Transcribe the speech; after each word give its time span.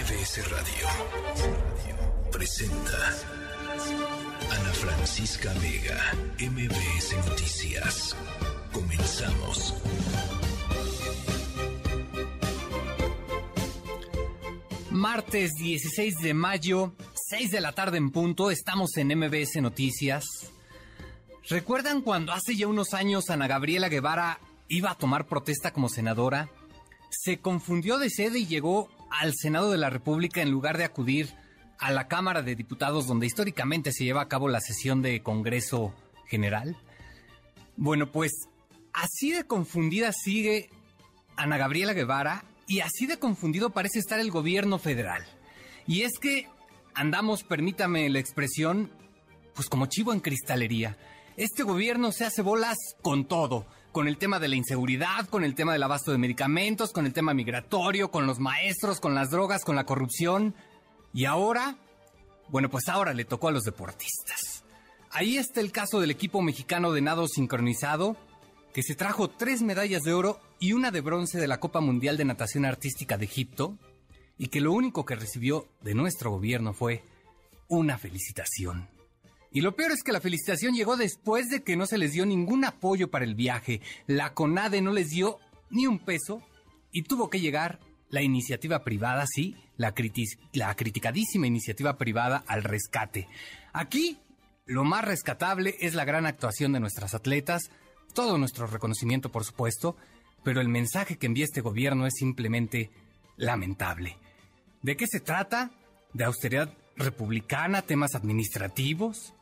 MBS 0.00 0.50
Radio 0.50 0.88
presenta 2.32 2.96
Ana 4.50 4.72
Francisca 4.72 5.52
Vega, 5.60 6.00
MBS 6.38 7.16
Noticias. 7.28 8.16
Comenzamos. 8.72 9.74
Martes 14.90 15.52
16 15.56 16.18
de 16.20 16.32
mayo, 16.32 16.94
6 17.28 17.50
de 17.50 17.60
la 17.60 17.72
tarde 17.72 17.98
en 17.98 18.10
punto, 18.10 18.50
estamos 18.50 18.96
en 18.96 19.08
MBS 19.08 19.60
Noticias. 19.60 20.24
¿Recuerdan 21.46 22.00
cuando 22.00 22.32
hace 22.32 22.56
ya 22.56 22.68
unos 22.68 22.94
años 22.94 23.28
Ana 23.28 23.48
Gabriela 23.48 23.90
Guevara 23.90 24.40
iba 24.66 24.92
a 24.92 24.98
tomar 24.98 25.26
protesta 25.26 25.74
como 25.74 25.90
senadora? 25.90 26.48
Se 27.10 27.40
confundió 27.40 27.98
de 27.98 28.08
sede 28.08 28.38
y 28.38 28.46
llegó 28.46 28.88
al 29.10 29.34
Senado 29.34 29.70
de 29.70 29.78
la 29.78 29.90
República 29.90 30.42
en 30.42 30.50
lugar 30.50 30.78
de 30.78 30.84
acudir 30.84 31.34
a 31.78 31.90
la 31.90 32.08
Cámara 32.08 32.42
de 32.42 32.54
Diputados 32.54 33.06
donde 33.06 33.26
históricamente 33.26 33.92
se 33.92 34.04
lleva 34.04 34.22
a 34.22 34.28
cabo 34.28 34.48
la 34.48 34.60
sesión 34.60 35.02
de 35.02 35.22
Congreso 35.22 35.94
General. 36.26 36.76
Bueno, 37.76 38.12
pues 38.12 38.32
así 38.92 39.32
de 39.32 39.44
confundida 39.44 40.12
sigue 40.12 40.70
Ana 41.36 41.56
Gabriela 41.56 41.94
Guevara 41.94 42.44
y 42.66 42.80
así 42.80 43.06
de 43.06 43.18
confundido 43.18 43.70
parece 43.70 43.98
estar 43.98 44.20
el 44.20 44.30
gobierno 44.30 44.78
federal. 44.78 45.24
Y 45.86 46.02
es 46.02 46.18
que 46.20 46.46
andamos, 46.94 47.42
permítame 47.42 48.08
la 48.10 48.20
expresión, 48.20 48.92
pues 49.54 49.68
como 49.68 49.86
chivo 49.86 50.12
en 50.12 50.20
cristalería. 50.20 50.96
Este 51.36 51.62
gobierno 51.62 52.12
se 52.12 52.26
hace 52.26 52.42
bolas 52.42 52.76
con 53.02 53.26
todo, 53.26 53.66
con 53.92 54.08
el 54.08 54.18
tema 54.18 54.38
de 54.38 54.48
la 54.48 54.56
inseguridad, 54.56 55.28
con 55.28 55.44
el 55.44 55.54
tema 55.54 55.72
del 55.72 55.82
abasto 55.82 56.12
de 56.12 56.18
medicamentos, 56.18 56.92
con 56.92 57.06
el 57.06 57.12
tema 57.12 57.34
migratorio, 57.34 58.10
con 58.10 58.26
los 58.26 58.38
maestros, 58.38 59.00
con 59.00 59.14
las 59.14 59.30
drogas, 59.30 59.64
con 59.64 59.76
la 59.76 59.84
corrupción. 59.84 60.54
Y 61.12 61.24
ahora, 61.24 61.76
bueno, 62.48 62.70
pues 62.70 62.88
ahora 62.88 63.14
le 63.14 63.24
tocó 63.24 63.48
a 63.48 63.52
los 63.52 63.64
deportistas. 63.64 64.64
Ahí 65.10 65.38
está 65.38 65.60
el 65.60 65.72
caso 65.72 66.00
del 66.00 66.12
equipo 66.12 66.40
mexicano 66.40 66.92
de 66.92 67.00
nado 67.00 67.26
sincronizado, 67.26 68.16
que 68.72 68.82
se 68.82 68.94
trajo 68.94 69.28
tres 69.28 69.62
medallas 69.62 70.02
de 70.02 70.12
oro 70.12 70.38
y 70.60 70.72
una 70.72 70.92
de 70.92 71.00
bronce 71.00 71.38
de 71.38 71.48
la 71.48 71.58
Copa 71.58 71.80
Mundial 71.80 72.16
de 72.16 72.24
Natación 72.24 72.64
Artística 72.64 73.18
de 73.18 73.24
Egipto, 73.24 73.76
y 74.38 74.48
que 74.48 74.60
lo 74.60 74.72
único 74.72 75.04
que 75.04 75.16
recibió 75.16 75.66
de 75.80 75.94
nuestro 75.94 76.30
gobierno 76.30 76.72
fue 76.72 77.02
una 77.68 77.98
felicitación. 77.98 78.88
Y 79.52 79.62
lo 79.62 79.74
peor 79.74 79.92
es 79.92 80.02
que 80.02 80.12
la 80.12 80.20
felicitación 80.20 80.74
llegó 80.74 80.96
después 80.96 81.48
de 81.48 81.62
que 81.62 81.76
no 81.76 81.86
se 81.86 81.98
les 81.98 82.12
dio 82.12 82.24
ningún 82.24 82.64
apoyo 82.64 83.10
para 83.10 83.24
el 83.24 83.34
viaje. 83.34 83.80
La 84.06 84.32
CONADE 84.32 84.80
no 84.80 84.92
les 84.92 85.08
dio 85.08 85.38
ni 85.70 85.86
un 85.86 85.98
peso 85.98 86.42
y 86.92 87.02
tuvo 87.02 87.30
que 87.30 87.40
llegar 87.40 87.80
la 88.10 88.22
iniciativa 88.22 88.84
privada, 88.84 89.24
sí, 89.26 89.56
la, 89.76 89.94
la 90.52 90.74
criticadísima 90.74 91.46
iniciativa 91.46 91.96
privada 91.96 92.44
al 92.46 92.62
rescate. 92.62 93.28
Aquí, 93.72 94.18
lo 94.66 94.84
más 94.84 95.04
rescatable 95.04 95.74
es 95.80 95.94
la 95.94 96.04
gran 96.04 96.26
actuación 96.26 96.72
de 96.72 96.80
nuestras 96.80 97.14
atletas, 97.14 97.70
todo 98.14 98.38
nuestro 98.38 98.66
reconocimiento, 98.66 99.30
por 99.30 99.44
supuesto, 99.44 99.96
pero 100.42 100.60
el 100.60 100.68
mensaje 100.68 101.18
que 101.18 101.26
envía 101.26 101.44
este 101.44 101.60
gobierno 101.60 102.06
es 102.06 102.14
simplemente 102.14 102.90
lamentable. 103.36 104.16
¿De 104.82 104.96
qué 104.96 105.06
se 105.06 105.20
trata? 105.20 105.70
¿De 106.12 106.24
austeridad 106.24 106.72
republicana, 106.96 107.82
temas 107.82 108.14
administrativos? 108.14 109.34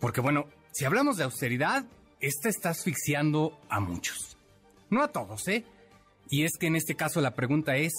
Porque 0.00 0.20
bueno, 0.20 0.46
si 0.72 0.84
hablamos 0.84 1.16
de 1.16 1.24
austeridad, 1.24 1.84
esta 2.20 2.48
está 2.48 2.70
asfixiando 2.70 3.58
a 3.68 3.80
muchos. 3.80 4.36
No 4.88 5.02
a 5.02 5.08
todos, 5.08 5.46
¿eh? 5.48 5.64
Y 6.28 6.44
es 6.44 6.56
que 6.58 6.66
en 6.66 6.76
este 6.76 6.96
caso 6.96 7.20
la 7.20 7.34
pregunta 7.34 7.76
es, 7.76 7.92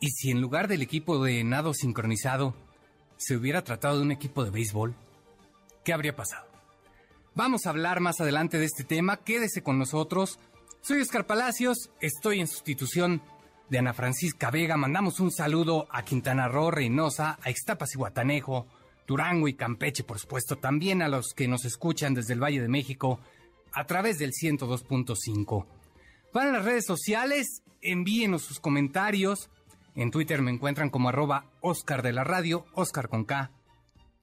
¿y 0.00 0.10
si 0.10 0.30
en 0.30 0.40
lugar 0.40 0.68
del 0.68 0.82
equipo 0.82 1.22
de 1.24 1.42
nado 1.44 1.74
sincronizado 1.74 2.54
se 3.16 3.36
hubiera 3.36 3.62
tratado 3.62 3.96
de 3.96 4.02
un 4.02 4.12
equipo 4.12 4.44
de 4.44 4.50
béisbol? 4.50 4.94
¿Qué 5.84 5.92
habría 5.92 6.14
pasado? 6.14 6.46
Vamos 7.34 7.66
a 7.66 7.70
hablar 7.70 8.00
más 8.00 8.20
adelante 8.20 8.58
de 8.58 8.64
este 8.66 8.84
tema, 8.84 9.18
quédese 9.18 9.62
con 9.62 9.78
nosotros. 9.78 10.38
Soy 10.80 11.00
Oscar 11.00 11.26
Palacios, 11.26 11.90
estoy 12.00 12.40
en 12.40 12.48
sustitución 12.48 13.22
de 13.68 13.78
Ana 13.78 13.94
Francisca 13.94 14.50
Vega. 14.50 14.76
Mandamos 14.76 15.20
un 15.20 15.30
saludo 15.30 15.86
a 15.90 16.04
Quintana 16.04 16.48
Roo, 16.48 16.70
Reynosa, 16.70 17.38
a 17.42 17.50
Ixtapas 17.50 17.94
y 17.94 17.98
Guatanejo, 17.98 18.66
Durango 19.08 19.48
y 19.48 19.54
Campeche, 19.54 20.04
por 20.04 20.18
supuesto, 20.18 20.56
también 20.56 21.00
a 21.00 21.08
los 21.08 21.32
que 21.34 21.48
nos 21.48 21.64
escuchan 21.64 22.12
desde 22.12 22.34
el 22.34 22.42
Valle 22.42 22.60
de 22.60 22.68
México 22.68 23.18
a 23.72 23.86
través 23.86 24.18
del 24.18 24.32
102.5. 24.32 25.66
Para 26.30 26.52
las 26.52 26.64
redes 26.66 26.84
sociales, 26.84 27.62
envíenos 27.80 28.42
sus 28.42 28.60
comentarios. 28.60 29.48
En 29.94 30.10
Twitter 30.10 30.42
me 30.42 30.50
encuentran 30.50 30.90
como 30.90 31.08
arroba 31.08 31.46
Oscar 31.62 32.02
de 32.02 32.12
la 32.12 32.22
Radio, 32.22 32.66
Oscar 32.74 33.08
con 33.08 33.24
K. 33.24 33.50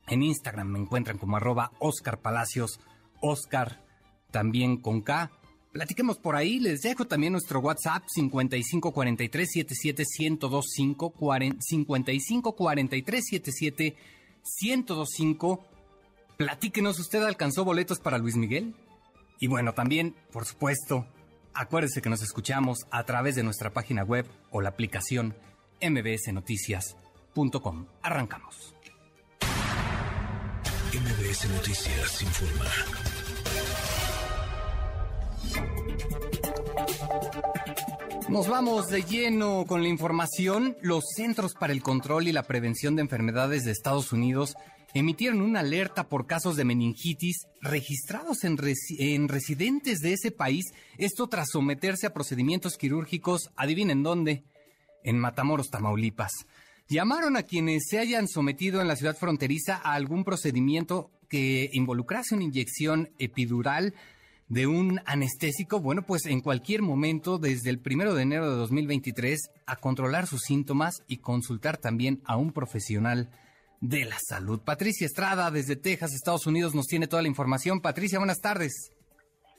En 0.08 0.22
Instagram 0.22 0.68
me 0.68 0.80
encuentran 0.80 1.18
como 1.18 1.38
arroba 1.38 1.72
Oscar 1.80 2.22
Palacios 2.22 2.80
Oscar, 3.22 3.84
también 4.30 4.78
con 4.78 5.02
K. 5.02 5.32
Platiquemos 5.72 6.20
por 6.20 6.36
ahí, 6.36 6.60
les 6.60 6.84
dejo 6.84 7.06
también 7.06 7.34
nuestro 7.34 7.60
WhatsApp 7.60 8.04
5543 8.08 9.50
77 9.52 10.04
1025 10.20 11.14
5543 11.60 13.26
77 13.26 13.96
1025. 14.62 15.66
Platíquenos, 16.38 17.00
¿usted 17.00 17.24
alcanzó 17.24 17.66
boletos 17.66 18.00
para 18.00 18.18
Luis 18.18 18.36
Miguel? 18.36 18.76
Y 19.40 19.48
bueno, 19.48 19.74
también, 19.74 20.16
por 20.32 20.46
supuesto, 20.46 21.06
acuérdese 21.54 22.02
que 22.02 22.10
nos 22.10 22.22
escuchamos 22.22 22.86
a 22.92 23.04
través 23.04 23.36
de 23.36 23.44
nuestra 23.44 23.74
página 23.74 24.04
web 24.04 24.26
o 24.52 24.62
la 24.62 24.70
aplicación 24.70 25.36
mbsnoticias.com. 25.82 27.88
Arrancamos. 28.02 28.74
MBS 30.94 31.50
Noticias 31.50 32.22
informa. 32.22 32.66
Nos 38.30 38.48
vamos 38.48 38.88
de 38.88 39.04
lleno 39.04 39.66
con 39.68 39.84
la 39.84 39.88
información. 39.88 40.76
Los 40.82 41.04
Centros 41.16 41.54
para 41.54 41.74
el 41.74 41.84
Control 41.84 42.28
y 42.28 42.32
la 42.32 42.44
Prevención 42.44 42.96
de 42.96 43.04
Enfermedades 43.04 43.64
de 43.64 43.72
Estados 43.72 44.12
Unidos 44.12 44.56
emitieron 44.96 45.42
una 45.42 45.60
alerta 45.60 46.10
por 46.10 46.26
casos 46.26 46.56
de 46.56 46.66
meningitis 46.66 47.46
registrados 47.62 48.44
en, 48.44 48.58
en, 48.98 49.28
residentes 49.28 50.00
de 50.00 50.14
ese 50.14 50.32
país, 50.32 50.66
esto 50.98 51.28
tras 51.28 51.50
someterse 51.52 52.08
a 52.08 52.14
procedimientos 52.14 52.78
quirúrgicos, 52.78 53.52
adivinen 53.56 54.02
dónde, 54.02 54.44
en 55.04 55.20
Matamoros, 55.20 55.70
Tamaulipas. 55.70 56.32
Llamaron 56.88 57.38
a 57.38 57.44
quienes 57.44 57.84
se 57.90 58.00
hayan 58.00 58.28
sometido 58.28 58.82
en 58.82 58.88
la 58.88 58.96
ciudad 58.96 59.16
fronteriza 59.16 59.76
a 59.76 59.94
algún 59.94 60.24
procedimiento 60.24 61.12
que 61.30 61.70
involucrase 61.74 62.34
una 62.34 62.44
inyección 62.44 63.10
epidural 63.20 63.94
de 64.48 64.68
un 64.68 65.02
anestésico, 65.06 65.80
bueno, 65.80 66.04
pues 66.04 66.26
en 66.26 66.42
cualquier 66.42 66.82
momento, 66.82 67.38
desde 67.38 67.70
el 67.70 67.80
primero 67.80 68.14
de 68.14 68.24
enero 68.24 68.50
de 68.50 68.58
2023, 68.58 69.52
a 69.66 69.76
controlar 69.78 70.28
sus 70.28 70.42
síntomas 70.42 71.04
y 71.08 71.18
consultar 71.18 71.78
también 71.78 72.22
a 72.26 72.38
un 72.38 72.52
profesional 72.52 73.30
de 73.82 74.06
la 74.06 74.18
salud. 74.20 74.62
Patricia 74.64 75.06
Estrada, 75.06 75.52
desde 75.52 75.76
Texas, 75.76 76.14
Estados 76.14 76.48
Unidos, 76.48 76.76
nos 76.76 76.86
tiene 76.86 77.08
toda 77.08 77.22
la 77.22 77.28
información. 77.28 77.82
Patricia, 77.82 78.20
buenas 78.20 78.40
tardes. 78.40 78.92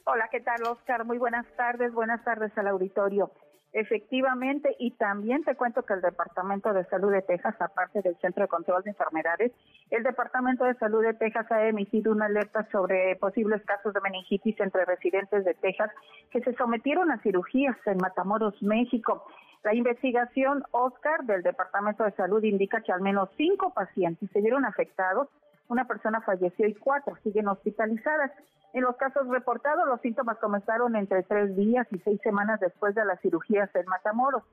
Hola, 0.05 0.29
¿qué 0.31 0.39
tal, 0.39 0.63
Oscar? 0.63 1.03
Muy 1.03 1.17
buenas 1.17 1.45
tardes. 1.57 1.93
Buenas 1.93 2.23
tardes 2.23 2.51
al 2.57 2.67
auditorio. 2.67 3.31
Efectivamente, 3.79 4.75
y 4.79 4.89
también 4.89 5.43
te 5.43 5.53
cuento 5.53 5.83
que 5.83 5.93
el 5.93 6.01
Departamento 6.01 6.73
de 6.73 6.83
Salud 6.85 7.11
de 7.11 7.21
Texas, 7.21 7.53
aparte 7.59 8.01
del 8.01 8.17
Centro 8.17 8.41
de 8.41 8.47
Control 8.47 8.81
de 8.81 8.89
Enfermedades, 8.89 9.51
el 9.91 10.01
Departamento 10.01 10.63
de 10.63 10.73
Salud 10.79 11.03
de 11.03 11.13
Texas 11.13 11.45
ha 11.51 11.63
emitido 11.67 12.11
una 12.11 12.25
alerta 12.25 12.67
sobre 12.71 13.15
posibles 13.17 13.63
casos 13.65 13.93
de 13.93 14.01
meningitis 14.01 14.59
entre 14.61 14.83
residentes 14.85 15.45
de 15.45 15.53
Texas 15.53 15.91
que 16.31 16.41
se 16.41 16.55
sometieron 16.55 17.11
a 17.11 17.21
cirugías 17.21 17.77
en 17.85 17.97
Matamoros, 17.97 18.59
México. 18.63 19.27
La 19.63 19.75
investigación 19.75 20.63
Oscar 20.71 21.25
del 21.25 21.43
Departamento 21.43 22.03
de 22.03 22.13
Salud 22.13 22.43
indica 22.43 22.81
que 22.81 22.91
al 22.91 23.01
menos 23.01 23.29
cinco 23.37 23.75
pacientes 23.75 24.27
se 24.31 24.41
vieron 24.41 24.65
afectados 24.65 25.27
una 25.69 25.85
persona 25.85 26.21
falleció 26.21 26.67
y 26.67 26.75
cuatro 26.75 27.15
siguen 27.23 27.47
hospitalizadas. 27.47 28.31
En 28.73 28.83
los 28.83 28.95
casos 28.97 29.27
reportados, 29.27 29.87
los 29.87 30.01
síntomas 30.01 30.37
comenzaron 30.37 30.95
entre 30.95 31.23
tres 31.23 31.55
días 31.55 31.87
y 31.91 31.99
seis 31.99 32.19
semanas 32.21 32.59
después 32.59 32.95
de 32.95 33.05
las 33.05 33.19
cirugías 33.21 33.73
en 33.75 33.85
Matamoros. 33.87 34.43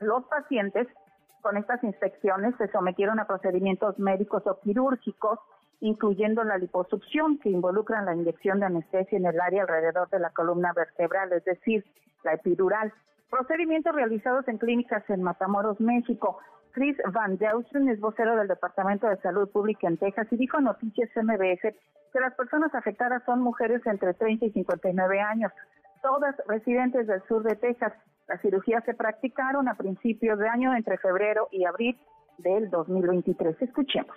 Los 0.00 0.24
pacientes 0.24 0.88
con 1.40 1.56
estas 1.56 1.82
infecciones 1.84 2.54
se 2.56 2.68
sometieron 2.68 3.20
a 3.20 3.26
procedimientos 3.26 3.98
médicos 3.98 4.46
o 4.46 4.58
quirúrgicos, 4.60 5.38
incluyendo 5.80 6.42
la 6.42 6.56
liposucción, 6.56 7.38
que 7.38 7.50
involucran 7.50 8.06
la 8.06 8.14
inyección 8.14 8.60
de 8.60 8.66
anestesia 8.66 9.18
en 9.18 9.26
el 9.26 9.40
área 9.40 9.62
alrededor 9.62 10.08
de 10.08 10.20
la 10.20 10.30
columna 10.30 10.72
vertebral, 10.72 11.32
es 11.32 11.44
decir, 11.44 11.84
la 12.22 12.34
epidural. 12.34 12.92
Procedimientos 13.28 13.94
realizados 13.94 14.48
en 14.48 14.58
clínicas 14.58 15.08
en 15.10 15.22
Matamoros, 15.22 15.80
México. 15.80 16.38
Chris 16.74 16.96
Van 17.12 17.38
Deusen 17.38 17.88
es 17.88 18.00
vocero 18.00 18.34
del 18.36 18.48
Departamento 18.48 19.06
de 19.08 19.16
Salud 19.18 19.48
Pública 19.48 19.86
en 19.86 19.96
Texas 19.96 20.26
y 20.32 20.36
dijo 20.36 20.56
a 20.56 20.60
Noticias 20.60 21.08
MBS 21.14 21.72
que 22.12 22.20
las 22.20 22.34
personas 22.34 22.74
afectadas 22.74 23.22
son 23.24 23.42
mujeres 23.42 23.80
entre 23.86 24.12
30 24.12 24.46
y 24.46 24.50
59 24.50 25.20
años, 25.20 25.52
todas 26.02 26.34
residentes 26.48 27.06
del 27.06 27.22
sur 27.28 27.44
de 27.44 27.54
Texas. 27.54 27.92
Las 28.26 28.40
cirugías 28.42 28.84
se 28.84 28.94
practicaron 28.94 29.68
a 29.68 29.76
principios 29.76 30.36
de 30.40 30.48
año 30.48 30.74
entre 30.74 30.98
febrero 30.98 31.48
y 31.52 31.64
abril 31.64 31.96
del 32.38 32.68
2023. 32.70 33.56
Escuchemos. 33.62 34.16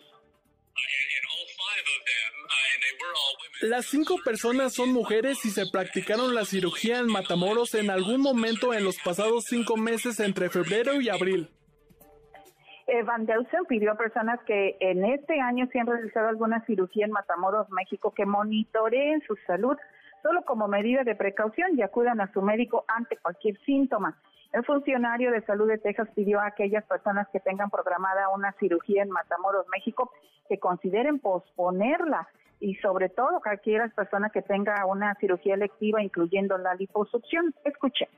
Las 3.62 3.86
cinco 3.86 4.15
personas 4.25 4.74
son 4.74 4.94
mujeres 4.94 5.45
y 5.45 5.51
se 5.51 5.68
practicaron 5.71 6.33
la 6.33 6.45
cirugía 6.45 6.98
en 6.98 7.07
Matamoros 7.07 7.75
en 7.75 7.92
algún 7.92 8.21
momento 8.21 8.74
en 8.74 8.83
los 8.83 8.98
pasados 8.98 9.45
cinco 9.48 9.77
meses 9.77 10.19
entre 10.19 10.50
febrero 10.50 11.00
y 11.00 11.09
abril. 11.09 11.51
Van 13.05 13.25
Delsen 13.25 13.65
pidió 13.65 13.91
a 13.91 13.95
personas 13.95 14.39
que 14.43 14.77
en 14.79 15.03
este 15.03 15.41
año 15.41 15.67
se 15.71 15.79
han 15.79 15.87
realizado 15.87 16.29
alguna 16.29 16.65
cirugía 16.65 17.05
en 17.05 17.11
Matamoros, 17.11 17.69
México, 17.69 18.13
que 18.13 18.25
monitoreen 18.25 19.21
su 19.27 19.35
salud 19.45 19.77
solo 20.23 20.43
como 20.43 20.67
medida 20.67 21.03
de 21.03 21.15
precaución 21.15 21.77
y 21.77 21.81
acudan 21.81 22.21
a 22.21 22.31
su 22.31 22.41
médico 22.41 22.85
ante 22.87 23.17
cualquier 23.17 23.59
síntoma. 23.65 24.17
El 24.53 24.63
funcionario 24.63 25.31
de 25.31 25.45
salud 25.45 25.67
de 25.67 25.77
Texas 25.77 26.07
pidió 26.15 26.39
a 26.39 26.47
aquellas 26.47 26.85
personas 26.85 27.27
que 27.31 27.41
tengan 27.41 27.69
programada 27.69 28.29
una 28.29 28.53
cirugía 28.53 29.03
en 29.03 29.09
Matamoros, 29.09 29.67
México, 29.67 30.11
que 30.47 30.57
consideren 30.57 31.19
posponerla 31.19 32.29
y 32.59 32.75
sobre 32.75 33.09
todo 33.09 33.41
cualquier 33.41 33.91
persona 33.91 34.29
que 34.29 34.41
tenga 34.41 34.85
una 34.85 35.13
cirugía 35.15 35.55
electiva, 35.55 36.01
incluyendo 36.01 36.57
la 36.57 36.73
liposucción. 36.75 37.53
Escuchemos. 37.65 38.15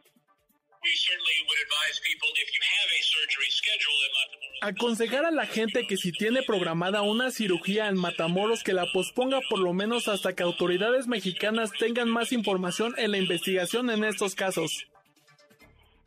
Aconsejar 4.62 5.26
a 5.26 5.32
la 5.32 5.46
gente 5.46 5.88
que 5.88 5.96
si 5.96 6.12
tiene 6.12 6.42
programada 6.46 7.02
una 7.02 7.32
cirugía 7.32 7.88
en 7.88 7.96
Matamoros 7.96 8.62
que 8.62 8.74
la 8.74 8.86
posponga 8.94 9.40
por 9.50 9.60
lo 9.60 9.72
menos 9.72 10.10
hasta 10.10 10.34
que 10.34 10.44
autoridades 10.44 11.08
mexicanas 11.08 11.72
tengan 11.72 12.10
más 12.10 12.34
información 12.34 12.94
en 12.98 13.12
la 13.12 13.18
investigación 13.18 13.90
en 13.90 14.04
estos 14.04 14.36
casos. 14.36 14.86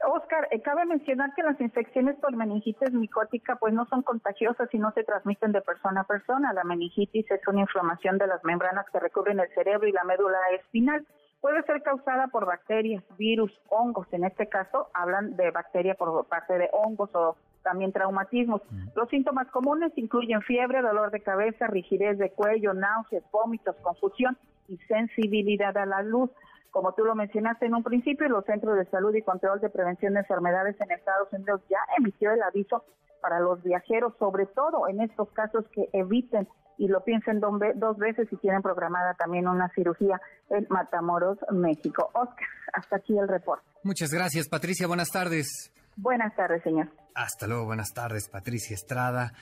Oscar, 0.05 0.49
eh, 0.51 0.61
cabe 0.61 0.85
mencionar 0.85 1.33
que 1.35 1.43
las 1.43 1.59
infecciones 1.61 2.17
por 2.17 2.37
meningitis 2.37 2.93
micótica 2.93 3.57
pues 3.57 3.73
no 3.73 3.87
son 3.87 4.03
contagiosas 4.03 4.69
y 4.73 4.79
no 4.79 4.93
se 4.93 5.05
transmiten 5.05 5.53
de 5.53 5.63
persona 5.63 6.03
a 6.03 6.05
persona. 6.05 6.53
La 6.53 6.65
meningitis 6.65 7.31
es 7.31 7.41
una 7.47 7.61
inflamación 7.61 8.19
de 8.19 8.27
las 8.27 8.45
membranas 8.45 8.85
que 8.91 9.01
recubren 9.01 9.41
el 9.41 9.49
cerebro 9.55 9.89
y 9.89 9.93
la 9.93 10.05
médula 10.05 10.39
espinal. 10.61 11.07
Puede 11.41 11.63
ser 11.63 11.83
causada 11.83 12.29
por 12.29 12.45
bacterias, 12.45 13.03
virus, 13.17 13.53
hongos. 13.69 14.07
En 14.13 14.25
este 14.25 14.49
caso 14.49 14.91
hablan 14.93 15.37
de 15.37 15.51
bacteria 15.51 15.95
por 15.95 16.27
parte 16.27 16.59
de 16.59 16.69
hongos 16.73 17.11
o 17.15 17.37
también 17.63 17.93
traumatismos. 17.93 18.63
Los 18.95 19.09
síntomas 19.09 19.49
comunes 19.49 19.93
incluyen 19.97 20.43
fiebre, 20.43 20.83
dolor 20.83 21.11
de 21.11 21.21
cabeza, 21.21 21.67
rigidez 21.67 22.19
de 22.19 22.31
cuello, 22.31 22.75
náuseas, 22.75 23.25
vómitos, 23.33 23.77
confusión 23.83 24.37
y 24.69 24.77
sensibilidad 24.89 25.77
a 25.77 25.87
la 25.87 26.03
luz. 26.03 26.31
Como 26.71 26.95
tú 26.95 27.05
lo 27.05 27.15
mencionaste 27.15 27.67
en 27.67 27.75
un 27.75 27.83
principio, 27.83 28.29
los 28.29 28.45
Centros 28.47 28.77
de 28.77 28.87
Salud 28.87 29.15
y 29.15 29.23
Control 29.23 29.61
de 29.61 29.69
Prevención 29.69 30.15
de 30.15 30.21
Enfermedades 30.21 30.81
en 30.81 30.91
Estados 30.91 31.33
Unidos 31.33 31.61
ya 31.69 31.79
emitió 31.99 32.33
el 32.33 32.43
aviso 32.43 32.85
para 33.21 33.41
los 33.41 33.63
viajeros, 33.63 34.15
sobre 34.19 34.47
todo 34.47 34.89
en 34.89 35.01
estos 35.01 35.31
casos 35.31 35.65
que 35.73 35.89
eviten 35.93 36.49
y 36.79 36.89
lo 36.89 37.05
piensen 37.05 37.41
dos 37.41 37.99
veces 37.99 38.29
si 38.29 38.37
tienen 38.37 38.63
programada 38.63 39.15
también 39.15 39.47
una 39.47 39.69
cirugía 39.75 40.21
en 40.51 40.67
Matamoros, 40.69 41.39
México. 41.53 42.11
Oscar, 42.15 42.49
hasta 42.73 42.97
aquí 42.97 43.17
el 43.17 43.29
reporte. 43.29 43.65
Muchas 43.85 44.11
gracias, 44.11 44.49
Patricia. 44.49 44.87
Buenas 44.87 45.11
tardes. 45.11 45.71
Buenas 45.97 46.35
tardes, 46.37 46.63
señor. 46.63 46.91
Hasta 47.15 47.47
luego, 47.47 47.67
buenas 47.67 47.93
tardes, 47.93 48.29
Patricia 48.29 48.75
Estrada. 48.75 49.33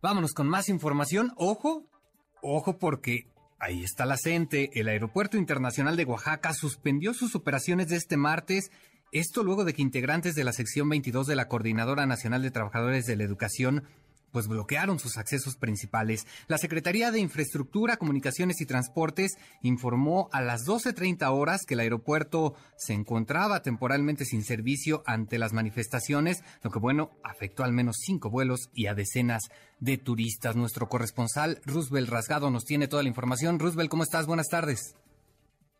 Vámonos 0.00 0.32
con 0.32 0.48
más 0.48 0.68
información. 0.68 1.32
Ojo, 1.36 1.84
ojo 2.42 2.78
porque 2.78 3.26
Ahí 3.60 3.82
está 3.82 4.06
la 4.06 4.16
CENTE. 4.16 4.70
El 4.74 4.88
Aeropuerto 4.88 5.36
Internacional 5.36 5.96
de 5.96 6.04
Oaxaca 6.04 6.52
suspendió 6.52 7.12
sus 7.12 7.34
operaciones 7.34 7.88
de 7.88 7.96
este 7.96 8.16
martes. 8.16 8.70
Esto 9.10 9.42
luego 9.42 9.64
de 9.64 9.74
que 9.74 9.82
integrantes 9.82 10.36
de 10.36 10.44
la 10.44 10.52
sección 10.52 10.88
22 10.88 11.26
de 11.26 11.34
la 11.34 11.48
Coordinadora 11.48 12.06
Nacional 12.06 12.42
de 12.42 12.52
Trabajadores 12.52 13.06
de 13.06 13.16
la 13.16 13.24
Educación 13.24 13.84
pues 14.32 14.48
bloquearon 14.48 14.98
sus 14.98 15.18
accesos 15.18 15.56
principales. 15.56 16.26
La 16.48 16.58
Secretaría 16.58 17.10
de 17.10 17.20
Infraestructura, 17.20 17.96
Comunicaciones 17.96 18.60
y 18.60 18.66
Transportes 18.66 19.36
informó 19.62 20.28
a 20.32 20.40
las 20.40 20.66
12.30 20.66 21.30
horas 21.32 21.64
que 21.66 21.74
el 21.74 21.80
aeropuerto 21.80 22.54
se 22.76 22.94
encontraba 22.94 23.62
temporalmente 23.62 24.24
sin 24.24 24.42
servicio 24.42 25.02
ante 25.06 25.38
las 25.38 25.52
manifestaciones, 25.52 26.42
lo 26.62 26.70
que 26.70 26.78
bueno, 26.78 27.10
afectó 27.22 27.64
al 27.64 27.72
menos 27.72 27.96
cinco 28.00 28.30
vuelos 28.30 28.70
y 28.74 28.86
a 28.86 28.94
decenas 28.94 29.48
de 29.80 29.98
turistas. 29.98 30.56
Nuestro 30.56 30.88
corresponsal 30.88 31.60
Roosevelt 31.64 32.08
Rasgado 32.08 32.50
nos 32.50 32.64
tiene 32.64 32.88
toda 32.88 33.02
la 33.02 33.08
información. 33.08 33.58
Roosevelt, 33.58 33.90
¿cómo 33.90 34.02
estás? 34.02 34.26
Buenas 34.26 34.48
tardes. 34.48 34.96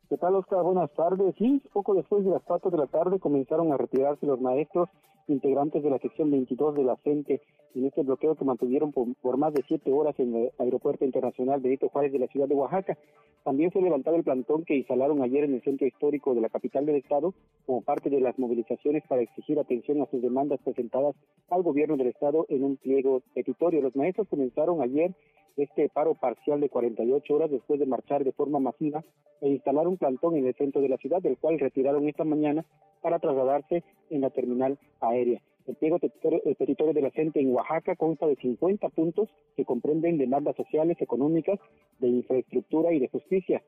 ¿Qué 0.09 0.17
tal, 0.17 0.37
Oscar? 0.37 0.63
Buenas 0.63 0.91
tardes. 0.95 1.35
Sí, 1.37 1.63
poco 1.73 1.95
después 1.95 2.25
de 2.25 2.31
las 2.31 2.43
4 2.43 2.71
de 2.71 2.79
la 2.79 2.87
tarde 2.87 3.19
comenzaron 3.19 3.73
a 3.73 3.77
retirarse 3.77 4.25
los 4.25 4.41
maestros 4.41 4.89
integrantes 5.29 5.83
de 5.83 5.91
la 5.91 5.99
sección 5.99 6.31
22 6.31 6.75
de 6.75 6.85
la 6.85 6.97
CENTE 6.97 7.41
en 7.75 7.87
este 7.87 8.03
bloqueo 8.03 8.35
que 8.35 8.45
mantuvieron 8.45 8.93
por, 8.93 9.37
más 9.37 9.53
de 9.53 9.63
siete 9.69 9.93
horas 9.93 10.19
en 10.19 10.35
el 10.35 10.51
Aeropuerto 10.59 11.05
Internacional 11.05 11.61
Benito 11.61 11.89
Juárez 11.89 12.13
de 12.13 12.19
la 12.19 12.27
ciudad 12.27 12.49
de 12.49 12.55
Oaxaca. 12.55 12.99
También 13.45 13.71
fue 13.71 13.83
levantado 13.83 14.17
el 14.17 14.25
plantón 14.25 14.65
que 14.65 14.77
instalaron 14.77 15.23
ayer 15.23 15.45
en 15.45 15.55
el 15.55 15.63
centro 15.63 15.87
histórico 15.87 16.35
de 16.35 16.41
la 16.41 16.49
capital 16.49 16.87
del 16.87 16.97
estado 16.97 17.35
como 17.67 17.83
parte 17.83 18.11
de 18.11 18.21
las 18.21 18.39
movilizaciones 18.39 19.05
para 19.07 19.23
exigir 19.23 19.59
atención 19.59 20.03
a 20.03 20.07
sus 20.07 20.21
demandas 20.21 20.61
presentadas 20.65 21.15
al 21.51 21.63
gobierno 21.63 21.97
del 21.97 22.09
estado 22.09 22.47
en 22.49 22.65
un 22.65 22.77
pliego 22.77 23.23
petitorio. 23.35 23.81
Los 23.81 23.97
maestros 23.97 24.29
comenzaron 24.29 24.83
ayer 24.83 25.15
este 25.59 25.89
paro 25.89 26.15
parcial 26.15 26.61
de 26.61 26.69
48 26.69 27.35
horas 27.35 27.51
después 27.51 27.81
de 27.81 27.87
marchar 27.87 28.25
de 28.25 28.33
forma 28.33 28.61
masiva 28.61 29.05
e 29.41 29.49
instalar 29.49 29.87
un 29.87 29.97
plantón 29.97 30.37
en 30.37 30.47
el 30.47 30.55
centro 30.55 30.81
de 30.81 30.89
la 30.89 30.97
ciudad, 30.97 31.21
del 31.21 31.37
cual 31.37 31.59
retiraron 31.59 32.09
esta 32.09 32.25
mañana 32.25 32.65
para 33.03 33.19
trasladarse 33.19 33.85
en 34.11 34.21
la 34.23 34.31
terminal 34.31 34.79
aérea. 35.01 35.41
El 35.67 35.77
pliego 35.77 35.99
petitorio 35.99 36.95
de 36.95 37.03
la 37.03 37.11
gente 37.11 37.41
en 37.41 37.53
Oaxaca 37.53 37.95
consta 37.95 38.27
de 38.27 38.37
50 38.37 38.89
puntos 38.89 39.29
que 39.55 39.67
comprenden 39.67 40.17
demandas 40.17 40.57
sociales, 40.57 40.97
económicas, 41.01 41.61
de 41.99 42.09
infraestructura 42.09 42.93
y 42.95 42.99
de 42.99 43.09
justicia. 43.09 43.63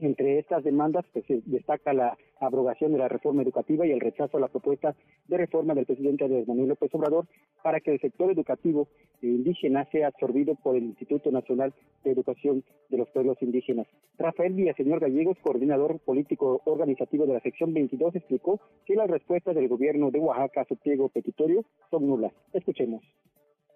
Entre 0.00 0.38
estas 0.38 0.64
demandas 0.64 1.04
pues, 1.12 1.24
se 1.26 1.40
destaca 1.46 1.92
la 1.92 2.18
abrogación 2.40 2.92
de 2.92 2.98
la 2.98 3.08
reforma 3.08 3.42
educativa 3.42 3.86
y 3.86 3.92
el 3.92 4.00
rechazo 4.00 4.36
a 4.36 4.40
la 4.40 4.48
propuesta 4.48 4.94
de 5.28 5.36
reforma 5.36 5.74
del 5.74 5.86
presidente 5.86 6.24
Andrés 6.24 6.48
Manuel 6.48 6.70
López 6.70 6.92
Obrador 6.94 7.26
para 7.62 7.80
que 7.80 7.92
el 7.92 8.00
sector 8.00 8.30
educativo 8.30 8.88
indígena 9.22 9.84
sea 9.92 10.08
absorbido 10.08 10.56
por 10.56 10.76
el 10.76 10.84
Instituto 10.84 11.30
Nacional 11.30 11.72
de 12.02 12.10
Educación 12.10 12.64
de 12.90 12.98
los 12.98 13.08
Pueblos 13.10 13.40
Indígenas. 13.40 13.86
Rafael 14.18 14.52
Villaseñor 14.52 15.00
Gallegos, 15.00 15.38
coordinador 15.40 16.00
político 16.00 16.60
organizativo 16.64 17.24
de 17.26 17.34
la 17.34 17.40
sección 17.40 17.72
22, 17.72 18.16
explicó 18.16 18.60
que 18.84 18.96
las 18.96 19.08
respuestas 19.08 19.54
del 19.54 19.68
gobierno 19.68 20.10
de 20.10 20.18
Oaxaca 20.18 20.62
a 20.62 20.66
su 20.66 20.76
pliego 20.76 21.08
petitorio 21.08 21.64
son 21.90 22.06
nulas. 22.06 22.32
Escuchemos 22.52 23.02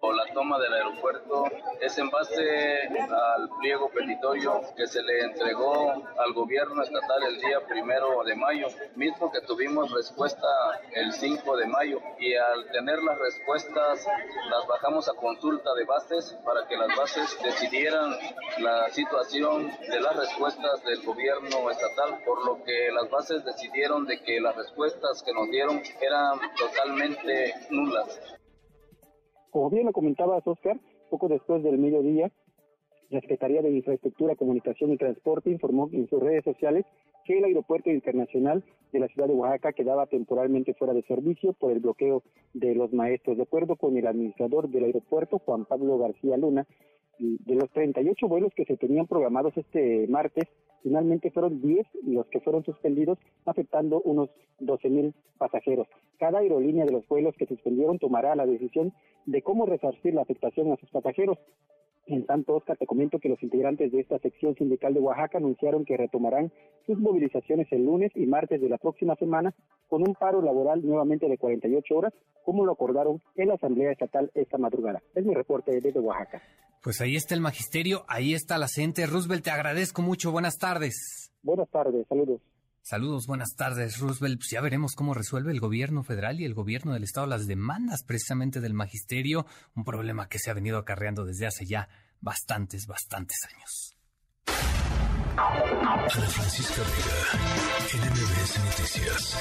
o 0.01 0.13
la 0.13 0.25
toma 0.33 0.57
del 0.59 0.73
aeropuerto 0.73 1.45
es 1.81 1.97
en 1.97 2.09
base 2.09 2.87
al 2.87 3.49
pliego 3.59 3.89
petitorio 3.89 4.61
que 4.75 4.87
se 4.87 5.01
le 5.03 5.21
entregó 5.21 5.91
al 6.17 6.33
gobierno 6.33 6.81
estatal 6.81 7.23
el 7.23 7.39
día 7.39 7.65
primero 7.67 8.23
de 8.23 8.35
mayo, 8.35 8.67
mismo 8.95 9.31
que 9.31 9.41
tuvimos 9.41 9.91
respuesta 9.91 10.47
el 10.93 11.11
5 11.11 11.57
de 11.57 11.67
mayo 11.67 11.99
y 12.17 12.33
al 12.33 12.65
tener 12.71 13.03
las 13.03 13.17
respuestas 13.19 14.07
las 14.49 14.67
bajamos 14.67 15.09
a 15.09 15.13
consulta 15.13 15.73
de 15.73 15.83
bases 15.83 16.37
para 16.45 16.65
que 16.67 16.77
las 16.77 16.95
bases 16.95 17.37
decidieran 17.43 18.15
la 18.59 18.89
situación 18.89 19.69
de 19.89 19.99
las 19.99 20.15
respuestas 20.15 20.83
del 20.83 21.03
gobierno 21.03 21.69
estatal, 21.69 22.21
por 22.25 22.45
lo 22.45 22.63
que 22.63 22.89
las 22.91 23.09
bases 23.09 23.43
decidieron 23.43 24.05
de 24.05 24.21
que 24.21 24.39
las 24.39 24.55
respuestas 24.55 25.23
que 25.23 25.33
nos 25.33 25.49
dieron 25.49 25.81
eran 26.01 26.39
totalmente 26.55 27.53
nulas. 27.69 28.38
Como 29.51 29.69
bien 29.69 29.85
lo 29.85 29.93
comentabas, 29.93 30.45
Oscar, 30.45 30.79
poco 31.09 31.27
después 31.27 31.63
del 31.63 31.77
mediodía, 31.77 32.31
la 33.09 33.21
Secretaría 33.21 33.61
de 33.63 33.71
Infraestructura, 33.71 34.35
Comunicación 34.35 34.91
y 34.91 34.97
Transporte 34.97 35.49
informó 35.49 35.89
en 35.91 36.07
sus 36.07 36.21
redes 36.21 36.43
sociales 36.43 36.85
que 37.25 37.39
el 37.39 37.45
aeropuerto 37.45 37.89
internacional 37.89 38.63
de 38.91 38.99
la 38.99 39.07
ciudad 39.07 39.27
de 39.27 39.33
Oaxaca 39.33 39.73
quedaba 39.73 40.05
temporalmente 40.05 40.75
fuera 40.75 40.93
de 40.93 41.01
servicio 41.03 41.53
por 41.53 41.71
el 41.71 41.79
bloqueo 41.79 42.21
de 42.53 42.75
los 42.75 42.93
maestros. 42.93 43.37
De 43.37 43.43
acuerdo 43.43 43.75
con 43.75 43.97
el 43.97 44.05
administrador 44.05 44.69
del 44.69 44.85
aeropuerto, 44.85 45.39
Juan 45.39 45.65
Pablo 45.65 45.97
García 45.97 46.37
Luna, 46.37 46.67
de 47.17 47.55
los 47.55 47.69
38 47.71 48.27
vuelos 48.27 48.53
que 48.55 48.65
se 48.65 48.77
tenían 48.77 49.07
programados 49.07 49.57
este 49.57 50.07
martes, 50.07 50.45
finalmente 50.83 51.31
fueron 51.31 51.61
10 51.61 51.87
los 52.05 52.27
que 52.27 52.39
fueron 52.39 52.63
suspendidos, 52.63 53.17
afectando 53.45 54.01
unos 54.01 54.29
12 54.59 54.89
mil 54.89 55.13
pasajeros. 55.37 55.87
Cada 56.17 56.39
aerolínea 56.39 56.85
de 56.85 56.91
los 56.91 57.07
vuelos 57.07 57.35
que 57.37 57.45
suspendieron 57.45 57.99
tomará 57.99 58.35
la 58.35 58.45
decisión 58.45 58.93
de 59.25 59.41
cómo 59.41 59.65
resarcir 59.65 60.13
la 60.13 60.21
afectación 60.21 60.71
a 60.71 60.77
sus 60.77 60.89
pasajeros. 60.89 61.37
En 62.07 62.25
tanto, 62.25 62.55
Oscar, 62.55 62.75
te 62.75 62.87
comento 62.87 63.19
que 63.19 63.29
los 63.29 63.41
integrantes 63.43 63.91
de 63.91 63.99
esta 63.99 64.17
sección 64.17 64.55
sindical 64.55 64.95
de 64.95 64.99
Oaxaca 64.99 65.37
anunciaron 65.37 65.85
que 65.85 65.95
retomarán 65.95 66.51
sus 66.87 66.97
movilizaciones 66.97 67.71
el 67.71 67.85
lunes 67.85 68.11
y 68.15 68.25
martes 68.25 68.59
de 68.59 68.67
la 68.67 68.79
próxima 68.79 69.15
semana 69.15 69.53
con 69.87 70.01
un 70.01 70.15
paro 70.15 70.41
laboral 70.41 70.83
nuevamente 70.83 71.29
de 71.29 71.37
48 71.37 71.95
horas, 71.95 72.13
como 72.43 72.65
lo 72.65 72.71
acordaron 72.71 73.21
en 73.35 73.49
la 73.49 73.53
Asamblea 73.55 73.91
Estatal 73.91 74.31
esta 74.33 74.57
madrugada. 74.57 75.03
Es 75.13 75.23
mi 75.23 75.35
reporte 75.35 75.79
desde 75.79 75.99
Oaxaca. 75.99 76.41
Pues 76.81 77.01
ahí 77.01 77.15
está 77.15 77.35
el 77.35 77.41
magisterio, 77.41 78.05
ahí 78.07 78.33
está 78.33 78.57
la 78.57 78.67
gente. 78.67 79.05
Roosevelt, 79.05 79.43
te 79.43 79.51
agradezco 79.51 80.01
mucho. 80.01 80.31
Buenas 80.31 80.57
tardes. 80.57 81.31
Buenas 81.41 81.69
tardes, 81.69 82.07
saludos. 82.07 82.41
Saludos, 82.81 83.27
buenas 83.27 83.55
tardes, 83.55 83.99
Roosevelt. 83.99 84.39
Pues 84.39 84.49
ya 84.49 84.61
veremos 84.61 84.95
cómo 84.95 85.13
resuelve 85.13 85.51
el 85.51 85.59
gobierno 85.59 86.03
federal 86.03 86.39
y 86.39 86.45
el 86.45 86.53
gobierno 86.53 86.93
del 86.93 87.03
estado 87.03 87.27
las 87.27 87.45
demandas 87.45 88.03
precisamente 88.03 88.61
del 88.61 88.73
magisterio, 88.73 89.45
un 89.75 89.83
problema 89.83 90.27
que 90.27 90.39
se 90.39 90.49
ha 90.49 90.53
venido 90.53 90.77
acarreando 90.77 91.25
desde 91.25 91.45
hace 91.45 91.65
ya 91.65 91.89
bastantes, 92.21 92.87
bastantes 92.87 93.37
años. 93.53 93.95
Ana 95.37 96.09
Francisca 96.09 96.81
Vega, 96.81 98.07
NMBS 98.09 98.59
Noticias. 98.65 99.37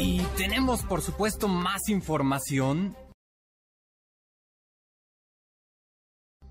Y 0.00 0.20
tenemos, 0.36 0.84
por 0.84 1.02
supuesto, 1.02 1.48
más 1.48 1.88
información 1.88 2.96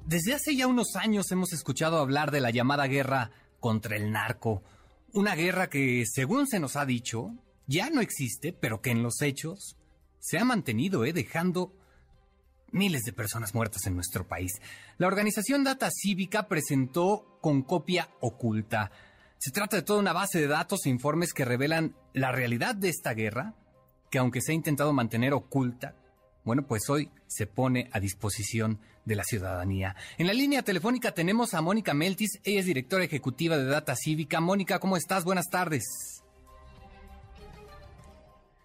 Desde 0.07 0.33
hace 0.33 0.55
ya 0.55 0.67
unos 0.67 0.95
años 0.95 1.29
hemos 1.33 1.51
escuchado 1.51 1.97
hablar 1.97 2.31
de 2.31 2.39
la 2.39 2.49
llamada 2.49 2.87
guerra 2.87 3.31
contra 3.59 3.97
el 3.97 4.09
narco. 4.09 4.63
Una 5.11 5.35
guerra 5.35 5.69
que, 5.69 6.05
según 6.05 6.47
se 6.47 6.61
nos 6.61 6.77
ha 6.77 6.85
dicho, 6.85 7.33
ya 7.65 7.89
no 7.89 7.99
existe, 7.99 8.53
pero 8.53 8.81
que 8.81 8.91
en 8.91 9.03
los 9.03 9.21
hechos 9.21 9.75
se 10.19 10.37
ha 10.37 10.45
mantenido, 10.45 11.03
¿eh? 11.03 11.11
dejando 11.11 11.73
miles 12.71 13.03
de 13.03 13.11
personas 13.11 13.53
muertas 13.53 13.85
en 13.85 13.95
nuestro 13.95 14.25
país. 14.25 14.61
La 14.97 15.07
organización 15.07 15.65
Data 15.65 15.89
Cívica 15.91 16.47
presentó 16.47 17.39
con 17.41 17.63
copia 17.63 18.07
oculta. 18.21 18.91
Se 19.37 19.51
trata 19.51 19.77
de 19.77 19.83
toda 19.83 19.99
una 19.99 20.13
base 20.13 20.39
de 20.39 20.47
datos 20.47 20.85
e 20.85 20.89
informes 20.89 21.33
que 21.33 21.45
revelan 21.45 21.95
la 22.13 22.31
realidad 22.31 22.75
de 22.75 22.89
esta 22.89 23.13
guerra, 23.13 23.53
que 24.09 24.17
aunque 24.17 24.41
se 24.41 24.51
ha 24.51 24.55
intentado 24.55 24.93
mantener 24.93 25.33
oculta, 25.33 25.95
bueno, 26.43 26.65
pues 26.65 26.89
hoy 26.89 27.09
se 27.27 27.45
pone 27.45 27.89
a 27.91 27.99
disposición 27.99 28.79
de 29.05 29.15
la 29.15 29.23
ciudadanía. 29.23 29.95
En 30.17 30.27
la 30.27 30.33
línea 30.33 30.63
telefónica 30.63 31.11
tenemos 31.11 31.53
a 31.53 31.61
Mónica 31.61 31.93
Meltis, 31.93 32.39
ella 32.43 32.61
es 32.61 32.65
directora 32.65 33.03
ejecutiva 33.03 33.57
de 33.57 33.65
Data 33.65 33.95
Cívica. 33.95 34.39
Mónica, 34.41 34.79
¿cómo 34.79 34.97
estás? 34.97 35.23
Buenas 35.23 35.49
tardes. 35.49 35.83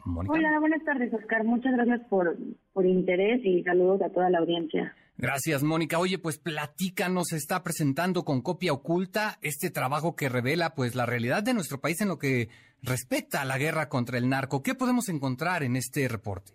Hola, 0.05 0.59
buenas 0.59 0.83
tardes, 0.85 1.13
Oscar. 1.15 1.45
Muchas 1.45 1.73
gracias 1.75 2.01
por, 2.09 2.37
por 2.73 2.87
interés 2.87 3.41
y 3.45 3.63
saludos 3.63 4.03
a 4.03 4.11
toda 4.11 4.31
la 4.31 4.39
audiencia. 4.39 4.95
Gracias, 5.23 5.63
Mónica. 5.63 6.01
Oye, 6.01 6.19
pues 6.19 6.41
platícanos, 6.41 7.33
está 7.33 7.63
presentando 7.63 8.25
con 8.25 8.43
copia 8.43 8.73
oculta 8.73 9.39
este 9.41 9.71
trabajo 9.71 10.17
que 10.17 10.29
revela 10.29 10.75
pues 10.75 10.97
la 10.97 11.07
realidad 11.07 11.45
de 11.45 11.55
nuestro 11.55 11.81
país 11.81 12.01
en 12.01 12.09
lo 12.09 12.19
que 12.19 12.49
respecta 12.83 13.41
a 13.41 13.45
la 13.45 13.57
guerra 13.57 13.89
contra 13.89 14.19
el 14.19 14.29
narco. 14.29 14.65
¿Qué 14.65 14.75
podemos 14.75 15.09
encontrar 15.09 15.63
en 15.63 15.77
este 15.77 16.09
reporte? 16.09 16.55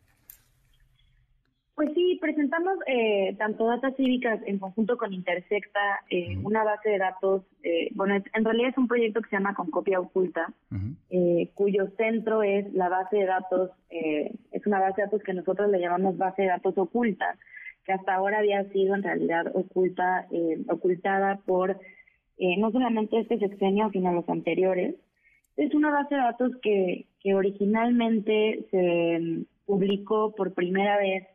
Pues 1.75 1.93
sí, 1.93 2.17
presentamos 2.19 2.73
eh, 2.87 3.35
tanto 3.37 3.67
Data 3.67 3.93
Cívicas 3.95 4.41
en 4.45 4.59
conjunto 4.59 4.97
con 4.97 5.13
Intersecta, 5.13 6.01
eh, 6.09 6.35
una 6.43 6.65
base 6.65 6.89
de 6.89 6.97
datos, 6.97 7.43
eh, 7.63 7.87
bueno, 7.93 8.15
en 8.15 8.43
realidad 8.43 8.71
es 8.71 8.77
un 8.77 8.89
proyecto 8.89 9.21
que 9.21 9.29
se 9.29 9.37
llama 9.37 9.55
Con 9.55 9.71
Copia 9.71 10.01
Oculta, 10.01 10.51
cuyo 11.53 11.87
centro 11.95 12.43
es 12.43 12.73
la 12.73 12.89
base 12.89 13.15
de 13.15 13.25
datos, 13.27 13.71
es 13.89 14.65
una 14.65 14.79
base 14.81 15.01
de 15.01 15.05
datos 15.05 15.23
que 15.23 15.33
nosotros 15.33 15.69
le 15.69 15.79
llamamos 15.79 16.17
base 16.17 16.41
de 16.41 16.47
datos 16.49 16.77
oculta, 16.77 17.37
que 17.87 17.93
hasta 17.93 18.13
ahora 18.13 18.39
había 18.39 18.63
sido 18.65 18.93
en 18.93 19.01
realidad 19.01 19.47
oculta, 19.55 20.27
ocultada 20.69 21.39
por 21.45 21.79
no 22.37 22.71
solamente 22.71 23.19
este 23.19 23.39
sexenio, 23.39 23.89
sino 23.91 24.13
los 24.13 24.29
anteriores. 24.29 24.93
Es 25.55 25.73
una 25.73 25.89
base 25.89 26.13
de 26.13 26.21
datos 26.21 26.51
que, 26.61 27.07
que 27.19 27.33
originalmente 27.33 28.67
se 28.69 29.19
mm, 29.19 29.45
publicó 29.65 30.35
por 30.35 30.53
primera 30.53 30.97
vez 30.97 31.27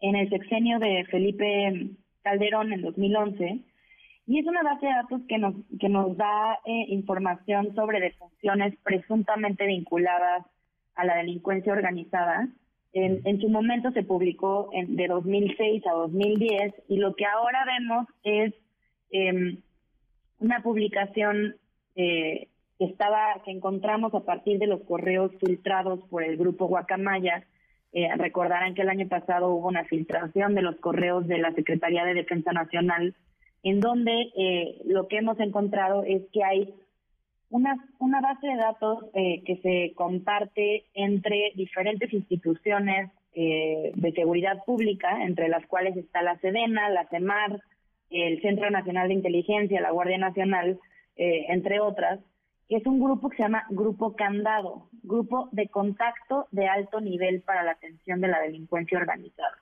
en 0.00 0.16
el 0.16 0.28
sexenio 0.28 0.80
de 0.80 1.04
Felipe 1.08 1.90
Calderón 2.22 2.72
en 2.72 2.82
2011 2.82 3.60
y 4.26 4.38
es 4.38 4.46
una 4.46 4.62
base 4.62 4.86
de 4.86 4.92
datos 4.92 5.20
que 5.28 5.38
nos 5.38 5.54
que 5.78 5.88
nos 5.88 6.16
da 6.16 6.58
eh, 6.64 6.86
información 6.88 7.74
sobre 7.74 8.00
defunciones 8.00 8.74
presuntamente 8.82 9.66
vinculadas 9.66 10.46
a 10.94 11.04
la 11.04 11.16
delincuencia 11.16 11.72
organizada. 11.72 12.48
En, 12.92 13.20
en 13.24 13.40
su 13.40 13.48
momento 13.48 13.92
se 13.92 14.02
publicó 14.02 14.70
en, 14.72 14.96
de 14.96 15.06
2006 15.06 15.86
a 15.86 15.92
2010 15.92 16.74
y 16.88 16.96
lo 16.96 17.14
que 17.14 17.24
ahora 17.24 17.64
vemos 17.64 18.06
es 18.24 18.54
eh, 19.10 19.58
una 20.40 20.62
publicación 20.62 21.56
eh, 21.94 22.48
que 22.78 22.86
estaba 22.86 23.42
que 23.44 23.50
encontramos 23.50 24.14
a 24.14 24.24
partir 24.24 24.58
de 24.58 24.66
los 24.66 24.80
correos 24.82 25.32
filtrados 25.38 26.00
por 26.08 26.24
el 26.24 26.36
grupo 26.36 26.66
Guacamaya. 26.66 27.44
Eh, 27.92 28.08
recordarán 28.16 28.74
que 28.74 28.82
el 28.82 28.88
año 28.88 29.06
pasado 29.06 29.50
hubo 29.50 29.68
una 29.68 29.84
filtración 29.84 30.54
de 30.54 30.62
los 30.62 30.76
correos 30.76 31.26
de 31.28 31.38
la 31.38 31.52
Secretaría 31.52 32.04
de 32.04 32.14
Defensa 32.14 32.52
Nacional, 32.52 33.14
en 33.62 33.80
donde 33.80 34.32
eh, 34.34 34.80
lo 34.86 35.08
que 35.08 35.18
hemos 35.18 35.38
encontrado 35.40 36.04
es 36.04 36.22
que 36.32 36.42
hay 36.42 36.74
una, 37.50 37.76
una 37.98 38.20
base 38.20 38.46
de 38.46 38.56
datos 38.56 39.04
eh, 39.14 39.42
que 39.44 39.56
se 39.56 39.94
comparte 39.94 40.86
entre 40.94 41.52
diferentes 41.54 42.12
instituciones 42.12 43.10
eh, 43.34 43.92
de 43.94 44.12
seguridad 44.12 44.64
pública, 44.64 45.22
entre 45.24 45.48
las 45.48 45.66
cuales 45.66 45.96
está 45.96 46.22
la 46.22 46.38
SEDENA, 46.38 46.90
la 46.90 47.06
CEMAR, 47.08 47.60
el 48.10 48.40
Centro 48.42 48.70
Nacional 48.70 49.08
de 49.08 49.14
Inteligencia, 49.14 49.80
la 49.80 49.92
Guardia 49.92 50.18
Nacional, 50.18 50.80
entre 51.16 51.80
otras, 51.80 52.18
es 52.70 52.86
un 52.86 53.00
grupo 53.00 53.28
que 53.28 53.36
se 53.36 53.42
llama 53.42 53.66
Grupo 53.68 54.14
Candado, 54.14 54.88
Grupo 55.02 55.48
de 55.50 55.68
Contacto 55.68 56.46
de 56.52 56.68
Alto 56.68 57.00
Nivel 57.00 57.42
para 57.42 57.64
la 57.64 57.72
Atención 57.72 58.20
de 58.20 58.28
la 58.28 58.40
Delincuencia 58.40 58.98
Organizada. 58.98 59.58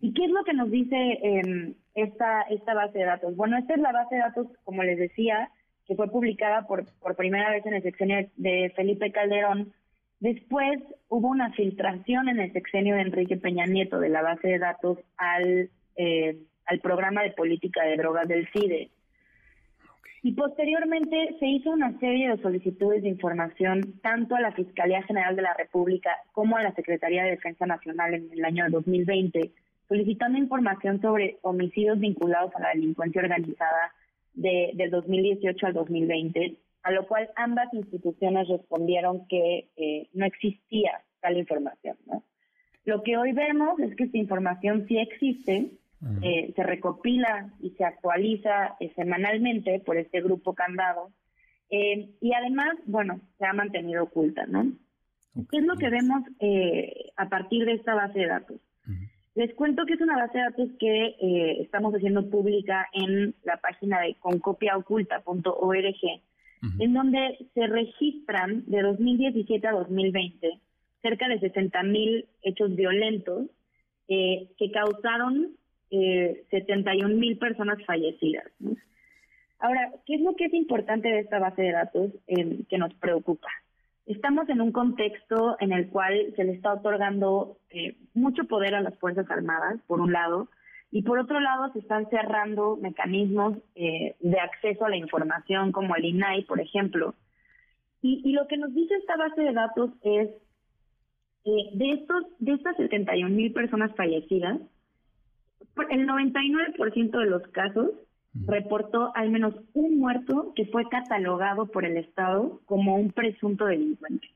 ¿Y 0.00 0.14
qué 0.14 0.24
es 0.24 0.30
lo 0.30 0.42
que 0.42 0.54
nos 0.54 0.70
dice 0.70 0.96
eh, 0.96 1.74
esta, 1.94 2.42
esta 2.42 2.74
base 2.74 2.98
de 2.98 3.04
datos? 3.04 3.36
Bueno, 3.36 3.58
esta 3.58 3.74
es 3.74 3.80
la 3.80 3.92
base 3.92 4.14
de 4.14 4.22
datos, 4.22 4.46
como 4.64 4.82
les 4.82 4.98
decía, 4.98 5.50
que 5.86 5.96
fue 5.96 6.08
publicada 6.08 6.66
por, 6.66 6.84
por 7.00 7.16
primera 7.16 7.50
vez 7.50 7.64
en 7.66 7.74
el 7.74 7.82
sexenio 7.82 8.28
de 8.36 8.72
Felipe 8.76 9.12
Calderón. 9.12 9.72
Después 10.20 10.80
hubo 11.08 11.28
una 11.28 11.52
filtración 11.52 12.28
en 12.28 12.40
el 12.40 12.52
sexenio 12.52 12.94
de 12.94 13.02
Enrique 13.02 13.36
Peña 13.36 13.66
Nieto 13.66 13.98
de 13.98 14.08
la 14.08 14.22
base 14.22 14.48
de 14.48 14.58
datos 14.58 14.98
al, 15.16 15.70
eh, 15.96 16.38
al 16.66 16.80
programa 16.80 17.22
de 17.22 17.32
política 17.32 17.84
de 17.84 17.96
drogas 17.96 18.28
del 18.28 18.48
CIDE 18.52 18.90
y 20.22 20.32
posteriormente 20.34 21.36
se 21.40 21.46
hizo 21.46 21.70
una 21.70 21.98
serie 21.98 22.30
de 22.30 22.40
solicitudes 22.40 23.02
de 23.02 23.08
información 23.08 24.00
tanto 24.02 24.36
a 24.36 24.40
la 24.40 24.52
Fiscalía 24.52 25.02
General 25.02 25.34
de 25.34 25.42
la 25.42 25.54
República 25.54 26.10
como 26.30 26.56
a 26.56 26.62
la 26.62 26.72
Secretaría 26.74 27.24
de 27.24 27.30
Defensa 27.30 27.66
Nacional 27.66 28.14
en 28.14 28.28
el 28.32 28.44
año 28.44 28.70
2020, 28.70 29.50
solicitando 29.88 30.38
información 30.38 31.00
sobre 31.00 31.38
homicidios 31.42 31.98
vinculados 31.98 32.54
a 32.54 32.60
la 32.60 32.68
delincuencia 32.68 33.20
organizada 33.20 33.92
de, 34.34 34.72
del 34.74 34.90
2018 34.90 35.66
al 35.66 35.74
2020, 35.74 36.56
a 36.82 36.90
lo 36.90 37.06
cual 37.06 37.30
ambas 37.36 37.72
instituciones 37.72 38.48
respondieron 38.48 39.26
que 39.28 39.70
eh, 39.76 40.08
no 40.12 40.26
existía 40.26 41.02
tal 41.20 41.38
información. 41.38 41.96
¿no? 42.06 42.24
Lo 42.84 43.02
que 43.02 43.16
hoy 43.16 43.32
vemos 43.32 43.78
es 43.80 43.94
que 43.96 44.04
esta 44.04 44.18
información 44.18 44.86
sí 44.88 44.98
existe, 44.98 45.70
eh, 46.20 46.52
se 46.56 46.62
recopila 46.64 47.52
y 47.60 47.70
se 47.70 47.84
actualiza 47.84 48.74
eh, 48.80 48.92
semanalmente 48.96 49.78
por 49.78 49.96
este 49.96 50.20
grupo 50.20 50.52
candado 50.52 51.12
eh, 51.70 52.10
y 52.20 52.34
además, 52.34 52.74
bueno, 52.86 53.20
se 53.38 53.46
ha 53.46 53.52
mantenido 53.52 54.02
oculta, 54.02 54.44
¿no? 54.46 54.72
¿Qué 55.48 55.58
es 55.58 55.64
lo 55.64 55.76
que 55.76 55.88
vemos 55.88 56.24
a 57.16 57.28
partir 57.28 57.64
de 57.64 57.72
esta 57.72 57.94
base 57.94 58.18
de 58.18 58.26
datos? 58.26 58.60
Les 59.34 59.54
cuento 59.54 59.86
que 59.86 59.94
es 59.94 60.00
una 60.00 60.16
base 60.16 60.38
de 60.38 60.44
datos 60.44 60.68
que 60.78 61.16
estamos 61.60 61.94
haciendo 61.94 62.28
pública 62.28 62.88
en 62.92 63.34
la 63.44 63.56
página 63.56 64.00
de 64.00 64.14
concopiaoculta.org, 64.16 66.22
en 66.78 66.94
donde 66.94 67.38
se 67.54 67.66
registran 67.66 68.64
de 68.66 68.82
2017 68.82 69.66
a 69.66 69.72
2020 69.72 70.60
cerca 71.00 71.28
de 71.28 71.40
60 71.40 71.82
mil 71.82 72.26
hechos 72.42 72.76
violentos 72.76 73.46
que 74.06 74.70
causaron 74.72 75.56
eh, 75.90 76.44
71 76.50 77.16
mil 77.16 77.38
personas 77.38 77.82
fallecidas. 77.84 78.46
Ahora, 79.58 79.92
¿qué 80.06 80.16
es 80.16 80.20
lo 80.20 80.36
que 80.36 80.46
es 80.46 80.54
importante 80.54 81.08
de 81.08 81.20
esta 81.20 81.38
base 81.38 81.62
de 81.62 81.72
datos 81.72 82.10
que 82.26 82.78
nos 82.78 82.92
preocupa? 82.94 83.48
Estamos 84.06 84.48
en 84.48 84.60
un 84.60 84.72
contexto 84.72 85.56
en 85.60 85.72
el 85.72 85.88
cual 85.88 86.32
se 86.34 86.44
le 86.44 86.52
está 86.52 86.74
otorgando 86.74 87.58
eh, 87.70 87.96
mucho 88.14 88.44
poder 88.44 88.74
a 88.74 88.80
las 88.80 88.98
Fuerzas 88.98 89.30
Armadas, 89.30 89.80
por 89.86 90.00
un 90.00 90.12
lado, 90.12 90.48
y 90.90 91.02
por 91.02 91.18
otro 91.18 91.40
lado 91.40 91.72
se 91.72 91.78
están 91.78 92.08
cerrando 92.10 92.76
mecanismos 92.76 93.56
eh, 93.74 94.16
de 94.20 94.40
acceso 94.40 94.84
a 94.84 94.90
la 94.90 94.96
información 94.96 95.72
como 95.72 95.94
el 95.94 96.04
INAI, 96.04 96.44
por 96.44 96.60
ejemplo. 96.60 97.14
Y, 98.02 98.20
y 98.24 98.32
lo 98.32 98.48
que 98.48 98.56
nos 98.56 98.74
dice 98.74 98.94
esta 98.96 99.16
base 99.16 99.40
de 99.40 99.52
datos 99.52 99.90
es, 100.02 100.28
eh, 101.44 101.70
de, 101.72 101.90
estos, 101.90 102.24
de 102.40 102.52
estas 102.54 102.76
71 102.76 103.34
mil 103.34 103.52
personas 103.52 103.94
fallecidas, 103.94 104.60
el 105.90 106.06
99% 106.06 107.18
de 107.18 107.26
los 107.26 107.42
casos 107.48 107.90
reportó 108.34 109.12
al 109.14 109.30
menos 109.30 109.54
un 109.74 109.98
muerto 109.98 110.52
que 110.56 110.66
fue 110.66 110.88
catalogado 110.88 111.66
por 111.66 111.84
el 111.84 111.96
Estado 111.96 112.60
como 112.66 112.96
un 112.96 113.12
presunto 113.12 113.66
delincuente. 113.66 114.28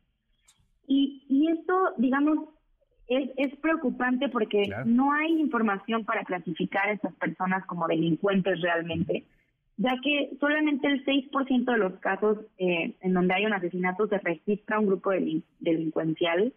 Y, 0.87 1.25
y 1.29 1.50
esto, 1.50 1.75
digamos, 1.97 2.49
es, 3.09 3.31
es 3.37 3.57
preocupante 3.57 4.29
porque 4.29 4.69
no 4.85 5.12
hay 5.12 5.41
información 5.41 6.05
para 6.05 6.25
clasificar 6.25 6.88
a 6.88 6.93
estas 6.93 7.15
personas 7.15 7.65
como 7.67 7.87
delincuentes 7.87 8.61
realmente. 8.61 9.25
ya 9.76 9.95
que 10.03 10.37
solamente 10.41 10.88
el 10.88 11.05
6% 11.05 11.65
de 11.65 11.79
los 11.79 11.95
casos 12.00 12.38
eh, 12.59 12.95
en 13.00 13.15
donde 13.15 13.35
hay 13.35 13.47
un 13.47 13.53
asesinato 13.53 14.09
se 14.09 14.19
registra 14.19 14.79
un 14.79 14.87
grupo 14.87 15.11
delincuencial. 15.61 16.53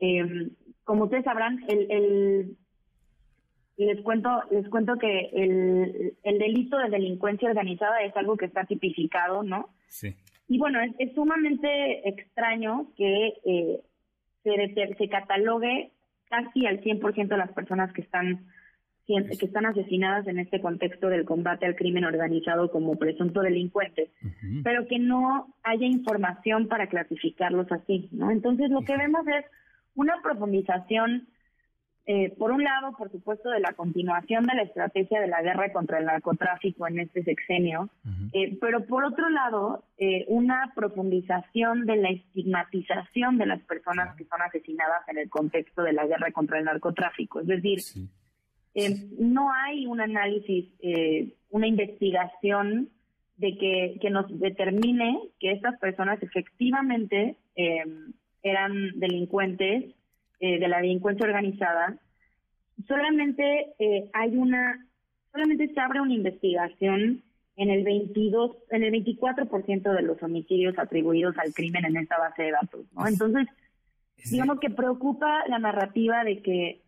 Eh, 0.00 0.50
como 0.84 1.04
ustedes 1.04 1.24
sabrán, 1.24 1.64
el, 1.68 1.90
el, 1.90 2.56
les 3.76 4.00
cuento 4.02 4.42
les 4.50 4.68
cuento 4.68 4.96
que 4.96 5.30
el, 5.32 6.14
el 6.22 6.38
delito 6.38 6.78
de 6.78 6.90
delincuencia 6.90 7.48
organizada 7.48 8.00
es 8.02 8.16
algo 8.16 8.36
que 8.36 8.46
está 8.46 8.64
tipificado, 8.64 9.42
¿no? 9.42 9.68
Sí. 9.88 10.14
Y 10.48 10.58
bueno, 10.58 10.78
es, 10.98 11.14
sumamente 11.14 12.08
extraño 12.08 12.92
que 12.96 13.34
eh, 13.44 13.80
se, 14.44 14.94
se 14.96 15.08
catalogue 15.08 15.90
casi 16.28 16.66
al 16.66 16.80
100% 16.82 17.28
de 17.28 17.36
las 17.36 17.52
personas 17.52 17.92
que 17.92 18.02
están 18.02 18.46
que 19.06 19.46
están 19.46 19.66
asesinadas 19.66 20.26
en 20.26 20.40
este 20.40 20.60
contexto 20.60 21.08
del 21.08 21.24
combate 21.24 21.64
al 21.64 21.76
crimen 21.76 22.04
organizado 22.04 22.72
como 22.72 22.96
presunto 22.96 23.40
delincuentes, 23.40 24.10
pero 24.64 24.88
que 24.88 24.98
no 24.98 25.54
haya 25.62 25.86
información 25.86 26.66
para 26.66 26.88
clasificarlos 26.88 27.70
así, 27.70 28.08
¿no? 28.10 28.32
Entonces 28.32 28.68
lo 28.68 28.80
que 28.80 28.96
vemos 28.96 29.24
es 29.28 29.44
una 29.94 30.20
profundización 30.22 31.28
eh, 32.08 32.32
por 32.38 32.52
un 32.52 32.62
lado, 32.62 32.92
por 32.96 33.10
supuesto, 33.10 33.50
de 33.50 33.58
la 33.58 33.72
continuación 33.72 34.44
de 34.44 34.54
la 34.54 34.62
estrategia 34.62 35.20
de 35.20 35.26
la 35.26 35.42
guerra 35.42 35.72
contra 35.72 35.98
el 35.98 36.04
narcotráfico 36.04 36.86
en 36.86 37.00
este 37.00 37.24
sexenio, 37.24 37.90
eh, 38.32 38.56
pero 38.60 38.86
por 38.86 39.04
otro 39.04 39.28
lado, 39.28 39.82
eh, 39.98 40.24
una 40.28 40.72
profundización 40.76 41.84
de 41.84 41.96
la 41.96 42.10
estigmatización 42.10 43.38
de 43.38 43.46
las 43.46 43.60
personas 43.62 44.14
que 44.14 44.24
son 44.24 44.40
asesinadas 44.40 45.08
en 45.08 45.18
el 45.18 45.28
contexto 45.28 45.82
de 45.82 45.94
la 45.94 46.06
guerra 46.06 46.30
contra 46.30 46.60
el 46.60 46.66
narcotráfico. 46.66 47.40
Es 47.40 47.48
decir, 47.48 47.80
no 49.18 49.52
hay 49.52 49.86
un 49.86 50.00
análisis, 50.00 50.66
una 51.50 51.66
investigación 51.66 52.88
de 53.36 53.58
que, 53.58 53.98
que 54.00 54.10
nos 54.10 54.26
determine 54.38 55.18
que 55.40 55.50
estas 55.50 55.76
personas 55.80 56.22
efectivamente 56.22 57.36
eran 58.44 58.92
delincuentes 59.00 59.95
eh, 60.40 60.58
de 60.58 60.68
la 60.68 60.78
delincuencia 60.80 61.26
organizada, 61.26 61.98
solamente 62.86 63.74
eh, 63.78 64.10
hay 64.12 64.36
una, 64.36 64.86
solamente 65.32 65.72
se 65.72 65.80
abre 65.80 66.00
una 66.00 66.14
investigación 66.14 67.22
en 67.56 67.70
el 67.70 67.84
22, 67.84 68.56
en 68.70 68.84
el 68.84 68.92
24% 68.92 69.94
de 69.94 70.02
los 70.02 70.22
homicidios 70.22 70.78
atribuidos 70.78 71.36
al 71.38 71.54
crimen 71.54 71.86
en 71.86 71.96
esta 71.96 72.18
base 72.18 72.42
de 72.42 72.50
datos, 72.50 72.84
¿no? 72.92 73.06
Entonces, 73.06 73.46
digamos 74.30 74.60
que 74.60 74.70
preocupa 74.70 75.46
la 75.48 75.58
narrativa 75.58 76.22
de 76.22 76.42
que, 76.42 76.82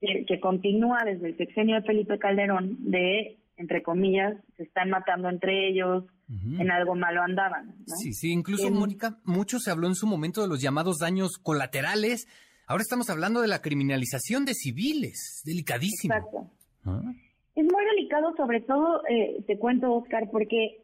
que, 0.00 0.40
continúa 0.40 1.04
desde 1.04 1.28
el 1.28 1.36
sexenio 1.36 1.76
de 1.76 1.82
Felipe 1.82 2.18
Calderón 2.18 2.78
de, 2.90 3.38
entre 3.56 3.82
comillas, 3.82 4.36
se 4.56 4.64
están 4.64 4.90
matando 4.90 5.28
entre 5.28 5.68
ellos, 5.68 6.04
en 6.58 6.70
algo 6.70 6.94
malo 6.94 7.22
andaban. 7.22 7.68
¿no? 7.86 7.96
Sí, 7.96 8.12
sí, 8.12 8.32
incluso, 8.32 8.70
Mónica, 8.70 9.18
mucho 9.24 9.58
se 9.58 9.70
habló 9.70 9.86
en 9.86 9.94
su 9.94 10.06
momento 10.06 10.42
de 10.42 10.48
los 10.48 10.60
llamados 10.60 10.98
daños 10.98 11.38
colaterales, 11.38 12.28
Ahora 12.68 12.82
estamos 12.82 13.08
hablando 13.08 13.40
de 13.40 13.48
la 13.48 13.62
criminalización 13.62 14.44
de 14.44 14.52
civiles, 14.52 15.42
delicadísimo. 15.46 16.14
Exacto. 16.14 16.50
Ah. 16.84 17.00
Es 17.56 17.64
muy 17.64 17.84
delicado, 17.96 18.36
sobre 18.36 18.60
todo, 18.60 19.02
eh, 19.08 19.42
te 19.46 19.58
cuento, 19.58 19.90
Oscar, 19.94 20.28
porque 20.30 20.82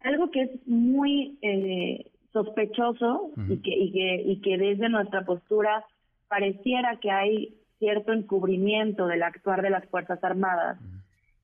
algo 0.00 0.32
que 0.32 0.42
es 0.42 0.50
muy 0.66 1.38
eh, 1.40 2.10
sospechoso 2.32 3.30
y, 3.48 3.58
que, 3.58 3.70
y, 3.70 3.92
que, 3.92 4.22
y 4.26 4.40
que 4.40 4.58
desde 4.58 4.88
nuestra 4.88 5.24
postura 5.24 5.84
pareciera 6.26 6.98
que 6.98 7.12
hay 7.12 7.56
cierto 7.78 8.12
encubrimiento 8.12 9.06
del 9.06 9.22
actuar 9.22 9.62
de 9.62 9.70
las 9.70 9.86
Fuerzas 9.86 10.22
Armadas. 10.24 10.80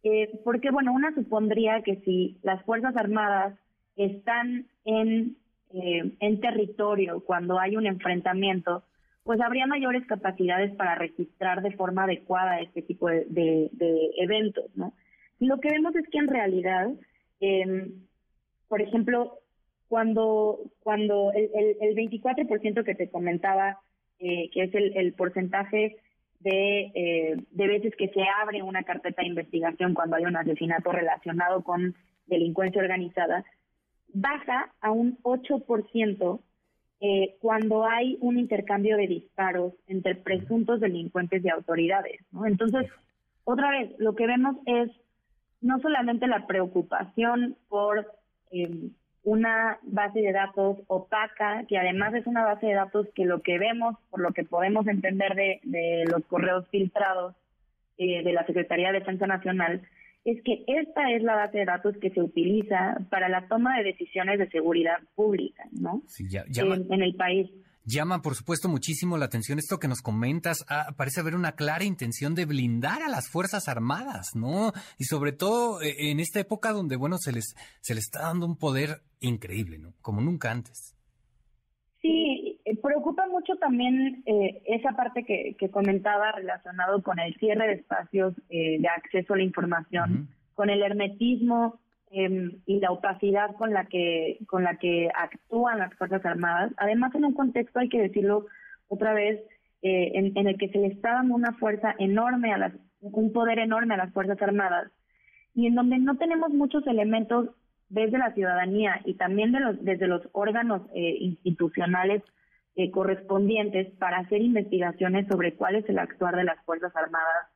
Eh, 0.03 0.41
porque, 0.43 0.73
bueno, 0.73 0.93
una 0.93 1.15
supondría 1.15 1.83
que 1.83 2.01
si 2.05 2.37
las 2.43 2.65
Fuerzas 2.65 2.97
Armadas 2.97 3.55
están 3.95 4.67
en, 4.85 5.37
en 5.71 6.41
territorio 6.41 7.21
cuando 7.21 7.61
hay 7.61 7.77
un 7.77 7.87
enfrentamiento, 7.87 8.83
pues 9.29 9.43
habría 9.43 9.67
mayores 9.67 10.07
capacidades 10.07 10.75
para 10.75 10.95
registrar 10.95 11.61
de 11.61 11.73
forma 11.73 12.05
adecuada 12.05 12.61
este 12.61 12.81
tipo 12.81 13.11
de, 13.11 13.71
eventos, 14.17 14.75
¿no? 14.75 14.95
Lo 15.39 15.61
que 15.61 15.69
vemos 15.69 15.95
es 15.97 16.09
que 16.09 16.17
en 16.17 16.29
realidad, 16.29 16.89
em, 17.39 18.07
por 18.69 18.81
ejemplo, 18.81 19.41
cuando, 19.87 20.61
cuando 20.83 21.31
el, 21.35 21.51
el, 21.79 21.95
24% 21.95 22.83
que 22.85 22.95
te 22.95 23.11
comentaba, 23.11 23.79
eh, 24.19 24.49
que 24.51 24.63
es 24.63 24.75
el, 24.75 25.13
porcentaje 25.13 25.97
de, 26.41 26.91
eh, 26.95 27.37
de 27.51 27.67
veces 27.67 27.95
que 27.97 28.09
se 28.09 28.23
abre 28.43 28.63
una 28.63 28.83
carpeta 28.83 29.21
de 29.21 29.29
investigación 29.29 29.93
cuando 29.93 30.17
hay 30.17 30.25
un 30.25 30.37
asesinato 30.37 30.91
relacionado 30.91 31.63
con 31.63 31.95
delincuencia 32.29 32.81
organizada, 32.81 33.45
baja 34.09 34.73
a 34.81 34.91
un 34.91 35.19
8% 35.23 36.41
eh, 37.01 37.37
cuando 37.41 37.87
hay 37.87 38.19
un 38.21 38.39
intercambio 38.39 38.97
de 38.97 39.07
disparos 39.07 39.73
entre 39.87 40.15
presuntos 40.17 40.81
delincuentes 40.81 41.45
y 41.45 41.49
autoridades. 41.49 42.21
¿no? 42.33 42.47
Entonces, 42.47 42.91
otra 43.45 43.71
vez, 43.71 43.93
lo 43.99 44.15
que 44.15 44.27
vemos 44.27 44.57
es 44.67 44.91
no 45.61 45.79
solamente 45.81 46.27
la 46.27 46.47
preocupación 46.47 47.57
por 47.69 48.07
em, 48.51 48.91
una 49.25 49.79
base 49.83 50.21
de 50.21 50.33
datos 50.33 50.79
opaca, 50.87 51.65
que 51.69 51.79
además 51.79 52.15
es 52.15 52.27
una 52.27 52.45
base 52.45 52.67
de 52.67 52.75
datos 52.75 53.07
que 53.15 53.25
lo 53.25 53.43
que 53.43 53.59
vemos, 53.59 53.97
por 54.11 54.21
lo 54.21 54.33
que 54.33 54.45
podemos 54.45 54.87
entender 54.87 55.35
de, 55.35 55.61
de 55.65 56.05
los 56.11 56.25
correos 56.27 56.67
filtrados 56.69 57.35
eh, 57.99 58.23
de 58.23 58.33
la 58.33 58.47
Secretaría 58.47 58.93
de 58.93 59.01
Defensa 59.01 59.27
Nacional, 59.27 59.83
es 60.25 60.43
que 60.45 60.65
esta 60.67 61.11
es 61.13 61.23
la 61.23 61.37
base 61.37 61.59
de 61.59 61.65
datos 61.65 61.97
que 62.01 62.11
se 62.11 62.21
utiliza 62.21 62.99
para 63.11 63.29
la 63.29 63.49
toma 63.49 63.79
de 63.79 63.85
decisiones 63.85 64.39
de 64.39 64.49
seguridad 64.51 64.99
pública, 65.15 65.65
¿no? 65.73 66.03
en, 66.19 67.03
el 67.03 67.15
país. 67.15 67.51
Llama, 67.85 68.21
por 68.21 68.35
supuesto, 68.35 68.69
muchísimo 68.69 69.17
la 69.17 69.25
atención 69.25 69.59
esto 69.59 69.79
que 69.79 69.89
nos 69.89 70.03
comentas. 70.03 70.67
Ah, 70.69 70.93
parece 70.97 71.21
haber 71.21 71.35
una 71.35 71.53
clara 71.53 71.85
intención 71.85 72.35
de 72.35 72.45
blindar 72.45 73.03
a 73.03 73.09
las 73.09 73.31
Fuerzas 73.31 73.67
Armadas, 73.67 74.33
¿no? 74.35 74.73
Y 74.99 75.05
sobre 75.05 75.33
todo 75.33 75.81
eh, 75.81 76.11
en 76.11 76.21
esta 76.21 76.41
época 76.41 76.73
donde, 76.73 76.97
bueno, 76.97 77.17
se 77.17 77.33
les, 77.33 77.55
se 77.81 77.95
les 77.95 78.05
está 78.05 78.25
dando 78.25 78.45
un 78.45 78.59
poder 78.59 79.01
increíble, 79.21 79.79
¿no? 79.79 79.95
Como 80.03 80.21
nunca 80.21 80.51
antes. 80.51 80.95
Sí, 82.03 82.38
preocupa 82.89 83.27
mucho 83.27 83.57
también 83.57 84.23
eh, 84.25 84.63
esa 84.65 84.93
parte 84.93 85.25
que, 85.25 85.55
que, 85.59 85.71
comentaba 85.71 86.33
relacionado 86.33 87.03
con 87.03 87.19
el 87.19 87.35
cierre 87.37 87.67
de 87.67 87.73
espacios 87.75 88.35
eh, 88.49 88.79
de 88.81 88.89
acceso 88.89 89.35
a 89.35 89.37
la 89.37 89.43
información, 89.43 90.29
con 90.55 90.71
el 90.71 90.83
hermetismo 90.83 91.79
em, 92.11 92.63
y 92.65 92.81
la 92.81 92.91
opacidad 92.91 93.55
con 93.57 93.75
la 93.75 93.85
que 93.85 94.39
con 94.47 94.65
la 94.65 94.77
que 94.79 95.11
actúan 95.15 95.81
las 95.81 95.95
fuerzas 95.97 96.25
armadas. 96.25 96.73
Además, 96.79 97.15
en 97.15 97.27
un 97.27 97.35
contexto 97.35 97.79
hay 97.79 97.91
que 97.91 98.01
decirlo 98.01 98.47
otra 98.89 99.13
vez 99.13 99.39
en, 99.83 100.37
en, 100.37 100.49
el 100.49 100.57
que 100.57 100.71
se 100.71 100.79
le 100.79 100.89
está 100.89 101.13
dando 101.13 101.35
una 101.35 101.53
fuerza 101.53 101.95
enorme 101.99 102.55
a 102.55 102.59
las 102.59 102.73
un 103.01 103.33
poder 103.33 103.59
enorme 103.59 103.95
a 103.95 103.99
las 103.99 104.13
fuerzas 104.15 104.41
armadas 104.41 104.91
y 105.55 105.67
en 105.67 105.75
donde 105.75 105.99
no 105.99 106.17
tenemos 106.17 106.51
muchos 106.55 106.87
elementos 106.87 107.51
desde 107.91 108.19
la 108.19 108.33
ciudadanía 108.33 109.01
y 109.05 109.15
también 109.15 109.53
de 109.53 109.61
los, 109.61 109.85
desde 109.85 110.07
los 110.07 110.23
órganos 110.33 110.83
eh, 110.95 111.17
institucionales 111.21 112.23
eh, 112.81 112.91
correspondientes 112.91 113.93
para 113.99 114.19
hacer 114.19 114.41
investigaciones 114.41 115.27
sobre 115.27 115.55
cuál 115.55 115.75
es 115.75 115.89
el 115.89 115.99
actuar 115.99 116.37
de 116.37 116.45
las 116.45 116.65
Fuerzas 116.65 116.95
Armadas 116.95 117.49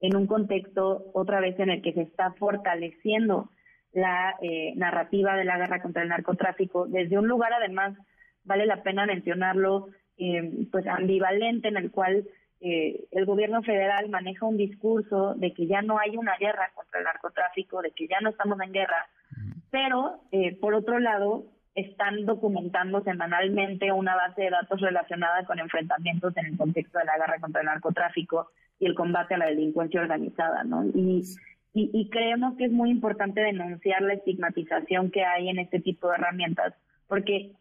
en 0.00 0.16
un 0.16 0.26
contexto 0.26 1.10
otra 1.12 1.38
vez 1.38 1.60
en 1.60 1.68
el 1.68 1.82
que 1.82 1.92
se 1.92 2.00
está 2.00 2.32
fortaleciendo 2.32 3.50
la 3.92 4.34
eh, 4.40 4.72
narrativa 4.76 5.36
de 5.36 5.44
la 5.44 5.58
guerra 5.58 5.82
contra 5.82 6.02
el 6.02 6.08
narcotráfico 6.08 6.86
desde 6.86 7.18
un 7.18 7.28
lugar 7.28 7.52
además 7.52 7.94
vale 8.44 8.64
la 8.64 8.82
pena 8.82 9.04
mencionarlo 9.04 9.88
pues 10.70 10.86
ambivalente 10.86 11.68
en 11.68 11.78
el 11.78 11.90
cual 11.90 12.26
el 12.60 13.24
gobierno 13.24 13.62
federal 13.62 14.10
maneja 14.10 14.44
un 14.44 14.58
discurso 14.58 15.34
de 15.34 15.54
que 15.54 15.66
ya 15.66 15.80
no 15.80 15.98
hay 15.98 16.18
una 16.18 16.36
guerra 16.36 16.70
contra 16.74 16.98
el 16.98 17.04
narcotráfico, 17.06 17.80
de 17.80 17.90
que 17.92 18.06
ya 18.06 18.20
no 18.20 18.28
estamos 18.28 18.60
en 18.60 18.72
guerra, 18.72 19.08
pero 19.70 20.20
eh, 20.32 20.56
por 20.60 20.74
otro 20.74 20.98
lado 20.98 21.44
están 21.74 22.26
documentando 22.26 23.02
semanalmente 23.02 23.92
una 23.92 24.16
base 24.16 24.42
de 24.42 24.50
datos 24.50 24.80
relacionada 24.80 25.44
con 25.44 25.58
enfrentamientos 25.58 26.36
en 26.36 26.46
el 26.46 26.56
contexto 26.56 26.98
de 26.98 27.04
la 27.04 27.16
guerra 27.16 27.40
contra 27.40 27.60
el 27.60 27.66
narcotráfico 27.66 28.50
y 28.78 28.86
el 28.86 28.94
combate 28.94 29.34
a 29.34 29.38
la 29.38 29.46
delincuencia 29.46 30.00
organizada, 30.00 30.64
¿no? 30.64 30.84
Y, 30.86 31.22
y, 31.72 32.10
creemos 32.10 32.56
que 32.56 32.64
es 32.64 32.72
muy 32.72 32.90
importante 32.90 33.40
denunciar 33.40 34.02
la 34.02 34.14
estigmatización 34.14 35.12
que 35.12 35.24
hay 35.24 35.48
en 35.48 35.60
este 35.60 35.78
tipo 35.78 36.08
de 36.08 36.16
herramientas, 36.16 36.74
porque 37.06 37.52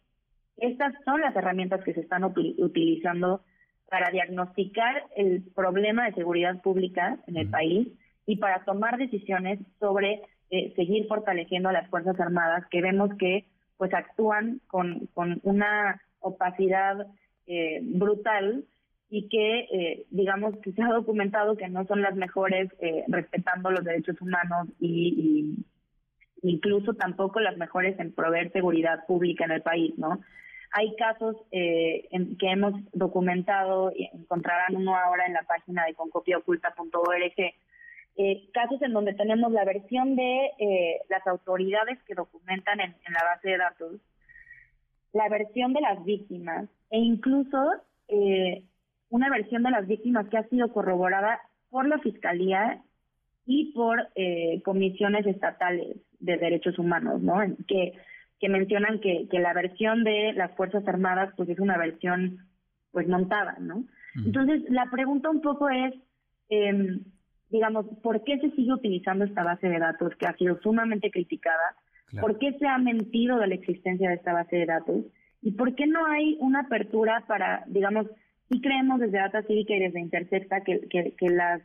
estas 0.58 0.93
son 1.06 1.22
las 1.22 1.36
herramientas 1.36 1.84
que 1.84 1.93
se 1.93 2.02
están 2.02 2.24
utilizando 2.24 3.43
para 3.88 4.10
diagnosticar 4.10 5.04
el 5.15 5.43
problema 5.56 6.06
de 6.06 6.13
seguridad 6.13 6.62
pública 6.62 7.19
en 7.28 7.38
el 7.38 7.50
país 7.50 7.88
y 8.26 8.38
para 8.38 8.63
tomar 8.65 8.98
decisiones 8.98 9.60
sobre 9.80 10.22
eh, 10.50 10.74
seguir 10.76 11.08
fortaleciendo 11.08 11.69
a 11.69 11.74
las 11.74 11.89
Fuerzas 11.89 12.19
Armadas, 12.19 12.65
que 12.72 12.82
vemos 12.82 13.12
que 13.19 13.45
pues 13.80 13.92
actúan 13.96 14.62
con, 14.68 15.08
con 15.15 15.39
una 15.42 16.00
opacidad 16.20 17.08
eh, 17.48 17.80
brutal 17.82 18.65
y 19.10 19.28
que, 19.28 19.62
eh, 19.72 20.06
digamos, 20.12 20.56
que 20.60 20.72
se 20.74 20.84
ha 20.84 20.89
documentado 20.89 21.58
que 21.58 21.68
no 21.68 21.88
son 21.88 22.04
las 22.04 22.15
mejores 22.15 22.70
respetando 23.08 23.72
los 23.72 23.84
derechos 23.84 24.22
humanos 24.22 24.68
y, 24.80 25.65
incluso 26.42 26.94
tampoco 26.94 27.39
las 27.39 27.58
mejores 27.58 28.00
en 28.00 28.13
proveer 28.13 28.52
seguridad 28.52 29.06
pública 29.08 29.46
en 29.46 29.52
el 29.52 29.62
país, 29.62 29.98
¿no? 29.98 30.20
Hay 30.72 30.96
casos 30.98 31.36
eh, 31.52 32.08
en, 32.12 32.38
que 32.38 32.52
hemos 32.52 32.74
documentado, 32.94 33.92
y 33.96 34.10
encontrarán 34.13 34.76
uno 34.76 34.96
ahora 34.96 35.26
en 35.26 35.34
la 35.34 35.44
página 35.44 35.86
de 35.86 35.96
concopiaoculta.org, 35.96 37.54
eh, 38.17 38.50
casos 38.54 38.82
en 38.82 38.93
donde 38.93 39.13
tenemos 39.13 39.52
la 39.52 39.65
versión 39.65 40.15
de 40.15 40.52
eh, 40.60 41.02
las 41.10 41.26
autoridades 41.28 42.00
que 42.04 42.15
documentan 42.15 42.80
en, 42.82 42.95
la 43.08 43.24
base 43.24 43.50
de 43.50 43.58
datos, 43.58 44.02
la 45.13 45.30
versión 45.30 45.74
de 45.74 45.82
las 45.82 46.04
víctimas 46.04 46.69
e 46.91 47.00
incluso 47.00 47.58
eh, 48.08 48.63
una 49.10 49.30
versión 49.30 49.63
de 49.63 49.72
las 49.72 49.88
víctimas 49.88 50.28
que 50.30 50.38
ha 50.38 50.48
sido 50.50 50.72
corroborada 50.72 51.39
por 51.69 51.88
la 51.88 52.00
Fiscalía 52.00 52.82
y 53.45 53.72
por 53.74 54.10
eh, 54.15 54.62
comisiones 54.63 55.26
estatales 55.26 55.98
de 56.19 56.38
derechos 56.38 56.78
humanos, 56.78 57.22
¿no? 57.22 57.39
Que, 57.67 57.93
que 58.39 58.50
mencionan 58.50 59.00
que, 59.00 59.28
que 59.30 59.39
la 59.39 59.54
versión 59.54 60.04
de 60.04 60.34
las 60.34 60.52
Fuerzas 60.56 60.88
Armadas 60.88 61.34
pues 61.36 61.50
es 61.50 61.60
una 61.60 61.78
versión 61.78 62.48
pues 62.91 63.08
montada, 63.08 63.58
¿no? 63.60 63.86
Entonces, 64.15 64.63
la 64.69 64.89
pregunta 64.89 65.30
un 65.30 65.41
poco 65.41 65.69
es, 65.69 65.93
eh, 66.50 67.00
digamos, 67.50 67.86
¿por 68.02 68.24
qué 68.24 68.40
se 68.40 68.52
sigue 68.52 68.74
utilizando 68.74 69.26
esta 69.26 69.44
base 69.44 69.68
de 69.68 69.80
datos 69.80 70.16
que 70.16 70.26
ha 70.26 70.36
sido 70.38 70.60
sumamente 70.62 71.12
criticada? 71.12 71.76
¿Por 72.20 72.40
qué 72.40 72.54
se 72.58 72.68
ha 72.68 72.78
mentido 72.78 73.38
de 73.38 73.48
la 73.48 73.56
existencia 73.56 74.10
de 74.10 74.16
esta 74.16 74.34
base 74.34 74.56
de 74.56 74.66
datos? 74.66 75.06
¿Y 75.42 75.52
por 75.52 75.76
qué 75.76 75.86
no 75.86 76.06
hay 76.08 76.38
una 76.40 76.62
apertura 76.62 77.24
para, 77.28 77.64
digamos, 77.68 78.08
sí 78.50 78.62
creemos 78.62 79.00
desde 79.00 79.20
Data 79.20 79.44
Cívica 79.44 79.76
y 79.76 79.80
desde 79.80 80.00
Intersecta 80.00 80.62
que, 80.62 80.88
que, 80.90 81.16
que 81.16 81.30
las 81.30 81.62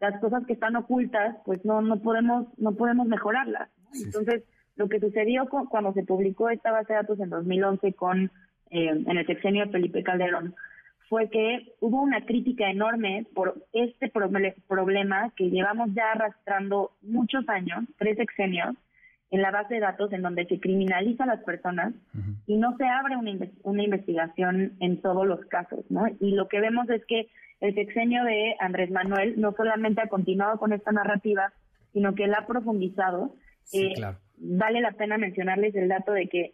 las 0.00 0.18
cosas 0.18 0.46
que 0.46 0.54
están 0.54 0.76
ocultas, 0.76 1.36
pues 1.44 1.62
no 1.64 1.82
no 1.82 2.00
podemos 2.00 2.46
no 2.58 2.72
podemos 2.72 3.06
mejorarlas. 3.06 3.70
Entonces, 4.04 4.44
lo 4.76 4.88
que 4.88 5.00
sucedió 5.00 5.46
cuando 5.48 5.92
se 5.92 6.04
publicó 6.04 6.48
esta 6.48 6.72
base 6.72 6.92
de 6.92 7.00
datos 7.00 7.20
en 7.20 7.28
2011 7.28 7.92
con 7.94 8.30
eh, 8.70 8.88
en 8.88 9.16
el 9.16 9.26
sexenio 9.26 9.66
de 9.66 9.72
Felipe 9.72 10.02
Calderón 10.02 10.54
fue 11.10 11.28
que 11.28 11.74
hubo 11.80 12.00
una 12.00 12.24
crítica 12.24 12.70
enorme 12.70 13.26
por 13.34 13.66
este 13.72 14.12
problema 14.68 15.32
que 15.34 15.50
llevamos 15.50 15.90
ya 15.92 16.12
arrastrando 16.12 16.92
muchos 17.02 17.48
años, 17.48 17.84
tres 17.98 18.16
sexenios, 18.16 18.76
en 19.32 19.42
la 19.42 19.50
base 19.50 19.74
de 19.74 19.80
datos 19.80 20.12
en 20.12 20.22
donde 20.22 20.46
se 20.46 20.60
criminaliza 20.60 21.24
a 21.24 21.26
las 21.26 21.42
personas 21.42 21.94
y 22.46 22.56
no 22.56 22.76
se 22.76 22.84
abre 22.84 23.16
una, 23.16 23.32
una 23.64 23.82
investigación 23.82 24.76
en 24.78 25.00
todos 25.02 25.26
los 25.26 25.44
casos, 25.46 25.84
¿no? 25.88 26.06
Y 26.20 26.30
lo 26.30 26.46
que 26.46 26.60
vemos 26.60 26.88
es 26.88 27.04
que 27.06 27.28
el 27.60 27.74
sexenio 27.74 28.22
de 28.22 28.54
Andrés 28.60 28.92
Manuel 28.92 29.34
no 29.40 29.52
solamente 29.52 30.00
ha 30.00 30.08
continuado 30.08 30.58
con 30.58 30.72
esta 30.72 30.92
narrativa, 30.92 31.52
sino 31.92 32.14
que 32.14 32.28
la 32.28 32.38
ha 32.38 32.46
profundizado. 32.46 33.34
Eh, 33.72 33.94
vale 34.36 34.80
la 34.80 34.92
pena 34.92 35.18
mencionarles 35.18 35.74
el 35.74 35.88
dato 35.88 36.12
de 36.12 36.28
que 36.28 36.52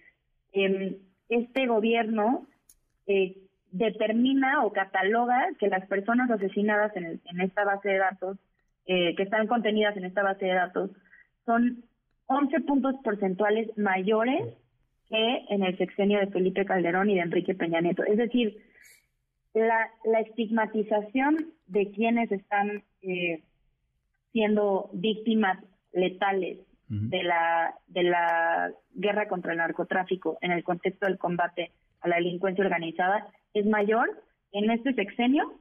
eh, 0.54 0.98
este 1.28 1.66
gobierno 1.66 2.46
eh, 3.06 3.36
determina 3.76 4.64
o 4.64 4.72
cataloga 4.72 5.48
que 5.58 5.68
las 5.68 5.86
personas 5.86 6.30
asesinadas 6.30 6.96
en, 6.96 7.20
en 7.24 7.40
esta 7.40 7.64
base 7.64 7.88
de 7.90 7.98
datos, 7.98 8.38
eh, 8.86 9.14
que 9.16 9.22
están 9.22 9.46
contenidas 9.46 9.96
en 9.96 10.04
esta 10.04 10.22
base 10.22 10.46
de 10.46 10.54
datos, 10.54 10.90
son 11.44 11.84
11 12.26 12.60
puntos 12.60 12.94
porcentuales 13.04 13.76
mayores 13.76 14.54
que 15.08 15.44
en 15.50 15.62
el 15.62 15.76
sexenio 15.78 16.18
de 16.18 16.28
Felipe 16.28 16.64
Calderón 16.64 17.10
y 17.10 17.14
de 17.14 17.20
Enrique 17.20 17.54
Peña 17.54 17.80
Nieto. 17.80 18.02
Es 18.04 18.16
decir, 18.16 18.56
la, 19.54 19.90
la 20.04 20.20
estigmatización 20.20 21.52
de 21.66 21.90
quienes 21.92 22.32
están 22.32 22.82
eh, 23.02 23.42
siendo 24.32 24.90
víctimas 24.92 25.58
letales 25.92 26.58
de 26.88 27.24
la 27.24 27.74
de 27.88 28.04
la 28.04 28.70
guerra 28.94 29.26
contra 29.26 29.50
el 29.50 29.58
narcotráfico 29.58 30.38
en 30.40 30.52
el 30.52 30.62
contexto 30.62 31.06
del 31.06 31.18
combate 31.18 31.72
a 32.00 32.06
la 32.06 32.16
delincuencia 32.16 32.64
organizada 32.64 33.26
es 33.58 33.66
mayor 33.66 34.22
en 34.52 34.70
este 34.70 34.94
sexenio 34.94 35.58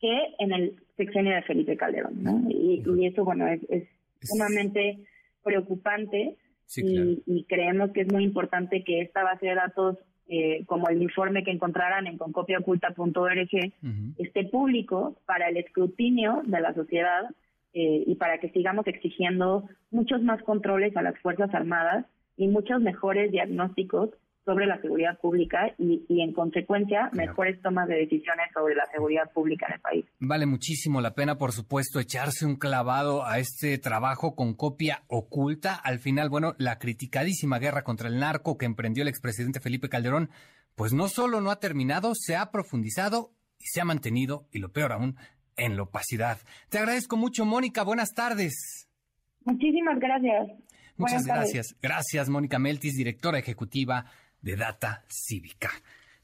que 0.00 0.34
en 0.38 0.52
el 0.52 0.76
sexenio 0.96 1.34
de 1.34 1.42
Felipe 1.42 1.76
Calderón, 1.76 2.22
¿no? 2.22 2.44
Y, 2.48 3.06
eso, 3.06 3.24
bueno, 3.24 3.46
es, 3.46 3.60
es 3.68 3.88
sumamente 4.20 4.98
preocupante 5.42 6.36
y, 6.76 7.44
creemos 7.48 7.90
que 7.92 8.02
es 8.02 8.12
muy 8.12 8.24
importante 8.24 8.82
que 8.84 9.00
esta 9.00 9.22
base 9.22 9.46
de 9.46 9.54
datos, 9.54 9.98
eh, 10.28 10.64
como 10.66 10.88
el 10.88 11.02
informe 11.02 11.44
que 11.44 11.50
encontrarán 11.50 12.06
en 12.06 12.18
concopiaoculta.org, 12.18 13.72
esté 14.18 14.44
público 14.44 15.16
para 15.26 15.48
el 15.48 15.56
escrutinio 15.56 16.42
de 16.44 16.60
la 16.60 16.72
sociedad 16.74 17.30
eh, 17.74 18.04
y 18.06 18.14
para 18.14 18.38
que 18.38 18.50
sigamos 18.50 18.86
exigiendo 18.86 19.68
muchos 19.90 20.22
más 20.22 20.42
controles 20.42 20.96
a 20.96 21.02
las 21.02 21.18
Fuerzas 21.20 21.52
Armadas 21.54 22.06
y 22.36 22.48
muchos 22.48 22.80
mejores 22.80 23.30
diagnósticos 23.30 24.10
sobre 24.44 24.66
la 24.66 24.80
seguridad 24.80 25.18
pública 25.20 25.72
y, 25.78 26.04
en 26.08 26.32
consecuencia 26.32 27.10
mejores 27.12 27.60
tomas 27.62 27.88
de 27.88 27.96
decisiones 27.96 28.46
sobre 28.52 28.74
la 28.74 28.86
seguridad 28.92 29.30
pública 29.32 29.66
en 29.68 29.74
el 29.74 29.80
país. 29.80 30.04
Vale 30.18 30.46
muchísimo 30.46 31.00
la 31.00 31.14
pena, 31.14 31.38
por 31.38 31.52
supuesto, 31.52 32.00
echarse 32.00 32.44
un 32.44 32.56
clavado 32.56 33.24
a 33.24 33.38
este 33.38 33.78
trabajo 33.78 34.34
con 34.34 34.54
copia 34.54 35.04
oculta. 35.06 35.74
Al 35.74 35.98
final, 36.00 36.28
bueno, 36.28 36.54
la 36.58 36.78
criticadísima 36.78 37.58
guerra 37.58 37.82
contra 37.82 38.08
el 38.08 38.18
narco 38.18 38.58
que 38.58 38.66
emprendió 38.66 39.02
el 39.02 39.08
expresidente 39.08 39.60
Felipe 39.60 39.88
Calderón, 39.88 40.30
pues 40.74 40.92
no 40.92 41.08
solo 41.08 41.40
no 41.40 41.50
ha 41.50 41.60
terminado, 41.60 42.12
se 42.14 42.36
ha 42.36 42.50
profundizado 42.50 43.30
y 43.58 43.66
se 43.66 43.80
ha 43.80 43.84
mantenido, 43.84 44.46
y 44.50 44.58
lo 44.58 44.72
peor 44.72 44.92
aún, 44.92 45.16
en 45.56 45.76
la 45.76 45.84
opacidad. 45.84 46.38
Te 46.68 46.78
agradezco 46.78 47.16
mucho, 47.16 47.44
Mónica. 47.44 47.84
Buenas 47.84 48.12
tardes. 48.12 48.88
Muchísimas 49.44 49.98
gracias. 50.00 50.48
Muchas 50.96 51.26
gracias. 51.26 51.76
Gracias, 51.80 52.28
Mónica 52.28 52.58
Meltis, 52.58 52.94
directora 52.94 53.38
ejecutiva 53.38 54.06
de 54.42 54.56
Data 54.56 55.04
Cívica. 55.08 55.70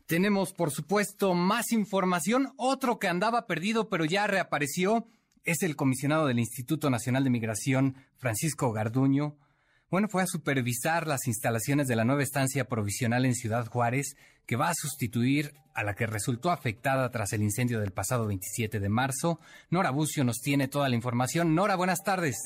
Tenemos, 0.07 0.53
por 0.53 0.71
supuesto, 0.71 1.35
más 1.35 1.73
información. 1.73 2.53
Otro 2.57 2.99
que 2.99 3.09
andaba 3.09 3.47
perdido, 3.47 3.89
pero 3.89 4.05
ya 4.05 4.27
reapareció, 4.27 5.07
es 5.45 5.63
el 5.63 5.77
comisionado 5.77 6.27
del 6.27 6.39
Instituto 6.39 6.91
Nacional 6.91 7.25
de 7.25 7.31
Migración, 7.31 7.97
Francisco 8.17 8.73
Garduño. 8.73 9.37
Bueno, 9.91 10.09
fue 10.09 10.23
a 10.23 10.27
supervisar 10.27 11.07
las 11.07 11.27
instalaciones 11.27 11.89
de 11.89 11.97
la 11.97 12.05
nueva 12.05 12.23
estancia 12.23 12.69
provisional 12.69 13.25
en 13.25 13.35
Ciudad 13.35 13.67
Juárez, 13.67 14.17
que 14.47 14.57
va 14.57 14.69
a 14.69 14.75
sustituir 14.75 15.55
a 15.75 15.83
la 15.83 15.95
que 15.95 16.07
resultó 16.07 16.51
afectada 16.51 17.11
tras 17.11 17.33
el 17.33 17.43
incendio 17.43 17.81
del 17.81 17.93
pasado 17.93 18.27
27 18.27 18.81
de 18.81 18.89
marzo. 18.89 19.41
Nora 19.71 19.91
Bucio 19.91 20.25
nos 20.25 20.41
tiene 20.41 20.69
toda 20.69 20.89
la 20.89 20.97
información. 20.97 21.55
Nora, 21.55 21.77
buenas 21.77 22.03
tardes. 22.03 22.37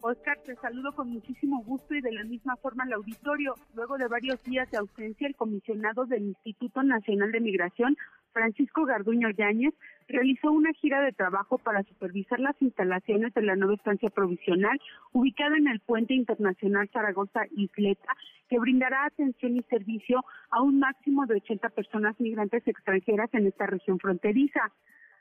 Oscar, 0.00 0.38
te 0.44 0.54
saludo 0.56 0.92
con 0.92 1.10
muchísimo 1.10 1.62
gusto 1.64 1.94
y 1.94 2.00
de 2.00 2.12
la 2.12 2.22
misma 2.24 2.56
forma 2.56 2.84
al 2.84 2.92
auditorio. 2.92 3.54
Luego 3.74 3.98
de 3.98 4.06
varios 4.06 4.42
días 4.44 4.70
de 4.70 4.78
ausencia, 4.78 5.26
el 5.26 5.34
comisionado 5.34 6.06
del 6.06 6.22
Instituto 6.24 6.82
Nacional 6.82 7.32
de 7.32 7.40
Migración, 7.40 7.96
Francisco 8.32 8.84
Garduño 8.84 9.30
Yáñez, 9.30 9.74
realizó 10.06 10.52
una 10.52 10.72
gira 10.74 11.00
de 11.00 11.12
trabajo 11.12 11.58
para 11.58 11.82
supervisar 11.82 12.38
las 12.38 12.60
instalaciones 12.62 13.34
de 13.34 13.42
la 13.42 13.56
nueva 13.56 13.74
estancia 13.74 14.08
provisional 14.10 14.80
ubicada 15.12 15.56
en 15.56 15.66
el 15.66 15.80
puente 15.80 16.14
internacional 16.14 16.88
Zaragoza-Isleta, 16.92 18.16
que 18.48 18.58
brindará 18.60 19.04
atención 19.06 19.56
y 19.56 19.62
servicio 19.62 20.24
a 20.50 20.62
un 20.62 20.78
máximo 20.78 21.26
de 21.26 21.34
80 21.36 21.70
personas 21.70 22.18
migrantes 22.20 22.66
extranjeras 22.66 23.30
en 23.32 23.48
esta 23.48 23.66
región 23.66 23.98
fronteriza 23.98 24.72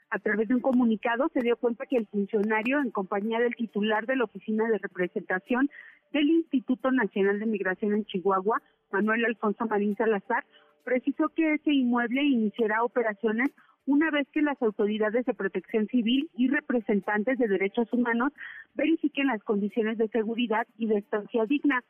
a 0.10 0.20
través 0.20 0.48
de 0.48 0.56
un 0.56 0.62
comunicado 0.62 1.30
se 1.34 1.42
dio 1.42 1.58
cuenta 1.58 1.86
que 1.86 1.98
el 1.98 2.08
funcionario, 2.08 2.80
en 2.80 2.92
compañía 2.92 3.40
del 3.40 3.56
titular 3.56 4.06
de 4.06 4.16
la 4.16 4.24
Oficina 4.24 4.68
de 4.70 4.78
Representación 4.78 5.70
del 6.14 6.30
Instituto 6.30 6.92
Nacional 6.92 7.40
de 7.40 7.46
Migración 7.46 7.94
en 7.94 8.06
Chihuahua, 8.06 8.62
Manuel 8.92 9.26
Alfonso 9.26 9.66
Marín 9.66 9.96
Salazar, 9.98 10.46
precisó 10.84 11.30
que 11.30 11.56
ese 11.56 11.74
inmueble 11.74 12.24
iniciará 12.24 12.84
operaciones 12.84 13.50
una 13.86 14.12
vez 14.12 14.28
que 14.32 14.42
las 14.42 14.62
autoridades 14.62 15.26
de 15.26 15.34
protección 15.34 15.88
civil 15.88 16.30
y 16.36 16.50
representantes 16.50 17.38
de 17.38 17.48
derechos 17.48 17.92
humanos 17.92 18.32
verifiquen 18.76 19.28
las 19.28 19.44
condiciones 19.44 19.98
de 19.98 20.10
seguridad 20.10 20.68
y 20.78 20.88
de 20.88 20.98
estancia 20.98 21.46
digna. 21.46 21.84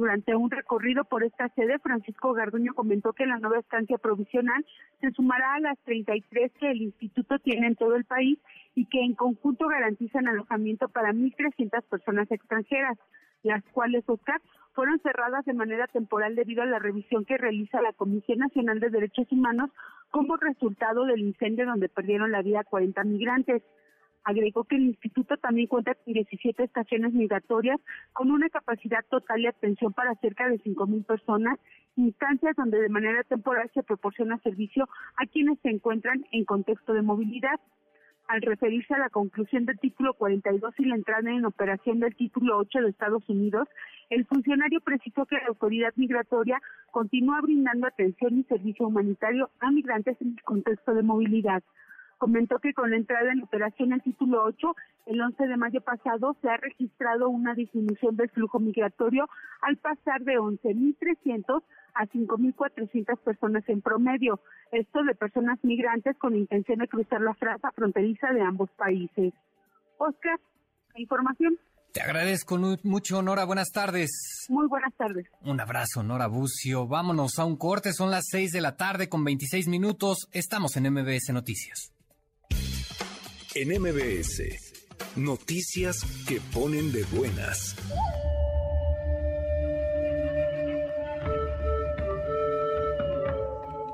Durante 0.00 0.34
un 0.34 0.50
recorrido 0.50 1.04
por 1.04 1.24
esta 1.24 1.50
sede, 1.50 1.78
Francisco 1.78 2.32
Garduño 2.32 2.72
comentó 2.72 3.12
que 3.12 3.26
la 3.26 3.38
nueva 3.38 3.58
estancia 3.58 3.98
provisional 3.98 4.64
se 4.98 5.10
sumará 5.10 5.52
a 5.52 5.60
las 5.60 5.78
33 5.80 6.52
que 6.58 6.70
el 6.70 6.80
instituto 6.80 7.38
tiene 7.40 7.66
en 7.66 7.76
todo 7.76 7.96
el 7.96 8.06
país 8.06 8.38
y 8.74 8.86
que 8.86 9.02
en 9.02 9.14
conjunto 9.14 9.68
garantizan 9.68 10.26
alojamiento 10.26 10.88
para 10.88 11.12
1.300 11.12 11.82
personas 11.82 12.30
extranjeras, 12.30 12.96
las 13.42 13.62
cuales, 13.72 14.02
Oscar, 14.06 14.40
fueron 14.72 15.00
cerradas 15.00 15.44
de 15.44 15.52
manera 15.52 15.86
temporal 15.88 16.34
debido 16.34 16.62
a 16.62 16.66
la 16.66 16.78
revisión 16.78 17.26
que 17.26 17.36
realiza 17.36 17.82
la 17.82 17.92
Comisión 17.92 18.38
Nacional 18.38 18.80
de 18.80 18.88
Derechos 18.88 19.30
Humanos 19.30 19.68
como 20.10 20.38
resultado 20.38 21.04
del 21.04 21.20
incendio 21.20 21.66
donde 21.66 21.90
perdieron 21.90 22.32
la 22.32 22.40
vida 22.40 22.64
40 22.64 23.04
migrantes. 23.04 23.62
Agregó 24.24 24.64
que 24.64 24.76
el 24.76 24.82
instituto 24.82 25.36
también 25.38 25.66
cuenta 25.66 25.94
con 25.94 26.12
17 26.12 26.62
estaciones 26.62 27.12
migratorias 27.12 27.80
con 28.12 28.30
una 28.30 28.50
capacidad 28.50 29.04
total 29.08 29.42
de 29.42 29.48
atención 29.48 29.92
para 29.92 30.14
cerca 30.16 30.48
de 30.48 30.58
5.000 30.58 31.06
personas, 31.06 31.58
instancias 31.96 32.54
donde 32.56 32.80
de 32.80 32.88
manera 32.88 33.24
temporal 33.24 33.70
se 33.72 33.82
proporciona 33.82 34.38
servicio 34.38 34.88
a 35.16 35.26
quienes 35.26 35.58
se 35.60 35.70
encuentran 35.70 36.26
en 36.32 36.44
contexto 36.44 36.92
de 36.92 37.02
movilidad. 37.02 37.60
al 38.28 38.42
referirse 38.42 38.94
a 38.94 38.98
la 38.98 39.10
conclusión 39.10 39.64
del 39.64 39.80
título 39.80 40.14
42 40.14 40.74
y 40.78 40.84
la 40.84 40.94
entrada 40.94 41.32
en 41.32 41.44
operación 41.44 41.98
del 41.98 42.14
título 42.14 42.58
8 42.58 42.82
de 42.82 42.90
Estados 42.90 43.28
Unidos, 43.28 43.66
el 44.08 44.24
funcionario 44.24 44.80
precisó 44.82 45.26
que 45.26 45.34
la 45.34 45.48
autoridad 45.48 45.92
migratoria 45.96 46.60
continúa 46.92 47.40
brindando 47.40 47.88
atención 47.88 48.38
y 48.38 48.44
servicio 48.44 48.86
humanitario 48.86 49.50
a 49.58 49.72
migrantes 49.72 50.16
en 50.20 50.28
el 50.36 50.42
contexto 50.44 50.94
de 50.94 51.02
movilidad. 51.02 51.64
Comentó 52.20 52.58
que 52.58 52.74
con 52.74 52.90
la 52.90 52.98
entrada 52.98 53.32
en 53.32 53.42
operación 53.42 53.94
el 53.94 54.02
título 54.02 54.44
8, 54.44 54.76
el 55.06 55.22
11 55.22 55.42
de 55.42 55.56
mayo 55.56 55.80
pasado, 55.80 56.36
se 56.42 56.50
ha 56.50 56.58
registrado 56.58 57.30
una 57.30 57.54
disminución 57.54 58.14
del 58.16 58.28
flujo 58.28 58.60
migratorio 58.60 59.26
al 59.62 59.78
pasar 59.78 60.20
de 60.24 60.34
11.300 60.34 61.62
a 61.94 62.06
5.400 62.06 63.18
personas 63.20 63.66
en 63.70 63.80
promedio. 63.80 64.38
Esto 64.70 65.02
de 65.02 65.14
personas 65.14 65.58
migrantes 65.62 66.14
con 66.18 66.36
intención 66.36 66.80
de 66.80 66.88
cruzar 66.88 67.22
la 67.22 67.32
franja 67.32 67.72
fronteriza 67.72 68.34
de 68.34 68.42
ambos 68.42 68.68
países. 68.72 69.32
Oscar, 69.96 70.38
información. 70.96 71.58
Te 71.94 72.02
agradezco 72.02 72.58
mucho, 72.82 73.22
Nora. 73.22 73.46
Buenas 73.46 73.70
tardes. 73.70 74.10
Muy 74.50 74.68
buenas 74.68 74.92
tardes. 74.94 75.24
Un 75.40 75.58
abrazo, 75.58 76.02
Nora 76.02 76.26
Bucio. 76.26 76.86
Vámonos 76.86 77.38
a 77.38 77.46
un 77.46 77.56
corte. 77.56 77.94
Son 77.94 78.10
las 78.10 78.26
6 78.28 78.52
de 78.52 78.60
la 78.60 78.76
tarde 78.76 79.08
con 79.08 79.24
26 79.24 79.68
minutos. 79.68 80.28
Estamos 80.32 80.76
en 80.76 80.92
MBS 80.92 81.32
Noticias. 81.32 81.94
En 83.52 83.68
MBS, 83.68 84.42
noticias 85.16 86.04
que 86.28 86.40
ponen 86.54 86.92
de 86.92 87.02
buenas. 87.10 87.74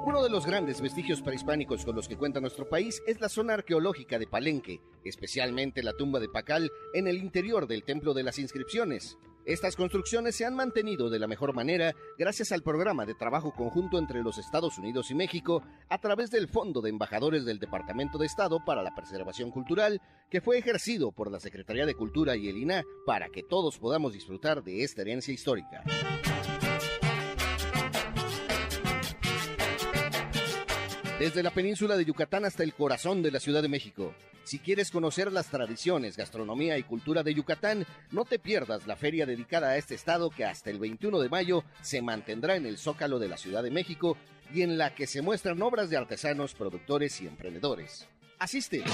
Uno 0.05 0.23
de 0.23 0.29
los 0.29 0.45
grandes 0.45 0.83
vestigios 0.83 1.23
prehispánicos 1.23 1.87
con 1.87 1.97
los 1.97 2.07
que 2.07 2.19
cuenta 2.19 2.38
nuestro 2.38 2.69
país 2.69 3.03
es 3.07 3.19
la 3.19 3.31
zona 3.31 3.55
arqueológica 3.55 4.19
de 4.19 4.27
Palenque, 4.27 4.83
especialmente 5.07 5.83
la 5.83 5.95
tumba 5.95 6.21
de 6.21 6.29
Pacal 6.29 6.71
en 6.92 7.09
el 7.09 7.16
interior 7.16 7.66
del 7.66 7.83
Templo 7.83 8.12
de 8.12 8.25
las 8.25 8.38
Inscripciones. 8.38 9.16
Estas 9.47 9.77
construcciones 9.77 10.35
se 10.35 10.45
han 10.45 10.57
mantenido 10.57 11.09
de 11.09 11.21
la 11.21 11.29
mejor 11.29 11.55
manera 11.55 11.95
gracias 12.19 12.51
al 12.51 12.65
programa 12.65 13.07
de 13.07 13.15
trabajo 13.15 13.53
conjunto 13.53 13.97
entre 13.97 14.25
los 14.25 14.39
Estados 14.39 14.77
Unidos 14.77 15.13
y 15.13 15.15
México 15.15 15.63
a 15.89 15.99
través 15.99 16.33
del 16.33 16.49
Fondo 16.49 16.81
de 16.81 16.91
Embajadores 16.91 17.45
del 17.45 17.61
Departamento 17.61 18.19
de 18.19 18.27
Estado 18.27 18.59
para 18.65 18.83
la 18.83 18.93
Preservación 18.97 19.53
Cultural, 19.53 20.03
que 20.31 20.41
fue 20.41 20.59
ejercido 20.59 21.13
por 21.13 21.31
la 21.31 21.39
Secretaría 21.39 21.87
de 21.87 21.95
Cultura 21.95 22.35
y 22.35 22.49
el 22.49 22.57
INA 22.57 22.83
para 23.07 23.29
que 23.29 23.45
todos 23.45 23.79
podamos 23.79 24.13
disfrutar 24.13 24.65
de 24.65 24.83
esta 24.83 25.03
herencia 25.03 25.33
histórica. 25.33 25.85
Desde 31.19 31.43
la 31.43 31.51
península 31.51 31.97
de 31.97 32.05
Yucatán 32.05 32.45
hasta 32.45 32.63
el 32.63 32.75
corazón 32.75 33.23
de 33.23 33.31
la 33.31 33.41
Ciudad 33.41 33.63
de 33.63 33.71
México. 33.71 34.13
Si 34.45 34.59
quieres 34.59 34.91
conocer 34.91 35.33
las 35.33 35.47
tradiciones, 35.47 36.15
gastronomía 36.15 36.77
y 36.77 36.83
cultura 36.83 37.23
de 37.23 37.33
Yucatán, 37.33 37.87
no 38.11 38.27
te 38.27 38.39
pierdas 38.39 38.87
la 38.87 38.97
feria 38.97 39.25
dedicada 39.25 39.71
a 39.71 39.77
este 39.79 39.95
estado 39.95 40.29
que 40.29 40.45
hasta 40.45 40.69
el 40.69 40.79
21 40.79 41.19
de 41.19 41.31
mayo 41.31 41.65
se 41.81 42.03
mantendrá 42.03 42.57
en 42.57 42.67
el 42.67 42.77
Zócalo 42.77 43.19
de 43.19 43.29
la 43.29 43.39
Ciudad 43.39 43.63
de 43.63 43.71
México 43.71 44.19
y 44.53 44.61
en 44.61 44.77
la 44.77 44.95
que 44.95 45.07
se 45.07 45.23
muestran 45.23 45.63
obras 45.63 45.89
de 45.89 45.97
artesanos, 45.97 46.53
productores 46.53 47.19
y 47.23 47.27
emprendedores. 47.27 48.07
Asiste. 48.39 48.85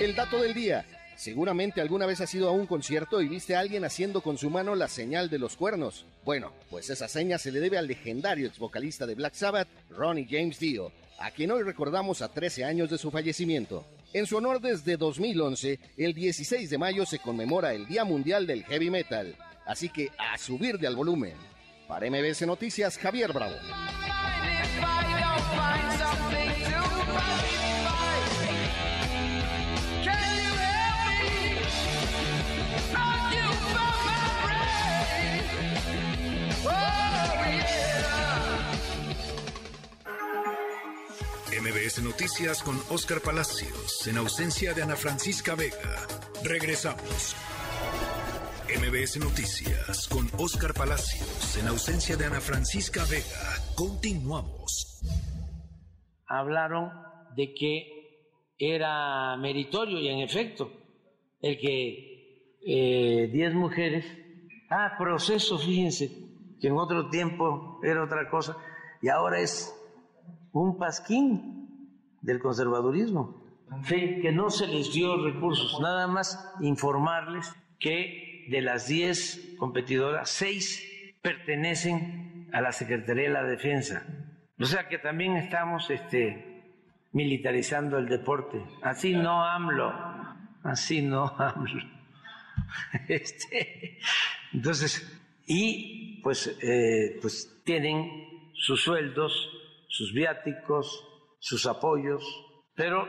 El 0.00 0.14
dato 0.14 0.40
del 0.40 0.54
día. 0.54 0.86
Seguramente 1.14 1.82
alguna 1.82 2.06
vez 2.06 2.22
has 2.22 2.34
ido 2.34 2.48
a 2.48 2.52
un 2.52 2.66
concierto 2.66 3.20
y 3.20 3.28
viste 3.28 3.54
a 3.54 3.60
alguien 3.60 3.84
haciendo 3.84 4.22
con 4.22 4.38
su 4.38 4.48
mano 4.48 4.74
la 4.74 4.88
señal 4.88 5.28
de 5.28 5.38
los 5.38 5.56
cuernos. 5.56 6.06
Bueno, 6.24 6.54
pues 6.70 6.88
esa 6.88 7.06
seña 7.06 7.36
se 7.36 7.52
le 7.52 7.60
debe 7.60 7.76
al 7.76 7.86
legendario 7.86 8.46
ex 8.46 8.58
vocalista 8.58 9.04
de 9.04 9.14
Black 9.14 9.34
Sabbath, 9.34 9.68
Ronnie 9.90 10.26
James 10.28 10.58
Dio, 10.58 10.90
a 11.18 11.30
quien 11.30 11.50
hoy 11.50 11.64
recordamos 11.64 12.22
a 12.22 12.28
13 12.32 12.64
años 12.64 12.88
de 12.88 12.96
su 12.96 13.10
fallecimiento. 13.10 13.84
En 14.14 14.24
su 14.24 14.38
honor 14.38 14.62
desde 14.62 14.96
2011, 14.96 15.78
el 15.98 16.14
16 16.14 16.70
de 16.70 16.78
mayo 16.78 17.04
se 17.04 17.18
conmemora 17.18 17.74
el 17.74 17.86
Día 17.86 18.04
Mundial 18.04 18.46
del 18.46 18.64
Heavy 18.64 18.88
Metal. 18.88 19.36
Así 19.66 19.90
que 19.90 20.08
a 20.16 20.38
subir 20.38 20.78
de 20.78 20.86
al 20.86 20.96
volumen. 20.96 21.34
Para 21.86 22.08
MBS 22.10 22.46
Noticias, 22.46 22.96
Javier 22.96 23.34
Bravo. 23.34 23.56
MBS 41.60 42.02
Noticias 42.02 42.62
con 42.62 42.74
Oscar 42.88 43.20
Palacios, 43.20 44.06
en 44.06 44.16
ausencia 44.16 44.72
de 44.72 44.82
Ana 44.82 44.96
Francisca 44.96 45.54
Vega. 45.54 46.06
Regresamos. 46.42 47.36
MBS 48.66 49.18
Noticias 49.18 50.08
con 50.08 50.26
Oscar 50.38 50.72
Palacios, 50.72 51.58
en 51.58 51.68
ausencia 51.68 52.16
de 52.16 52.24
Ana 52.24 52.40
Francisca 52.40 53.04
Vega. 53.10 53.60
Continuamos. 53.76 55.02
Hablaron 56.26 56.92
de 57.36 57.52
que 57.52 58.54
era 58.58 59.36
meritorio 59.36 59.98
y 60.00 60.08
en 60.08 60.20
efecto 60.20 60.72
el 61.42 61.58
que 61.58 62.56
10 62.62 63.34
eh, 63.34 63.54
mujeres, 63.54 64.06
ah, 64.70 64.94
proceso, 64.96 65.58
fíjense, 65.58 66.08
que 66.58 66.68
en 66.68 66.78
otro 66.78 67.10
tiempo 67.10 67.80
era 67.82 68.02
otra 68.02 68.30
cosa 68.30 68.56
y 69.02 69.10
ahora 69.10 69.40
es 69.40 69.74
un 70.52 70.78
pasquín 70.78 71.96
del 72.20 72.40
conservadurismo. 72.40 73.40
Sí, 73.84 74.18
que 74.20 74.32
no 74.32 74.50
se 74.50 74.66
les 74.66 74.92
dio 74.92 75.24
recursos, 75.24 75.80
nada 75.80 76.08
más 76.08 76.52
informarles 76.60 77.54
que 77.78 78.46
de 78.50 78.60
las 78.60 78.88
10 78.88 79.56
competidoras, 79.58 80.28
6 80.30 81.14
pertenecen 81.22 82.48
a 82.52 82.60
la 82.60 82.72
Secretaría 82.72 83.24
de 83.24 83.30
la 83.30 83.44
Defensa. 83.44 84.04
O 84.58 84.64
sea 84.64 84.88
que 84.88 84.98
también 84.98 85.36
estamos 85.36 85.88
este, 85.90 86.64
militarizando 87.12 87.96
el 87.98 88.08
deporte. 88.08 88.60
Así 88.82 89.14
no 89.14 89.44
AMLO, 89.44 89.92
así 90.64 91.00
no 91.02 91.26
AMLO. 91.38 91.82
Este, 93.08 93.98
entonces, 94.52 95.20
y 95.46 96.20
pues, 96.22 96.58
eh, 96.62 97.18
pues 97.20 97.60
tienen 97.64 98.50
sus 98.52 98.82
sueldos 98.82 99.48
sus 99.90 100.12
viáticos, 100.14 101.06
sus 101.40 101.66
apoyos, 101.66 102.24
pero 102.74 103.04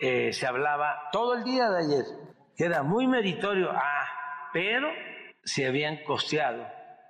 eh, 0.00 0.32
se 0.32 0.46
hablaba 0.46 0.94
todo 1.12 1.34
el 1.34 1.44
día 1.44 1.68
de 1.68 1.84
ayer, 1.84 2.04
que 2.56 2.64
era 2.64 2.82
muy 2.82 3.06
meritorio, 3.06 3.70
ah, 3.70 4.06
pero 4.52 4.88
se 5.44 5.66
habían 5.66 6.02
costeado 6.04 6.64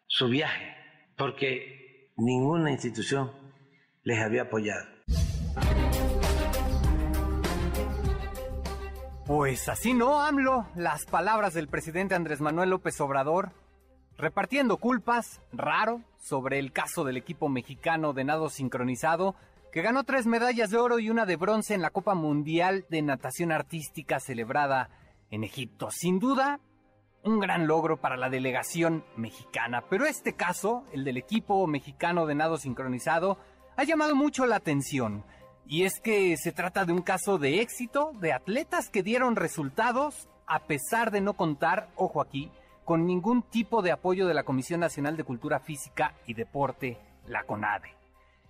su 0.06 0.28
viaje, 0.28 0.74
porque 1.16 2.10
ninguna 2.16 2.72
institución 2.72 3.30
les 4.02 4.18
había 4.18 4.42
apoyado. 4.42 4.86
Pues 9.26 9.68
así 9.68 9.94
no, 9.94 10.20
AMLO, 10.20 10.66
las 10.74 11.06
palabras 11.06 11.54
del 11.54 11.68
presidente 11.68 12.14
Andrés 12.14 12.40
Manuel 12.40 12.70
López 12.70 13.00
Obrador 13.00 13.52
repartiendo 14.16 14.76
culpas, 14.76 15.40
raro, 15.52 16.02
sobre 16.18 16.58
el 16.58 16.72
caso 16.72 17.04
del 17.04 17.16
equipo 17.16 17.48
mexicano 17.48 18.12
de 18.12 18.24
nado 18.24 18.48
sincronizado, 18.48 19.34
que 19.72 19.82
ganó 19.82 20.04
tres 20.04 20.26
medallas 20.26 20.70
de 20.70 20.78
oro 20.78 20.98
y 20.98 21.10
una 21.10 21.24
de 21.24 21.36
bronce 21.36 21.74
en 21.74 21.82
la 21.82 21.90
Copa 21.90 22.14
Mundial 22.14 22.84
de 22.90 23.02
Natación 23.02 23.52
Artística 23.52 24.20
celebrada 24.20 24.90
en 25.30 25.44
Egipto. 25.44 25.90
Sin 25.90 26.18
duda, 26.18 26.60
un 27.24 27.40
gran 27.40 27.66
logro 27.66 27.96
para 27.96 28.16
la 28.16 28.28
delegación 28.28 29.04
mexicana. 29.16 29.84
Pero 29.88 30.04
este 30.04 30.34
caso, 30.34 30.84
el 30.92 31.04
del 31.04 31.16
equipo 31.16 31.66
mexicano 31.66 32.26
de 32.26 32.34
nado 32.34 32.58
sincronizado, 32.58 33.38
ha 33.76 33.84
llamado 33.84 34.14
mucho 34.14 34.46
la 34.46 34.56
atención. 34.56 35.24
Y 35.66 35.84
es 35.84 36.00
que 36.00 36.36
se 36.36 36.52
trata 36.52 36.84
de 36.84 36.92
un 36.92 37.02
caso 37.02 37.38
de 37.38 37.60
éxito 37.60 38.12
de 38.20 38.32
atletas 38.32 38.90
que 38.90 39.02
dieron 39.02 39.36
resultados 39.36 40.28
a 40.46 40.66
pesar 40.66 41.10
de 41.10 41.20
no 41.20 41.34
contar, 41.34 41.88
ojo 41.96 42.20
aquí, 42.20 42.50
con 42.84 43.06
ningún 43.06 43.42
tipo 43.42 43.82
de 43.82 43.92
apoyo 43.92 44.26
de 44.26 44.34
la 44.34 44.44
Comisión 44.44 44.80
Nacional 44.80 45.16
de 45.16 45.24
Cultura 45.24 45.60
Física 45.60 46.14
y 46.26 46.34
Deporte, 46.34 46.98
la 47.26 47.44
CONADE. 47.44 47.90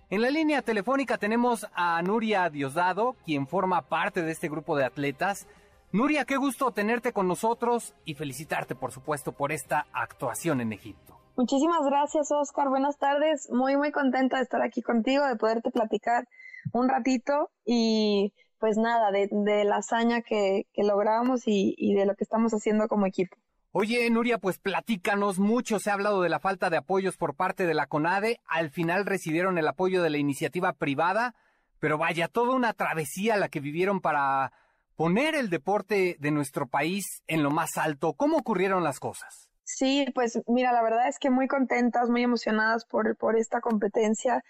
En 0.09 0.21
la 0.21 0.29
línea 0.29 0.61
telefónica 0.61 1.17
tenemos 1.17 1.67
a 1.73 2.01
Nuria 2.01 2.49
Diosdado, 2.49 3.15
quien 3.25 3.47
forma 3.47 3.81
parte 3.83 4.21
de 4.21 4.31
este 4.31 4.49
grupo 4.49 4.75
de 4.75 4.85
atletas. 4.85 5.47
Nuria, 5.91 6.25
qué 6.25 6.37
gusto 6.37 6.71
tenerte 6.71 7.13
con 7.13 7.27
nosotros 7.27 7.95
y 8.05 8.15
felicitarte, 8.15 8.75
por 8.75 8.91
supuesto, 8.91 9.31
por 9.31 9.51
esta 9.51 9.87
actuación 9.93 10.61
en 10.61 10.73
Egipto. 10.73 11.17
Muchísimas 11.35 11.83
gracias, 11.83 12.31
Oscar. 12.31 12.69
Buenas 12.69 12.97
tardes. 12.97 13.49
Muy, 13.51 13.75
muy 13.75 13.91
contenta 13.91 14.37
de 14.37 14.43
estar 14.43 14.61
aquí 14.61 14.81
contigo, 14.83 15.25
de 15.25 15.35
poderte 15.35 15.71
platicar 15.71 16.27
un 16.73 16.89
ratito 16.89 17.49
y 17.65 18.33
pues 18.59 18.77
nada, 18.77 19.11
de, 19.11 19.65
la 19.65 19.77
hazaña 19.77 20.21
que, 20.21 20.67
logramos 20.77 21.41
y, 21.47 21.95
de 21.95 22.05
lo 22.05 22.15
que 22.15 22.23
estamos 22.23 22.53
haciendo 22.53 22.87
como 22.87 23.05
equipo. 23.05 23.35
Oye, 23.75 24.07
Nuria, 24.11 24.37
pues 24.37 24.59
platícanos, 24.59 25.39
mucho 25.39 25.79
se 25.79 25.89
ha 25.89 25.93
hablado 25.93 26.21
de 26.21 26.29
la 26.29 26.39
falta 26.39 26.69
de 26.69 26.77
apoyos 26.77 27.17
por 27.17 27.33
parte 27.33 27.65
de 27.65 27.73
la 27.73 27.87
CONADE, 27.87 28.39
al 28.45 28.69
final 28.69 29.03
recibieron 29.03 29.57
el 29.57 29.67
apoyo 29.67 30.03
de 30.03 30.11
la 30.11 30.19
iniciativa 30.19 30.73
privada, 30.73 31.33
pero 31.79 31.97
vaya, 31.97 32.27
toda 32.27 32.53
una 32.53 32.73
travesía 32.73 33.35
la 33.35 33.49
que 33.49 33.61
vivieron 33.61 33.99
para 33.99 34.53
poner 34.95 35.33
el 35.33 35.49
deporte 35.49 36.17
de 36.19 36.29
nuestro 36.29 36.67
país 36.67 37.23
en 37.25 37.41
lo 37.41 37.49
más 37.49 37.75
alto. 37.77 38.13
¿Cómo 38.13 38.37
ocurrieron 38.37 38.83
las 38.83 38.99
cosas? 38.99 39.49
Sí, 39.63 40.05
pues 40.13 40.39
mira, 40.45 40.71
la 40.71 40.83
verdad 40.83 41.07
es 41.07 41.17
que 41.17 41.31
muy 41.31 41.47
contentas, 41.47 42.11
muy 42.11 42.21
emocionadas 42.21 42.85
por, 42.85 43.17
por 43.17 43.35
esta 43.35 43.59
competencia 43.59 44.43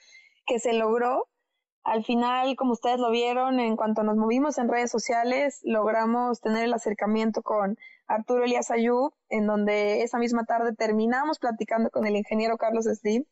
que 0.45 0.59
se 0.59 0.73
logró 0.73 1.29
al 1.83 2.05
final, 2.05 2.55
como 2.55 2.73
ustedes 2.73 2.99
lo 2.99 3.11
vieron, 3.11 3.59
en 3.59 3.75
cuanto 3.75 4.03
nos 4.03 4.15
movimos 4.15 4.57
en 4.57 4.69
redes 4.69 4.89
sociales, 4.89 5.59
logramos 5.63 6.39
tener 6.39 6.63
el 6.63 6.73
acercamiento 6.73 7.41
con 7.41 7.77
Arturo 8.07 8.43
Elías 8.43 8.71
Ayub, 8.71 9.13
en 9.29 9.47
donde 9.47 10.03
esa 10.03 10.17
misma 10.17 10.45
tarde 10.45 10.73
terminamos 10.73 11.39
platicando 11.39 11.89
con 11.89 12.05
el 12.05 12.15
ingeniero 12.15 12.57
Carlos 12.57 12.85
Slim 12.85 13.25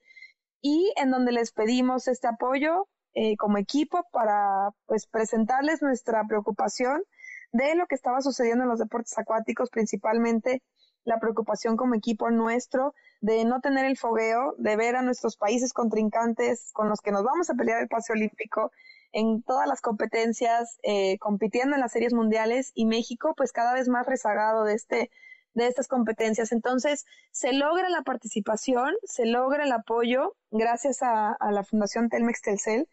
y 0.62 0.94
en 0.98 1.12
donde 1.12 1.32
les 1.32 1.52
pedimos 1.52 2.08
este 2.08 2.28
apoyo 2.28 2.88
eh, 3.14 3.36
como 3.38 3.58
equipo 3.58 4.06
para 4.12 4.70
pues 4.86 5.06
presentarles 5.08 5.82
nuestra 5.82 6.24
preocupación 6.28 7.04
de 7.52 7.76
lo 7.76 7.86
que 7.88 7.96
estaba 7.96 8.22
sucediendo 8.22 8.64
en 8.64 8.70
los 8.70 8.80
deportes 8.80 9.18
acuáticos, 9.18 9.70
principalmente 9.70 10.64
la 11.04 11.20
preocupación 11.20 11.78
como 11.78 11.96
equipo 11.96 12.30
nuestro 12.30 12.94
de 13.20 13.44
no 13.44 13.60
tener 13.60 13.86
el 13.86 13.98
fogueo, 13.98 14.56
de 14.58 14.76
ver 14.76 14.96
a 14.96 15.02
nuestros 15.02 15.36
países 15.36 15.74
contrincantes 15.74 16.72
con 16.74 16.90
los 16.90 17.02
que 17.02 17.12
nos 17.12 17.24
vamos 17.24 17.50
a 17.50 17.56
pelear 17.56 17.82
el 17.82 17.88
pase 17.88 18.14
olímpico 18.14 18.72
en 19.12 19.44
todas 19.44 19.68
las 19.68 19.82
competencias, 19.82 20.80
eh, 20.84 21.18
compitiendo 21.20 21.76
en 21.76 21.82
las 21.82 21.92
series 21.92 22.14
mundiales 22.14 22.72
y 22.76 22.86
México 22.86 23.34
pues 23.36 23.52
cada 23.52 23.74
vez 23.74 23.88
más 23.88 24.06
rezagado 24.06 24.64
de 24.64 24.76
este 24.76 25.12
de 25.54 25.68
estas 25.68 25.88
competencias. 25.88 26.52
Entonces, 26.52 27.06
se 27.32 27.54
logra 27.54 27.90
la 27.90 28.04
participación, 28.04 28.94
se 29.04 29.26
logra 29.26 29.66
el 29.66 29.72
apoyo 29.74 30.36
gracias 30.50 31.00
a, 31.02 31.38
la 31.52 31.64
Fundación 31.64 32.10
Telmex 32.10 32.42
Telcel 32.42 32.88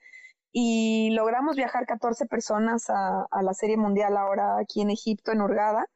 y 0.53 1.11
logramos 1.11 1.57
viajar 1.57 1.87
14 1.87 2.27
personas 2.27 2.91
a, 2.91 3.27
a, 3.31 3.43
la 3.43 3.55
Serie 3.55 3.77
Mundial 3.77 4.17
ahora 4.17 4.59
aquí 4.59 4.81
en 4.81 4.91
Egipto, 4.91 5.33
en 5.33 5.41
Hurgada. 5.41 5.87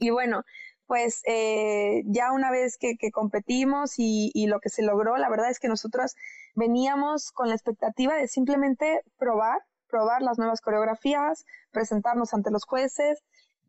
Y 0.00 0.10
bueno, 0.10 0.42
pues 0.88 1.20
eh, 1.26 2.02
ya 2.06 2.32
una 2.32 2.50
vez 2.50 2.78
que, 2.78 2.96
competimos 3.12 3.94
y, 3.98 4.46
lo 4.48 4.58
que 4.58 4.70
se 4.70 4.82
logró, 4.82 5.18
la 5.18 5.28
verdad 5.28 5.50
es 5.50 5.60
que 5.60 5.68
nosotros 5.68 6.16
veníamos 6.54 7.30
con 7.30 7.48
la 7.48 7.54
expectativa 7.54 8.14
de 8.14 8.26
simplemente 8.26 9.02
probar, 9.18 9.60
probar 9.86 10.22
las 10.22 10.38
nuevas 10.38 10.62
coreografías, 10.62 11.44
presentarnos 11.72 12.32
ante 12.32 12.50
los 12.50 12.64
jueces, 12.64 13.22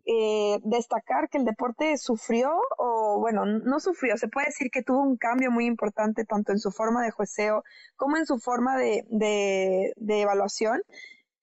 eh, 0.05 0.59
destacar 0.63 1.27
que 1.29 1.39
el 1.39 1.45
deporte 1.45 1.97
sufrió, 1.97 2.57
o 2.77 3.19
bueno, 3.19 3.45
no 3.45 3.81
sufrió, 3.81 4.15
se 4.15 4.29
puede 4.29 4.47
decir 4.47 4.71
que 4.71 4.81
tuvo 4.81 5.01
un 5.01 5.17
cambio 5.17 5.51
muy 5.51 5.65
importante 5.65 6.23
tanto 6.23 6.53
en 6.53 6.59
su 6.59 6.71
forma 6.71 7.03
de 7.03 7.11
jueceo 7.11 7.65
como 7.97 8.15
en 8.15 8.25
su 8.25 8.39
forma 8.39 8.77
de 8.77 9.93
evaluación 10.07 10.81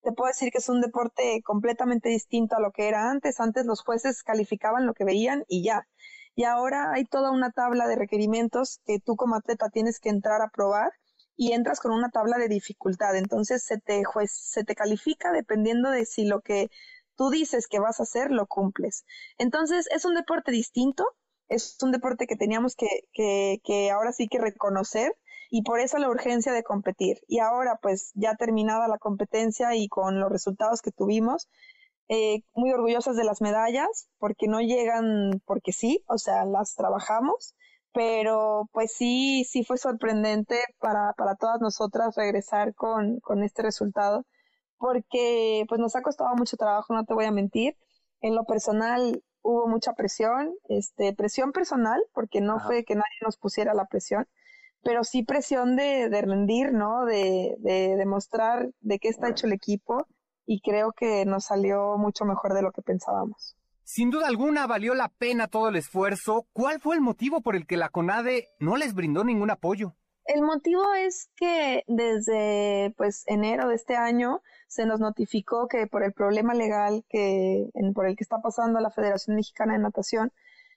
te 0.06 0.12
puedo 0.12 0.28
decir 0.28 0.52
que 0.52 0.58
es 0.58 0.68
un 0.68 0.80
deporte 0.80 1.42
completamente 1.42 2.08
distinto 2.08 2.54
a 2.54 2.60
lo 2.60 2.70
que 2.70 2.86
era 2.86 3.10
antes. 3.10 3.40
Antes 3.40 3.66
los 3.66 3.82
jueces 3.82 4.22
calificaban 4.22 4.86
lo 4.86 4.94
que 4.94 5.02
veían 5.04 5.44
y 5.48 5.64
ya. 5.64 5.88
Y 6.36 6.44
ahora 6.44 6.92
hay 6.92 7.06
toda 7.06 7.32
una 7.32 7.50
tabla 7.50 7.88
de 7.88 7.96
requerimientos 7.96 8.80
que 8.86 9.00
tú 9.00 9.16
como 9.16 9.34
atleta 9.34 9.68
tienes 9.68 9.98
que 9.98 10.10
entrar 10.10 10.42
a 10.42 10.50
probar 10.50 10.92
y 11.34 11.54
entras 11.54 11.80
con 11.80 11.90
una 11.90 12.10
tabla 12.10 12.38
de 12.38 12.46
dificultad. 12.46 13.16
Entonces 13.16 13.64
se 13.64 13.78
te, 13.80 14.04
juez, 14.04 14.30
se 14.30 14.62
te 14.62 14.76
califica 14.76 15.32
dependiendo 15.32 15.90
de 15.90 16.06
si 16.06 16.24
lo 16.24 16.40
que 16.40 16.70
tú 17.16 17.30
dices 17.30 17.66
que 17.66 17.80
vas 17.80 17.98
a 17.98 18.04
hacer 18.04 18.30
lo 18.30 18.46
cumples. 18.46 19.04
Entonces 19.38 19.88
es 19.90 20.04
un 20.04 20.14
deporte 20.14 20.52
distinto, 20.52 21.04
es 21.48 21.78
un 21.82 21.90
deporte 21.90 22.28
que 22.28 22.36
teníamos 22.36 22.76
que, 22.76 23.08
que, 23.12 23.60
que 23.64 23.90
ahora 23.90 24.12
sí 24.12 24.28
que 24.28 24.38
reconocer 24.38 25.16
y 25.50 25.62
por 25.62 25.80
eso 25.80 25.98
la 25.98 26.08
urgencia 26.08 26.52
de 26.52 26.62
competir. 26.62 27.18
Y 27.28 27.40
ahora, 27.40 27.78
pues 27.82 28.12
ya 28.14 28.34
terminada 28.36 28.88
la 28.88 28.98
competencia 28.98 29.74
y 29.74 29.88
con 29.88 30.20
los 30.20 30.30
resultados 30.30 30.82
que 30.82 30.92
tuvimos, 30.92 31.48
eh, 32.08 32.42
muy 32.54 32.72
orgullosas 32.72 33.16
de 33.16 33.24
las 33.24 33.40
medallas, 33.40 34.08
porque 34.18 34.46
no 34.48 34.60
llegan 34.60 35.40
porque 35.44 35.72
sí, 35.72 36.04
o 36.08 36.18
sea, 36.18 36.44
las 36.44 36.74
trabajamos, 36.74 37.54
pero 37.92 38.68
pues 38.72 38.92
sí, 38.92 39.44
sí 39.44 39.64
fue 39.64 39.78
sorprendente 39.78 40.60
para, 40.78 41.14
para 41.14 41.34
todas 41.36 41.60
nosotras 41.60 42.14
regresar 42.16 42.74
con, 42.74 43.20
con 43.20 43.42
este 43.42 43.62
resultado, 43.62 44.24
porque 44.78 45.64
pues 45.68 45.80
nos 45.80 45.96
ha 45.96 46.02
costado 46.02 46.34
mucho 46.36 46.56
trabajo, 46.56 46.94
no 46.94 47.04
te 47.04 47.14
voy 47.14 47.24
a 47.26 47.32
mentir. 47.32 47.76
En 48.20 48.34
lo 48.34 48.44
personal 48.44 49.22
hubo 49.42 49.68
mucha 49.68 49.92
presión, 49.94 50.54
este, 50.68 51.14
presión 51.14 51.52
personal, 51.52 52.02
porque 52.12 52.40
no 52.40 52.60
fue 52.60 52.84
que 52.84 52.94
nadie 52.94 53.18
nos 53.22 53.36
pusiera 53.38 53.74
la 53.74 53.86
presión, 53.86 54.28
pero 54.86 55.02
sí 55.02 55.24
presión 55.24 55.74
de, 55.74 56.08
rendir, 56.08 56.72
¿no? 56.72 57.04
De, 57.04 57.56
demostrar 57.98 58.70
de 58.80 59.00
qué 59.00 59.08
está 59.08 59.28
hecho 59.28 59.48
el 59.48 59.52
equipo 59.52 60.06
y 60.46 60.60
creo 60.60 60.92
que 60.92 61.26
nos 61.26 61.46
salió 61.46 61.98
mucho 61.98 62.24
mejor 62.24 62.54
de 62.54 62.62
lo 62.62 62.70
que 62.70 62.82
pensábamos. 62.82 63.56
Sin 63.82 64.10
duda 64.10 64.28
alguna 64.28 64.68
valió 64.68 64.94
la 64.94 65.08
pena 65.08 65.48
todo 65.48 65.70
el 65.70 65.76
esfuerzo. 65.76 66.46
¿Cuál 66.52 66.80
fue 66.80 66.94
el 66.94 67.00
motivo 67.00 67.40
por 67.40 67.56
el 67.56 67.66
que 67.66 67.76
la 67.76 67.88
CONADE 67.88 68.48
no 68.60 68.76
les 68.76 68.94
brindó 68.94 69.24
ningún 69.24 69.50
apoyo? 69.50 69.96
El 70.24 70.42
motivo 70.42 70.82
es 70.94 71.30
que 71.36 71.82
desde 71.88 72.94
pues 72.96 73.24
enero 73.26 73.68
de 73.68 73.74
este 73.74 73.96
año 73.96 74.40
se 74.68 74.86
nos 74.86 75.00
notificó 75.00 75.66
que 75.66 75.88
por 75.88 76.04
el 76.04 76.12
problema 76.12 76.54
legal 76.54 77.04
que 77.08 77.70
por 77.92 78.06
el 78.06 78.16
que 78.16 78.22
está 78.22 78.38
pasando 78.40 78.78
la 78.78 78.90
Federación 78.90 79.34
Mexicana 79.34 79.72
de 79.72 79.80
Natación 79.80 80.32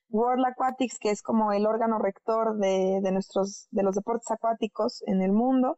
World 0.10 0.46
Aquatics, 0.46 1.00
que 1.00 1.12
es 1.12 1.22
como 1.22 1.52
el 1.54 1.66
órgano 1.66 2.00
rector 2.00 2.58
de, 2.58 3.02
nuestros, 3.12 3.68
de 3.72 3.84
los 3.84 3.96
deportes 3.96 4.32
acuáticos 4.32 5.04
en 5.06 5.22
el 5.22 5.32
mundo, 5.32 5.78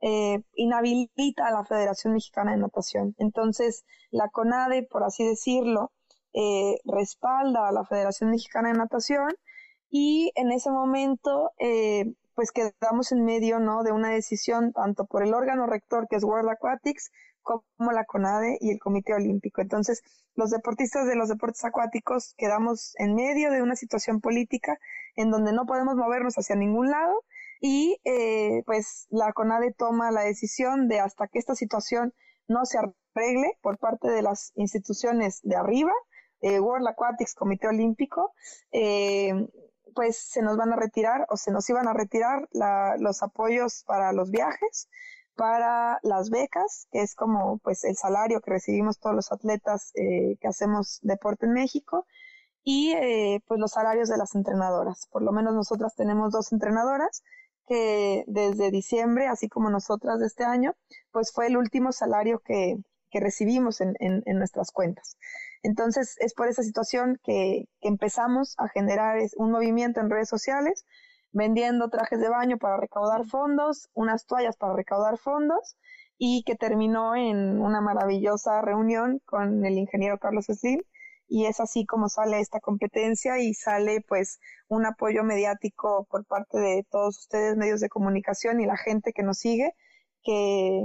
eh, 0.00 0.42
inhabilita 0.54 1.46
a 1.46 1.52
la 1.52 1.64
Federación 1.64 2.14
Mexicana 2.14 2.52
de 2.52 2.58
Natación. 2.58 3.14
Entonces, 3.18 3.84
la 4.10 4.28
CONADE, 4.28 4.84
por 4.84 5.04
así 5.04 5.24
decirlo, 5.24 5.92
eh, 6.32 6.78
respalda 6.84 7.68
a 7.68 7.72
la 7.72 7.84
Federación 7.84 8.30
Mexicana 8.30 8.68
de 8.68 8.78
Natación 8.78 9.34
y 9.90 10.32
en 10.34 10.50
ese 10.50 10.70
momento, 10.70 11.52
eh, 11.58 12.14
pues 12.34 12.50
quedamos 12.50 13.12
en 13.12 13.24
medio, 13.24 13.60
¿no? 13.60 13.82
De 13.82 13.92
una 13.92 14.10
decisión 14.10 14.72
tanto 14.72 15.04
por 15.04 15.22
el 15.22 15.34
órgano 15.34 15.66
rector 15.66 16.08
que 16.08 16.16
es 16.16 16.24
World 16.24 16.48
Aquatics 16.50 17.10
como 17.42 17.92
la 17.92 18.04
CONADE 18.04 18.58
y 18.60 18.70
el 18.70 18.78
Comité 18.78 19.14
Olímpico. 19.14 19.60
Entonces, 19.60 20.02
los 20.34 20.50
deportistas 20.50 21.06
de 21.06 21.16
los 21.16 21.28
deportes 21.28 21.64
acuáticos 21.64 22.34
quedamos 22.36 22.94
en 22.98 23.14
medio 23.14 23.50
de 23.50 23.62
una 23.62 23.76
situación 23.76 24.20
política 24.20 24.78
en 25.16 25.30
donde 25.30 25.52
no 25.52 25.66
podemos 25.66 25.96
movernos 25.96 26.34
hacia 26.36 26.56
ningún 26.56 26.90
lado 26.90 27.24
y 27.60 28.00
eh, 28.04 28.62
pues 28.66 29.06
la 29.10 29.32
CONADE 29.32 29.72
toma 29.72 30.10
la 30.10 30.22
decisión 30.22 30.88
de 30.88 31.00
hasta 31.00 31.28
que 31.28 31.38
esta 31.38 31.54
situación 31.54 32.12
no 32.48 32.64
se 32.64 32.78
arregle 32.78 33.58
por 33.62 33.78
parte 33.78 34.10
de 34.10 34.22
las 34.22 34.52
instituciones 34.56 35.40
de 35.42 35.56
arriba, 35.56 35.92
eh, 36.40 36.58
World 36.58 36.88
Aquatics, 36.88 37.34
Comité 37.34 37.68
Olímpico, 37.68 38.32
eh, 38.72 39.32
pues 39.94 40.16
se 40.16 40.42
nos 40.42 40.56
van 40.56 40.72
a 40.72 40.76
retirar 40.76 41.26
o 41.28 41.36
se 41.36 41.52
nos 41.52 41.68
iban 41.70 41.86
a 41.86 41.92
retirar 41.92 42.48
los 42.98 43.22
apoyos 43.22 43.84
para 43.86 44.12
los 44.12 44.30
viajes, 44.30 44.88
para 45.36 45.98
las 46.02 46.30
becas, 46.30 46.86
que 46.90 47.02
es 47.02 47.14
como 47.14 47.58
pues 47.58 47.84
el 47.84 47.96
salario 47.96 48.40
que 48.40 48.50
recibimos 48.50 48.98
todos 48.98 49.14
los 49.16 49.32
atletas 49.32 49.92
eh, 49.94 50.36
que 50.40 50.48
hacemos 50.48 50.98
deporte 51.02 51.46
en 51.46 51.52
México, 51.52 52.06
y 52.64 52.92
eh, 52.92 53.40
pues 53.46 53.58
los 53.60 53.72
salarios 53.72 54.08
de 54.08 54.16
las 54.16 54.34
entrenadoras. 54.34 55.08
Por 55.10 55.22
lo 55.22 55.32
menos 55.32 55.54
nosotras 55.54 55.94
tenemos 55.96 56.32
dos 56.32 56.52
entrenadoras 56.52 57.22
que 57.66 58.24
desde 58.26 58.70
diciembre, 58.70 59.26
así 59.28 59.48
como 59.48 59.70
nosotras 59.70 60.20
de 60.20 60.26
este 60.26 60.44
año, 60.44 60.74
pues 61.12 61.32
fue 61.32 61.46
el 61.46 61.56
último 61.56 61.92
salario 61.92 62.40
que, 62.44 62.76
que 63.10 63.20
recibimos 63.20 63.80
en, 63.80 63.94
en, 64.00 64.22
en, 64.26 64.38
nuestras 64.38 64.70
cuentas. 64.72 65.16
Entonces 65.62 66.16
es 66.18 66.34
por 66.34 66.48
esa 66.48 66.62
situación 66.62 67.20
que, 67.22 67.66
que 67.80 67.88
empezamos 67.88 68.54
a 68.58 68.68
generar 68.68 69.18
un 69.36 69.50
movimiento 69.50 70.00
en 70.00 70.10
redes 70.10 70.28
sociales 70.28 70.84
vendiendo 71.32 71.88
trajes 71.88 72.20
de 72.20 72.28
baño 72.28 72.58
para 72.58 72.76
recaudar 72.76 73.26
fondos, 73.26 73.88
unas 73.94 74.26
toallas 74.26 74.56
para 74.56 74.74
recaudar 74.74 75.18
fondos 75.18 75.76
y 76.18 76.44
que 76.44 76.54
terminó 76.54 77.16
en 77.16 77.60
una 77.60 77.80
maravillosa 77.80 78.62
reunión 78.62 79.20
con 79.24 79.64
el 79.64 79.78
ingeniero 79.78 80.18
Carlos 80.18 80.46
Slim 80.46 80.80
y 81.28 81.46
es 81.46 81.60
así 81.60 81.86
como 81.86 82.08
sale 82.08 82.40
esta 82.40 82.60
competencia 82.60 83.38
y 83.38 83.54
sale 83.54 84.02
pues 84.06 84.38
un 84.68 84.84
apoyo 84.86 85.24
mediático 85.24 86.06
por 86.10 86.26
parte 86.26 86.58
de 86.58 86.86
todos 86.90 87.18
ustedes 87.18 87.56
medios 87.56 87.80
de 87.80 87.88
comunicación 87.88 88.60
y 88.60 88.66
la 88.66 88.76
gente 88.76 89.12
que 89.12 89.22
nos 89.22 89.38
sigue 89.38 89.74
que, 90.22 90.82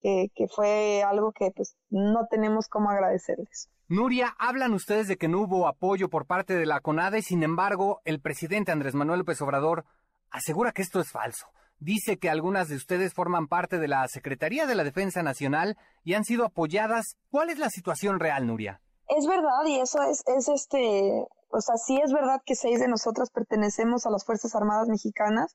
que, 0.00 0.30
que 0.34 0.46
fue 0.48 1.02
algo 1.02 1.32
que 1.32 1.50
pues 1.54 1.76
no 1.90 2.26
tenemos 2.30 2.68
como 2.68 2.90
agradecerles. 2.90 3.68
Nuria, 3.88 4.34
hablan 4.38 4.74
ustedes 4.74 5.06
de 5.08 5.16
que 5.16 5.28
no 5.28 5.40
hubo 5.42 5.68
apoyo 5.68 6.08
por 6.08 6.26
parte 6.26 6.54
de 6.54 6.66
la 6.66 6.80
CONADE, 6.80 7.22
sin 7.22 7.42
embargo, 7.42 8.00
el 8.04 8.20
presidente 8.20 8.72
Andrés 8.72 8.94
Manuel 8.94 9.20
López 9.20 9.40
Obrador 9.42 9.84
asegura 10.30 10.72
que 10.72 10.82
esto 10.82 11.00
es 11.00 11.10
falso. 11.10 11.46
dice 11.78 12.18
que 12.18 12.30
algunas 12.30 12.68
de 12.68 12.76
ustedes 12.76 13.14
forman 13.14 13.48
parte 13.48 13.78
de 13.78 13.88
la 13.88 14.06
Secretaría 14.08 14.66
de 14.66 14.74
la 14.74 14.84
Defensa 14.84 15.22
Nacional 15.22 15.76
y 16.04 16.14
han 16.14 16.24
sido 16.24 16.44
apoyadas. 16.44 17.16
¿Cuál 17.30 17.50
es 17.50 17.58
la 17.58 17.70
situación 17.70 18.18
real, 18.18 18.46
Nuria? 18.46 18.80
Es 19.08 19.26
verdad 19.26 19.64
y 19.66 19.78
eso 19.78 20.02
es, 20.02 20.24
es 20.26 20.48
este, 20.48 21.24
o 21.50 21.60
sea, 21.60 21.76
sí 21.76 22.00
es 22.02 22.12
verdad 22.12 22.40
que 22.44 22.56
seis 22.56 22.80
de 22.80 22.88
nosotras 22.88 23.30
pertenecemos 23.30 24.06
a 24.06 24.10
las 24.10 24.24
Fuerzas 24.24 24.54
Armadas 24.56 24.88
Mexicanas, 24.88 25.54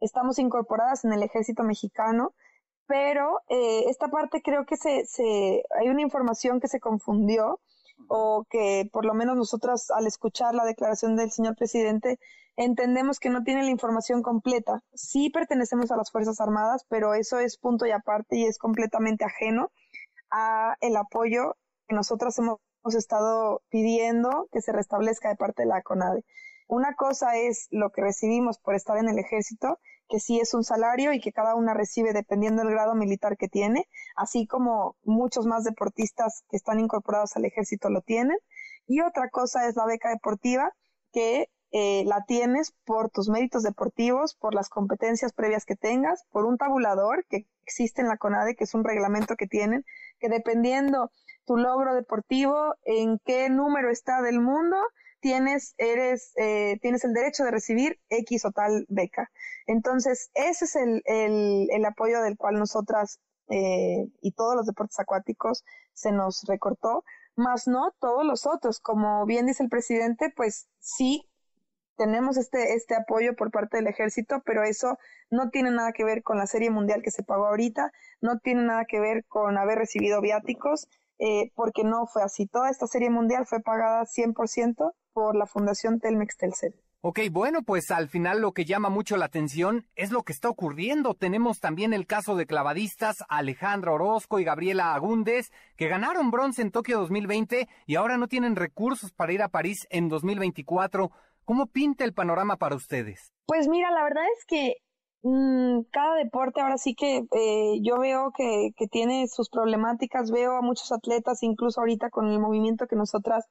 estamos 0.00 0.38
incorporadas 0.38 1.04
en 1.04 1.12
el 1.12 1.22
ejército 1.22 1.62
mexicano, 1.62 2.34
pero 2.86 3.40
eh, 3.48 3.84
esta 3.88 4.08
parte 4.08 4.42
creo 4.42 4.66
que 4.66 4.76
se, 4.76 5.06
se, 5.06 5.62
hay 5.78 5.88
una 5.88 6.02
información 6.02 6.60
que 6.60 6.68
se 6.68 6.80
confundió 6.80 7.60
o 8.08 8.44
que 8.50 8.88
por 8.92 9.04
lo 9.04 9.14
menos 9.14 9.36
nosotras 9.36 9.90
al 9.90 10.06
escuchar 10.06 10.54
la 10.54 10.64
declaración 10.64 11.16
del 11.16 11.30
señor 11.30 11.56
presidente 11.56 12.18
entendemos 12.56 13.18
que 13.18 13.30
no 13.30 13.42
tiene 13.42 13.62
la 13.62 13.70
información 13.70 14.22
completa. 14.22 14.82
Sí 14.94 15.30
pertenecemos 15.30 15.90
a 15.90 15.96
las 15.96 16.10
Fuerzas 16.10 16.40
Armadas, 16.40 16.84
pero 16.88 17.14
eso 17.14 17.38
es 17.38 17.56
punto 17.56 17.86
y 17.86 17.90
aparte 17.90 18.36
y 18.36 18.44
es 18.44 18.58
completamente 18.58 19.24
ajeno 19.24 19.72
a 20.30 20.76
el 20.80 20.96
apoyo 20.96 21.56
que 21.88 21.94
nosotras 21.94 22.38
hemos 22.38 22.60
estado 22.94 23.62
pidiendo 23.70 24.48
que 24.52 24.60
se 24.60 24.72
restablezca 24.72 25.28
de 25.28 25.36
parte 25.36 25.62
de 25.62 25.68
la 25.68 25.82
CONADE. 25.82 26.24
Una 26.66 26.94
cosa 26.94 27.36
es 27.36 27.68
lo 27.70 27.90
que 27.90 28.02
recibimos 28.02 28.58
por 28.58 28.74
estar 28.74 28.96
en 28.96 29.08
el 29.08 29.18
ejército, 29.18 29.78
que 30.08 30.20
sí 30.20 30.40
es 30.40 30.54
un 30.54 30.64
salario 30.64 31.12
y 31.12 31.20
que 31.20 31.32
cada 31.32 31.54
una 31.54 31.74
recibe 31.74 32.12
dependiendo 32.12 32.62
del 32.62 32.72
grado 32.72 32.94
militar 32.94 33.36
que 33.36 33.48
tiene, 33.48 33.88
así 34.16 34.46
como 34.46 34.96
muchos 35.02 35.46
más 35.46 35.64
deportistas 35.64 36.44
que 36.50 36.56
están 36.56 36.80
incorporados 36.80 37.36
al 37.36 37.44
ejército 37.44 37.90
lo 37.90 38.00
tienen. 38.00 38.36
Y 38.86 39.00
otra 39.00 39.28
cosa 39.30 39.66
es 39.66 39.76
la 39.76 39.86
beca 39.86 40.10
deportiva, 40.10 40.72
que 41.12 41.48
eh, 41.70 42.04
la 42.06 42.24
tienes 42.26 42.72
por 42.84 43.10
tus 43.10 43.28
méritos 43.28 43.62
deportivos, 43.62 44.36
por 44.36 44.54
las 44.54 44.68
competencias 44.68 45.32
previas 45.32 45.64
que 45.64 45.74
tengas, 45.74 46.22
por 46.30 46.44
un 46.44 46.56
tabulador 46.56 47.24
que 47.28 47.46
existe 47.64 48.00
en 48.00 48.08
la 48.08 48.16
CONADE, 48.16 48.54
que 48.54 48.64
es 48.64 48.74
un 48.74 48.84
reglamento 48.84 49.34
que 49.36 49.46
tienen, 49.46 49.84
que 50.20 50.28
dependiendo 50.28 51.10
tu 51.46 51.56
logro 51.56 51.94
deportivo, 51.94 52.74
en 52.84 53.18
qué 53.24 53.48
número 53.50 53.90
está 53.90 54.22
del 54.22 54.40
mundo, 54.40 54.76
tienes, 55.24 55.74
eres, 55.78 56.32
eh, 56.36 56.78
tienes 56.82 57.02
el 57.02 57.14
derecho 57.14 57.44
de 57.44 57.50
recibir 57.50 57.98
X 58.10 58.44
o 58.44 58.50
tal 58.52 58.84
beca. 58.90 59.30
Entonces, 59.66 60.30
ese 60.34 60.66
es 60.66 60.76
el, 60.76 61.00
el, 61.06 61.66
el 61.70 61.84
apoyo 61.86 62.20
del 62.20 62.36
cual 62.36 62.56
nosotras 62.56 63.20
eh, 63.48 64.06
y 64.20 64.32
todos 64.32 64.54
los 64.54 64.66
deportes 64.66 65.00
acuáticos 65.00 65.64
se 65.94 66.12
nos 66.12 66.44
recortó, 66.46 67.04
más 67.36 67.66
no 67.66 67.94
todos 68.00 68.26
los 68.26 68.44
otros. 68.44 68.80
Como 68.80 69.24
bien 69.24 69.46
dice 69.46 69.62
el 69.62 69.70
presidente, 69.70 70.30
pues 70.36 70.68
sí 70.78 71.26
tenemos 71.96 72.36
este, 72.36 72.74
este 72.74 72.94
apoyo 72.94 73.34
por 73.34 73.50
parte 73.50 73.78
del 73.78 73.86
ejército, 73.86 74.42
pero 74.44 74.62
eso 74.62 74.98
no 75.30 75.48
tiene 75.48 75.70
nada 75.70 75.92
que 75.92 76.04
ver 76.04 76.22
con 76.22 76.36
la 76.36 76.46
serie 76.46 76.68
mundial 76.68 77.00
que 77.00 77.10
se 77.10 77.22
pagó 77.22 77.46
ahorita, 77.46 77.92
no 78.20 78.40
tiene 78.40 78.64
nada 78.64 78.84
que 78.84 79.00
ver 79.00 79.24
con 79.24 79.56
haber 79.56 79.78
recibido 79.78 80.20
viáticos, 80.20 80.86
eh, 81.18 81.50
porque 81.54 81.82
no 81.82 82.06
fue 82.06 82.22
así. 82.22 82.46
Toda 82.46 82.68
esta 82.68 82.86
serie 82.86 83.08
mundial 83.08 83.46
fue 83.46 83.60
pagada 83.60 84.04
100% 84.04 84.92
por 85.14 85.36
la 85.36 85.46
Fundación 85.46 86.00
Telmex 86.00 86.36
Telcel. 86.36 86.74
Ok, 87.06 87.20
bueno, 87.30 87.62
pues 87.62 87.90
al 87.90 88.08
final 88.08 88.40
lo 88.40 88.52
que 88.52 88.64
llama 88.64 88.88
mucho 88.88 89.18
la 89.18 89.26
atención 89.26 89.86
es 89.94 90.10
lo 90.10 90.22
que 90.22 90.32
está 90.32 90.48
ocurriendo. 90.48 91.12
Tenemos 91.12 91.60
también 91.60 91.92
el 91.92 92.06
caso 92.06 92.34
de 92.34 92.46
clavadistas 92.46 93.18
Alejandra 93.28 93.92
Orozco 93.92 94.40
y 94.40 94.44
Gabriela 94.44 94.94
Agúndez, 94.94 95.52
que 95.76 95.88
ganaron 95.88 96.30
bronce 96.30 96.62
en 96.62 96.70
Tokio 96.70 96.98
2020 97.00 97.68
y 97.86 97.96
ahora 97.96 98.16
no 98.16 98.26
tienen 98.26 98.56
recursos 98.56 99.12
para 99.12 99.34
ir 99.34 99.42
a 99.42 99.50
París 99.50 99.86
en 99.90 100.08
2024. 100.08 101.10
¿Cómo 101.44 101.66
pinta 101.66 102.04
el 102.04 102.14
panorama 102.14 102.56
para 102.56 102.74
ustedes? 102.74 103.34
Pues 103.44 103.68
mira, 103.68 103.90
la 103.90 104.02
verdad 104.04 104.24
es 104.38 104.46
que 104.46 104.76
mm, 105.24 105.82
cada 105.92 106.14
deporte 106.14 106.62
ahora 106.62 106.78
sí 106.78 106.94
que 106.94 107.18
eh, 107.18 107.80
yo 107.82 107.98
veo 107.98 108.32
que, 108.34 108.70
que, 108.78 108.86
tiene 108.86 109.28
sus 109.28 109.50
problemáticas, 109.50 110.30
veo 110.30 110.56
a 110.56 110.62
muchos 110.62 110.90
atletas, 110.90 111.42
incluso 111.42 111.82
ahorita 111.82 112.08
con 112.08 112.28
el 112.28 112.40
movimiento 112.40 112.86
que 112.86 112.96
nosotras 112.96 113.44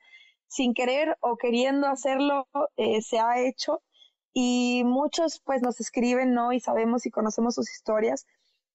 sin 0.54 0.74
querer 0.74 1.18
o 1.22 1.38
queriendo 1.38 1.88
hacerlo 1.88 2.48
eh, 2.78 3.02
se 3.02 3.20
ha 3.20 3.40
hecho. 3.42 3.82
Y 4.34 4.84
muchos 4.86 5.42
pues 5.44 5.62
nos 5.62 5.80
escriben, 5.80 6.34
¿no? 6.34 6.54
Y 6.54 6.60
sabemos 6.60 7.06
y 7.06 7.12
conocemos 7.12 7.56
sus 7.56 7.72
historias. 7.72 8.26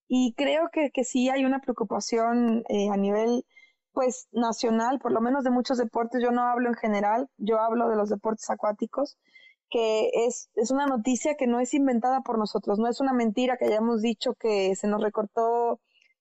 Y 0.08 0.34
creo 0.36 0.70
que, 0.72 0.90
que 0.90 1.04
sí 1.04 1.28
hay 1.28 1.44
una 1.44 1.60
preocupación 1.60 2.64
eh, 2.68 2.88
a 2.90 2.96
nivel 2.96 3.44
pues 3.92 4.28
nacional, 4.32 4.98
por 5.00 5.12
lo 5.12 5.20
menos 5.20 5.44
de 5.44 5.50
muchos 5.50 5.78
deportes, 5.78 6.22
yo 6.22 6.30
no 6.30 6.42
hablo 6.42 6.68
en 6.68 6.74
general, 6.74 7.28
yo 7.36 7.60
hablo 7.60 7.88
de 7.88 7.96
los 7.96 8.08
deportes 8.08 8.48
acuáticos, 8.48 9.18
que 9.70 10.10
es, 10.14 10.50
es 10.54 10.70
una 10.70 10.86
noticia 10.86 11.34
que 11.36 11.48
no 11.48 11.58
es 11.60 11.74
inventada 11.74 12.20
por 12.20 12.38
nosotros, 12.38 12.78
no 12.78 12.88
es 12.88 13.00
una 13.00 13.12
mentira 13.12 13.56
que 13.56 13.66
hayamos 13.66 14.00
dicho 14.02 14.34
que 14.34 14.74
se 14.76 14.86
nos 14.86 15.02
recortó, 15.02 15.80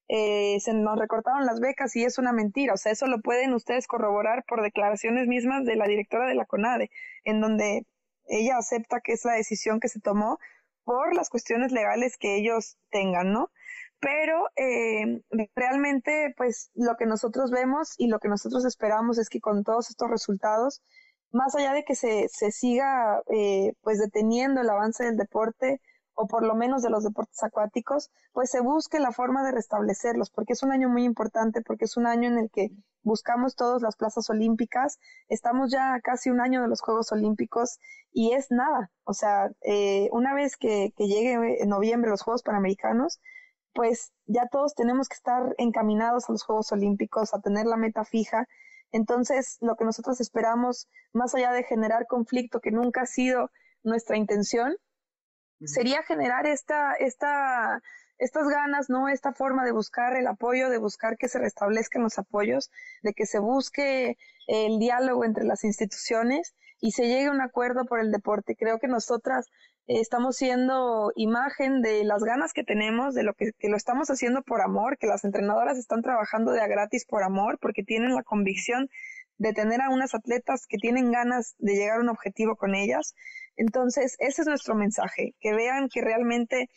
eh, 0.09 0.59
se 0.59 0.73
nos 0.73 0.97
recortaron 0.97 1.45
las 1.45 1.59
becas 1.59 1.95
y 1.95 2.03
es 2.03 2.17
una 2.17 2.31
mentira, 2.33 2.73
o 2.73 2.77
sea, 2.77 2.91
eso 2.91 3.07
lo 3.07 3.21
pueden 3.21 3.53
ustedes 3.53 3.87
corroborar 3.87 4.43
por 4.47 4.61
declaraciones 4.61 5.27
mismas 5.27 5.65
de 5.65 5.75
la 5.75 5.87
directora 5.87 6.27
de 6.27 6.35
la 6.35 6.45
CONADE, 6.45 6.89
en 7.23 7.41
donde 7.41 7.85
ella 8.27 8.57
acepta 8.57 9.01
que 9.01 9.13
es 9.13 9.25
la 9.25 9.33
decisión 9.33 9.79
que 9.79 9.89
se 9.89 9.99
tomó 9.99 10.39
por 10.83 11.15
las 11.15 11.29
cuestiones 11.29 11.71
legales 11.71 12.17
que 12.17 12.37
ellos 12.37 12.77
tengan, 12.89 13.33
¿no? 13.33 13.51
pero 13.99 14.49
eh, 14.55 15.21
realmente 15.55 16.33
pues 16.37 16.69
lo 16.75 16.95
que 16.97 17.05
nosotros 17.05 17.51
vemos 17.51 17.95
y 17.97 18.07
lo 18.07 18.19
que 18.19 18.27
nosotros 18.27 18.65
esperamos 18.65 19.17
es 19.17 19.29
que 19.29 19.39
con 19.39 19.63
todos 19.63 19.89
estos 19.89 20.09
resultados, 20.09 20.81
más 21.31 21.55
allá 21.55 21.73
de 21.73 21.83
que 21.83 21.95
se, 21.95 22.27
se 22.29 22.51
siga 22.51 23.21
eh, 23.33 23.73
pues 23.81 23.99
deteniendo 23.99 24.61
el 24.61 24.69
avance 24.69 25.03
del 25.03 25.17
deporte 25.17 25.81
o 26.17 26.27
por 26.27 26.43
lo 26.43 26.55
menos 26.55 26.81
de 26.81 26.89
los 26.89 27.03
deportes 27.03 27.41
acuáticos, 27.43 28.09
pues 28.33 28.49
se 28.49 28.59
busque 28.59 28.99
la 28.99 29.11
forma 29.11 29.45
de 29.45 29.51
restablecerlos, 29.51 30.31
porque 30.31 30.53
es 30.53 30.63
un 30.63 30.71
año 30.71 30.89
muy 30.89 31.03
importante, 31.03 31.61
porque 31.61 31.85
es 31.85 31.95
un 31.95 32.07
año 32.07 32.27
en 32.27 32.39
el 32.39 32.49
que 32.49 32.71
buscamos 33.03 33.55
todas 33.55 33.83
las 33.83 33.95
plazas 33.95 34.27
olímpicas, 34.31 34.97
estamos 35.29 35.71
ya 35.71 35.99
casi 36.01 36.31
un 36.31 36.41
año 36.41 36.63
de 36.63 36.67
los 36.67 36.81
Juegos 36.81 37.11
Olímpicos 37.11 37.77
y 38.11 38.33
es 38.33 38.47
nada, 38.49 38.91
o 39.03 39.13
sea, 39.13 39.51
eh, 39.61 40.09
una 40.11 40.33
vez 40.33 40.57
que, 40.57 40.91
que 40.97 41.07
llegue 41.07 41.61
en 41.61 41.69
noviembre 41.69 42.09
los 42.09 42.23
Juegos 42.23 42.41
Panamericanos, 42.41 43.21
pues 43.73 44.11
ya 44.25 44.47
todos 44.51 44.73
tenemos 44.73 45.07
que 45.07 45.15
estar 45.15 45.53
encaminados 45.59 46.27
a 46.27 46.31
los 46.31 46.43
Juegos 46.43 46.71
Olímpicos, 46.71 47.35
a 47.35 47.41
tener 47.41 47.67
la 47.67 47.77
meta 47.77 48.03
fija. 48.03 48.47
Entonces, 48.91 49.57
lo 49.61 49.75
que 49.75 49.85
nosotros 49.85 50.19
esperamos, 50.19 50.87
más 51.13 51.35
allá 51.35 51.51
de 51.51 51.63
generar 51.63 52.07
conflicto, 52.07 52.59
que 52.59 52.71
nunca 52.71 53.01
ha 53.01 53.05
sido 53.05 53.51
nuestra 53.83 54.17
intención, 54.17 54.75
sería 55.65 56.03
generar 56.03 56.45
esta, 56.45 56.93
esta, 56.93 57.81
estas 58.17 58.47
ganas, 58.47 58.89
¿no? 58.89 59.09
Esta 59.09 59.33
forma 59.33 59.65
de 59.65 59.71
buscar 59.71 60.15
el 60.15 60.27
apoyo, 60.27 60.69
de 60.69 60.77
buscar 60.77 61.17
que 61.17 61.29
se 61.29 61.39
restablezcan 61.39 62.03
los 62.03 62.17
apoyos, 62.17 62.71
de 63.03 63.13
que 63.13 63.25
se 63.25 63.39
busque 63.39 64.17
el 64.47 64.79
diálogo 64.79 65.25
entre 65.25 65.45
las 65.45 65.63
instituciones 65.63 66.55
y 66.79 66.91
se 66.91 67.07
llegue 67.07 67.27
a 67.27 67.31
un 67.31 67.41
acuerdo 67.41 67.85
por 67.85 67.99
el 67.99 68.11
deporte. 68.11 68.55
Creo 68.55 68.79
que 68.79 68.87
nosotras 68.87 69.49
estamos 69.87 70.35
siendo 70.35 71.11
imagen 71.15 71.81
de 71.81 72.03
las 72.03 72.23
ganas 72.23 72.53
que 72.53 72.63
tenemos, 72.63 73.15
de 73.15 73.23
lo 73.23 73.33
que, 73.33 73.51
que, 73.57 73.69
lo 73.69 73.77
estamos 73.77 74.09
haciendo 74.09 74.41
por 74.43 74.61
amor, 74.61 74.97
que 74.97 75.07
las 75.07 75.23
entrenadoras 75.23 75.77
están 75.77 76.01
trabajando 76.01 76.51
de 76.51 76.61
a 76.61 76.67
gratis 76.67 77.05
por 77.05 77.23
amor, 77.23 77.57
porque 77.59 77.83
tienen 77.83 78.13
la 78.13 78.23
convicción 78.23 78.89
de 79.37 79.53
tener 79.53 79.81
a 79.81 79.89
unas 79.89 80.13
atletas 80.13 80.65
que 80.67 80.77
tienen 80.77 81.11
ganas 81.11 81.55
de 81.59 81.75
llegar 81.75 81.97
a 81.97 82.01
un 82.01 82.09
objetivo 82.09 82.55
con 82.55 82.75
ellas. 82.75 83.15
Entonces, 83.57 84.15
ese 84.19 84.43
es 84.43 84.47
nuestro 84.47 84.75
mensaje, 84.75 85.35
que 85.39 85.53
vean 85.53 85.89
que 85.89 86.01
realmente 86.01 86.69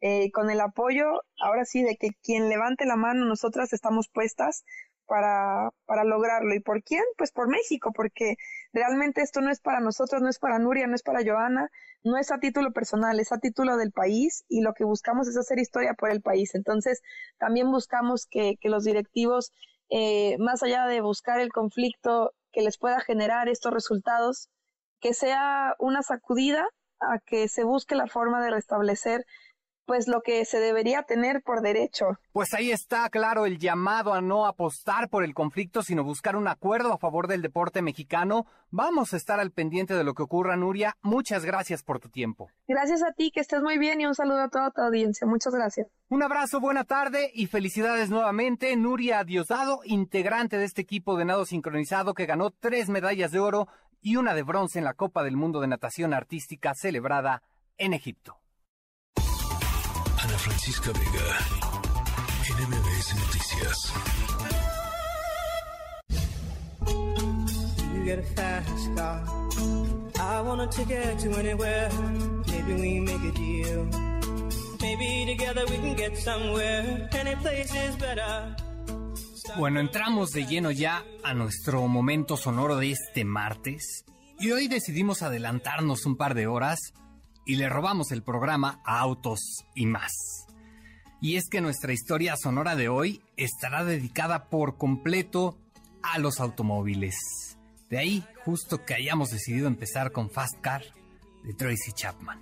eh, 0.00 0.30
con 0.32 0.50
el 0.50 0.60
apoyo, 0.60 1.22
ahora 1.40 1.64
sí, 1.64 1.82
de 1.82 1.96
que 1.96 2.10
quien 2.22 2.48
levante 2.48 2.86
la 2.86 2.96
mano, 2.96 3.26
nosotras 3.26 3.72
estamos 3.72 4.08
puestas 4.08 4.64
para, 5.06 5.70
para 5.86 6.04
lograrlo. 6.04 6.54
¿Y 6.54 6.60
por 6.60 6.82
quién? 6.84 7.02
Pues 7.16 7.32
por 7.32 7.48
México, 7.48 7.92
porque 7.92 8.36
realmente 8.72 9.22
esto 9.22 9.40
no 9.40 9.50
es 9.50 9.60
para 9.60 9.80
nosotros, 9.80 10.22
no 10.22 10.28
es 10.28 10.38
para 10.38 10.58
Nuria, 10.60 10.86
no 10.86 10.94
es 10.94 11.02
para 11.02 11.24
Joana, 11.24 11.70
no 12.04 12.16
es 12.18 12.30
a 12.30 12.38
título 12.38 12.72
personal, 12.72 13.18
es 13.18 13.32
a 13.32 13.38
título 13.38 13.76
del 13.76 13.90
país 13.90 14.44
y 14.48 14.60
lo 14.60 14.74
que 14.74 14.84
buscamos 14.84 15.26
es 15.28 15.36
hacer 15.36 15.58
historia 15.58 15.94
por 15.94 16.10
el 16.10 16.22
país. 16.22 16.54
Entonces, 16.54 17.02
también 17.38 17.70
buscamos 17.72 18.26
que, 18.26 18.56
que 18.60 18.68
los 18.68 18.84
directivos, 18.84 19.52
eh, 19.90 20.36
más 20.38 20.62
allá 20.62 20.86
de 20.86 21.00
buscar 21.00 21.40
el 21.40 21.50
conflicto 21.50 22.32
que 22.52 22.62
les 22.62 22.78
pueda 22.78 23.00
generar 23.00 23.48
estos 23.48 23.72
resultados, 23.72 24.48
que 25.00 25.14
sea 25.14 25.74
una 25.78 26.02
sacudida 26.02 26.66
a 27.00 27.18
que 27.24 27.48
se 27.48 27.64
busque 27.64 27.94
la 27.94 28.06
forma 28.06 28.42
de 28.42 28.50
restablecer 28.50 29.24
pues 29.88 30.06
lo 30.06 30.20
que 30.20 30.44
se 30.44 30.60
debería 30.60 31.02
tener 31.04 31.42
por 31.42 31.62
derecho. 31.62 32.18
Pues 32.32 32.52
ahí 32.52 32.70
está 32.70 33.08
claro 33.08 33.46
el 33.46 33.58
llamado 33.58 34.12
a 34.12 34.20
no 34.20 34.46
apostar 34.46 35.08
por 35.08 35.24
el 35.24 35.32
conflicto, 35.32 35.82
sino 35.82 36.04
buscar 36.04 36.36
un 36.36 36.46
acuerdo 36.46 36.92
a 36.92 36.98
favor 36.98 37.26
del 37.26 37.40
deporte 37.40 37.80
mexicano. 37.80 38.44
Vamos 38.70 39.14
a 39.14 39.16
estar 39.16 39.40
al 39.40 39.50
pendiente 39.50 39.94
de 39.94 40.04
lo 40.04 40.12
que 40.12 40.22
ocurra, 40.22 40.56
Nuria. 40.56 40.94
Muchas 41.00 41.46
gracias 41.46 41.82
por 41.82 42.00
tu 42.00 42.10
tiempo. 42.10 42.50
Gracias 42.68 43.02
a 43.02 43.12
ti, 43.12 43.30
que 43.30 43.40
estés 43.40 43.62
muy 43.62 43.78
bien 43.78 43.98
y 44.02 44.06
un 44.06 44.14
saludo 44.14 44.42
a 44.42 44.50
toda 44.50 44.70
tu 44.72 44.82
audiencia. 44.82 45.26
Muchas 45.26 45.54
gracias. 45.54 45.86
Un 46.10 46.22
abrazo, 46.22 46.60
buena 46.60 46.84
tarde 46.84 47.30
y 47.32 47.46
felicidades 47.46 48.10
nuevamente. 48.10 48.76
Nuria 48.76 49.24
Diosdado, 49.24 49.80
integrante 49.84 50.58
de 50.58 50.66
este 50.66 50.82
equipo 50.82 51.16
de 51.16 51.24
nado 51.24 51.46
sincronizado 51.46 52.12
que 52.12 52.26
ganó 52.26 52.50
tres 52.50 52.90
medallas 52.90 53.32
de 53.32 53.38
oro 53.38 53.68
y 54.00 54.16
una 54.16 54.34
de 54.34 54.42
bronce 54.42 54.78
en 54.78 54.84
la 54.84 54.94
Copa 54.94 55.22
del 55.22 55.36
Mundo 55.36 55.60
de 55.60 55.68
Natación 55.68 56.14
Artística 56.14 56.74
celebrada 56.74 57.42
en 57.76 57.94
Egipto. 57.94 58.40
Francisca 60.38 60.92
Vega, 60.92 61.38
NMBS 62.58 63.14
Noticias. 63.16 63.92
You 67.94 68.04
get 68.04 68.18
a 68.18 68.22
fast 68.34 68.94
car. 68.94 69.24
I 70.20 70.40
want 70.42 70.70
to 70.70 70.84
get 70.84 71.18
to 71.20 71.30
anywhere. 71.38 71.90
Maybe 72.46 72.74
we 72.74 73.00
make 73.00 73.24
a 73.24 73.32
deal. 73.32 73.88
Maybe 74.80 75.26
together 75.26 75.64
we 75.68 75.76
can 75.76 75.96
get 75.96 76.16
somewhere. 76.16 77.08
Any 77.12 77.34
place 77.36 77.74
is 77.74 77.96
better. 77.96 78.54
Bueno, 79.56 79.80
entramos 79.80 80.30
de 80.30 80.46
lleno 80.46 80.70
ya 80.70 81.04
a 81.24 81.34
nuestro 81.34 81.86
momento 81.88 82.36
sonoro 82.36 82.76
de 82.76 82.90
este 82.90 83.24
martes 83.24 84.04
y 84.38 84.50
hoy 84.50 84.68
decidimos 84.68 85.22
adelantarnos 85.22 86.06
un 86.06 86.16
par 86.16 86.34
de 86.34 86.46
horas 86.46 86.78
y 87.46 87.56
le 87.56 87.68
robamos 87.68 88.12
el 88.12 88.22
programa 88.22 88.80
a 88.84 89.00
Autos 89.00 89.64
y 89.74 89.86
más. 89.86 90.12
Y 91.20 91.36
es 91.36 91.48
que 91.48 91.60
nuestra 91.60 91.92
historia 91.92 92.36
sonora 92.36 92.76
de 92.76 92.88
hoy 92.88 93.22
estará 93.36 93.84
dedicada 93.84 94.48
por 94.48 94.76
completo 94.76 95.58
a 96.02 96.18
los 96.18 96.40
automóviles. 96.40 97.16
De 97.90 97.98
ahí 97.98 98.24
justo 98.44 98.84
que 98.84 98.94
hayamos 98.94 99.30
decidido 99.30 99.66
empezar 99.66 100.12
con 100.12 100.30
Fast 100.30 100.60
Car 100.60 100.82
de 101.42 101.54
Tracy 101.54 101.92
Chapman. 101.92 102.40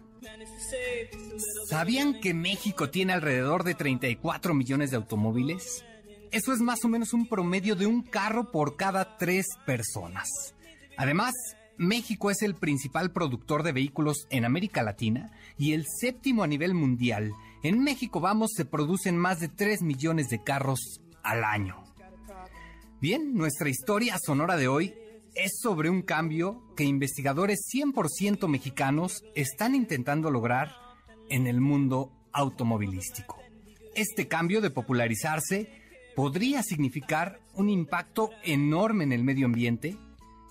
¿Sabían 1.69 2.21
que 2.21 2.35
México 2.35 2.91
tiene 2.91 3.13
alrededor 3.13 3.65
de 3.65 3.75
34 3.75 4.55
millones 4.55 4.91
de 4.91 4.97
automóviles? 4.97 5.85
Eso 6.33 6.53
es 6.53 6.61
más 6.61 6.85
o 6.85 6.89
menos 6.89 7.12
un 7.12 7.27
promedio 7.27 7.77
de 7.77 7.87
un 7.87 8.03
carro 8.03 8.51
por 8.51 8.77
cada 8.77 9.16
tres 9.16 9.47
personas. 9.64 10.29
Además, 10.97 11.35
México 11.79 12.31
es 12.31 12.43
el 12.43 12.55
principal 12.55 13.12
productor 13.12 13.62
de 13.62 13.72
vehículos 13.72 14.27
en 14.31 14.45
América 14.45 14.83
Latina 14.83 15.31
y 15.59 15.72
el 15.72 15.85
séptimo 15.87 16.43
a 16.43 16.47
nivel 16.47 16.74
mundial. 16.74 17.33
En 17.62 17.83
México, 17.83 18.20
vamos, 18.20 18.53
se 18.57 18.64
producen 18.64 19.16
más 19.16 19.41
de 19.41 19.49
3 19.49 19.83
millones 19.83 20.29
de 20.29 20.43
carros 20.43 21.01
al 21.22 21.45
año. 21.45 21.83
Bien, 23.01 23.35
nuestra 23.35 23.68
historia 23.68 24.16
sonora 24.18 24.57
de 24.57 24.68
hoy 24.68 24.95
es 25.35 25.59
sobre 25.61 25.91
un 25.91 26.01
cambio 26.01 26.62
que 26.77 26.85
investigadores 26.85 27.61
100% 27.72 28.49
mexicanos 28.49 29.22
están 29.35 29.74
intentando 29.74 30.31
lograr 30.31 30.72
en 31.29 31.47
el 31.47 31.61
mundo 31.61 32.11
automovilístico. 32.33 33.39
Este 33.95 34.29
cambio 34.29 34.61
de 34.62 34.70
popularizarse 34.70 35.86
podría 36.17 36.62
significar 36.62 37.39
un 37.55 37.69
impacto 37.69 38.31
enorme 38.43 39.05
en 39.05 39.12
el 39.12 39.23
medio 39.23 39.47
ambiente, 39.47 39.97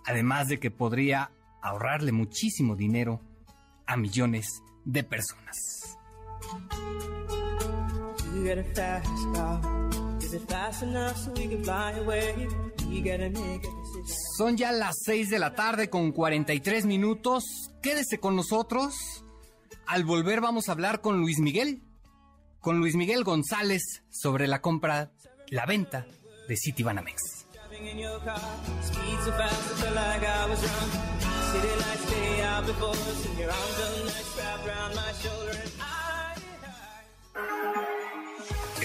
además 0.05 0.47
de 0.47 0.59
que 0.59 0.69
podría 0.69 1.31
ahorrarle 1.61 2.11
muchísimo 2.11 2.75
dinero 2.75 3.19
a 3.87 3.97
millones 3.97 4.61
de 4.85 5.03
personas. 5.03 5.97
Son 14.37 14.57
ya 14.57 14.71
las 14.71 14.95
6 15.03 15.29
de 15.31 15.39
la 15.39 15.55
tarde 15.55 15.89
con 15.89 16.11
43 16.11 16.85
minutos. 16.85 17.71
Quédese 17.81 18.19
con 18.19 18.35
nosotros. 18.35 19.25
Al 19.87 20.03
volver 20.03 20.41
vamos 20.41 20.69
a 20.69 20.73
hablar 20.73 21.01
con 21.01 21.19
Luis 21.19 21.39
Miguel, 21.39 21.81
con 22.59 22.79
Luis 22.79 22.95
Miguel 22.95 23.23
González 23.23 24.03
sobre 24.09 24.47
la 24.47 24.61
compra, 24.61 25.11
la 25.49 25.65
venta 25.65 26.05
de 26.47 26.57
Citibanamex. 26.57 27.45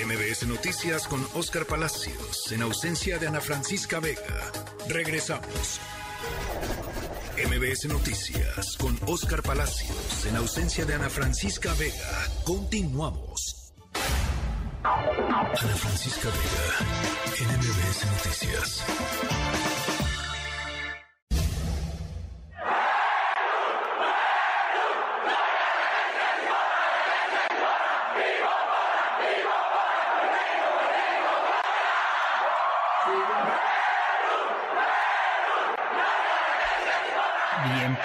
MBS 0.07 0.47
Noticias 0.47 1.07
con 1.07 1.27
Oscar 1.35 1.67
Palacios, 1.67 2.53
en 2.53 2.63
ausencia 2.63 3.19
de 3.19 3.29
Ana 3.29 3.41
Francisca 3.41 4.01
Vega. 4.01 4.51
Regresamos. 4.89 5.81
MBS 7.37 7.87
Noticias 7.87 8.77
con 8.79 8.99
Oscar 9.07 9.43
Palacios, 9.43 10.27
en 10.27 10.37
ausencia 10.37 10.85
de 10.85 10.95
Ana 10.95 11.11
Francisca 11.11 11.73
Vega. 11.75 12.29
Continuamos. 12.45 13.60
Ana 15.59 15.75
Francisca 15.75 16.29
Vega, 16.29 16.67
en 17.39 17.59
MBS 17.59 18.07
Noticias. 18.07 18.85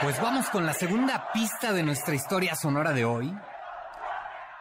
Pues 0.06 0.22
vamos 0.22 0.50
con 0.52 0.68
la 0.68 0.74
segunda 0.74 1.32
pista 1.34 1.74
de 1.74 1.82
nuestra 1.82 2.14
historia 2.14 2.54
sonora 2.54 2.94
de 2.94 3.06
hoy. 3.06 3.36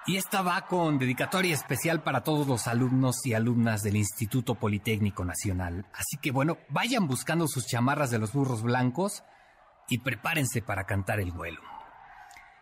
Y 0.07 0.17
esta 0.17 0.43
va 0.43 0.67
con 0.67 0.99
dedicatoria 0.99 1.55
especial 1.55 2.03
para 2.03 2.23
todos 2.23 2.47
los 2.47 2.67
alumnos 2.67 3.25
y 3.25 3.33
alumnas 3.33 3.83
del 3.83 3.97
Instituto 3.97 4.55
Politécnico 4.55 5.25
Nacional. 5.25 5.87
Así 5.95 6.19
que 6.21 6.31
bueno, 6.31 6.59
vayan 6.69 7.09
buscando 7.09 7.49
sus 7.49 7.67
chamarras 7.67 8.11
de 8.11 8.19
los 8.19 8.35
burros 8.35 8.63
blancos 8.63 9.25
y 9.89 9.99
prepárense 9.99 10.61
para 10.61 10.85
cantar 10.85 11.21
el 11.21 11.33
vuelo. 11.33 11.61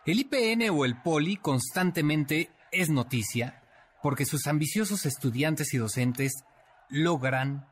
El 0.05 0.19
IPN 0.19 0.69
o 0.71 0.85
el 0.85 1.01
Poli 1.01 1.35
constantemente 1.35 2.49
es 2.71 2.89
noticia 2.89 3.61
porque 4.01 4.25
sus 4.25 4.47
ambiciosos 4.47 5.05
estudiantes 5.05 5.73
y 5.73 5.77
docentes 5.77 6.45
logran 6.89 7.67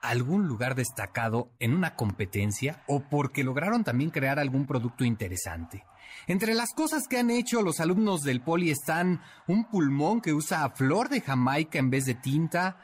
algún 0.00 0.46
lugar 0.46 0.74
destacado 0.74 1.50
en 1.58 1.74
una 1.74 1.94
competencia 1.94 2.82
o 2.86 3.00
porque 3.08 3.44
lograron 3.44 3.84
también 3.84 4.10
crear 4.10 4.38
algún 4.38 4.66
producto 4.66 5.04
interesante. 5.04 5.84
Entre 6.26 6.54
las 6.54 6.72
cosas 6.72 7.06
que 7.08 7.18
han 7.18 7.30
hecho 7.30 7.62
los 7.62 7.80
alumnos 7.80 8.22
del 8.22 8.40
Poli 8.40 8.70
están 8.70 9.20
un 9.46 9.64
pulmón 9.64 10.20
que 10.20 10.32
usa 10.32 10.68
flor 10.70 11.08
de 11.08 11.20
Jamaica 11.20 11.78
en 11.78 11.90
vez 11.90 12.06
de 12.06 12.14
tinta, 12.14 12.78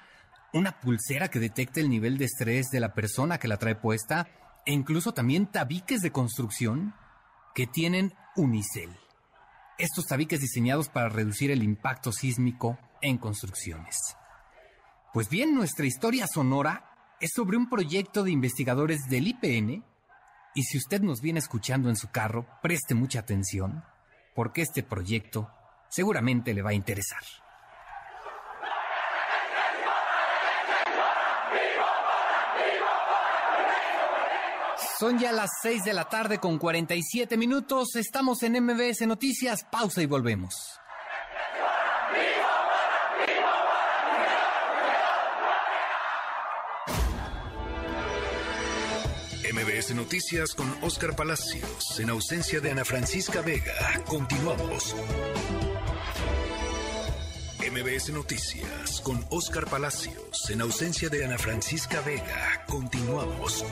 una 0.53 0.81
pulsera 0.81 1.29
que 1.29 1.39
detecta 1.39 1.81
el 1.81 1.89
nivel 1.89 2.18
de 2.18 2.27
estrés 2.27 2.71
de 2.71 2.81
la 2.81 2.93
persona 2.93 3.39
que 3.39 3.49
la 3.49 3.57
trae 3.57 3.77
puesta 3.77 4.29
e 4.66 4.73
incluso 4.73 5.12
también 5.12 5.47
tabiques 5.47 6.01
de 6.01 6.12
construcción 6.12 6.95
que 7.55 7.66
tienen 7.66 8.12
unicel. 8.37 8.91
Estos 9.79 10.07
tabiques 10.07 10.41
diseñados 10.41 10.89
para 10.89 11.09
reducir 11.09 11.51
el 11.51 11.62
impacto 11.62 12.12
sísmico 12.12 12.79
en 13.01 13.16
construcciones. 13.16 14.16
Pues 15.12 15.29
bien, 15.29 15.55
nuestra 15.55 15.87
historia 15.87 16.27
sonora 16.27 17.16
es 17.21 17.31
sobre 17.35 17.57
un 17.57 17.68
proyecto 17.68 18.23
de 18.23 18.31
investigadores 18.31 19.09
del 19.09 19.29
IPN 19.29 19.85
y 20.55 20.64
si 20.64 20.78
usted 20.78 21.01
nos 21.01 21.20
viene 21.20 21.38
escuchando 21.38 21.88
en 21.88 21.96
su 21.96 22.11
carro, 22.11 22.46
preste 22.62 22.94
mucha 22.94 23.20
atención 23.20 23.84
porque 24.34 24.62
este 24.62 24.82
proyecto 24.82 25.51
seguramente 25.88 26.55
le 26.55 26.62
va 26.62 26.70
a 26.70 26.74
interesar. 26.74 27.22
Son 34.98 35.18
ya 35.18 35.32
las 35.32 35.51
6 35.62 35.84
de 35.84 35.94
la 35.94 36.09
tarde 36.11 36.38
con 36.38 36.59
47 36.59 37.38
minutos. 37.38 37.96
Estamos 37.96 38.42
en 38.42 38.62
MBS 38.62 39.07
Noticias. 39.07 39.64
Pausa 39.64 40.03
y 40.03 40.07
volvemos. 40.07 40.80
MBS 49.81 49.95
Noticias 49.95 50.55
con 50.55 50.70
Oscar 50.83 51.16
Palacios, 51.16 51.99
en 51.99 52.11
ausencia 52.11 52.61
de 52.61 52.70
Ana 52.70 52.85
Francisca 52.85 53.41
Vega. 53.41 53.72
Continuamos. 54.07 54.95
MBS 57.61 58.11
Noticias 58.11 59.01
con 59.01 59.24
Oscar 59.31 59.64
Palacios, 59.70 60.51
en 60.51 60.61
ausencia 60.61 61.09
de 61.09 61.24
Ana 61.24 61.39
Francisca 61.39 62.03
Vega. 62.03 62.62
Continuamos. 62.68 63.64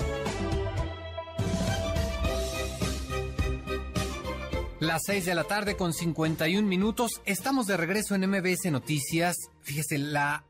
Las 4.81 5.03
6 5.05 5.27
de 5.27 5.35
la 5.35 5.45
tarde 5.45 5.77
con 5.77 5.93
51 5.93 6.67
minutos. 6.67 7.21
Estamos 7.27 7.67
de 7.67 7.77
regreso 7.77 8.15
en 8.15 8.31
MBS 8.31 8.71
Noticias. 8.71 9.37
Fíjese, 9.61 9.99
la 9.99 10.45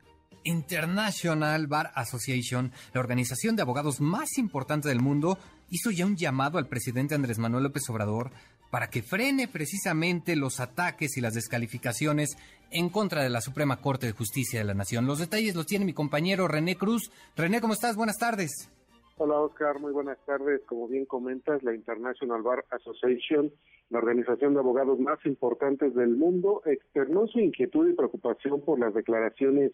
International 0.49 1.67
Bar 1.67 1.91
Association, 1.95 2.73
la 2.95 3.01
organización 3.01 3.55
de 3.55 3.61
abogados 3.61 4.01
más 4.01 4.39
importante 4.39 4.89
del 4.89 5.01
mundo, 5.01 5.37
hizo 5.69 5.91
ya 5.91 6.07
un 6.07 6.17
llamado 6.17 6.57
al 6.57 6.69
presidente 6.69 7.15
Andrés 7.15 7.39
Manuel 7.39 7.65
López 7.65 7.83
Obrador 7.91 8.31
para 8.71 8.89
que 8.89 9.03
frene 9.03 9.47
precisamente 9.47 10.37
los 10.37 10.59
ataques 10.61 11.19
y 11.19 11.21
las 11.21 11.35
descalificaciones 11.35 12.39
en 12.71 12.89
contra 12.89 13.23
de 13.23 13.29
la 13.29 13.43
Suprema 13.43 13.83
Corte 13.83 14.07
de 14.07 14.13
Justicia 14.13 14.61
de 14.61 14.65
la 14.65 14.75
Nación. 14.75 15.07
Los 15.07 15.19
detalles 15.19 15.55
los 15.55 15.67
tiene 15.67 15.85
mi 15.85 15.93
compañero 15.93 16.49
René 16.49 16.77
Cruz. 16.77 17.11
René, 17.37 17.61
¿cómo 17.61 17.75
estás? 17.75 17.97
Buenas 17.97 18.17
tardes. 18.17 18.71
Hola 19.19 19.41
Oscar, 19.41 19.79
muy 19.81 19.93
buenas 19.93 20.19
tardes. 20.25 20.63
Como 20.67 20.89
bien 20.89 21.05
comentas, 21.05 21.63
la 21.63 21.75
International 21.75 22.43
Bar 22.43 22.65
Association 22.71 23.53
la 23.91 23.99
organización 23.99 24.55
de 24.55 24.61
abogados 24.61 24.99
más 24.99 25.19
importantes 25.25 25.95
del 25.95 26.17
mundo, 26.17 26.63
externó 26.67 27.27
su 27.27 27.41
inquietud 27.41 27.89
y 27.89 27.95
preocupación 27.95 28.61
por 28.61 28.79
las 28.79 28.93
declaraciones 28.95 29.73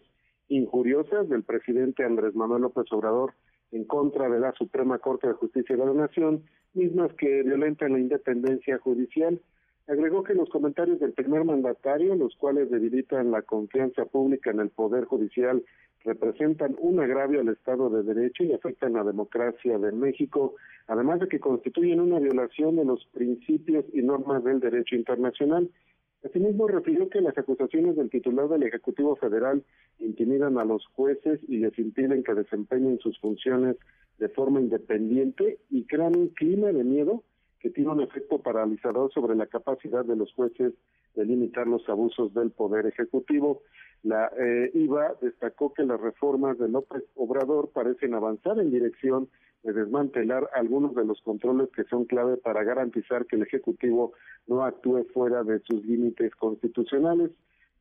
injuriosas 0.49 1.27
del 1.29 1.43
presidente 1.43 2.03
Andrés 2.03 2.35
Manuel 2.35 2.63
López 2.63 2.85
Obrador 2.91 3.33
en 3.71 3.85
contra 3.85 4.29
de 4.29 4.39
la 4.39 4.53
Suprema 4.53 4.99
Corte 4.99 5.27
de 5.27 5.33
Justicia 5.33 5.75
de 5.75 5.85
la 5.85 5.93
Nación, 5.93 6.43
mismas 6.73 7.11
que 7.13 7.43
violentan 7.43 7.93
la 7.93 7.99
independencia 7.99 8.77
judicial. 8.77 9.41
Agregó 9.87 10.23
que 10.23 10.33
los 10.33 10.49
comentarios 10.49 10.99
del 10.99 11.13
primer 11.13 11.43
mandatario, 11.43 12.15
los 12.15 12.35
cuales 12.35 12.71
debilitan 12.71 13.31
la 13.31 13.41
confianza 13.41 14.05
pública 14.05 14.51
en 14.51 14.59
el 14.59 14.69
Poder 14.69 15.05
Judicial, 15.05 15.63
representan 16.03 16.75
un 16.79 16.99
agravio 16.99 17.41
al 17.41 17.49
Estado 17.49 17.89
de 17.89 18.03
Derecho 18.03 18.43
y 18.43 18.53
afectan 18.53 18.93
la 18.93 19.03
democracia 19.03 19.77
de 19.77 19.91
México, 19.91 20.55
además 20.87 21.19
de 21.19 21.27
que 21.27 21.39
constituyen 21.39 21.99
una 21.99 22.19
violación 22.19 22.75
de 22.75 22.85
los 22.85 23.05
principios 23.07 23.85
y 23.91 24.01
normas 24.01 24.43
del 24.43 24.59
derecho 24.59 24.95
internacional. 24.95 25.69
Asimismo, 26.25 26.67
refirió 26.67 27.07
que 27.07 27.21
las 27.21 27.37
acusaciones 27.37 27.95
del 27.95 28.09
titular 28.09 28.49
del 28.49 28.63
Ejecutivo 28.63 29.15
Federal 29.15 29.63
intimidan 29.99 30.57
a 30.57 30.65
los 30.65 30.83
jueces 30.87 31.39
y 31.47 31.57
les 31.57 31.77
impiden 31.77 32.23
que 32.23 32.33
desempeñen 32.33 32.97
sus 32.99 33.19
funciones 33.19 33.77
de 34.17 34.29
forma 34.29 34.59
independiente 34.59 35.59
y 35.69 35.83
crean 35.83 36.17
un 36.17 36.29
clima 36.29 36.71
de 36.71 36.83
miedo 36.83 37.23
que 37.59 37.69
tiene 37.69 37.91
un 37.91 38.01
efecto 38.01 38.39
paralizador 38.39 39.13
sobre 39.13 39.35
la 39.35 39.45
capacidad 39.45 40.03
de 40.03 40.15
los 40.15 40.33
jueces 40.33 40.73
de 41.15 41.25
limitar 41.25 41.67
los 41.67 41.87
abusos 41.89 42.33
del 42.33 42.49
Poder 42.49 42.87
Ejecutivo. 42.87 43.61
La 44.01 44.31
eh, 44.37 44.71
IVA 44.73 45.15
destacó 45.21 45.73
que 45.73 45.83
las 45.83 46.01
reformas 46.01 46.57
de 46.57 46.69
López 46.69 47.03
Obrador 47.15 47.69
parecen 47.69 48.15
avanzar 48.15 48.59
en 48.59 48.71
dirección 48.71 49.29
de 49.65 49.73
desmantelar 49.73 50.47
algunos 50.53 50.93
de 50.93 51.03
los 51.03 51.19
controles 51.21 51.69
que 51.75 51.85
son 51.85 52.05
clave 52.05 52.37
para 52.37 52.63
garantizar 52.63 53.25
que 53.25 53.35
el 53.35 53.41
Ejecutivo 53.41 54.13
no 54.45 54.63
actúe 54.63 55.05
fuera 55.11 55.43
de 55.43 55.59
sus 55.61 55.83
límites 55.83 56.35
constitucionales. 56.35 57.31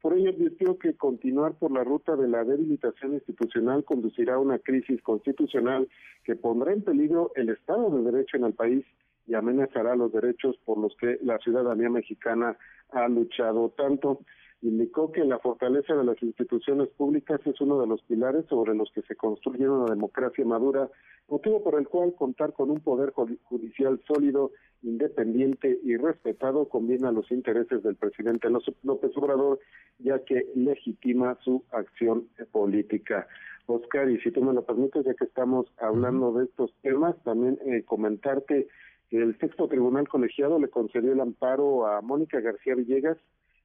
Por 0.00 0.14
ello 0.14 0.30
advirtió 0.30 0.78
que 0.78 0.94
continuar 0.94 1.54
por 1.58 1.70
la 1.70 1.84
ruta 1.84 2.16
de 2.16 2.26
la 2.26 2.42
debilitación 2.42 3.12
institucional 3.12 3.84
conducirá 3.84 4.34
a 4.34 4.38
una 4.38 4.58
crisis 4.58 5.00
constitucional 5.02 5.86
que 6.24 6.36
pondrá 6.36 6.72
en 6.72 6.82
peligro 6.82 7.32
el 7.36 7.50
Estado 7.50 7.90
de 7.90 8.10
Derecho 8.10 8.38
en 8.38 8.44
el 8.44 8.54
país 8.54 8.84
y 9.26 9.34
amenazará 9.34 9.94
los 9.94 10.10
derechos 10.10 10.56
por 10.64 10.78
los 10.78 10.96
que 10.96 11.18
la 11.22 11.38
ciudadanía 11.38 11.90
mexicana 11.90 12.56
ha 12.92 13.08
luchado 13.08 13.70
tanto 13.76 14.20
indicó 14.64 15.12
que 15.12 15.24
la 15.24 15.38
fortaleza 15.38 15.94
de 15.94 16.04
las 16.04 16.22
instituciones 16.22 16.88
públicas 16.88 17.38
es 17.44 17.60
uno 17.60 17.78
de 17.80 17.86
los 17.86 18.02
pilares 18.02 18.46
sobre 18.46 18.74
los 18.74 18.90
que 18.92 19.02
se 19.02 19.14
construye 19.14 19.68
una 19.68 19.92
democracia 19.92 20.44
madura, 20.44 20.88
motivo 21.28 21.62
por 21.62 21.78
el 21.78 21.86
cual 21.86 22.14
contar 22.14 22.54
con 22.54 22.70
un 22.70 22.80
poder 22.80 23.12
judicial 23.12 24.00
sólido, 24.06 24.52
independiente 24.82 25.78
y 25.82 25.96
respetado 25.96 26.68
conviene 26.68 27.08
a 27.08 27.12
los 27.12 27.30
intereses 27.30 27.82
del 27.82 27.96
presidente 27.96 28.48
López 28.50 29.16
Obrador, 29.16 29.60
ya 29.98 30.18
que 30.20 30.46
legitima 30.54 31.36
su 31.42 31.62
acción 31.70 32.28
política. 32.50 33.26
Oscar, 33.66 34.10
y 34.10 34.18
si 34.20 34.30
tú 34.30 34.42
me 34.42 34.52
lo 34.54 34.64
permites, 34.64 35.04
ya 35.04 35.14
que 35.14 35.24
estamos 35.24 35.66
hablando 35.78 36.32
de 36.32 36.44
estos 36.44 36.72
temas, 36.82 37.16
también 37.22 37.58
eh, 37.66 37.82
comentarte 37.84 38.68
que 39.10 39.18
el 39.18 39.38
sexto 39.38 39.68
tribunal 39.68 40.08
colegiado 40.08 40.58
le 40.58 40.68
concedió 40.68 41.12
el 41.12 41.20
amparo 41.20 41.86
a 41.86 42.00
Mónica 42.00 42.40
García 42.40 42.74
Villegas, 42.74 43.18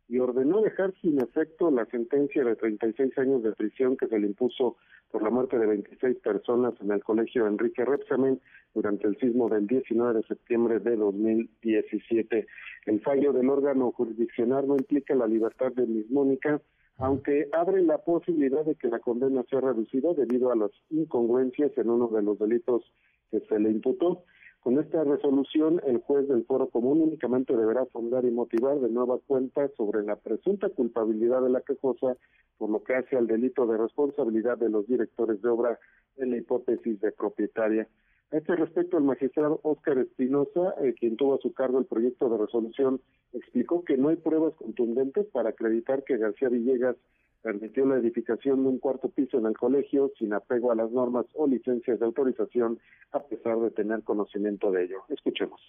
y 0.10 0.18
ordenó 0.18 0.62
dejar 0.62 0.92
sin 1.02 1.22
efecto 1.22 1.70
la 1.70 1.86
sentencia 1.86 2.44
de 2.44 2.56
36 2.56 3.16
años 3.20 3.44
de 3.44 3.54
prisión 3.54 3.96
que 3.96 4.08
se 4.08 4.18
le 4.18 4.26
impuso 4.26 4.76
por 5.12 5.22
la 5.22 5.30
muerte 5.30 5.60
de 5.60 5.68
26 5.68 6.18
personas 6.18 6.74
en 6.82 6.92
el 6.92 7.04
colegio 7.04 7.48
Enrique 7.48 7.86
Repsamen 7.86 8.42
durante 8.74 9.08
el 9.08 9.18
sismo 9.18 9.50
del 9.50 9.68
19 9.68 10.16
de 10.16 10.24
septiembre 10.24 10.80
de 10.80 10.96
2017. 10.96 12.48
El 12.88 13.02
fallo 13.02 13.34
del 13.34 13.50
órgano 13.50 13.92
jurisdiccional 13.92 14.68
no 14.68 14.76
implica 14.76 15.14
la 15.14 15.28
libertad 15.28 15.72
de 15.74 15.86
Miss 15.86 16.10
Mónica, 16.10 16.60
aunque 16.98 17.48
abre 17.54 17.84
la 17.84 18.00
posibilidad 18.00 18.66
de 18.66 18.76
que 18.76 18.90
la 18.90 19.00
condena 19.00 19.44
sea 19.50 19.62
reducida 19.62 20.14
debido 20.16 20.52
a 20.52 20.56
las 20.56 20.72
incongruencias 20.90 21.72
en 21.78 21.90
uno 21.90 22.08
de 22.08 22.24
los 22.24 22.38
delitos 22.40 22.84
que 23.30 23.42
se 23.42 23.60
le 23.60 23.70
imputó. 23.70 24.24
Con 24.62 24.78
esta 24.78 25.04
resolución, 25.06 25.82
el 25.86 26.00
juez 26.00 26.28
del 26.28 26.44
foro 26.46 26.68
común 26.68 27.02
únicamente 27.02 27.56
deberá 27.56 27.86
fundar 27.86 28.26
y 28.26 28.32
motivar 28.32 28.80
de 28.80 28.90
nueva 28.90 29.18
cuenta 29.26 29.70
sobre 29.78 30.04
la 30.04 30.18
presunta 30.18 30.68
culpabilidad 30.70 31.42
de 31.42 31.50
la 31.50 31.62
quejosa, 31.62 32.18
por 32.58 32.70
lo 32.70 32.84
que 32.84 32.96
hace 32.96 33.16
al 33.16 33.28
delito 33.28 33.66
de 33.66 33.78
responsabilidad 33.78 34.58
de 34.58 34.70
los 34.70 34.86
directores 34.86 35.42
de 35.42 35.50
obra 35.50 35.80
en 36.18 36.32
la 36.32 36.38
hipótesis 36.38 37.00
de 37.00 37.12
propietaria. 37.14 37.88
A 38.32 38.38
este 38.38 38.56
respecto, 38.56 38.98
el 38.98 39.06
magistrado 39.06 39.60
Óscar 39.64 39.98
Espinosa, 39.98 40.76
eh, 40.82 40.94
quien 40.94 41.16
tuvo 41.16 41.36
a 41.36 41.40
su 41.40 41.54
cargo 41.54 41.80
el 41.80 41.86
proyecto 41.86 42.30
de 42.30 42.38
resolución, 42.38 43.02
explicó 43.34 43.84
que 43.86 43.98
no 43.98 44.10
hay 44.10 44.18
pruebas 44.18 44.54
contundentes 44.56 45.26
para 45.28 45.50
acreditar 45.50 46.04
que 46.04 46.18
García 46.18 46.50
Villegas 46.50 46.98
permitió 47.42 47.86
la 47.86 47.98
edificación 47.98 48.64
de 48.64 48.70
un 48.70 48.80
cuarto 48.80 49.10
piso 49.10 49.38
en 49.38 49.46
el 49.46 49.58
colegio 49.58 50.12
sin 50.18 50.34
apego 50.34 50.72
a 50.72 50.76
las 50.76 50.92
normas 50.92 51.26
o 51.34 51.48
licencias 51.48 52.00
de 52.00 52.06
autorización, 52.06 52.80
a 53.12 53.20
pesar 53.20 53.60
de 53.60 53.72
tener 53.72 54.04
conocimiento 54.04 54.72
de 54.72 54.86
ello. 54.86 55.04
Escuchemos. 55.10 55.62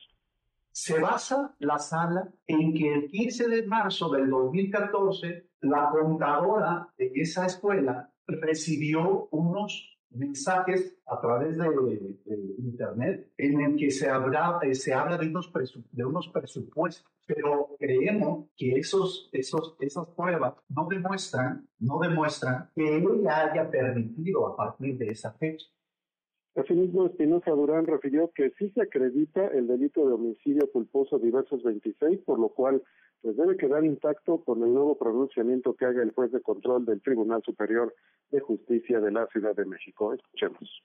Se 0.73 1.01
basa 1.01 1.55
la 1.59 1.79
sala 1.79 2.33
en 2.47 2.75
que 2.75 2.93
el 2.93 3.09
15 3.09 3.49
de 3.49 3.67
marzo 3.67 4.09
del 4.11 4.31
2014 4.31 5.47
la 5.63 5.91
contadora 5.91 6.89
de 6.97 7.11
esa 7.15 7.47
escuela 7.47 8.11
recibió 8.27 9.29
unos 9.31 10.00
mensajes 10.11 10.97
a 11.07 11.21
través 11.21 11.57
de, 11.57 12.19
internet 12.59 13.31
en 13.37 13.61
el 13.61 13.77
que 13.77 13.91
se 13.91 14.09
habla, 14.09 14.59
eh, 14.63 14.75
se 14.75 14.93
habla 14.93 15.17
de, 15.17 15.29
unos 15.29 15.53
de 15.93 16.05
unos 16.05 16.29
presupuestos, 16.29 17.07
pero 17.27 17.77
creemos 17.79 18.49
que 18.57 18.77
esos, 18.77 19.29
esos, 19.33 19.77
esas 19.81 20.07
pruebas 20.09 20.55
no 20.69 20.87
demuestran, 20.89 21.69
no 21.79 21.99
demuestran 22.01 22.71
que 22.75 22.97
ella 22.97 23.51
haya 23.51 23.71
permitido 23.71 24.47
a 24.49 24.57
partir 24.57 24.99
de 24.99 25.09
esa 25.09 25.33
fecha. 25.33 25.67
Asimismo, 26.57 27.07
Espinosa 27.07 27.53
Durán 27.53 27.87
refirió 27.87 28.33
que 28.35 28.51
sí 28.59 28.71
se 28.71 28.83
acredita 28.83 29.47
el 29.49 29.69
delito 29.69 30.07
de 30.07 30.15
homicidio 30.15 30.71
culposo 30.73 31.19
diversos 31.19 31.63
26, 31.63 32.21
por 32.23 32.41
lo 32.41 32.49
cual 32.49 32.83
pues 33.23 33.37
debe 33.37 33.57
quedar 33.57 33.85
intacto 33.85 34.43
con 34.43 34.63
el 34.63 34.73
nuevo 34.73 34.97
pronunciamiento 34.97 35.75
que 35.75 35.85
haga 35.85 36.03
el 36.03 36.13
juez 36.13 36.33
de 36.33 36.41
control 36.41 36.85
del 36.85 37.03
Tribunal 37.03 37.43
Superior 37.45 37.95
de 38.31 38.41
Justicia 38.41 39.01
de 39.01 39.13
la 39.13 39.27
Ciudad 39.27 39.55
de 39.55 39.67
México. 39.67 40.13
Escuchemos. 40.15 40.83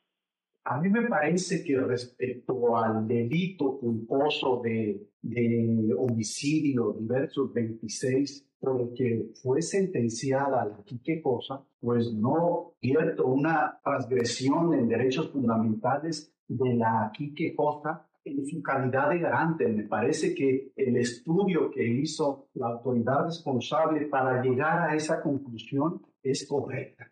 A 0.65 0.81
mí 0.81 0.89
me 0.89 1.07
parece 1.07 1.63
que 1.63 1.79
respecto 1.79 2.75
al 2.75 3.07
delito 3.07 3.77
culposo 3.77 4.61
de, 4.63 5.09
de 5.21 5.93
homicidio 5.95 6.93
diversos 6.99 7.53
26, 7.53 8.49
por 8.59 8.81
el 8.81 8.93
que 8.95 9.29
fue 9.43 9.61
sentenciada 9.61 10.65
la 10.65 10.83
Quique 10.83 11.21
Cosa, 11.21 11.63
pues 11.79 12.11
no 12.13 12.73
cierto 12.81 13.27
una 13.27 13.79
transgresión 13.83 14.73
en 14.73 14.87
derechos 14.87 15.31
fundamentales 15.31 16.33
de 16.47 16.73
la 16.73 17.11
Quique 17.15 17.55
Cosa 17.55 18.07
en 18.25 18.45
su 18.45 18.61
calidad 18.61 19.09
de 19.09 19.19
garante. 19.19 19.67
Me 19.67 19.83
parece 19.83 20.33
que 20.35 20.71
el 20.75 20.97
estudio 20.97 21.71
que 21.71 21.87
hizo 21.87 22.49
la 22.55 22.67
autoridad 22.67 23.25
responsable 23.25 24.07
para 24.07 24.41
llegar 24.41 24.89
a 24.89 24.95
esa 24.95 25.21
conclusión 25.21 26.01
es 26.21 26.45
correcta. 26.47 27.09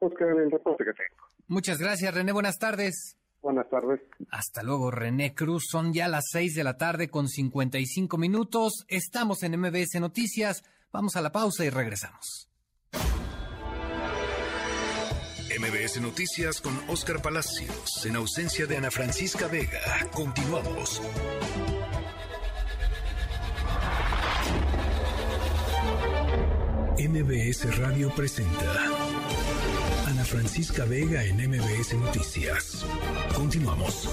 Oscar, 0.00 0.28
el 0.30 0.50
reporte 0.50 0.84
que 0.84 0.92
tengo. 0.92 1.24
Muchas 1.46 1.78
gracias, 1.78 2.12
René. 2.12 2.32
Buenas 2.32 2.58
tardes. 2.58 3.16
Buenas 3.42 3.68
tardes. 3.68 4.00
Hasta 4.30 4.62
luego, 4.62 4.90
René 4.90 5.34
Cruz. 5.34 5.64
Son 5.70 5.92
ya 5.92 6.08
las 6.08 6.24
6 6.32 6.54
de 6.54 6.64
la 6.64 6.78
tarde 6.78 7.10
con 7.10 7.28
55 7.28 8.16
minutos. 8.16 8.86
Estamos 8.88 9.42
en 9.42 9.60
MBS 9.60 10.00
Noticias. 10.00 10.64
Vamos 10.90 11.16
a 11.16 11.20
la 11.20 11.30
pausa 11.30 11.64
y 11.64 11.70
regresamos. 11.70 12.48
MBS 15.58 16.00
Noticias 16.00 16.60
con 16.60 16.72
Oscar 16.88 17.22
Palacios, 17.22 18.04
en 18.06 18.16
ausencia 18.16 18.66
de 18.66 18.76
Ana 18.76 18.90
Francisca 18.90 19.46
Vega. 19.46 19.80
Continuamos. 20.12 21.00
MBS 26.98 27.78
Radio 27.78 28.12
presenta 28.16 28.74
Ana 30.08 30.24
Francisca 30.24 30.84
Vega 30.86 31.22
en 31.22 31.36
MBS 31.36 31.94
Noticias. 31.94 32.84
Continuamos. 33.34 34.08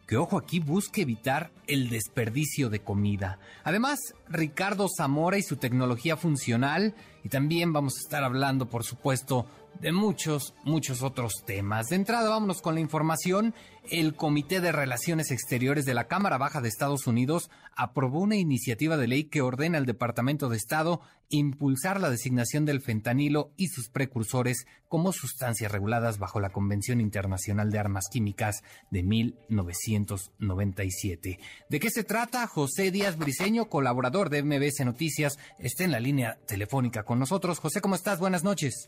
que, 0.09 0.17
ojo 0.17 0.39
aquí, 0.39 0.59
busque 0.59 1.03
evitar 1.03 1.51
el 1.67 1.91
desperdicio 1.91 2.71
de 2.71 2.79
comida. 2.79 3.37
Además, 3.63 3.99
Ricardo 4.27 4.87
Zamora 4.89 5.37
y 5.37 5.43
su 5.43 5.57
tecnología 5.57 6.17
funcional, 6.17 6.95
y 7.23 7.29
también 7.29 7.73
vamos 7.73 7.97
a 7.97 8.01
estar 8.01 8.23
hablando, 8.23 8.69
por 8.69 8.83
supuesto, 8.83 9.45
de 9.79 9.91
muchos, 9.91 10.53
muchos 10.63 11.03
otros 11.03 11.43
temas. 11.45 11.87
De 11.87 11.95
entrada, 11.95 12.29
vámonos 12.29 12.61
con 12.61 12.75
la 12.75 12.81
información. 12.81 13.53
El 13.89 14.15
Comité 14.15 14.61
de 14.61 14.71
Relaciones 14.71 15.31
Exteriores 15.31 15.85
de 15.85 15.93
la 15.93 16.07
Cámara 16.07 16.37
Baja 16.37 16.61
de 16.61 16.69
Estados 16.69 17.07
Unidos 17.07 17.49
aprobó 17.75 18.19
una 18.19 18.35
iniciativa 18.35 18.97
de 18.97 19.07
ley 19.07 19.25
que 19.25 19.41
ordena 19.41 19.77
al 19.77 19.85
Departamento 19.85 20.49
de 20.49 20.57
Estado 20.57 21.01
impulsar 21.29 22.01
la 22.01 22.09
designación 22.09 22.65
del 22.65 22.81
fentanilo 22.81 23.53
y 23.55 23.67
sus 23.67 23.89
precursores 23.89 24.65
como 24.87 25.13
sustancias 25.13 25.71
reguladas 25.71 26.17
bajo 26.17 26.39
la 26.39 26.49
Convención 26.49 26.99
Internacional 26.99 27.69
de 27.71 27.77
Armas 27.79 28.07
Químicas 28.11 28.63
de 28.89 29.03
1997. 29.03 31.39
¿De 31.69 31.79
qué 31.79 31.91
se 31.91 32.03
trata? 32.03 32.47
José 32.47 32.89
Díaz 32.91 33.17
Briceño, 33.17 33.69
colaborador 33.69 34.29
de 34.29 34.43
MBS 34.43 34.83
Noticias, 34.85 35.37
está 35.59 35.83
en 35.83 35.91
la 35.91 35.99
línea 35.99 36.39
telefónica 36.47 37.03
con 37.09 37.17
nosotros. 37.17 37.59
José, 37.59 37.81
¿cómo 37.81 37.95
estás? 37.95 38.19
Buenas 38.19 38.43
noches. 38.43 38.87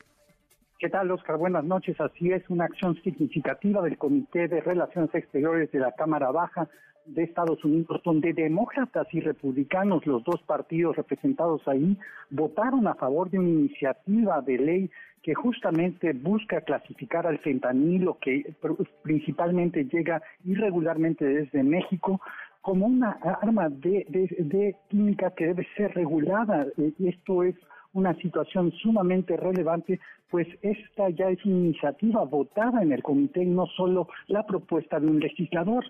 ¿Qué 0.78 0.90
tal, 0.90 1.10
Oscar? 1.10 1.38
Buenas 1.38 1.64
noches. 1.64 2.00
Así 2.00 2.32
es, 2.32 2.48
una 2.52 2.66
acción 2.66 2.94
significativa 3.02 3.82
del 3.82 3.98
Comité 3.98 4.48
de 4.48 4.62
Relaciones 4.62 5.10
Exteriores 5.16 5.72
de 5.72 5.80
la 5.80 5.92
Cámara 5.94 6.30
Baja 6.30 6.70
de 7.08 7.24
Estados 7.24 7.66
Unidos, 7.66 8.00
donde 8.06 8.34
demócratas 8.34 9.08
y 9.12 9.22
republicanos, 9.22 10.06
los 10.06 10.24
dos 10.24 10.40
partidos 10.44 10.98
representados 10.98 11.68
ahí, 11.68 11.98
votaron 12.30 12.86
a 12.86 12.94
favor 12.94 13.32
de 13.32 13.40
una 13.40 13.50
iniciativa 13.50 14.40
de 14.42 14.58
ley 14.60 14.92
que 15.24 15.34
justamente 15.34 16.14
busca 16.14 16.62
clasificar 16.62 17.26
al 17.26 17.40
fentanilo, 17.40 18.20
que 18.22 18.54
principalmente 19.02 19.86
llega 19.86 20.22
irregularmente 20.46 21.26
desde 21.26 21.64
México, 21.64 22.22
como 22.62 22.86
una 22.86 23.14
arma 23.42 23.70
de, 23.70 24.06
de 24.38 24.76
química 24.90 25.32
que 25.32 25.48
debe 25.48 25.68
ser 25.76 25.96
regulada. 25.96 26.68
Eh, 26.78 26.94
esto 27.00 27.42
es 27.42 27.56
una 27.94 28.16
situación 28.16 28.72
sumamente 28.72 29.38
relevante, 29.38 30.00
pues 30.30 30.48
esta 30.62 31.10
ya 31.10 31.30
es 31.30 31.44
una 31.46 31.58
iniciativa 31.58 32.24
votada 32.24 32.82
en 32.82 32.92
el 32.92 33.04
comité 33.04 33.46
no 33.46 33.66
solo 33.68 34.08
la 34.28 34.46
propuesta 34.46 35.00
de 35.00 35.08
un 35.08 35.20
legislador. 35.20 35.84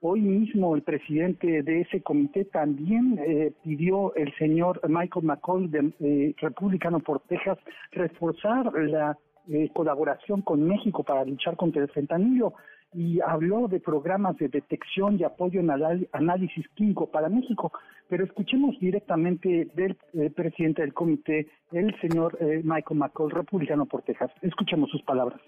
Hoy 0.00 0.20
mismo 0.20 0.74
el 0.74 0.82
presidente 0.82 1.62
de 1.62 1.80
ese 1.82 2.02
comité 2.02 2.44
también 2.44 3.18
eh, 3.24 3.52
pidió 3.62 4.14
el 4.16 4.34
señor 4.36 4.80
Michael 4.88 5.24
McCall, 5.24 5.70
de, 5.70 5.92
eh, 6.00 6.34
republicano 6.38 7.00
por 7.00 7.20
Texas, 7.20 7.58
reforzar 7.92 8.70
la 8.74 9.16
eh, 9.48 9.70
colaboración 9.72 10.42
con 10.42 10.62
México 10.66 11.02
para 11.04 11.24
luchar 11.24 11.56
contra 11.56 11.82
el 11.82 11.88
fentanilo 11.88 12.54
y 12.94 13.20
habló 13.20 13.68
de 13.68 13.80
programas 13.80 14.36
de 14.38 14.48
detección 14.48 15.18
y 15.18 15.24
apoyo 15.24 15.60
en 15.60 15.70
análisis 16.12 16.66
químico 16.74 17.10
para 17.10 17.28
México. 17.28 17.72
Pero 18.08 18.24
escuchemos 18.24 18.78
directamente 18.80 19.68
del 19.74 19.96
eh, 20.12 20.30
presidente 20.30 20.82
del 20.82 20.94
comité, 20.94 21.48
el 21.72 21.94
señor 22.00 22.36
eh, 22.40 22.60
Michael 22.62 22.98
McCall, 22.98 23.30
republicano 23.30 23.86
por 23.86 24.02
Texas. 24.02 24.30
Escuchemos 24.42 24.90
sus 24.90 25.02
palabras. 25.02 25.40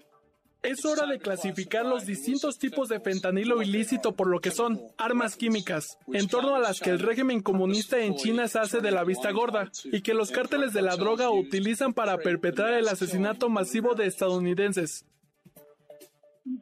Es 0.63 0.83
hora 0.85 1.05
de 1.05 1.19
clasificar 1.19 1.85
los 1.85 2.05
distintos 2.05 2.57
tipos 2.57 2.89
de 2.89 2.99
fentanilo 2.99 3.61
ilícito 3.61 4.15
por 4.15 4.27
lo 4.27 4.39
que 4.39 4.49
son 4.49 4.81
armas 4.97 5.37
químicas, 5.37 5.97
en 6.11 6.27
torno 6.27 6.55
a 6.55 6.59
las 6.59 6.79
que 6.79 6.89
el 6.89 6.99
régimen 6.99 7.41
comunista 7.41 7.99
en 7.99 8.15
China 8.15 8.47
se 8.47 8.59
hace 8.59 8.81
de 8.81 8.91
la 8.91 9.03
vista 9.03 9.31
gorda 9.31 9.69
y 9.85 10.01
que 10.01 10.15
los 10.15 10.31
cárteles 10.31 10.73
de 10.73 10.81
la 10.81 10.95
droga 10.95 11.29
utilizan 11.29 11.93
para 11.93 12.17
perpetrar 12.17 12.73
el 12.73 12.87
asesinato 12.87 13.49
masivo 13.49 13.93
de 13.93 14.07
estadounidenses. 14.07 15.05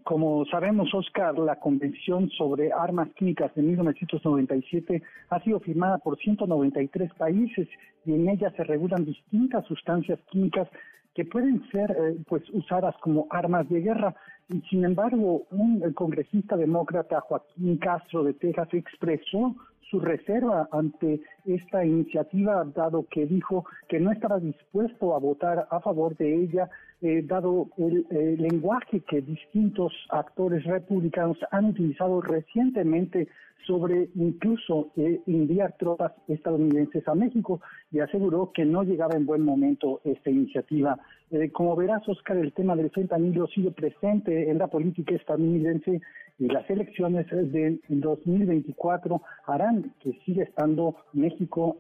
Como 0.03 0.45
sabemos, 0.45 0.93
Oscar, 0.93 1.37
la 1.37 1.57
Convención 1.57 2.29
sobre 2.29 2.71
Armas 2.71 3.09
Químicas 3.15 3.53
de 3.55 3.61
1997 3.61 5.01
ha 5.29 5.39
sido 5.41 5.59
firmada 5.59 5.97
por 5.99 6.17
193 6.17 7.13
países 7.13 7.67
y 8.05 8.13
en 8.13 8.29
ella 8.29 8.51
se 8.55 8.63
regulan 8.63 9.05
distintas 9.05 9.65
sustancias 9.65 10.19
químicas 10.31 10.67
que 11.13 11.25
pueden 11.25 11.67
ser 11.71 11.91
eh, 11.91 12.17
pues 12.27 12.43
usadas 12.51 12.95
como 13.01 13.27
armas 13.29 13.67
de 13.69 13.81
guerra. 13.81 14.15
Y 14.49 14.61
sin 14.69 14.85
embargo, 14.85 15.43
un 15.51 15.93
congresista 15.93 16.55
demócrata, 16.55 17.21
Joaquín 17.21 17.77
Castro 17.77 18.23
de 18.23 18.33
Texas, 18.33 18.67
expresó 18.73 19.55
su 19.89 19.99
reserva 19.99 20.67
ante 20.71 21.21
esta 21.45 21.85
iniciativa, 21.85 22.63
dado 22.75 23.05
que 23.09 23.25
dijo 23.25 23.65
que 23.87 23.99
no 23.99 24.11
estaba 24.11 24.39
dispuesto 24.39 25.15
a 25.15 25.19
votar 25.19 25.67
a 25.69 25.79
favor 25.79 26.15
de 26.17 26.43
ella, 26.43 26.69
eh, 27.01 27.21
dado 27.23 27.69
el, 27.77 28.05
lenguaje 28.37 29.01
que 29.01 29.21
distintos 29.21 29.93
actores 30.09 30.63
republicanos 30.63 31.37
han 31.51 31.65
utilizado 31.65 32.21
recientemente 32.21 33.27
sobre 33.67 34.09
incluso 34.15 34.91
eh, 34.95 35.21
enviar 35.27 35.75
tropas 35.77 36.13
estadounidenses 36.27 37.07
a 37.07 37.15
México 37.15 37.61
y 37.91 37.99
aseguró 37.99 38.51
que 38.53 38.65
no 38.65 38.83
llegaba 38.83 39.15
en 39.15 39.25
buen 39.25 39.41
momento 39.41 40.01
esta 40.03 40.29
iniciativa. 40.29 40.97
Eh, 41.31 41.51
como 41.51 41.75
verás, 41.75 42.07
Oscar, 42.07 42.37
el 42.37 42.53
tema 42.53 42.75
del 42.75 42.91
fentanilo 42.91 43.47
sigue 43.47 43.71
presente 43.71 44.49
en 44.49 44.57
la 44.57 44.67
política 44.67 45.15
estadounidense 45.15 46.01
y 46.37 46.47
las 46.47 46.69
elecciones 46.69 47.27
del 47.29 47.81
2024 47.87 49.21
harán 49.47 49.93
que 50.01 50.13
siga 50.25 50.43
estando 50.43 50.95
México 51.13 51.34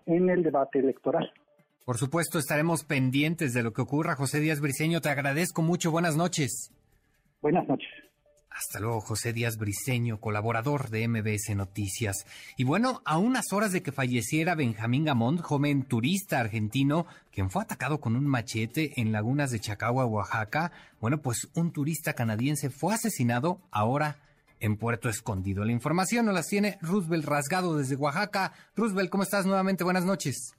en 0.05 0.29
el 0.29 0.43
debate 0.43 0.79
electoral. 0.79 1.31
Por 1.85 1.97
supuesto, 1.97 2.39
estaremos 2.39 2.83
pendientes 2.83 3.53
de 3.53 3.61
lo 3.61 3.71
que 3.71 3.81
ocurra. 3.81 4.15
José 4.15 4.39
Díaz 4.39 4.59
Briceño, 4.59 5.01
te 5.01 5.09
agradezco 5.09 5.61
mucho. 5.61 5.91
Buenas 5.91 6.15
noches. 6.15 6.71
Buenas 7.41 7.67
noches. 7.67 7.89
Hasta 8.49 8.79
luego, 8.79 9.01
José 9.01 9.33
Díaz 9.33 9.57
Briceño, 9.57 10.21
colaborador 10.21 10.89
de 10.89 11.05
MBS 11.09 11.53
Noticias. 11.55 12.25
Y 12.57 12.63
bueno, 12.63 13.01
a 13.03 13.17
unas 13.17 13.51
horas 13.51 13.73
de 13.73 13.83
que 13.83 13.91
falleciera 13.91 14.55
Benjamín 14.55 15.03
Gamón, 15.03 15.37
joven 15.39 15.83
turista 15.83 16.39
argentino, 16.39 17.05
quien 17.31 17.49
fue 17.49 17.63
atacado 17.63 17.99
con 17.99 18.15
un 18.15 18.25
machete 18.25 18.93
en 18.95 19.11
lagunas 19.11 19.51
de 19.51 19.59
Chacagua, 19.59 20.05
Oaxaca, 20.05 20.71
bueno, 21.01 21.21
pues 21.21 21.49
un 21.53 21.73
turista 21.73 22.13
canadiense 22.13 22.69
fue 22.69 22.93
asesinado 22.93 23.59
ahora 23.71 24.24
en 24.59 24.77
Puerto 24.77 25.09
Escondido. 25.09 25.63
La 25.63 25.71
información 25.71 26.25
nos 26.25 26.35
la 26.35 26.43
tiene 26.43 26.77
Roosevelt 26.81 27.25
Rasgado 27.25 27.77
desde 27.77 27.95
Oaxaca. 27.95 28.53
Roosevelt, 28.75 29.09
¿cómo 29.09 29.23
estás 29.23 29.45
nuevamente? 29.45 29.83
Buenas 29.83 30.05
noches. 30.05 30.55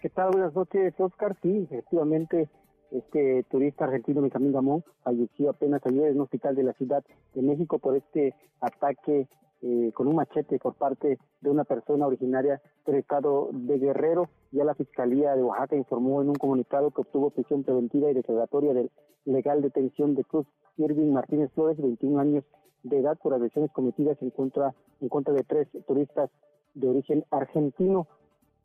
¿Qué 0.00 0.10
tal? 0.10 0.30
Buenas 0.32 0.54
noches, 0.54 0.94
Oscar. 0.98 1.36
Sí, 1.42 1.66
efectivamente, 1.70 2.48
este 2.90 3.42
turista 3.50 3.86
argentino 3.86 4.22
Benjamín 4.22 4.52
Gamón 4.52 4.84
falleció 5.02 5.50
apenas 5.50 5.80
ayer 5.86 6.08
en 6.08 6.16
un 6.16 6.22
hospital 6.22 6.54
de 6.54 6.62
la 6.62 6.72
Ciudad 6.74 7.02
de 7.34 7.42
México 7.42 7.78
por 7.78 7.96
este 7.96 8.34
ataque 8.60 9.26
eh, 9.62 9.92
con 9.94 10.08
un 10.08 10.16
machete 10.16 10.58
por 10.58 10.74
parte 10.74 11.18
de 11.40 11.50
una 11.50 11.64
persona 11.64 12.06
originaria 12.06 12.60
del 12.84 12.96
estado 12.96 13.48
de 13.52 13.78
Guerrero. 13.78 14.28
Ya 14.52 14.62
la 14.62 14.74
Fiscalía 14.74 15.34
de 15.34 15.42
Oaxaca 15.42 15.74
informó 15.74 16.20
en 16.20 16.28
un 16.28 16.34
comunicado 16.34 16.90
que 16.90 17.00
obtuvo 17.00 17.30
prisión 17.30 17.64
preventiva 17.64 18.10
y 18.10 18.14
declaratoria 18.14 18.74
de 18.74 18.90
legal 19.24 19.62
detención 19.62 20.14
de 20.14 20.24
Cruz 20.24 20.46
Irving 20.76 21.12
Martínez 21.12 21.50
Flores, 21.54 21.80
21 21.80 22.20
años 22.20 22.44
de 22.84 22.98
edad, 23.00 23.18
por 23.20 23.34
agresiones 23.34 23.72
cometidas 23.72 24.16
en 24.22 24.30
contra, 24.30 24.74
en 25.00 25.08
contra 25.08 25.34
de 25.34 25.42
tres 25.42 25.68
turistas 25.86 26.30
de 26.74 26.88
origen 26.88 27.24
argentino. 27.30 28.06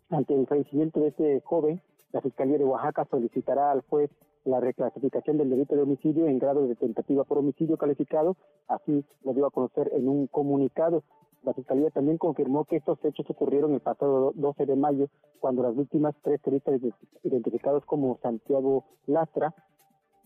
Ante 0.10 0.36
el 0.36 0.48
fallecimiento 0.48 1.00
de 1.00 1.08
este 1.08 1.42
joven, 1.42 1.82
la 2.12 2.22
Fiscalía 2.22 2.58
de 2.58 2.66
Oaxaca 2.66 3.08
solicitará 3.10 3.72
al 3.72 3.82
juez 3.82 4.12
la 4.46 4.60
reclasificación 4.60 5.38
del 5.38 5.50
delito 5.50 5.76
de 5.76 5.84
homicidio 5.84 6.28
en 6.28 6.40
grado 6.40 6.68
de 6.68 6.76
tentativa 6.76 7.24
por 7.24 7.38
homicidio 7.38 7.78
calificado, 7.78 8.36
así 8.68 9.06
lo 9.24 9.34
dio 9.34 9.46
a 9.46 9.52
conocer 9.52 9.92
en 9.94 10.08
un 10.08 10.28
comunicado. 10.28 11.04
La 11.44 11.54
Fiscalía 11.54 11.90
también 11.92 12.18
confirmó 12.18 12.66
que 12.66 12.78
estos 12.78 13.04
hechos 13.06 13.30
ocurrieron 13.30 13.74
el 13.74 13.80
pasado 13.80 14.34
12 14.36 14.66
de 14.66 14.76
mayo, 14.76 15.08
cuando 15.40 15.64
las 15.64 15.76
víctimas, 15.76 16.16
tres 16.22 16.42
turistas 16.42 16.82
identificados 17.24 17.86
como 17.86 18.18
Santiago 18.22 18.86
Lastra, 19.06 19.54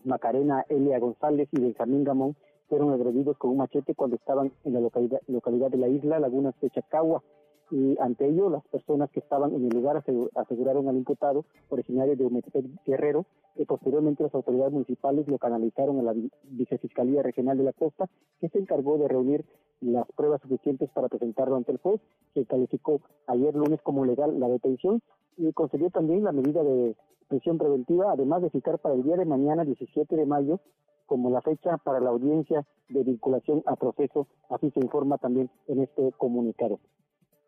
Macarena 0.04 0.64
Elia 0.68 0.98
González 0.98 1.48
y 1.52 1.60
Benjamín 1.60 2.04
Gamón, 2.04 2.36
fueron 2.74 2.92
agredidos 2.92 3.38
con 3.38 3.52
un 3.52 3.58
machete 3.58 3.94
cuando 3.94 4.16
estaban 4.16 4.50
en 4.64 4.72
la 4.72 4.80
localidad, 4.80 5.20
localidad 5.28 5.70
de 5.70 5.78
la 5.78 5.86
isla 5.86 6.18
Lagunas 6.18 6.58
de 6.60 6.70
Chacagua. 6.70 7.22
Y 7.70 7.96
ante 8.00 8.26
ello 8.26 8.50
las 8.50 8.66
personas 8.66 9.10
que 9.10 9.20
estaban 9.20 9.54
en 9.54 9.62
el 9.62 9.68
lugar 9.68 10.02
aseguraron 10.34 10.88
al 10.88 10.96
imputado 10.96 11.44
originario 11.68 12.16
de 12.16 12.24
Humetepec 12.24 12.66
Guerrero 12.84 13.26
que 13.54 13.64
posteriormente 13.64 14.24
las 14.24 14.34
autoridades 14.34 14.72
municipales 14.72 15.28
lo 15.28 15.38
canalizaron 15.38 16.00
a 16.00 16.02
la 16.02 16.14
Vicefiscalía 16.42 17.22
Regional 17.22 17.56
de 17.56 17.62
la 17.62 17.72
Costa 17.72 18.10
que 18.40 18.48
se 18.48 18.58
encargó 18.58 18.98
de 18.98 19.06
reunir 19.06 19.44
las 19.80 20.06
pruebas 20.16 20.42
suficientes 20.42 20.90
para 20.90 21.08
presentarlo 21.08 21.54
ante 21.54 21.70
el 21.70 21.78
juez 21.78 22.00
que 22.34 22.44
calificó 22.44 23.00
ayer 23.28 23.54
lunes 23.54 23.80
como 23.82 24.04
legal 24.04 24.40
la 24.40 24.48
detención 24.48 25.00
y 25.36 25.52
concedió 25.52 25.90
también 25.90 26.24
la 26.24 26.32
medida 26.32 26.64
de 26.64 26.96
prisión 27.28 27.56
preventiva 27.56 28.10
además 28.10 28.42
de 28.42 28.50
citar 28.50 28.80
para 28.80 28.96
el 28.96 29.04
día 29.04 29.16
de 29.16 29.26
mañana 29.26 29.64
17 29.64 30.16
de 30.16 30.26
mayo 30.26 30.58
como 31.06 31.30
la 31.30 31.42
fecha 31.42 31.76
para 31.78 32.00
la 32.00 32.10
audiencia 32.10 32.66
de 32.88 33.02
vinculación 33.02 33.62
a 33.66 33.76
proceso, 33.76 34.26
así 34.50 34.70
se 34.70 34.80
informa 34.80 35.18
también 35.18 35.50
en 35.68 35.80
este 35.80 36.12
comunicado. 36.12 36.80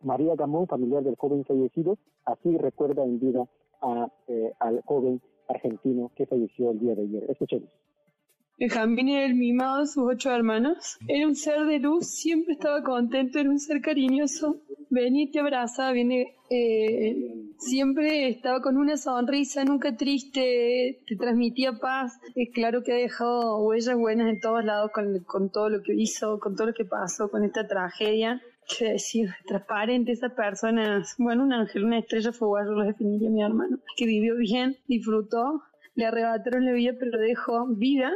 María 0.03 0.35
Gamón, 0.37 0.67
familiar 0.67 1.03
del 1.03 1.17
joven 1.17 1.45
fallecido, 1.45 1.99
así 2.25 2.57
recuerda 2.59 3.05
en 3.05 3.19
vida 3.19 3.49
eh, 4.29 4.53
al 4.61 4.83
joven 4.83 5.21
argentino 5.49 6.11
que 6.15 6.27
falleció 6.27 6.71
el 6.71 6.81
día 6.81 6.95
de 6.95 7.03
ayer. 7.03 7.31
Escuchemos. 7.31 7.71
Benjamín 8.59 9.11
era 9.11 9.27
el 9.27 9.35
mimado 9.35 9.81
de 9.81 9.87
sus 9.87 10.05
ocho 10.15 10.31
hermanos. 10.31 10.97
Era 11.07 11.27
un 11.27 11.37
ser 11.37 11.67
de 11.67 11.79
luz, 11.79 12.07
siempre 12.07 12.55
estaba 12.55 12.83
contento, 12.83 13.39
era 13.39 13.51
un 13.51 13.59
ser 13.59 13.83
cariñoso. 13.83 14.63
Venía 14.89 15.25
y 15.25 15.31
te 15.31 15.41
abrazaba, 15.41 15.93
viene, 15.93 16.37
eh, 16.49 17.53
siempre 17.59 18.31
estaba 18.31 18.63
con 18.63 18.79
una 18.79 18.97
sonrisa, 18.97 19.63
nunca 19.67 19.95
triste, 19.95 21.03
te 21.07 21.17
transmitía 21.17 21.79
paz. 21.79 22.19
Es 22.35 22.49
claro 22.55 22.83
que 22.83 22.93
ha 22.93 22.97
dejado 22.97 23.59
huellas 23.59 23.95
buenas 23.95 24.31
en 24.31 24.41
todos 24.41 24.65
lados 24.65 24.91
con, 24.91 25.23
con 25.25 25.51
todo 25.51 25.69
lo 25.69 25.83
que 25.83 25.93
hizo, 25.93 26.41
con 26.41 26.57
todo 26.57 26.69
lo 26.69 26.75
que 26.75 26.87
pasó, 26.87 27.31
con 27.31 27.45
esta 27.45 27.67
tragedia 27.67 28.41
qué 28.79 28.93
decir, 28.93 29.31
transparente 29.47 30.11
esa 30.11 30.31
persona, 30.31 31.05
bueno, 31.19 31.45
un 31.45 31.53
ángel, 31.53 31.85
una 31.85 32.01
estrella 32.01 32.33
fugaz, 32.33 32.67
yo 32.67 32.73
lo 32.73 32.85
definiría 32.85 33.31
mi 33.31 33.41
hermano, 33.41 33.79
que 33.97 34.07
vivió 34.07 34.35
bien, 34.35 34.77
disfrutó, 34.89 35.63
le 35.95 36.05
arrebataron 36.05 36.65
la 36.65 36.73
vida, 36.73 36.93
pero 36.99 37.17
dejó 37.21 37.65
vida 37.69 38.13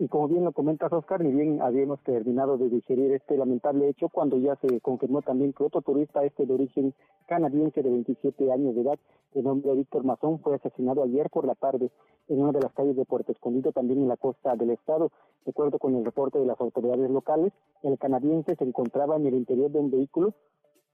y 0.00 0.06
como 0.06 0.28
bien 0.28 0.44
lo 0.44 0.52
comentas, 0.52 0.92
Oscar, 0.92 1.20
ni 1.24 1.32
bien 1.32 1.60
habíamos 1.60 2.00
terminado 2.04 2.56
de 2.56 2.68
digerir 2.68 3.12
este 3.12 3.36
lamentable 3.36 3.88
hecho 3.88 4.08
cuando 4.08 4.38
ya 4.38 4.54
se 4.56 4.80
confirmó 4.80 5.22
también 5.22 5.52
que 5.52 5.64
otro 5.64 5.82
turista, 5.82 6.24
este 6.24 6.46
de 6.46 6.54
origen 6.54 6.94
canadiense 7.26 7.82
de 7.82 7.90
27 7.90 8.52
años 8.52 8.76
de 8.76 8.82
edad, 8.82 8.98
de 9.34 9.42
nombre 9.42 9.74
Víctor 9.74 10.04
Mazón, 10.04 10.38
fue 10.38 10.54
asesinado 10.54 11.02
ayer 11.02 11.28
por 11.30 11.46
la 11.46 11.56
tarde 11.56 11.90
en 12.28 12.40
una 12.40 12.52
de 12.52 12.60
las 12.60 12.72
calles 12.74 12.94
de 12.94 13.04
Puerto 13.04 13.32
Escondido, 13.32 13.72
también 13.72 14.00
en 14.00 14.08
la 14.08 14.16
costa 14.16 14.54
del 14.54 14.70
estado. 14.70 15.10
De 15.44 15.50
acuerdo 15.50 15.80
con 15.80 15.96
el 15.96 16.04
reporte 16.04 16.38
de 16.38 16.46
las 16.46 16.60
autoridades 16.60 17.10
locales, 17.10 17.52
el 17.82 17.98
canadiense 17.98 18.54
se 18.54 18.64
encontraba 18.64 19.16
en 19.16 19.26
el 19.26 19.34
interior 19.34 19.70
de 19.72 19.80
un 19.80 19.90
vehículo 19.90 20.32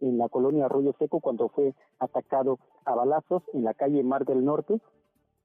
en 0.00 0.16
la 0.16 0.28
colonia 0.28 0.64
Arroyo 0.64 0.94
Seco 0.98 1.20
cuando 1.20 1.48
fue 1.50 1.74
atacado 1.98 2.58
a 2.84 2.94
balazos 2.94 3.42
en 3.52 3.64
la 3.64 3.74
calle 3.74 4.02
Mar 4.02 4.24
del 4.24 4.44
Norte 4.44 4.80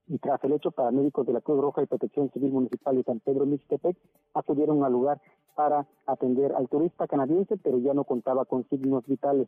y 0.10 0.18
tras 0.18 0.44
el 0.44 0.54
hecho, 0.54 0.72
paramédicos 0.72 1.26
de 1.28 1.34
la 1.34 1.42
Cruz 1.42 1.62
Roja 1.62 1.84
y 1.84 1.86
Protección 1.86 2.32
Civil 2.32 2.52
Municipal 2.52 2.96
de 2.96 3.04
San 3.04 3.20
Pedro 3.20 3.46
Mixtepec 3.46 3.96
acudieron 4.34 4.84
al 4.84 4.92
lugar 4.92 5.22
para 5.56 5.88
atender 6.08 6.52
al 6.54 6.68
turista 6.68 7.08
canadiense, 7.08 7.58
pero 7.58 7.78
ya 7.78 7.94
no 7.94 8.04
contaba 8.04 8.46
con 8.46 8.68
signos 8.70 9.06
vitales. 9.06 9.48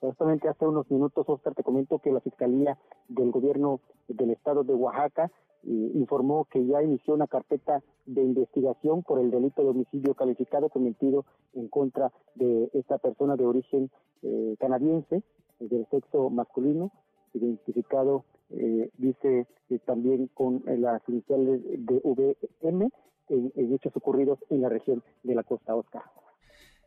Justamente 0.00 0.48
hace 0.48 0.66
unos 0.66 0.90
minutos, 0.90 1.28
Oscar, 1.28 1.54
te 1.54 1.62
comento 1.62 2.00
que 2.00 2.10
la 2.10 2.20
Fiscalía 2.20 2.76
del 3.08 3.30
Gobierno 3.30 3.80
del 4.08 4.30
Estado 4.30 4.64
de 4.64 4.74
Oaxaca 4.74 5.30
eh, 5.62 5.92
informó 5.94 6.46
que 6.46 6.66
ya 6.66 6.82
inició 6.82 7.14
una 7.14 7.28
carpeta 7.28 7.82
de 8.06 8.22
investigación 8.22 9.04
por 9.04 9.20
el 9.20 9.30
delito 9.30 9.62
de 9.62 9.68
homicidio 9.68 10.14
calificado 10.14 10.70
cometido 10.70 11.24
en 11.54 11.68
contra 11.68 12.10
de 12.34 12.68
esta 12.72 12.98
persona 12.98 13.36
de 13.36 13.46
origen 13.46 13.90
eh, 14.22 14.56
canadiense, 14.58 15.22
del 15.60 15.86
sexo 15.90 16.30
masculino, 16.30 16.90
identificado 17.34 18.24
eh, 18.50 18.90
dice 18.98 19.46
también 19.86 20.28
con 20.34 20.62
las 20.66 21.00
iniciales 21.08 21.60
de 21.62 22.00
VM 22.02 22.90
en, 23.28 23.74
hechos 23.74 23.92
ocurridos 23.96 24.38
en 24.50 24.62
la 24.62 24.68
región 24.68 25.02
de 25.22 25.34
la 25.34 25.42
costa 25.42 25.74
Oscar. 25.74 26.02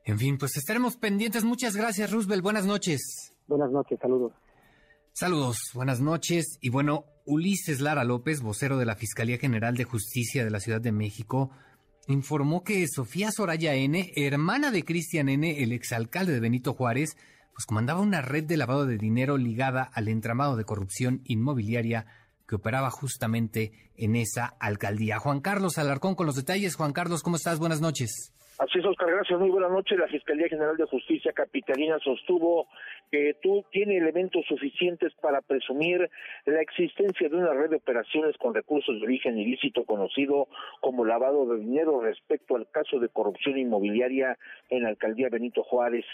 En 0.05 0.19
fin, 0.19 0.37
pues 0.37 0.57
estaremos 0.57 0.97
pendientes. 0.97 1.45
Muchas 1.45 1.75
gracias, 1.75 2.11
Roosevelt. 2.11 2.43
Buenas 2.43 2.65
noches. 2.65 3.33
Buenas 3.47 3.71
noches, 3.71 3.97
saludos. 4.01 4.33
Saludos, 5.13 5.71
buenas 5.73 6.01
noches. 6.01 6.57
Y 6.59 6.69
bueno, 6.69 7.05
Ulises 7.25 7.79
Lara 7.79 8.03
López, 8.03 8.41
vocero 8.41 8.77
de 8.77 8.85
la 8.85 8.95
Fiscalía 8.95 9.37
General 9.37 9.75
de 9.75 9.83
Justicia 9.83 10.43
de 10.43 10.49
la 10.49 10.59
Ciudad 10.59 10.81
de 10.81 10.91
México, 10.91 11.51
informó 12.07 12.63
que 12.63 12.85
Sofía 12.87 13.31
Soraya 13.31 13.75
N., 13.75 14.11
hermana 14.15 14.71
de 14.71 14.83
Cristian 14.83 15.29
N., 15.29 15.63
el 15.63 15.71
exalcalde 15.71 16.33
de 16.33 16.39
Benito 16.39 16.73
Juárez, 16.73 17.15
pues 17.53 17.65
comandaba 17.65 18.01
una 18.01 18.21
red 18.21 18.43
de 18.43 18.57
lavado 18.57 18.85
de 18.85 18.97
dinero 18.97 19.37
ligada 19.37 19.89
al 19.93 20.07
entramado 20.07 20.55
de 20.55 20.65
corrupción 20.65 21.21
inmobiliaria 21.25 22.05
que 22.47 22.55
operaba 22.55 22.89
justamente 22.89 23.71
en 23.95 24.15
esa 24.15 24.55
alcaldía. 24.59 25.19
Juan 25.19 25.39
Carlos 25.39 25.77
Alarcón 25.77 26.15
con 26.15 26.25
los 26.25 26.35
detalles. 26.35 26.75
Juan 26.75 26.93
Carlos, 26.93 27.23
¿cómo 27.23 27.35
estás? 27.35 27.59
Buenas 27.59 27.81
noches. 27.81 28.33
Así 28.59 28.79
es, 28.79 28.85
Oscar, 28.85 29.09
gracias. 29.09 29.39
Muy 29.39 29.49
buenas 29.49 29.71
noches. 29.71 29.97
La 29.97 30.07
Fiscalía 30.07 30.47
General 30.47 30.77
de 30.77 30.85
Justicia 30.85 31.31
Capitalina 31.33 31.97
sostuvo 32.03 32.67
que 33.13 33.35
tú 33.43 33.63
tiene 33.69 33.97
elementos 33.97 34.43
suficientes 34.47 35.13
para 35.21 35.41
presumir 35.41 36.09
la 36.45 36.61
existencia 36.61 37.29
de 37.29 37.35
una 37.35 37.53
red 37.53 37.69
de 37.69 37.75
operaciones 37.75 38.35
con 38.39 38.55
recursos 38.55 38.99
de 38.99 39.05
origen 39.05 39.37
ilícito 39.37 39.85
conocido 39.85 40.47
como 40.81 41.05
lavado 41.05 41.45
de 41.45 41.59
dinero 41.59 42.01
respecto 42.01 42.55
al 42.55 42.67
caso 42.71 42.99
de 42.99 43.09
corrupción 43.09 43.59
inmobiliaria 43.59 44.39
en 44.71 44.81
la 44.81 44.89
alcaldía 44.89 45.29
Benito 45.29 45.61
Juárez. 45.61 46.05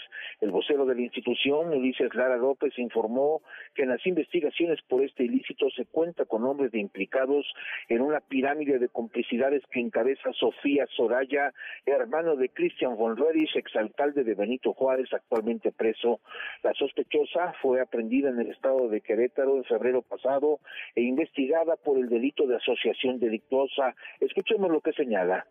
El 0.42 0.50
vocero 0.50 0.84
de 0.84 0.94
la 0.94 1.00
institución, 1.00 1.72
Ulises 1.72 2.14
Lara 2.14 2.36
López, 2.36 2.78
informó 2.78 3.40
que 3.74 3.84
en 3.84 3.88
las 3.88 4.06
investigaciones 4.06 4.78
por 4.86 5.02
este 5.02 5.24
ilícito 5.24 5.70
se 5.70 5.86
cuenta 5.86 6.26
con 6.26 6.44
hombres 6.44 6.70
de 6.70 6.80
implicados 6.80 7.50
en 7.88 8.02
una 8.02 8.20
pirámide 8.20 8.78
de 8.78 8.90
complicidades 8.90 9.62
que 9.70 9.80
encabeza 9.80 10.34
Sofía 10.34 10.86
Soraya, 10.94 11.54
hermano 11.86 12.36
de 12.36 12.50
Cristian 12.50 12.94
von 12.94 13.16
Röris, 13.16 13.56
exalcalde 13.56 14.22
de 14.22 14.34
Benito 14.34 14.74
Juárez, 14.74 15.10
actualmente 15.14 15.72
preso. 15.72 16.20
La 16.62 16.74
sospechosa 16.90 17.54
fue 17.62 17.80
aprendida 17.80 18.30
en 18.30 18.40
el 18.40 18.50
estado 18.50 18.88
de 18.88 19.00
Querétaro 19.00 19.56
en 19.56 19.64
febrero 19.64 20.02
pasado 20.02 20.60
e 20.94 21.02
investigada 21.02 21.76
por 21.76 21.98
el 21.98 22.08
delito 22.08 22.46
de 22.46 22.56
asociación 22.56 23.18
delictuosa. 23.18 23.94
Escuchemos 24.20 24.70
lo 24.70 24.80
que 24.80 24.92
señala. 24.92 25.46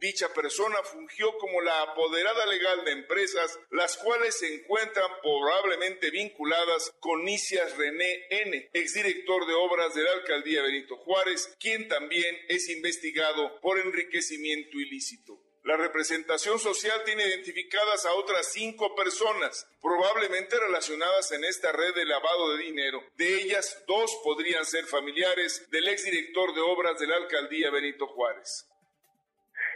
Dicha 0.00 0.26
persona 0.34 0.78
fungió 0.82 1.28
como 1.38 1.60
la 1.60 1.82
apoderada 1.82 2.46
legal 2.46 2.84
de 2.84 2.90
empresas, 2.90 3.60
las 3.70 3.96
cuales 3.98 4.36
se 4.36 4.52
encuentran 4.52 5.08
probablemente 5.22 6.10
vinculadas 6.10 6.92
con 6.98 7.24
Nicias 7.24 7.76
René 7.76 8.26
N., 8.30 8.68
exdirector 8.72 9.46
de 9.46 9.54
obras 9.54 9.94
de 9.94 10.02
la 10.02 10.10
alcaldía 10.10 10.62
Benito 10.62 10.96
Juárez, 10.96 11.56
quien 11.60 11.86
también 11.86 12.34
es 12.48 12.68
investigado 12.68 13.60
por 13.60 13.78
enriquecimiento 13.78 14.76
ilícito. 14.80 15.38
La 15.64 15.76
representación 15.76 16.58
social 16.58 17.02
tiene 17.04 17.24
identificadas 17.24 18.04
a 18.04 18.14
otras 18.14 18.50
cinco 18.52 18.96
personas, 18.96 19.64
probablemente 19.80 20.58
relacionadas 20.58 21.30
en 21.30 21.44
esta 21.44 21.70
red 21.70 21.94
de 21.94 22.04
lavado 22.04 22.56
de 22.56 22.64
dinero. 22.64 23.00
De 23.16 23.36
ellas, 23.36 23.84
dos 23.86 24.20
podrían 24.24 24.64
ser 24.64 24.84
familiares 24.86 25.68
del 25.70 25.86
exdirector 25.86 26.52
de 26.52 26.60
obras 26.62 26.98
de 26.98 27.06
la 27.06 27.16
alcaldía 27.16 27.70
Benito 27.70 28.08
Juárez. 28.08 28.68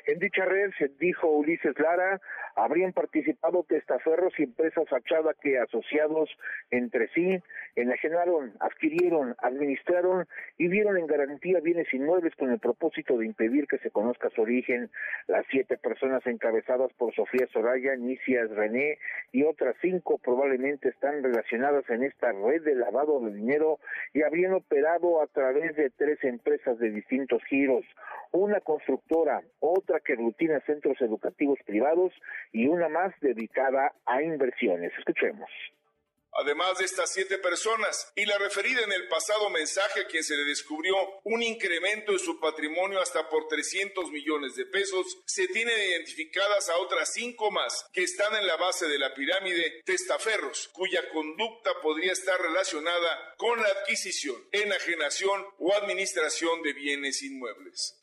En 0.06 0.18
dicha 0.18 0.44
red, 0.44 0.70
dijo 0.98 1.28
Ulises 1.28 1.78
Lara, 1.78 2.20
habrían 2.56 2.92
participado 2.92 3.64
testaferros 3.68 4.32
y 4.38 4.44
empresas 4.44 4.88
fachada 4.88 5.34
que 5.40 5.58
asociados 5.58 6.30
entre 6.70 7.08
sí 7.12 7.38
enajenaron, 7.76 8.54
adquirieron, 8.60 9.36
administraron 9.38 10.26
y 10.58 10.68
dieron 10.68 10.96
en 10.96 11.06
garantía 11.06 11.60
bienes 11.60 11.92
inmuebles 11.92 12.34
con 12.34 12.50
el 12.50 12.58
propósito 12.58 13.18
de 13.18 13.26
impedir 13.26 13.66
que 13.66 13.78
se 13.78 13.90
conozca 13.90 14.30
su 14.30 14.42
origen. 14.42 14.90
Las 15.28 15.44
siete 15.50 15.76
personas 15.76 16.26
encabezadas 16.26 16.92
por 16.94 17.14
Sofía 17.14 17.46
Soraya, 17.52 17.94
Nicias 17.96 18.50
René 18.50 18.98
y 19.32 19.44
otras 19.44 19.76
cinco 19.80 20.18
probablemente 20.18 20.88
están 20.88 21.22
relacionadas 21.22 21.88
en 21.90 22.02
esta 22.02 22.32
red 22.32 22.62
de 22.62 22.74
lavado 22.74 23.20
de 23.20 23.34
dinero 23.34 23.78
y 24.14 24.22
habrían 24.22 24.54
operado 24.54 25.22
a 25.22 25.26
través 25.26 25.76
de 25.76 25.90
tres 25.90 26.22
empresas 26.24 26.78
de 26.78 26.90
distintos 26.90 27.42
giros, 27.44 27.84
una 28.32 28.60
constructora, 28.60 29.42
otra 29.60 30.00
que 30.00 30.14
rutina 30.14 30.60
centros 30.60 31.00
educativos 31.00 31.58
privados 31.66 32.12
y 32.52 32.66
una 32.68 32.88
más 32.88 33.12
dedicada 33.20 33.92
a 34.06 34.22
inversiones. 34.22 34.92
Escuchemos. 34.98 35.50
Además 36.38 36.78
de 36.78 36.84
estas 36.84 37.12
siete 37.12 37.38
personas 37.38 38.12
y 38.14 38.26
la 38.26 38.36
referida 38.36 38.82
en 38.82 38.92
el 38.92 39.08
pasado 39.08 39.48
mensaje 39.48 40.00
a 40.00 40.06
quien 40.06 40.22
se 40.22 40.36
le 40.36 40.44
descubrió 40.44 40.94
un 41.24 41.42
incremento 41.42 42.12
de 42.12 42.18
su 42.18 42.38
patrimonio 42.38 43.00
hasta 43.00 43.28
por 43.28 43.48
300 43.48 44.10
millones 44.10 44.54
de 44.54 44.66
pesos, 44.66 45.22
se 45.24 45.48
tienen 45.48 45.78
identificadas 45.78 46.68
a 46.68 46.76
otras 46.76 47.12
cinco 47.12 47.50
más 47.50 47.88
que 47.92 48.02
están 48.02 48.34
en 48.36 48.46
la 48.46 48.56
base 48.56 48.86
de 48.86 48.98
la 48.98 49.14
pirámide 49.14 49.82
testaferros, 49.86 50.68
cuya 50.74 51.08
conducta 51.10 51.70
podría 51.80 52.12
estar 52.12 52.38
relacionada 52.38 53.34
con 53.38 53.58
la 53.62 53.68
adquisición, 53.68 54.36
enajenación 54.52 55.42
o 55.58 55.72
administración 55.72 56.62
de 56.62 56.74
bienes 56.74 57.22
inmuebles. 57.22 58.02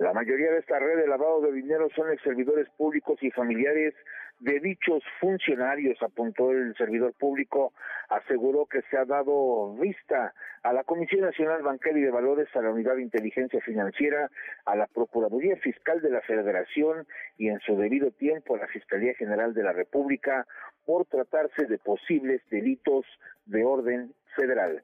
La 0.00 0.14
mayoría 0.14 0.50
de 0.50 0.60
esta 0.60 0.78
red 0.78 0.96
de 0.96 1.06
lavado 1.06 1.42
de 1.42 1.52
dinero 1.52 1.88
son 1.94 2.10
ex 2.10 2.22
servidores 2.22 2.66
públicos 2.78 3.18
y 3.22 3.30
familiares 3.30 3.94
de 4.40 4.58
dichos 4.58 5.02
funcionarios, 5.20 6.02
apuntó 6.02 6.50
el 6.50 6.74
servidor 6.76 7.12
público, 7.12 7.72
aseguró 8.08 8.66
que 8.66 8.80
se 8.90 8.96
ha 8.96 9.04
dado 9.04 9.74
vista 9.74 10.34
a 10.62 10.72
la 10.72 10.84
Comisión 10.84 11.22
Nacional 11.22 11.62
Bancaria 11.62 12.00
y 12.00 12.04
de 12.04 12.10
Valores, 12.10 12.48
a 12.54 12.62
la 12.62 12.70
Unidad 12.70 12.96
de 12.96 13.02
Inteligencia 13.02 13.60
Financiera, 13.60 14.30
a 14.64 14.76
la 14.76 14.86
Procuraduría 14.86 15.56
Fiscal 15.56 16.00
de 16.00 16.10
la 16.10 16.22
Federación 16.22 17.06
y 17.36 17.48
en 17.48 17.60
su 17.60 17.76
debido 17.76 18.10
tiempo 18.12 18.54
a 18.54 18.58
la 18.58 18.66
Fiscalía 18.68 19.14
General 19.14 19.52
de 19.52 19.62
la 19.62 19.72
República 19.72 20.46
por 20.86 21.04
tratarse 21.06 21.66
de 21.66 21.78
posibles 21.78 22.40
delitos 22.50 23.04
de 23.44 23.64
orden 23.64 24.14
federal. 24.36 24.82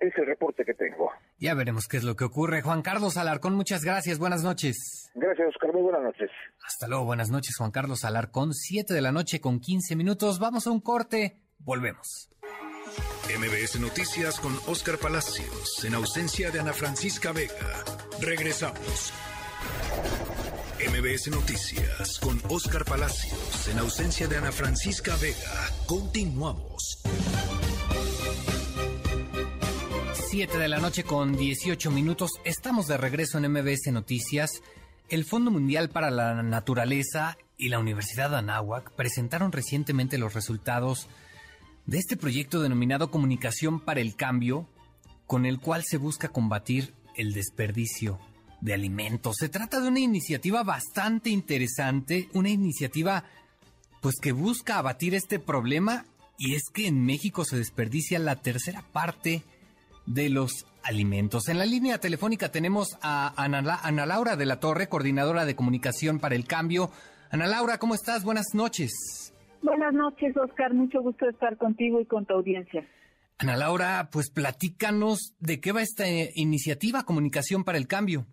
Es 0.00 0.16
el 0.16 0.26
reporte 0.26 0.64
que 0.64 0.74
tengo. 0.74 1.10
Ya 1.38 1.54
veremos 1.54 1.88
qué 1.88 1.96
es 1.96 2.04
lo 2.04 2.14
que 2.14 2.24
ocurre. 2.24 2.62
Juan 2.62 2.82
Carlos 2.82 3.16
Alarcón, 3.16 3.54
muchas 3.54 3.84
gracias. 3.84 4.18
Buenas 4.18 4.44
noches. 4.44 5.10
Gracias, 5.14 5.48
Oscar. 5.48 5.72
Muy 5.72 5.82
buenas 5.82 6.02
noches. 6.02 6.30
Hasta 6.64 6.86
luego. 6.86 7.04
Buenas 7.04 7.30
noches, 7.30 7.56
Juan 7.56 7.72
Carlos 7.72 8.04
Alarcón. 8.04 8.54
Siete 8.54 8.94
de 8.94 9.00
la 9.00 9.10
noche 9.10 9.40
con 9.40 9.58
quince 9.58 9.96
minutos. 9.96 10.38
Vamos 10.38 10.66
a 10.66 10.70
un 10.70 10.80
corte. 10.80 11.42
Volvemos. 11.58 12.30
MBS 13.38 13.80
Noticias 13.80 14.40
con 14.40 14.54
Oscar 14.66 14.98
Palacios, 14.98 15.84
en 15.84 15.94
ausencia 15.94 16.50
de 16.50 16.60
Ana 16.60 16.72
Francisca 16.72 17.32
Vega. 17.32 17.84
Regresamos. 18.22 19.12
MBS 20.78 21.28
Noticias 21.30 22.18
con 22.20 22.40
Oscar 22.48 22.84
Palacios, 22.84 23.68
en 23.68 23.78
ausencia 23.80 24.28
de 24.28 24.38
Ana 24.38 24.52
Francisca 24.52 25.14
Vega. 25.20 25.68
Continuamos. 25.86 27.02
7 30.38 30.56
de 30.56 30.68
la 30.68 30.78
noche 30.78 31.02
con 31.02 31.36
18 31.36 31.90
minutos. 31.90 32.30
Estamos 32.44 32.86
de 32.86 32.96
regreso 32.96 33.38
en 33.38 33.50
MBS 33.50 33.90
Noticias. 33.90 34.62
El 35.08 35.24
Fondo 35.24 35.50
Mundial 35.50 35.90
para 35.90 36.12
la 36.12 36.44
Naturaleza 36.44 37.36
y 37.56 37.70
la 37.70 37.80
Universidad 37.80 38.30
de 38.30 38.36
Anáhuac 38.36 38.92
presentaron 38.92 39.50
recientemente 39.50 40.16
los 40.16 40.34
resultados 40.34 41.08
de 41.86 41.98
este 41.98 42.16
proyecto 42.16 42.60
denominado 42.60 43.10
Comunicación 43.10 43.80
para 43.80 43.98
el 43.98 44.14
Cambio, 44.14 44.68
con 45.26 45.44
el 45.44 45.58
cual 45.58 45.82
se 45.84 45.96
busca 45.96 46.28
combatir 46.28 46.94
el 47.16 47.32
desperdicio 47.32 48.20
de 48.60 48.74
alimentos. 48.74 49.38
Se 49.40 49.48
trata 49.48 49.80
de 49.80 49.88
una 49.88 49.98
iniciativa 49.98 50.62
bastante 50.62 51.30
interesante, 51.30 52.28
una 52.32 52.50
iniciativa 52.50 53.24
pues 54.00 54.14
que 54.22 54.30
busca 54.30 54.78
abatir 54.78 55.16
este 55.16 55.40
problema 55.40 56.04
y 56.38 56.54
es 56.54 56.62
que 56.72 56.86
en 56.86 57.04
México 57.04 57.44
se 57.44 57.56
desperdicia 57.56 58.20
la 58.20 58.36
tercera 58.36 58.82
parte 58.92 59.42
de 60.08 60.30
los 60.30 60.66
alimentos. 60.82 61.48
En 61.48 61.58
la 61.58 61.66
línea 61.66 61.98
telefónica 61.98 62.50
tenemos 62.50 62.98
a 63.02 63.32
Ana, 63.36 64.06
Laura 64.06 64.36
de 64.36 64.46
la 64.46 64.58
Torre, 64.58 64.88
coordinadora 64.88 65.44
de 65.44 65.54
comunicación 65.54 66.18
para 66.18 66.34
el 66.34 66.46
cambio. 66.46 66.90
Ana 67.30 67.46
Laura, 67.46 67.78
¿cómo 67.78 67.94
estás? 67.94 68.24
Buenas 68.24 68.54
noches. 68.54 69.34
Buenas 69.62 69.92
noches, 69.92 70.36
Oscar. 70.36 70.72
Mucho 70.72 71.02
gusto 71.02 71.28
estar 71.28 71.56
contigo 71.58 72.00
y 72.00 72.06
con 72.06 72.24
tu 72.24 72.34
audiencia. 72.34 72.86
Ana 73.38 73.56
Laura, 73.56 74.08
pues 74.10 74.30
platícanos 74.30 75.36
de 75.40 75.60
qué 75.60 75.72
va 75.72 75.82
esta 75.82 76.04
iniciativa 76.34 77.04
Comunicación 77.04 77.64
para 77.64 77.78
el 77.78 77.86
Cambio. 77.86 78.26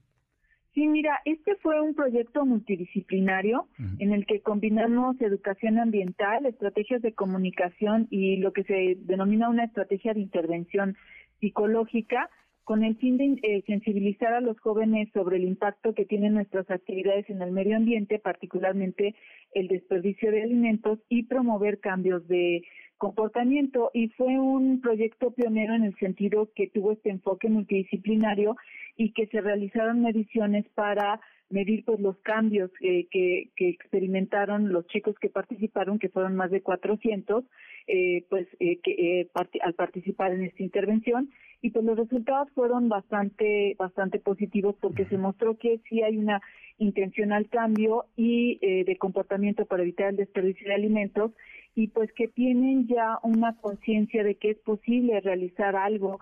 Sí, 0.74 0.88
mira, 0.88 1.20
este 1.24 1.56
fue 1.62 1.80
un 1.80 1.96
proyecto 1.96 2.46
multidisciplinario 2.46 3.70
en 3.98 4.12
el 4.12 4.26
que 4.26 4.42
combinamos 4.42 5.20
educación 5.22 5.80
ambiental, 5.80 6.46
estrategias 6.46 7.02
de 7.02 7.14
comunicación 7.14 8.08
y 8.12 8.38
lo 8.38 8.52
que 8.52 8.66
se 8.66 8.98
denomina 9.00 9.48
una 9.48 9.64
estrategia 9.64 10.14
de 10.14 10.20
intervención 10.20 10.98
psicológica 11.46 12.30
con 12.64 12.84
el 12.84 12.98
fin 12.98 13.18
de 13.18 13.40
eh, 13.44 13.64
sensibilizar 13.68 14.34
a 14.34 14.42
los 14.42 14.60
jóvenes 14.60 15.08
sobre 15.14 15.38
el 15.38 15.44
impacto 15.44 15.94
que 15.94 16.06
tienen 16.06 16.34
nuestras 16.34 16.70
actividades 16.72 17.30
en 17.30 17.44
el 17.44 17.52
medio 17.52 17.78
ambiente, 17.78 18.18
particularmente 18.18 19.14
el 19.54 19.68
desperdicio 19.68 20.32
de 20.32 20.42
alimentos 20.42 20.98
y 21.08 21.24
promover 21.24 21.80
cambios 21.80 22.28
de 22.28 22.64
comportamiento. 22.98 23.92
Y 23.94 24.10
fue 24.10 24.40
un 24.40 24.82
proyecto 24.82 25.30
pionero 25.30 25.76
en 25.76 25.84
el 25.84 25.96
sentido 25.98 26.50
que 26.56 26.68
tuvo 26.68 26.94
este 26.94 27.12
enfoque 27.12 27.50
multidisciplinario 27.50 28.56
y 28.98 29.14
que 29.14 29.28
se 29.28 29.42
realizaron 29.42 30.02
mediciones 30.02 30.66
para 30.76 31.20
medir 31.50 31.86
pues 31.86 32.00
los 32.00 32.18
cambios 32.20 32.72
que, 32.80 33.08
que 33.56 33.70
experimentaron 33.70 34.72
los 34.74 34.88
chicos 34.88 35.16
que 35.20 35.30
participaron, 35.30 36.00
que 36.00 36.10
fueron 36.10 36.36
más 36.36 36.50
de 36.52 36.62
400, 36.62 37.46
eh, 37.88 38.26
pues 38.30 38.48
eh, 38.60 38.80
que, 38.82 39.22
eh, 39.22 39.30
al 39.62 39.74
participar 39.74 40.34
en 40.34 40.44
esta 40.44 40.64
intervención. 40.64 41.30
Y 41.62 41.70
pues 41.72 41.86
los 41.86 41.98
resultados 41.98 42.50
fueron 42.54 42.90
bastante 42.90 43.76
bastante 43.78 44.20
positivos 44.20 44.76
porque 44.80 45.06
se 45.06 45.18
mostró 45.18 45.58
que 45.58 45.80
sí 45.90 46.02
hay 46.02 46.18
una 46.18 46.42
intención 46.78 47.32
al 47.32 47.48
cambio 47.50 48.06
y 48.16 48.60
de 48.84 48.98
comportamiento 48.98 49.66
para 49.66 49.82
evitar 49.82 50.10
el 50.10 50.18
desperdicio 50.18 50.68
de 50.68 50.76
alimentos 50.76 51.32
y 51.74 51.88
pues 51.88 52.12
que 52.14 52.28
tienen 52.28 52.88
ya 52.88 53.18
una 53.24 53.56
conciencia 53.56 54.24
de 54.24 54.36
que 54.36 54.52
es 54.52 54.58
posible 54.60 55.20
realizar 55.22 55.76
algo 55.76 56.20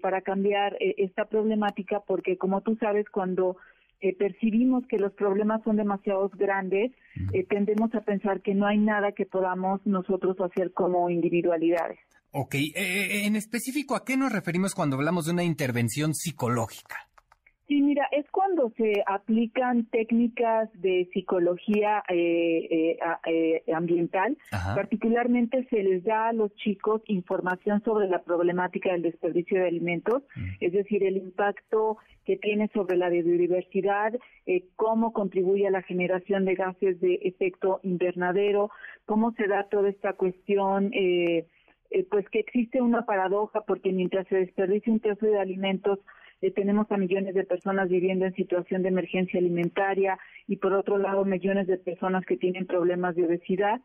para 0.00 0.22
cambiar 0.22 0.76
esta 0.78 1.24
problemática 1.24 2.00
porque 2.06 2.36
como 2.36 2.60
tú 2.60 2.76
sabes 2.76 3.08
cuando 3.10 3.56
eh, 4.02 4.16
percibimos 4.16 4.84
que 4.88 4.98
los 4.98 5.12
problemas 5.12 5.62
son 5.62 5.76
demasiado 5.76 6.28
grandes, 6.34 6.90
eh, 7.32 7.46
tendemos 7.48 7.94
a 7.94 8.00
pensar 8.00 8.40
que 8.42 8.52
no 8.52 8.66
hay 8.66 8.76
nada 8.76 9.12
que 9.12 9.26
podamos 9.26 9.80
nosotros 9.84 10.36
hacer 10.40 10.72
como 10.72 11.08
individualidades. 11.08 12.00
Ok, 12.32 12.56
eh, 12.56 13.26
en 13.26 13.36
específico, 13.36 13.94
¿a 13.94 14.04
qué 14.04 14.16
nos 14.16 14.32
referimos 14.32 14.74
cuando 14.74 14.96
hablamos 14.96 15.26
de 15.26 15.32
una 15.32 15.44
intervención 15.44 16.14
psicológica? 16.14 17.11
Sí, 17.72 17.80
mira, 17.80 18.06
es 18.12 18.30
cuando 18.30 18.70
se 18.76 19.02
aplican 19.06 19.86
técnicas 19.86 20.68
de 20.74 21.08
psicología 21.10 22.04
eh, 22.10 22.68
eh, 22.68 22.98
eh, 23.24 23.72
ambiental. 23.72 24.36
Particularmente 24.50 25.66
se 25.70 25.82
les 25.82 26.04
da 26.04 26.28
a 26.28 26.32
los 26.34 26.54
chicos 26.56 27.00
información 27.06 27.82
sobre 27.82 28.08
la 28.08 28.24
problemática 28.24 28.92
del 28.92 29.00
desperdicio 29.00 29.58
de 29.58 29.68
alimentos, 29.68 30.22
es 30.60 30.74
decir, 30.74 31.02
el 31.02 31.16
impacto 31.16 31.96
que 32.26 32.36
tiene 32.36 32.68
sobre 32.74 32.98
la 32.98 33.08
biodiversidad, 33.08 34.12
cómo 34.76 35.14
contribuye 35.14 35.66
a 35.66 35.70
la 35.70 35.80
generación 35.80 36.44
de 36.44 36.56
gases 36.56 37.00
de 37.00 37.20
efecto 37.22 37.80
invernadero, 37.84 38.70
cómo 39.06 39.32
se 39.32 39.46
da 39.46 39.64
toda 39.70 39.88
esta 39.88 40.12
cuestión. 40.12 40.90
pues 42.10 42.28
que 42.28 42.40
existe 42.40 42.82
una 42.82 43.06
paradoja 43.06 43.62
porque 43.62 43.92
mientras 43.92 44.26
se 44.28 44.36
desperdicia 44.36 44.92
un 44.92 45.00
tercio 45.00 45.30
de 45.30 45.40
alimentos 45.40 46.00
eh, 46.42 46.50
tenemos 46.50 46.90
a 46.90 46.96
millones 46.96 47.34
de 47.34 47.44
personas 47.44 47.88
viviendo 47.88 48.26
en 48.26 48.34
situación 48.34 48.82
de 48.82 48.88
emergencia 48.88 49.38
alimentaria 49.38 50.18
y 50.48 50.56
por 50.56 50.72
otro 50.74 50.98
lado 50.98 51.24
millones 51.24 51.68
de 51.68 51.78
personas 51.78 52.26
que 52.26 52.36
tienen 52.36 52.66
problemas 52.66 53.14
de 53.14 53.24
obesidad. 53.24 53.80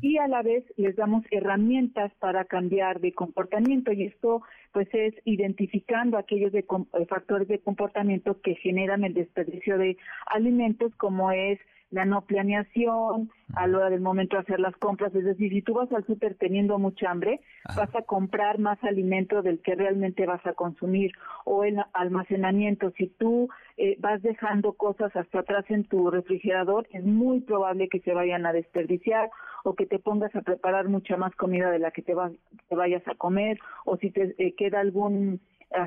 Y 0.00 0.18
a 0.18 0.26
la 0.26 0.42
vez 0.42 0.64
les 0.76 0.96
damos 0.96 1.24
herramientas 1.30 2.10
para 2.18 2.46
cambiar 2.46 2.98
de 2.98 3.12
comportamiento 3.12 3.92
y 3.92 4.06
esto 4.06 4.42
pues 4.72 4.88
es 4.92 5.14
identificando 5.24 6.18
aquellos 6.18 6.50
de, 6.50 6.60
eh, 6.60 7.06
factores 7.06 7.46
de 7.46 7.60
comportamiento 7.60 8.40
que 8.40 8.56
generan 8.56 9.04
el 9.04 9.14
desperdicio 9.14 9.78
de 9.78 9.96
alimentos 10.26 10.92
como 10.96 11.30
es 11.30 11.60
la 11.90 12.04
no 12.04 12.22
planeación, 12.22 13.30
a 13.54 13.66
la 13.66 13.78
hora 13.78 13.90
del 13.90 14.00
momento 14.00 14.36
de 14.36 14.42
hacer 14.42 14.60
las 14.60 14.76
compras. 14.76 15.14
Es 15.14 15.24
decir, 15.24 15.50
si 15.52 15.62
tú 15.62 15.74
vas 15.74 15.90
al 15.92 16.04
súper 16.04 16.34
teniendo 16.34 16.78
mucha 16.78 17.10
hambre, 17.10 17.40
vas 17.76 17.94
a 17.94 18.02
comprar 18.02 18.58
más 18.58 18.82
alimento 18.84 19.42
del 19.42 19.60
que 19.60 19.74
realmente 19.74 20.26
vas 20.26 20.44
a 20.46 20.52
consumir. 20.52 21.12
O 21.44 21.64
el 21.64 21.78
almacenamiento, 21.94 22.90
si 22.92 23.06
tú 23.06 23.48
eh, 23.76 23.96
vas 24.00 24.22
dejando 24.22 24.74
cosas 24.74 25.14
hasta 25.16 25.40
atrás 25.40 25.64
en 25.68 25.84
tu 25.84 26.10
refrigerador, 26.10 26.86
es 26.92 27.04
muy 27.04 27.40
probable 27.40 27.88
que 27.88 28.00
se 28.00 28.12
vayan 28.12 28.44
a 28.44 28.52
desperdiciar 28.52 29.30
o 29.64 29.74
que 29.74 29.86
te 29.86 29.98
pongas 29.98 30.34
a 30.36 30.42
preparar 30.42 30.88
mucha 30.88 31.16
más 31.16 31.34
comida 31.36 31.70
de 31.70 31.78
la 31.78 31.90
que 31.90 32.02
te, 32.02 32.14
vas, 32.14 32.32
te 32.68 32.76
vayas 32.76 33.06
a 33.08 33.14
comer 33.14 33.58
o 33.84 33.96
si 33.96 34.10
te 34.10 34.34
eh, 34.38 34.54
queda 34.56 34.80
algún 34.80 35.40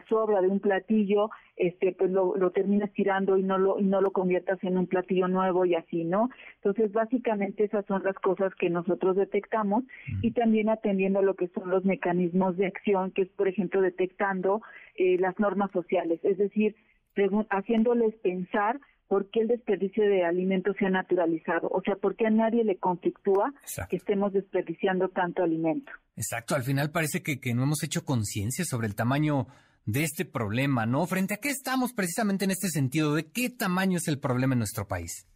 sobra 0.08 0.42
de 0.42 0.48
un 0.48 0.60
platillo, 0.60 1.30
este, 1.56 1.94
pues 1.94 2.12
lo, 2.12 2.36
lo 2.36 2.52
terminas 2.52 2.92
tirando 2.94 3.38
y 3.38 3.44
no 3.44 3.58
lo, 3.58 3.80
y 3.80 3.84
no 3.84 4.02
lo 4.02 4.12
conviertas 4.12 4.64
en 4.64 4.78
un 4.78 4.88
platillo 4.88 5.28
nuevo 5.28 5.66
y 5.66 5.76
así, 5.76 6.04
¿no? 6.04 6.30
Entonces, 6.56 6.92
básicamente 6.92 7.64
esas 7.64 7.86
son 7.86 8.04
las 8.04 8.16
cosas 8.16 8.54
que 8.56 8.70
nosotros 8.70 9.16
detectamos 9.16 9.84
y 10.22 10.32
también 10.32 10.70
atendiendo 10.70 11.20
a 11.20 11.24
lo 11.24 11.36
que 11.36 11.48
son 11.50 11.70
los 11.70 11.86
mecanismos 11.86 12.58
de 12.58 12.68
acción, 12.68 13.12
que 13.12 13.24
es, 13.24 13.30
por 13.30 13.48
ejemplo, 13.48 13.82
detectando 13.82 14.62
eh, 14.96 15.18
las 15.20 15.40
normas 15.40 15.72
sociales, 15.72 16.20
es 16.24 16.38
decir, 16.38 16.76
haciéndoles 17.50 18.16
pensar 18.16 18.80
por 19.12 19.30
qué 19.30 19.42
el 19.42 19.50
desperdicio 19.50 20.06
de 20.06 20.24
alimentos 20.24 20.78
se 20.80 20.86
ha 20.86 20.90
naturalizado, 20.90 21.68
o 21.70 21.82
sea, 21.82 21.98
por 21.98 22.16
qué 22.16 22.28
a 22.28 22.30
nadie 22.30 22.64
le 22.64 22.78
conflictúa 22.78 23.54
que 23.90 23.98
estemos 23.98 24.32
desperdiciando 24.32 25.10
tanto 25.10 25.44
alimento. 25.44 25.92
Exacto, 26.16 26.56
al 26.56 26.64
final 26.64 26.92
parece 26.92 27.22
que, 27.22 27.42
que 27.42 27.54
no 27.54 27.64
hemos 27.64 27.84
hecho 27.84 28.06
conciencia 28.06 28.64
sobre 28.64 28.88
el 28.88 28.96
tamaño 28.96 29.48
de 29.86 30.04
este 30.04 30.26
problema, 30.26 30.86
¿no? 30.86 31.06
¿Frente 31.06 31.36
a 31.36 31.38
qué 31.38 31.50
estamos 31.50 31.94
precisamente 31.94 32.46
en 32.46 32.52
este 32.52 32.70
sentido? 32.70 33.16
¿De 33.16 33.32
qué 33.32 33.50
tamaño 33.50 33.98
es 33.98 34.08
el 34.08 34.20
problema 34.20 34.54
en 34.54 34.60
nuestro 34.60 34.88
país? 34.88 35.28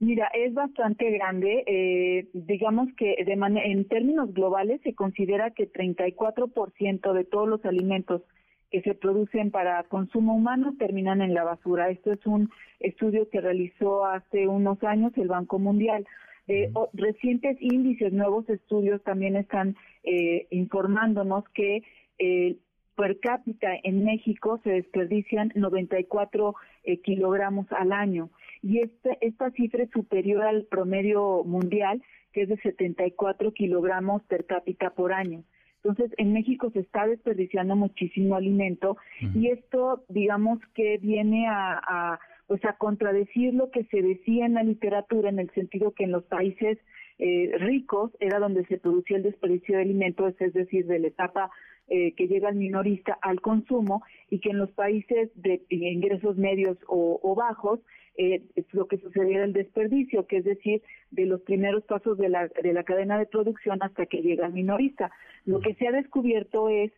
Mira, 0.00 0.28
es 0.34 0.52
bastante 0.52 1.10
grande. 1.12 1.64
Eh, 1.66 2.28
digamos 2.34 2.88
que 2.96 3.16
de 3.24 3.32
en 3.32 3.88
términos 3.88 4.32
globales 4.34 4.80
se 4.82 4.94
considera 4.94 5.50
que 5.50 5.70
34% 5.70 7.12
de 7.12 7.24
todos 7.24 7.48
los 7.48 7.64
alimentos 7.64 8.22
que 8.70 8.82
se 8.82 8.94
producen 8.94 9.52
para 9.52 9.84
consumo 9.84 10.34
humano 10.34 10.74
terminan 10.78 11.22
en 11.22 11.32
la 11.32 11.44
basura. 11.44 11.90
Esto 11.90 12.12
es 12.12 12.26
un 12.26 12.50
estudio 12.80 13.28
que 13.30 13.40
realizó 13.40 14.04
hace 14.04 14.48
unos 14.48 14.82
años 14.82 15.12
el 15.16 15.28
Banco 15.28 15.58
Mundial. 15.60 16.06
Eh, 16.48 16.72
recientes 16.92 17.56
índices, 17.60 18.12
nuevos 18.12 18.48
estudios 18.50 19.02
también 19.04 19.36
están 19.36 19.76
eh, 20.02 20.48
informándonos 20.50 21.44
que 21.54 21.82
eh, 22.18 22.56
per 22.96 23.18
cápita 23.20 23.68
en 23.82 24.04
México 24.04 24.60
se 24.62 24.70
desperdician 24.70 25.52
94 25.54 26.54
eh, 26.84 27.00
kilogramos 27.00 27.66
al 27.72 27.92
año 27.92 28.30
y 28.62 28.80
este, 28.80 29.18
esta 29.20 29.50
cifra 29.50 29.82
es 29.82 29.90
superior 29.90 30.42
al 30.42 30.64
promedio 30.64 31.42
mundial 31.44 32.02
que 32.32 32.42
es 32.42 32.48
de 32.48 32.56
74 32.56 33.52
kilogramos 33.52 34.22
per 34.24 34.44
cápita 34.44 34.90
por 34.90 35.12
año. 35.12 35.44
Entonces, 35.84 36.12
en 36.16 36.32
México 36.32 36.70
se 36.70 36.80
está 36.80 37.06
desperdiciando 37.06 37.76
muchísimo 37.76 38.36
alimento 38.36 38.96
y 39.34 39.48
esto, 39.48 40.02
digamos 40.08 40.58
que 40.74 40.96
viene 40.96 41.46
a, 41.46 42.18
pues 42.46 42.64
a 42.64 42.72
contradecir 42.72 43.52
lo 43.52 43.70
que 43.70 43.84
se 43.84 44.00
decía 44.00 44.46
en 44.46 44.54
la 44.54 44.62
literatura 44.62 45.28
en 45.28 45.38
el 45.38 45.50
sentido 45.50 45.92
que 45.92 46.04
en 46.04 46.12
los 46.12 46.24
países 46.24 46.78
eh, 47.18 47.52
ricos 47.58 48.10
era 48.18 48.38
donde 48.38 48.64
se 48.64 48.78
producía 48.78 49.18
el 49.18 49.24
desperdicio 49.24 49.76
de 49.76 49.82
alimentos, 49.82 50.34
es 50.40 50.54
decir, 50.54 50.86
de 50.86 50.98
la 50.98 51.08
etapa 51.08 51.50
eh, 51.88 52.14
que 52.14 52.28
llega 52.28 52.48
al 52.48 52.56
minorista 52.56 53.18
al 53.20 53.40
consumo 53.40 54.02
y 54.30 54.40
que 54.40 54.50
en 54.50 54.58
los 54.58 54.70
países 54.72 55.30
de 55.34 55.62
ingresos 55.68 56.36
medios 56.36 56.78
o, 56.86 57.34
bajos 57.34 57.80
eh, 58.16 58.42
lo 58.72 58.86
que 58.86 58.98
sucedía 58.98 59.36
era 59.36 59.44
el 59.44 59.52
desperdicio, 59.52 60.26
que 60.26 60.38
es 60.38 60.44
decir, 60.44 60.82
de 61.10 61.26
los 61.26 61.42
primeros 61.42 61.84
pasos 61.84 62.16
de 62.16 62.28
la, 62.28 62.48
de 62.48 62.72
la 62.72 62.84
cadena 62.84 63.18
de 63.18 63.26
producción 63.26 63.82
hasta 63.82 64.06
que 64.06 64.22
llega 64.22 64.46
al 64.46 64.52
minorista. 64.52 65.10
Lo 65.44 65.60
que 65.60 65.74
se 65.74 65.88
ha 65.88 65.92
descubierto 65.92 66.68
es 66.68 66.92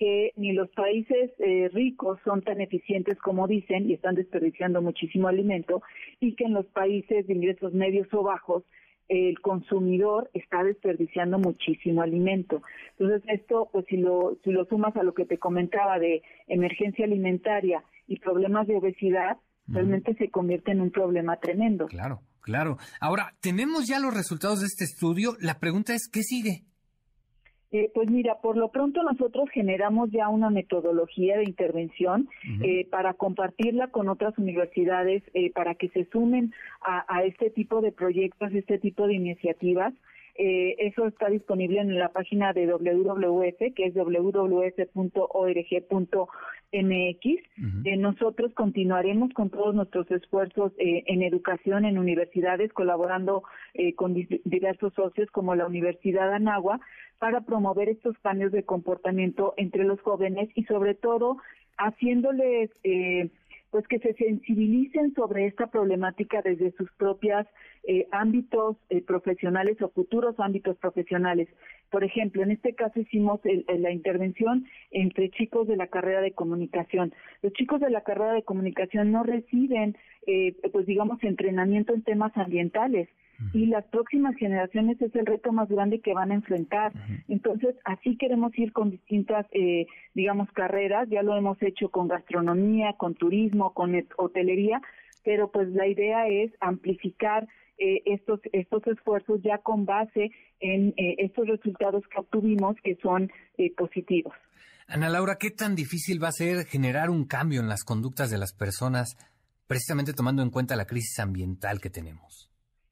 que 0.00 0.32
ni 0.36 0.52
los 0.52 0.70
países 0.70 1.30
eh, 1.38 1.68
ricos 1.74 2.18
son 2.24 2.40
tan 2.40 2.62
eficientes 2.62 3.18
como 3.18 3.46
dicen 3.46 3.90
y 3.90 3.92
están 3.92 4.14
desperdiciando 4.14 4.80
muchísimo 4.80 5.28
alimento 5.28 5.82
y 6.20 6.34
que 6.36 6.44
en 6.44 6.54
los 6.54 6.64
países 6.66 7.26
de 7.26 7.34
ingresos 7.34 7.74
medios 7.74 8.08
o 8.14 8.22
bajos 8.22 8.64
el 9.10 9.40
consumidor 9.40 10.30
está 10.34 10.62
desperdiciando 10.62 11.36
muchísimo 11.36 12.00
alimento. 12.00 12.62
Entonces 12.96 13.28
esto, 13.28 13.68
pues 13.72 13.84
si 13.88 13.96
lo, 13.96 14.38
si 14.44 14.52
lo 14.52 14.64
sumas 14.66 14.96
a 14.96 15.02
lo 15.02 15.14
que 15.14 15.26
te 15.26 15.36
comentaba 15.36 15.98
de 15.98 16.22
emergencia 16.46 17.04
alimentaria 17.04 17.82
y 18.06 18.20
problemas 18.20 18.68
de 18.68 18.76
obesidad, 18.76 19.36
realmente 19.66 20.14
se 20.14 20.30
convierte 20.30 20.70
en 20.70 20.80
un 20.80 20.92
problema 20.92 21.36
tremendo. 21.38 21.86
Claro, 21.86 22.20
claro. 22.40 22.78
Ahora, 23.00 23.34
tenemos 23.40 23.88
ya 23.88 23.98
los 23.98 24.14
resultados 24.14 24.60
de 24.60 24.66
este 24.66 24.84
estudio. 24.84 25.36
La 25.40 25.58
pregunta 25.58 25.92
es, 25.92 26.08
¿qué 26.08 26.22
sigue? 26.22 26.69
Eh, 27.72 27.88
pues 27.94 28.10
mira, 28.10 28.40
por 28.42 28.56
lo 28.56 28.70
pronto 28.70 29.00
nosotros 29.04 29.48
generamos 29.50 30.10
ya 30.10 30.28
una 30.28 30.50
metodología 30.50 31.36
de 31.36 31.44
intervención 31.44 32.28
eh, 32.62 32.88
para 32.90 33.14
compartirla 33.14 33.88
con 33.88 34.08
otras 34.08 34.36
universidades 34.38 35.22
eh, 35.34 35.52
para 35.52 35.76
que 35.76 35.88
se 35.90 36.04
sumen 36.06 36.52
a, 36.80 37.04
a, 37.08 37.22
este 37.22 37.48
tipo 37.50 37.80
de 37.80 37.92
proyectos, 37.92 38.52
este 38.52 38.78
tipo 38.78 39.06
de 39.06 39.14
iniciativas. 39.14 39.94
Eh, 40.34 40.74
eso 40.86 41.06
está 41.06 41.28
disponible 41.28 41.80
en 41.80 41.98
la 41.98 42.08
página 42.08 42.52
de 42.52 42.66
WWF, 42.66 43.74
que 43.74 43.84
es 43.84 43.94
www.org.mx. 43.94 45.04
Eh, 47.84 47.96
nosotros 47.98 48.52
continuaremos 48.54 49.32
con 49.34 49.50
todos 49.50 49.74
nuestros 49.74 50.10
esfuerzos 50.10 50.72
en 50.78 51.22
educación 51.22 51.84
en 51.84 51.98
universidades, 51.98 52.72
colaborando 52.72 53.42
con 53.96 54.14
diversos 54.14 54.94
socios 54.94 55.30
como 55.30 55.54
la 55.54 55.66
Universidad 55.66 56.32
Anagua, 56.32 56.80
para 57.20 57.42
promover 57.42 57.88
estos 57.88 58.18
cambios 58.18 58.50
de 58.50 58.64
comportamiento 58.64 59.54
entre 59.56 59.84
los 59.84 60.00
jóvenes 60.00 60.48
y 60.56 60.64
sobre 60.64 60.94
todo 60.94 61.36
haciéndoles 61.78 62.70
pues 63.70 63.86
que 63.86 64.00
se 64.00 64.14
sensibilicen 64.14 65.14
sobre 65.14 65.46
esta 65.46 65.68
problemática 65.68 66.42
desde 66.42 66.72
sus 66.72 66.90
propias 66.92 67.46
eh, 67.84 68.06
ámbitos 68.10 68.76
eh, 68.90 69.00
profesionales 69.00 69.80
o 69.80 69.88
futuros 69.90 70.38
ámbitos 70.38 70.76
profesionales. 70.78 71.48
Por 71.90 72.04
ejemplo, 72.04 72.42
en 72.42 72.50
este 72.50 72.74
caso 72.74 73.00
hicimos 73.00 73.40
la 73.44 73.90
intervención 73.90 74.66
entre 74.90 75.30
chicos 75.30 75.66
de 75.66 75.76
la 75.76 75.86
carrera 75.86 76.20
de 76.20 76.32
comunicación. 76.32 77.12
Los 77.42 77.52
chicos 77.52 77.80
de 77.80 77.90
la 77.90 78.02
carrera 78.02 78.32
de 78.32 78.42
comunicación 78.42 79.12
no 79.12 79.22
reciben, 79.22 79.96
eh, 80.26 80.54
pues 80.72 80.86
digamos, 80.86 81.22
entrenamiento 81.22 81.94
en 81.94 82.02
temas 82.02 82.36
ambientales 82.36 83.08
y 83.52 83.66
las 83.66 83.84
próximas 83.86 84.36
generaciones 84.36 85.00
es 85.00 85.14
el 85.14 85.26
reto 85.26 85.52
más 85.52 85.68
grande 85.68 86.00
que 86.00 86.14
van 86.14 86.30
a 86.30 86.34
enfrentar. 86.34 86.92
Entonces, 87.28 87.74
así 87.84 88.16
queremos 88.16 88.56
ir 88.58 88.72
con 88.72 88.90
distintas, 88.90 89.46
eh, 89.52 89.86
digamos, 90.14 90.50
carreras. 90.52 91.08
Ya 91.08 91.22
lo 91.22 91.36
hemos 91.36 91.60
hecho 91.62 91.88
con 91.90 92.08
gastronomía, 92.08 92.94
con 92.96 93.14
turismo, 93.14 93.72
con 93.72 93.94
hotelería, 94.16 94.80
pero 95.24 95.50
pues 95.50 95.68
la 95.70 95.86
idea 95.86 96.28
es 96.28 96.52
amplificar 96.60 97.48
eh, 97.78 98.02
estos 98.04 98.40
estos 98.52 98.86
esfuerzos 98.86 99.40
ya 99.42 99.58
con 99.58 99.86
base 99.86 100.30
en 100.60 100.88
eh, 100.96 101.16
estos 101.18 101.46
resultados 101.48 102.04
que 102.08 102.20
obtuvimos 102.20 102.76
que 102.82 102.96
son 102.96 103.30
positivos. 103.76 104.34
Ana 104.86 105.08
Laura, 105.08 105.36
¿qué 105.38 105.50
tan 105.50 105.76
difícil 105.76 106.22
va 106.22 106.28
a 106.28 106.32
ser 106.32 106.66
generar 106.66 107.10
un 107.10 107.24
cambio 107.24 107.60
en 107.60 107.68
las 107.68 107.84
conductas 107.84 108.30
de 108.30 108.38
las 108.38 108.52
personas, 108.52 109.16
precisamente 109.66 110.12
tomando 110.12 110.42
en 110.42 110.50
cuenta 110.50 110.76
la 110.76 110.86
crisis 110.86 111.18
ambiental 111.20 111.80
que 111.80 111.90
tenemos? 111.90 112.49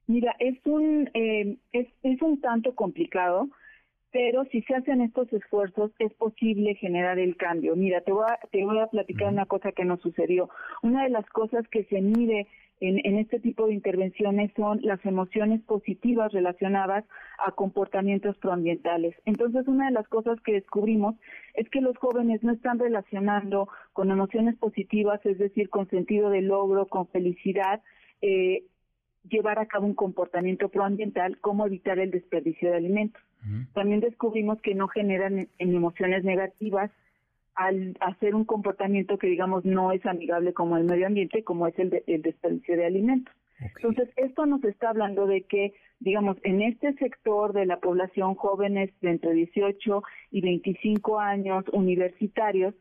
Mira, 0.08 0.34
es 0.38 0.58
un, 0.64 1.10
eh, 1.12 1.58
es, 1.72 1.86
es 2.02 2.22
un 2.22 2.40
tanto 2.40 2.74
complicado, 2.74 3.50
pero 4.10 4.46
si 4.46 4.62
se 4.62 4.74
hacen 4.74 5.02
estos 5.02 5.30
esfuerzos 5.34 5.92
es 5.98 6.14
posible 6.14 6.74
generar 6.76 7.18
el 7.18 7.36
cambio. 7.36 7.76
Mira, 7.76 8.00
te 8.00 8.12
voy 8.12 8.24
a, 8.26 8.38
te 8.50 8.64
voy 8.64 8.78
a 8.78 8.86
platicar 8.86 9.28
una 9.30 9.44
cosa 9.44 9.72
que 9.72 9.84
nos 9.84 10.00
sucedió. 10.00 10.48
Una 10.82 11.04
de 11.04 11.10
las 11.10 11.28
cosas 11.28 11.68
que 11.68 11.84
se 11.84 12.00
mide 12.00 12.46
en, 12.80 13.04
en, 13.04 13.18
este 13.18 13.38
tipo 13.38 13.66
de 13.66 13.74
intervenciones 13.74 14.50
son 14.56 14.80
las 14.82 15.04
emociones 15.04 15.60
positivas 15.64 16.32
relacionadas 16.32 17.04
a 17.44 17.52
comportamientos 17.52 18.38
proambientales. 18.38 19.14
Entonces, 19.26 19.68
una 19.68 19.86
de 19.86 19.92
las 19.92 20.08
cosas 20.08 20.40
que 20.40 20.52
descubrimos 20.52 21.16
es 21.52 21.68
que 21.68 21.82
los 21.82 21.98
jóvenes 21.98 22.42
no 22.42 22.52
están 22.52 22.78
relacionando 22.78 23.68
con 23.92 24.10
emociones 24.10 24.56
positivas, 24.56 25.20
es 25.26 25.36
decir, 25.36 25.68
con 25.68 25.86
sentido 25.90 26.30
de 26.30 26.40
logro, 26.40 26.86
con 26.86 27.08
felicidad, 27.08 27.82
eh, 28.22 28.62
llevar 29.24 29.58
a 29.58 29.66
cabo 29.66 29.86
un 29.86 29.94
comportamiento 29.94 30.68
proambiental 30.68 31.38
como 31.40 31.66
evitar 31.66 31.98
el 31.98 32.10
desperdicio 32.10 32.70
de 32.70 32.76
alimentos. 32.76 33.22
También 33.72 34.00
descubrimos 34.00 34.60
que 34.60 34.74
no 34.74 34.88
generan 34.88 35.48
emociones 35.58 36.24
negativas 36.24 36.90
al 37.54 37.96
hacer 38.00 38.34
un 38.34 38.44
comportamiento 38.44 39.18
que 39.18 39.26
digamos 39.26 39.64
no 39.64 39.92
es 39.92 40.04
amigable 40.06 40.52
como 40.52 40.76
el 40.76 40.84
medio 40.84 41.06
ambiente, 41.06 41.42
como 41.42 41.66
es 41.66 41.78
el, 41.78 41.90
desperdicio 41.90 42.76
de 42.76 42.86
alimentos. 42.86 43.34
Entonces, 43.60 44.08
esto 44.16 44.46
nos 44.46 44.62
está 44.62 44.90
hablando 44.90 45.26
de 45.26 45.42
que, 45.42 45.74
digamos, 45.98 46.36
en 46.44 46.62
este 46.62 46.92
sector 46.94 47.52
de 47.52 47.66
la 47.66 47.80
población 47.80 48.36
jóvenes 48.36 48.92
de 49.00 49.10
entre 49.10 49.32
18 49.32 50.02
y 50.30 50.40
25 50.40 51.18
años, 51.18 51.64
universitarios, 51.72 52.74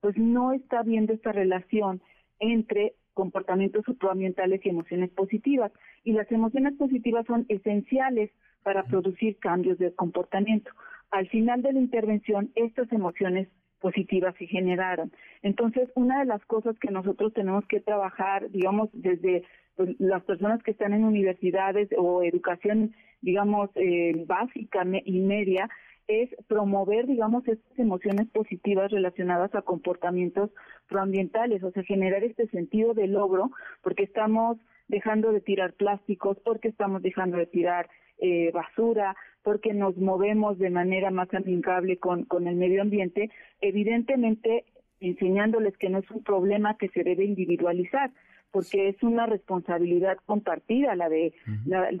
pues 0.00 0.18
no 0.18 0.52
está 0.52 0.82
viendo 0.82 1.12
esta 1.12 1.30
relación 1.30 2.02
entre 2.40 2.94
comportamientos 3.14 3.84
supraambientales 3.84 4.60
y 4.64 4.68
emociones 4.68 5.10
positivas. 5.10 5.72
Y 6.04 6.12
las 6.12 6.30
emociones 6.30 6.74
positivas 6.74 7.26
son 7.26 7.46
esenciales 7.48 8.30
para 8.62 8.84
producir 8.84 9.38
cambios 9.38 9.78
de 9.78 9.94
comportamiento. 9.94 10.70
Al 11.10 11.28
final 11.28 11.62
de 11.62 11.72
la 11.72 11.78
intervención, 11.78 12.50
estas 12.54 12.90
emociones 12.92 13.48
positivas 13.80 14.34
se 14.38 14.46
generaron. 14.46 15.12
Entonces, 15.42 15.90
una 15.94 16.20
de 16.20 16.24
las 16.24 16.44
cosas 16.46 16.74
que 16.78 16.90
nosotros 16.90 17.34
tenemos 17.34 17.66
que 17.66 17.80
trabajar, 17.80 18.50
digamos, 18.50 18.88
desde 18.92 19.44
pues, 19.76 19.94
las 19.98 20.24
personas 20.24 20.62
que 20.62 20.70
están 20.70 20.94
en 20.94 21.04
universidades 21.04 21.90
o 21.96 22.22
educación, 22.22 22.94
digamos, 23.20 23.70
eh, 23.74 24.24
básica 24.26 24.84
y 25.04 25.20
media, 25.20 25.68
es 26.06 26.30
promover, 26.48 27.06
digamos, 27.06 27.46
estas 27.48 27.78
emociones 27.78 28.28
positivas 28.28 28.90
relacionadas 28.90 29.54
a 29.54 29.62
comportamientos 29.62 30.50
proambientales, 30.88 31.62
o 31.62 31.70
sea, 31.70 31.82
generar 31.82 32.24
este 32.24 32.46
sentido 32.48 32.94
de 32.94 33.06
logro, 33.06 33.50
porque 33.82 34.04
estamos 34.04 34.58
dejando 34.88 35.32
de 35.32 35.40
tirar 35.40 35.72
plásticos, 35.72 36.38
porque 36.44 36.68
estamos 36.68 37.02
dejando 37.02 37.38
de 37.38 37.46
tirar 37.46 37.88
eh, 38.18 38.50
basura, 38.52 39.16
porque 39.42 39.72
nos 39.72 39.96
movemos 39.96 40.58
de 40.58 40.70
manera 40.70 41.10
más 41.10 41.32
amigable 41.34 41.98
con, 41.98 42.24
con 42.24 42.46
el 42.46 42.56
medio 42.56 42.82
ambiente, 42.82 43.30
evidentemente 43.60 44.64
enseñándoles 45.00 45.76
que 45.76 45.90
no 45.90 45.98
es 45.98 46.10
un 46.10 46.22
problema 46.22 46.76
que 46.78 46.88
se 46.88 47.02
debe 47.02 47.24
individualizar, 47.24 48.10
porque 48.54 48.88
es 48.88 49.02
una 49.02 49.26
responsabilidad 49.26 50.16
compartida 50.26 50.94
la 50.94 51.08
de 51.08 51.34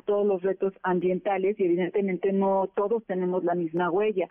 todos 0.04 0.24
los 0.24 0.40
retos 0.40 0.72
ambientales 0.84 1.58
y 1.58 1.64
evidentemente 1.64 2.32
no 2.32 2.70
todos 2.76 3.04
tenemos 3.06 3.42
la 3.42 3.56
misma 3.56 3.90
huella. 3.90 4.28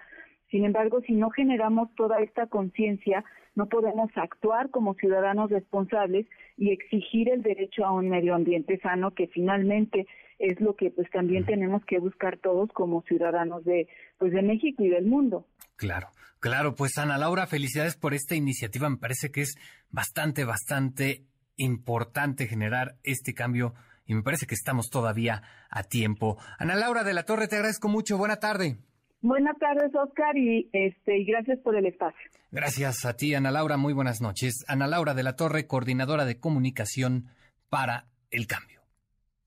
Sin 0.49 0.64
embargo, 0.64 1.02
si 1.02 1.11
no 1.15 1.31
generamos 1.31 1.93
toda 1.95 2.22
esta 2.22 2.47
conciencia, 2.47 3.26
no 3.56 3.68
podemos 3.68 4.10
actuar 4.15 4.69
como 4.69 4.93
ciudadanos 4.93 5.52
responsables 5.52 6.26
y 6.56 6.72
exigir 6.72 7.30
el 7.30 7.41
derecho 7.41 7.84
a 7.84 7.91
un 7.91 8.07
medio 8.07 8.35
ambiente 8.35 8.80
sano, 8.80 9.11
que 9.11 9.27
finalmente 9.27 10.07
es 10.39 10.61
lo 10.61 10.77
que 10.77 10.91
pues 10.91 11.10
también 11.11 11.45
tenemos 11.45 11.84
que 11.84 11.99
buscar 11.99 12.38
todos 12.38 12.72
como 12.72 13.02
ciudadanos 13.02 13.65
de 13.65 13.89
pues 14.18 14.31
de 14.31 14.43
México 14.43 14.81
y 14.81 14.88
del 14.88 15.07
mundo. 15.07 15.45
Claro, 15.76 16.07
claro, 16.39 16.73
pues 16.73 16.97
Ana 16.97 17.18
Laura, 17.18 17.47
felicidades 17.47 17.97
por 17.97 18.14
esta 18.14 18.34
iniciativa, 18.34 18.89
me 18.89 18.95
parece 18.95 19.30
que 19.30 19.41
es 19.41 19.56
bastante 19.91 20.45
bastante 20.45 21.26
importante 21.57 22.47
generar 22.47 22.95
este 23.03 23.34
cambio 23.34 23.73
y 24.05 24.15
me 24.15 24.23
parece 24.23 24.45
que 24.45 24.55
estamos 24.55 24.89
todavía 24.89 25.43
a 25.69 25.84
tiempo. 25.84 26.38
Ana 26.59 26.75
Laura 26.75 27.03
de 27.03 27.13
la 27.13 27.23
Torre, 27.23 27.47
te 27.47 27.55
agradezco 27.55 27.88
mucho. 27.88 28.17
Buena 28.17 28.38
tarde. 28.38 28.77
Buenas 29.21 29.57
tardes, 29.57 29.91
Oscar, 29.95 30.38
y 30.38 30.69
este 30.73 31.19
y 31.19 31.25
gracias 31.25 31.57
por 31.59 31.77
el 31.77 31.85
espacio. 31.85 32.19
Gracias 32.51 33.05
a 33.05 33.15
ti, 33.15 33.34
Ana 33.34 33.51
Laura. 33.51 33.77
Muy 33.77 33.93
buenas 33.93 34.19
noches. 34.21 34.65
Ana 34.67 34.85
Laura 34.85 35.13
de 35.13 35.23
la 35.23 35.38
Torre, 35.38 35.65
coordinadora 35.65 36.25
de 36.25 36.39
comunicación 36.39 37.30
para 37.69 38.07
el 38.31 38.47
cambio. 38.47 38.81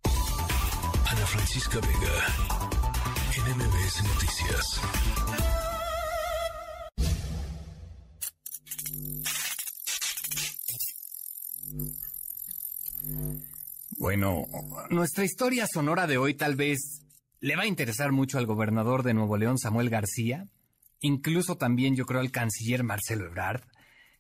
Ana 0.05 1.27
Francisca 1.27 1.79
Vega, 1.81 2.15
NMBS 3.45 4.03
Noticias. 4.15 4.81
Bueno, 13.99 14.47
nuestra 14.91 15.25
historia 15.25 15.67
sonora 15.67 16.07
de 16.07 16.19
hoy 16.19 16.35
tal 16.35 16.57
vez 16.57 17.01
le 17.41 17.57
va 17.57 17.63
a 17.63 17.67
interesar 17.67 18.13
mucho 18.13 18.39
al 18.39 18.47
gobernador 18.47 19.03
de 19.03 19.15
Nuevo 19.15 19.37
León, 19.37 19.59
Samuel 19.59 19.91
García, 19.91 20.49
incluso 21.01 21.57
también 21.57 21.95
yo 21.95 22.05
creo 22.05 22.21
al 22.21 22.31
canciller 22.31 22.83
Marcelo 22.83 23.27
Ebrard, 23.27 23.63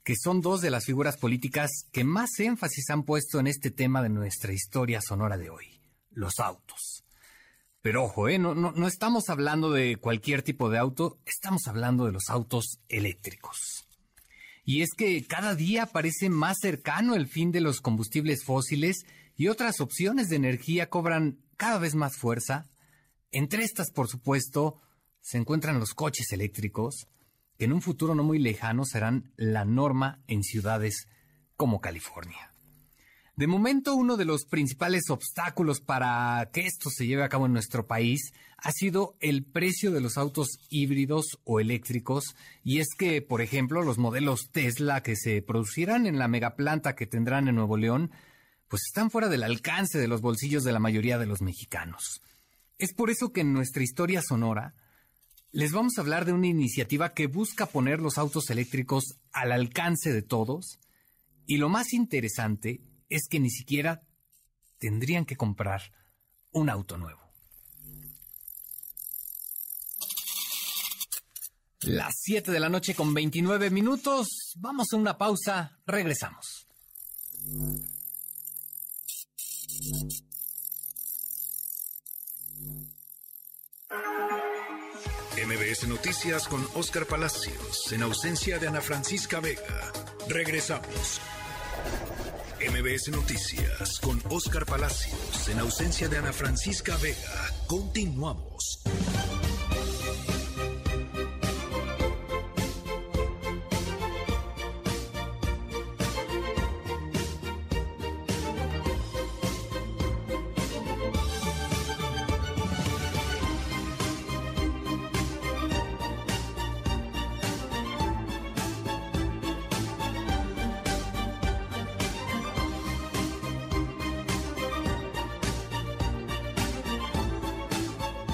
que 0.04 0.14
son 0.16 0.40
dos 0.40 0.60
de 0.60 0.70
las 0.70 0.84
figuras 0.84 1.16
políticas 1.16 1.70
que 1.92 2.04
más 2.04 2.38
énfasis 2.38 2.88
han 2.90 3.02
puesto 3.02 3.40
en 3.40 3.48
este 3.48 3.70
tema 3.70 4.02
de 4.02 4.08
nuestra 4.08 4.52
historia 4.52 5.00
sonora 5.00 5.36
de 5.36 5.50
hoy, 5.50 5.80
los 6.10 6.38
autos. 6.38 7.04
Pero 7.82 8.04
ojo, 8.04 8.28
¿eh? 8.28 8.38
no, 8.38 8.54
no 8.54 8.86
estamos 8.86 9.28
hablando 9.28 9.72
de 9.72 9.96
cualquier 9.96 10.42
tipo 10.42 10.70
de 10.70 10.78
auto, 10.78 11.18
estamos 11.26 11.66
hablando 11.66 12.06
de 12.06 12.12
los 12.12 12.30
autos 12.30 12.80
eléctricos. 12.88 13.75
Y 14.68 14.82
es 14.82 14.90
que 14.96 15.24
cada 15.24 15.54
día 15.54 15.86
parece 15.86 16.28
más 16.28 16.58
cercano 16.60 17.14
el 17.14 17.28
fin 17.28 17.52
de 17.52 17.60
los 17.60 17.80
combustibles 17.80 18.44
fósiles 18.44 19.06
y 19.36 19.46
otras 19.46 19.80
opciones 19.80 20.28
de 20.28 20.34
energía 20.34 20.90
cobran 20.90 21.38
cada 21.56 21.78
vez 21.78 21.94
más 21.94 22.16
fuerza. 22.16 22.66
Entre 23.30 23.62
estas, 23.62 23.92
por 23.92 24.08
supuesto, 24.08 24.80
se 25.20 25.38
encuentran 25.38 25.78
los 25.78 25.94
coches 25.94 26.32
eléctricos, 26.32 27.06
que 27.56 27.66
en 27.66 27.72
un 27.72 27.80
futuro 27.80 28.16
no 28.16 28.24
muy 28.24 28.40
lejano 28.40 28.84
serán 28.84 29.32
la 29.36 29.64
norma 29.64 30.18
en 30.26 30.42
ciudades 30.42 31.06
como 31.56 31.80
California. 31.80 32.50
De 33.36 33.46
momento, 33.46 33.94
uno 33.94 34.16
de 34.16 34.24
los 34.24 34.46
principales 34.46 35.10
obstáculos 35.10 35.80
para 35.80 36.48
que 36.54 36.62
esto 36.62 36.88
se 36.88 37.06
lleve 37.06 37.22
a 37.22 37.28
cabo 37.28 37.44
en 37.44 37.52
nuestro 37.52 37.86
país 37.86 38.32
ha 38.56 38.72
sido 38.72 39.14
el 39.20 39.44
precio 39.44 39.90
de 39.90 40.00
los 40.00 40.16
autos 40.16 40.58
híbridos 40.70 41.38
o 41.44 41.60
eléctricos, 41.60 42.34
y 42.64 42.80
es 42.80 42.88
que, 42.96 43.20
por 43.20 43.42
ejemplo, 43.42 43.82
los 43.82 43.98
modelos 43.98 44.48
Tesla 44.50 45.02
que 45.02 45.16
se 45.16 45.42
producirán 45.42 46.06
en 46.06 46.18
la 46.18 46.28
megaplanta 46.28 46.96
que 46.96 47.06
tendrán 47.06 47.46
en 47.46 47.56
Nuevo 47.56 47.76
León 47.76 48.10
pues 48.68 48.82
están 48.86 49.10
fuera 49.10 49.28
del 49.28 49.42
alcance 49.42 49.98
de 49.98 50.08
los 50.08 50.22
bolsillos 50.22 50.64
de 50.64 50.72
la 50.72 50.78
mayoría 50.78 51.18
de 51.18 51.26
los 51.26 51.42
mexicanos. 51.42 52.22
Es 52.78 52.94
por 52.94 53.10
eso 53.10 53.32
que 53.32 53.42
en 53.42 53.52
nuestra 53.52 53.82
historia 53.82 54.22
sonora 54.22 54.74
les 55.52 55.72
vamos 55.72 55.96
a 55.96 56.00
hablar 56.00 56.24
de 56.24 56.32
una 56.32 56.46
iniciativa 56.46 57.12
que 57.12 57.26
busca 57.26 57.66
poner 57.66 58.00
los 58.00 58.18
autos 58.18 58.50
eléctricos 58.50 59.18
al 59.32 59.52
alcance 59.52 60.12
de 60.12 60.22
todos 60.22 60.78
y 61.46 61.58
lo 61.58 61.68
más 61.68 61.92
interesante 61.92 62.80
es 63.08 63.28
que 63.28 63.40
ni 63.40 63.50
siquiera 63.50 64.02
tendrían 64.78 65.24
que 65.24 65.36
comprar 65.36 65.92
un 66.52 66.70
auto 66.70 66.96
nuevo. 66.96 67.20
Las 71.80 72.14
7 72.22 72.50
de 72.50 72.60
la 72.60 72.68
noche 72.68 72.94
con 72.94 73.14
29 73.14 73.70
minutos. 73.70 74.54
Vamos 74.56 74.88
a 74.92 74.96
una 74.96 75.16
pausa. 75.18 75.78
Regresamos. 75.86 76.66
MBS 85.46 85.86
Noticias 85.86 86.48
con 86.48 86.66
Oscar 86.74 87.06
Palacios, 87.06 87.92
en 87.92 88.02
ausencia 88.02 88.58
de 88.58 88.66
Ana 88.66 88.80
Francisca 88.80 89.38
Vega. 89.38 89.92
Regresamos. 90.28 91.20
MBS 92.60 93.08
Noticias 93.10 94.00
con 94.00 94.22
Oscar 94.30 94.64
Palacios, 94.64 95.48
en 95.48 95.58
ausencia 95.58 96.08
de 96.08 96.16
Ana 96.16 96.32
Francisca 96.32 96.96
Vega. 96.96 97.52
Continuamos. 97.66 98.82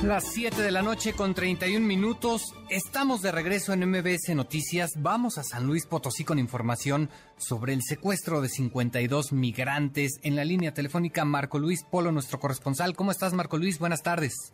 Las 0.03 0.33
7 0.33 0.61
de 0.61 0.73
la 0.73 0.83
noche 0.83 1.13
con 1.13 1.33
31 1.33 1.87
minutos. 1.87 2.57
Estamos 2.69 3.23
de 3.23 3.31
regreso 3.31 3.73
en 3.73 3.89
MBS 3.89 4.35
Noticias. 4.35 5.01
Vamos 5.01 5.39
a 5.39 5.45
San 5.45 5.65
Luis 5.65 5.87
Potosí 5.87 6.25
con 6.25 6.41
información 6.41 7.09
sobre 7.37 7.73
el 7.73 7.83
secuestro 7.83 8.41
de 8.41 8.49
52 8.49 9.33
migrantes. 9.33 10.19
En 10.25 10.35
la 10.35 10.45
línea 10.45 10.75
telefónica 10.75 11.25
Marco 11.25 11.61
Luis 11.61 11.85
Polo, 11.85 12.11
nuestro 12.11 12.41
corresponsal. 12.41 12.97
¿Cómo 12.97 13.13
estás, 13.13 13.33
Marco 13.33 13.59
Luis? 13.59 13.79
Buenas 13.79 14.03
tardes. 14.03 14.53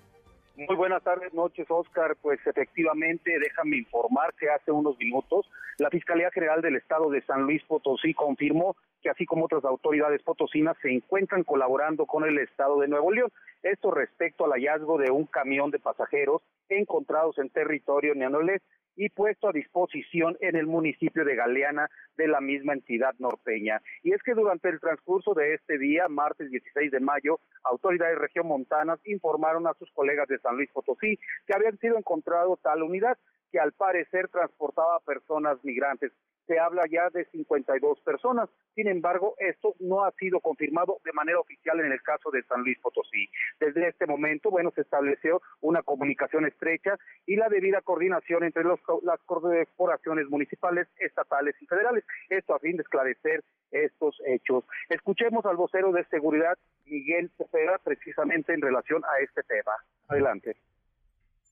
Muy 0.55 0.77
buenas 0.77 1.03
tardes, 1.03 1.33
noches, 1.33 1.67
Oscar. 1.71 2.15
Pues 2.21 2.39
efectivamente, 2.47 3.39
déjame 3.39 3.79
informar 3.79 4.35
que 4.35 4.51
hace 4.51 4.71
unos 4.71 4.99
minutos 4.99 5.47
la 5.79 5.89
Fiscalía 5.89 6.31
General 6.31 6.61
del 6.61 6.77
Estado 6.77 7.09
de 7.09 7.23
San 7.23 7.43
Luis 7.43 7.63
Potosí 7.63 8.13
confirmó 8.13 8.77
que 9.03 9.11
así 9.11 9.27
como 9.27 9.45
otras 9.45 9.65
autoridades 9.65 10.23
potosinas 10.23 10.77
se 10.83 10.91
encuentran 10.91 11.45
colaborando 11.45 12.07
con 12.07 12.25
el 12.25 12.39
Estado 12.39 12.81
de 12.81 12.89
Nuevo 12.89 13.13
León. 13.13 13.31
Esto 13.63 13.91
respecto 13.91 14.45
al 14.45 14.53
hallazgo 14.53 14.99
de 14.99 15.11
un 15.11 15.27
camión 15.27 15.71
de 15.71 15.79
pasajeros 15.79 16.43
encontrados 16.69 17.39
en 17.39 17.51
territorio 17.51 18.15
neanolés 18.15 18.63
y 18.99 19.11
puesto 19.11 19.49
a 19.49 19.53
disposición 19.53 20.37
en 20.41 20.57
el 20.57 20.67
municipio 20.67 21.25
de 21.25 21.37
Galeana 21.37 21.89
de 22.17 22.27
la 22.27 22.41
misma 22.41 22.73
entidad 22.73 23.15
norteña. 23.19 23.81
Y 24.03 24.13
es 24.13 24.21
que 24.25 24.35
durante 24.35 24.69
el 24.69 24.81
transcurso 24.81 25.35
de 25.35 25.55
este 25.55 25.79
día, 25.79 26.09
martes 26.09 26.51
16 26.51 26.91
de 26.91 26.99
mayo, 26.99 27.39
autoridades 27.63 28.19
regiomontanas 28.19 28.99
informaron 29.07 29.69
a 29.69 29.75
sus 29.75 29.89
colegas 29.93 30.27
de 30.27 30.41
San 30.41 30.57
Luis 30.57 30.69
Potosí 30.73 31.17
que 31.47 31.55
habían 31.55 31.79
sido 31.79 31.97
encontrado 31.97 32.59
tal 32.61 32.83
unidad 32.83 33.17
que 33.53 33.61
al 33.61 33.73
parecer 33.73 34.29
transportaba 34.29 34.99
personas 35.07 35.63
migrantes. 35.63 36.13
Se 36.49 36.59
habla 36.59 36.83
ya 36.91 37.09
de 37.11 37.27
52 37.27 38.01
personas. 38.01 38.49
Sin 38.75 38.89
embargo, 38.89 39.35
esto 39.39 39.75
no 39.79 40.05
ha 40.05 40.11
sido 40.13 40.41
confirmado 40.41 40.99
de 41.05 41.13
manera 41.13 41.39
oficial 41.39 41.79
en 41.79 41.93
el 41.93 42.03
caso 42.03 42.31
de 42.31 42.43
San 42.45 42.63
Luis 42.63 42.79
Potosí. 42.81 43.29
Desde 43.61 43.87
este 43.87 44.07
momento, 44.07 44.51
bueno, 44.51 44.73
se 44.75 44.81
estableció 44.81 45.41
una 45.61 45.83
comunicación 45.83 46.47
estrecha 46.47 46.99
y 47.27 47.37
la 47.37 47.49
debida 47.49 47.83
coordinación 47.83 48.45
entre 48.45 48.65
los, 48.65 48.81
las 49.03 49.21
corporaciones 49.27 50.29
municipales, 50.29 50.89
estatales 50.99 51.55
y 51.61 51.67
federales. 51.67 52.05
Esto 52.31 52.55
a 52.55 52.59
fin 52.59 52.77
de 52.77 52.83
esclarecer 52.83 53.45
estos 53.71 54.17
hechos. 54.27 54.65
Escuchemos 54.89 55.45
al 55.45 55.57
vocero 55.57 55.93
de 55.93 56.05
seguridad, 56.07 56.57
Miguel 56.87 57.31
Cepeda, 57.37 57.79
precisamente 57.85 58.55
en 58.55 58.63
relación 58.63 59.03
a 59.05 59.23
este 59.23 59.43
tema. 59.43 59.73
Adelante. 60.09 60.57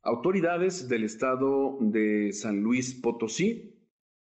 Autoridades 0.03 0.89
del 0.89 1.05
estado 1.05 1.79
de 1.81 2.33
San 2.33 2.63
Luis 2.63 2.95
Potosí, 2.95 3.75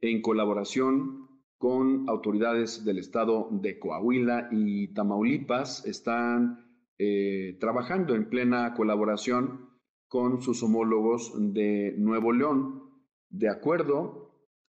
en 0.01 0.23
colaboración 0.23 1.29
con 1.59 2.09
autoridades 2.09 2.85
del 2.85 2.99
estado 2.99 3.49
de 3.51 3.79
Coahuila 3.79 4.49
y 4.53 4.89
Tamaulipas, 4.95 5.85
están 5.87 6.65
eh, 6.99 7.57
trabajando 7.61 8.15
en 8.15 8.29
plena 8.29 8.75
colaboración 8.75 9.69
con 10.07 10.41
sus 10.41 10.63
homólogos 10.63 11.33
de 11.53 11.95
Nuevo 11.99 12.33
León, 12.33 12.91
de 13.29 13.49
acuerdo 13.49 14.29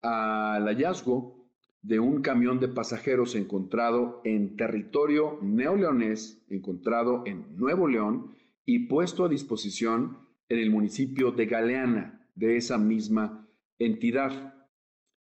al 0.01 0.65
hallazgo 0.65 1.41
de 1.81 1.99
un 1.99 2.21
camión 2.21 2.59
de 2.59 2.67
pasajeros 2.67 3.35
encontrado 3.35 4.21
en 4.23 4.55
territorio 4.55 5.39
neoleonés, 5.41 6.45
encontrado 6.49 7.23
en 7.25 7.57
Nuevo 7.57 7.87
León 7.87 8.35
y 8.65 8.87
puesto 8.87 9.25
a 9.25 9.29
disposición 9.29 10.17
en 10.49 10.59
el 10.59 10.69
municipio 10.69 11.31
de 11.31 11.45
Galeana, 11.45 12.27
de 12.35 12.57
esa 12.57 12.77
misma 12.77 13.47
entidad. 13.79 14.53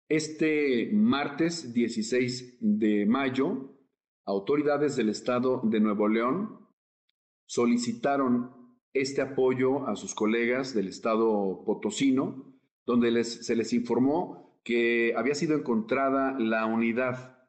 Este 0.09 0.89
martes 0.91 1.75
16 1.75 2.61
de 2.61 3.05
mayo, 3.05 3.75
autoridades 4.25 4.97
del 4.97 5.11
estado 5.11 5.61
de 5.65 5.81
Nuevo 5.81 6.09
León 6.09 6.67
solicitaron 7.45 8.51
este 8.95 9.21
apoyo 9.21 9.87
a 9.87 9.97
sus 9.97 10.15
colegas 10.15 10.73
del 10.73 10.89
estado 10.89 11.63
potosino, 11.67 12.59
donde 12.87 13.23
se 13.23 13.55
les 13.55 13.75
informó 13.75 14.59
que 14.65 15.13
había 15.15 15.35
sido 15.35 15.55
encontrada 15.55 16.39
la 16.39 16.65
unidad 16.65 17.47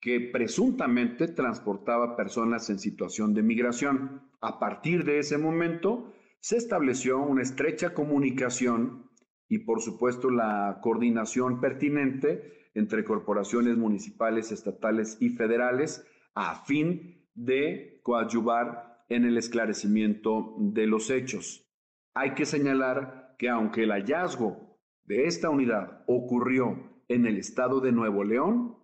que 0.00 0.18
presuntamente 0.18 1.28
transportaba 1.28 2.16
personas 2.16 2.70
en 2.70 2.78
situación 2.78 3.34
de 3.34 3.42
migración. 3.42 4.22
A 4.40 4.58
partir 4.58 5.04
de 5.04 5.18
ese 5.18 5.36
momento, 5.36 6.14
se 6.40 6.56
estableció 6.56 7.18
una 7.18 7.42
estrecha 7.42 7.92
comunicación 7.92 9.07
y 9.48 9.58
por 9.58 9.80
supuesto 9.80 10.30
la 10.30 10.78
coordinación 10.82 11.60
pertinente 11.60 12.68
entre 12.74 13.04
corporaciones 13.04 13.76
municipales, 13.76 14.52
estatales 14.52 15.16
y 15.20 15.30
federales 15.30 16.04
a 16.34 16.64
fin 16.64 17.26
de 17.34 18.00
coadyuvar 18.02 19.04
en 19.08 19.24
el 19.24 19.38
esclarecimiento 19.38 20.54
de 20.58 20.86
los 20.86 21.10
hechos. 21.10 21.66
Hay 22.14 22.34
que 22.34 22.46
señalar 22.46 23.34
que 23.38 23.48
aunque 23.48 23.84
el 23.84 23.90
hallazgo 23.90 24.78
de 25.04 25.26
esta 25.26 25.48
unidad 25.48 26.04
ocurrió 26.06 27.02
en 27.08 27.26
el 27.26 27.38
estado 27.38 27.80
de 27.80 27.92
Nuevo 27.92 28.24
León, 28.24 28.76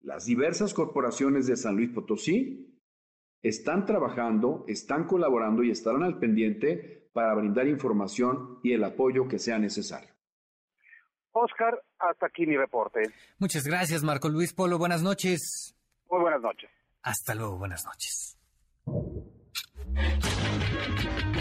las 0.00 0.26
diversas 0.26 0.74
corporaciones 0.74 1.46
de 1.46 1.56
San 1.56 1.76
Luis 1.76 1.90
Potosí 1.90 2.78
están 3.42 3.86
trabajando, 3.86 4.64
están 4.66 5.04
colaborando 5.04 5.62
y 5.62 5.70
estarán 5.70 6.02
al 6.02 6.18
pendiente 6.18 6.99
para 7.12 7.34
brindar 7.34 7.66
información 7.66 8.60
y 8.62 8.72
el 8.72 8.84
apoyo 8.84 9.28
que 9.28 9.38
sea 9.38 9.58
necesario. 9.58 10.10
Oscar, 11.32 11.80
hasta 11.98 12.26
aquí 12.26 12.46
mi 12.46 12.56
reporte. 12.56 13.02
Muchas 13.38 13.64
gracias, 13.64 14.02
Marco 14.02 14.28
Luis 14.28 14.52
Polo. 14.52 14.78
Buenas 14.78 15.02
noches. 15.02 15.76
Muy 16.10 16.20
buenas 16.20 16.40
noches. 16.40 16.70
Hasta 17.02 17.34
luego, 17.34 17.58
buenas 17.58 17.84
noches. 17.84 18.36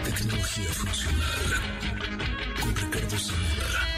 Tecnología 0.04 0.70
funcional 0.74 1.40
con 2.62 2.76
Ricardo 2.76 3.18
Zamora. 3.18 3.89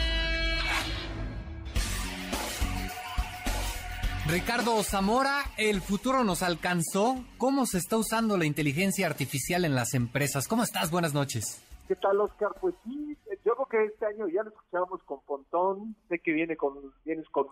Ricardo 4.31 4.81
Zamora, 4.81 5.41
el 5.57 5.81
futuro 5.81 6.23
nos 6.23 6.41
alcanzó. 6.41 7.15
¿Cómo 7.37 7.65
se 7.65 7.79
está 7.79 7.97
usando 7.97 8.37
la 8.37 8.45
inteligencia 8.45 9.05
artificial 9.05 9.65
en 9.65 9.75
las 9.75 9.93
empresas? 9.93 10.47
¿Cómo 10.47 10.63
estás? 10.63 10.89
Buenas 10.89 11.13
noches. 11.13 11.61
¿Qué 11.89 11.97
tal, 11.97 12.17
Oscar? 12.21 12.51
Pues 12.61 12.73
sí, 12.85 13.17
yo 13.43 13.55
creo 13.55 13.65
que 13.65 13.83
este 13.91 14.05
año 14.05 14.29
ya 14.29 14.43
lo 14.43 14.51
escuchábamos 14.51 15.03
con 15.03 15.19
Pontón. 15.23 15.97
Sé 16.07 16.19
que 16.19 16.31
viene 16.31 16.55
con, 16.55 16.93
vienes 17.03 17.27
con 17.27 17.47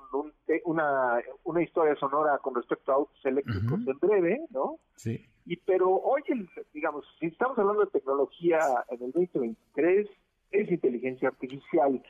una, 0.63 1.19
una 1.43 1.61
historia 1.61 1.97
sonora 1.97 2.37
con 2.37 2.55
respecto 2.55 2.93
a 2.93 2.95
autos 2.95 3.25
eléctricos 3.25 3.81
en 3.85 3.99
breve, 3.99 4.39
¿no? 4.51 4.79
Sí. 4.95 5.25
Y 5.45 5.57
pero 5.57 5.89
hoy, 5.89 6.21
digamos, 6.73 7.03
si 7.19 7.25
estamos 7.25 7.59
hablando 7.59 7.83
de 7.83 7.91
tecnología 7.91 8.59
en 8.87 9.03
el 9.03 9.11
2023, 9.11 10.07
es 10.51 10.71
inteligencia 10.71 11.27
artificial. 11.27 12.01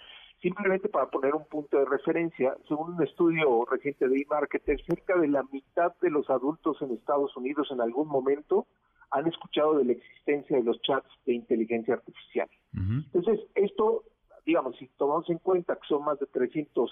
Simplemente 0.41 0.87
para 0.87 1.09
poner 1.09 1.35
un 1.35 1.45
punto 1.45 1.77
de 1.77 1.85
referencia, 1.85 2.55
según 2.67 2.95
un 2.95 3.03
estudio 3.03 3.65
reciente 3.69 4.07
de 4.07 4.21
eMarketer, 4.21 4.81
cerca 4.85 5.17
de 5.17 5.27
la 5.27 5.43
mitad 5.51 5.93
de 6.01 6.09
los 6.09 6.29
adultos 6.29 6.81
en 6.81 6.91
Estados 6.91 7.35
Unidos 7.35 7.67
en 7.71 7.81
algún 7.81 8.07
momento 8.07 8.67
han 9.11 9.27
escuchado 9.27 9.77
de 9.77 9.85
la 9.85 9.91
existencia 9.93 10.57
de 10.57 10.63
los 10.63 10.81
chats 10.81 11.09
de 11.25 11.33
inteligencia 11.33 11.95
artificial. 11.95 12.47
Entonces, 12.73 13.39
esto, 13.55 14.03
digamos, 14.45 14.77
si 14.77 14.87
tomamos 14.97 15.29
en 15.29 15.39
cuenta 15.39 15.75
que 15.75 15.87
son 15.87 16.05
más 16.05 16.19
de 16.19 16.27
300 16.27 16.91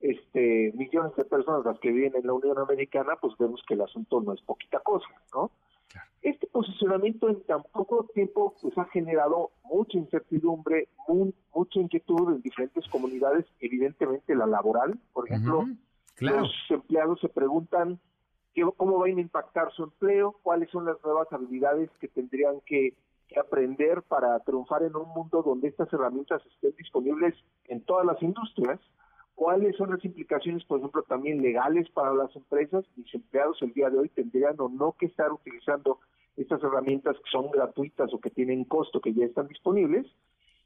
este, 0.00 0.72
millones 0.76 1.14
de 1.16 1.24
personas 1.24 1.64
las 1.64 1.78
que 1.80 1.90
viven 1.90 2.14
en 2.16 2.26
la 2.26 2.34
Unión 2.34 2.58
Americana, 2.58 3.16
pues 3.20 3.36
vemos 3.38 3.62
que 3.66 3.74
el 3.74 3.82
asunto 3.82 4.20
no 4.20 4.32
es 4.32 4.40
poquita 4.42 4.80
cosa, 4.80 5.08
¿no? 5.34 5.50
Este 6.22 6.46
posicionamiento 6.48 7.28
en 7.28 7.40
tan 7.44 7.62
poco 7.62 8.08
tiempo 8.12 8.54
pues 8.60 8.76
ha 8.78 8.84
generado 8.86 9.52
mucha 9.62 9.96
incertidumbre, 9.96 10.88
mucha 11.06 11.80
inquietud 11.80 12.34
en 12.34 12.42
diferentes 12.42 12.86
comunidades, 12.88 13.46
evidentemente 13.60 14.34
la 14.34 14.46
laboral, 14.46 14.98
por 15.12 15.28
ejemplo, 15.28 15.64
los 16.18 16.50
empleados 16.70 17.20
se 17.20 17.28
preguntan 17.28 18.00
qué, 18.54 18.64
cómo 18.76 18.98
van 18.98 19.18
a 19.18 19.20
impactar 19.20 19.70
su 19.72 19.84
empleo, 19.84 20.36
cuáles 20.42 20.68
son 20.70 20.84
las 20.84 20.96
nuevas 21.04 21.32
habilidades 21.32 21.90
que 22.00 22.08
tendrían 22.08 22.60
que, 22.66 22.94
que 23.28 23.38
aprender 23.38 24.02
para 24.02 24.40
triunfar 24.40 24.82
en 24.82 24.96
un 24.96 25.08
mundo 25.10 25.42
donde 25.42 25.68
estas 25.68 25.92
herramientas 25.92 26.42
estén 26.46 26.74
disponibles 26.76 27.34
en 27.66 27.82
todas 27.82 28.04
las 28.04 28.20
industrias 28.20 28.80
cuáles 29.36 29.76
son 29.76 29.90
las 29.90 30.04
implicaciones, 30.04 30.64
por 30.64 30.78
ejemplo, 30.80 31.02
también 31.02 31.40
legales 31.40 31.88
para 31.90 32.12
las 32.14 32.34
empresas. 32.34 32.84
Mis 32.96 33.14
empleados 33.14 33.62
el 33.62 33.72
día 33.72 33.90
de 33.90 33.98
hoy 33.98 34.08
tendrían 34.08 34.56
o 34.58 34.68
no 34.68 34.96
que 34.98 35.06
estar 35.06 35.30
utilizando 35.30 36.00
estas 36.36 36.62
herramientas 36.64 37.16
que 37.16 37.30
son 37.30 37.50
gratuitas 37.50 38.12
o 38.12 38.18
que 38.18 38.30
tienen 38.30 38.64
costo, 38.64 39.00
que 39.00 39.14
ya 39.14 39.24
están 39.24 39.46
disponibles, 39.46 40.06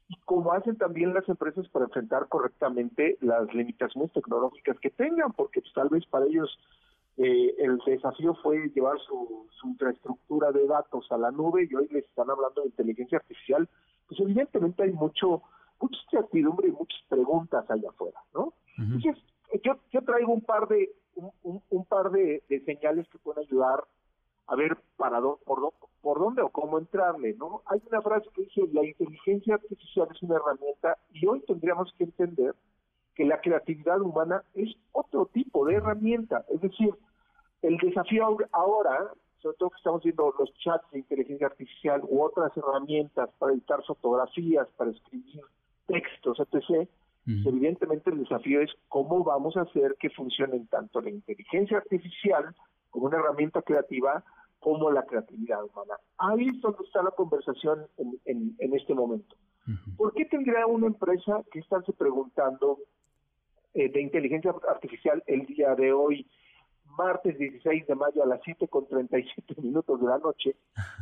y 0.07 0.15
cómo 0.25 0.51
hacen 0.53 0.77
también 0.77 1.13
las 1.13 1.27
empresas 1.29 1.67
para 1.69 1.85
enfrentar 1.85 2.27
correctamente 2.27 3.17
las 3.21 3.53
limitaciones 3.53 4.11
tecnológicas 4.13 4.79
que 4.79 4.89
tengan, 4.89 5.31
porque 5.33 5.61
pues, 5.61 5.73
tal 5.73 5.89
vez 5.89 6.05
para 6.07 6.25
ellos 6.25 6.57
eh, 7.17 7.55
el 7.59 7.77
desafío 7.85 8.35
fue 8.41 8.69
llevar 8.73 8.97
su, 8.99 9.47
su 9.51 9.67
infraestructura 9.67 10.51
de 10.51 10.65
datos 10.65 11.05
a 11.11 11.17
la 11.17 11.31
nube 11.31 11.67
y 11.69 11.75
hoy 11.75 11.87
les 11.91 12.05
están 12.05 12.29
hablando 12.29 12.61
de 12.61 12.67
inteligencia 12.67 13.19
artificial, 13.19 13.69
pues 14.07 14.19
evidentemente 14.19 14.83
hay 14.83 14.91
mucho 14.91 15.43
mucha 15.81 15.97
incertidumbre 16.03 16.67
y 16.67 16.71
muchas 16.71 17.01
preguntas 17.09 17.69
allá 17.69 17.89
afuera, 17.89 18.19
¿no? 18.33 18.53
Entonces, 18.77 19.15
yo, 19.63 19.77
yo 19.91 20.01
traigo 20.03 20.33
un 20.33 20.41
par 20.41 20.67
de 20.67 20.91
un, 21.15 21.61
un, 21.69 21.85
par 21.85 22.11
de, 22.11 22.41
señales 22.65 23.07
que 23.09 23.19
pueden 23.19 23.43
ayudar 23.45 23.83
a 24.47 24.55
ver 24.55 24.77
para 24.97 25.21
por, 25.21 25.73
por 26.01 26.19
dónde 26.19 26.41
o 26.41 26.49
cómo 26.49 26.79
entrarle, 26.79 27.33
¿no? 27.35 27.61
Hay 27.65 27.81
una 27.89 28.01
frase 28.01 28.27
que 28.33 28.43
dice, 28.43 28.61
la 28.73 28.85
inteligencia 28.85 29.55
artificial 29.55 30.07
es 30.11 30.21
una 30.23 30.37
herramienta 30.37 30.97
y 31.13 31.25
hoy 31.25 31.41
tendríamos 31.41 31.93
que 31.97 32.05
entender 32.05 32.55
que 33.15 33.25
la 33.25 33.39
creatividad 33.41 34.01
humana 34.01 34.43
es 34.53 34.73
otro 34.93 35.27
tipo 35.27 35.65
de 35.65 35.75
herramienta, 35.75 36.45
es 36.49 36.61
decir, 36.61 36.93
el 37.61 37.77
desafío 37.77 38.37
ahora, 38.51 39.11
sobre 39.41 39.57
todo 39.57 39.69
que 39.69 39.77
estamos 39.77 40.03
viendo 40.03 40.33
los 40.37 40.53
chats 40.55 40.89
de 40.91 40.99
inteligencia 40.99 41.47
artificial 41.47 42.01
u 42.07 42.21
otras 42.21 42.55
herramientas 42.57 43.29
para 43.37 43.53
editar 43.53 43.83
fotografías, 43.85 44.67
para 44.77 44.91
escribir 44.91 45.41
textos, 45.87 46.39
etc., 46.39 46.89
evidentemente 47.25 48.09
el 48.09 48.19
desafío 48.19 48.61
es 48.61 48.71
cómo 48.87 49.23
vamos 49.23 49.55
a 49.57 49.61
hacer 49.61 49.95
que 49.99 50.09
funcionen 50.09 50.67
tanto 50.67 51.01
la 51.01 51.09
inteligencia 51.09 51.77
artificial 51.77 52.55
como 52.89 53.05
una 53.05 53.17
herramienta 53.17 53.61
creativa 53.61 54.23
como 54.59 54.91
la 54.91 55.03
creatividad 55.05 55.63
humana. 55.63 55.95
Ahí 56.17 56.49
es 56.49 56.61
donde 56.61 56.83
está 56.85 57.01
la 57.01 57.11
conversación 57.11 57.87
en, 57.97 58.55
en, 58.59 58.73
este 58.75 58.93
momento. 58.93 59.35
¿Por 59.97 60.13
qué 60.13 60.25
tendría 60.25 60.67
una 60.67 60.87
empresa 60.87 61.43
que 61.51 61.59
estarse 61.59 61.93
preguntando 61.93 62.77
eh, 63.73 63.89
de 63.89 64.01
inteligencia 64.01 64.53
artificial 64.69 65.23
el 65.25 65.45
día 65.47 65.73
de 65.75 65.91
hoy, 65.91 66.27
martes 66.97 67.37
16 67.39 67.87
de 67.87 67.95
mayo 67.95 68.21
a 68.21 68.27
las 68.27 68.41
7 68.43 68.67
con 68.67 68.87
37 68.87 69.55
minutos 69.61 69.99
de 69.99 70.07
la 70.07 70.19
noche? 70.19 70.55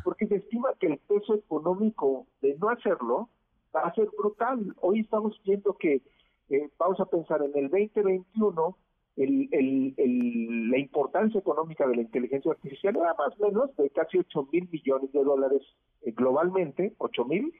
Porque 0.05 0.27
se 0.27 0.37
estima 0.37 0.69
que 0.79 0.87
el 0.87 0.97
peso 0.99 1.35
económico 1.35 2.27
de 2.41 2.55
no 2.57 2.69
hacerlo 2.69 3.29
va 3.75 3.81
a 3.81 3.93
ser 3.93 4.09
brutal. 4.17 4.75
Hoy 4.81 5.01
estamos 5.01 5.39
viendo 5.43 5.73
que, 5.73 6.01
eh, 6.49 6.69
vamos 6.77 6.99
a 6.99 7.05
pensar 7.05 7.41
en 7.41 7.51
el 7.55 7.69
2021, 7.69 8.77
el, 9.17 9.49
el, 9.51 10.71
la 10.71 10.77
importancia 10.77 11.39
económica 11.39 11.85
de 11.85 11.97
la 11.97 12.01
inteligencia 12.03 12.51
artificial 12.51 12.95
era 12.95 13.13
más 13.15 13.37
o 13.39 13.47
menos 13.47 13.75
de 13.75 13.89
casi 13.89 14.17
8 14.17 14.47
mil 14.51 14.69
millones 14.71 15.11
de 15.11 15.23
dólares 15.23 15.61
eh, 16.03 16.11
globalmente, 16.11 16.93
8 16.97 17.25
mil, 17.25 17.53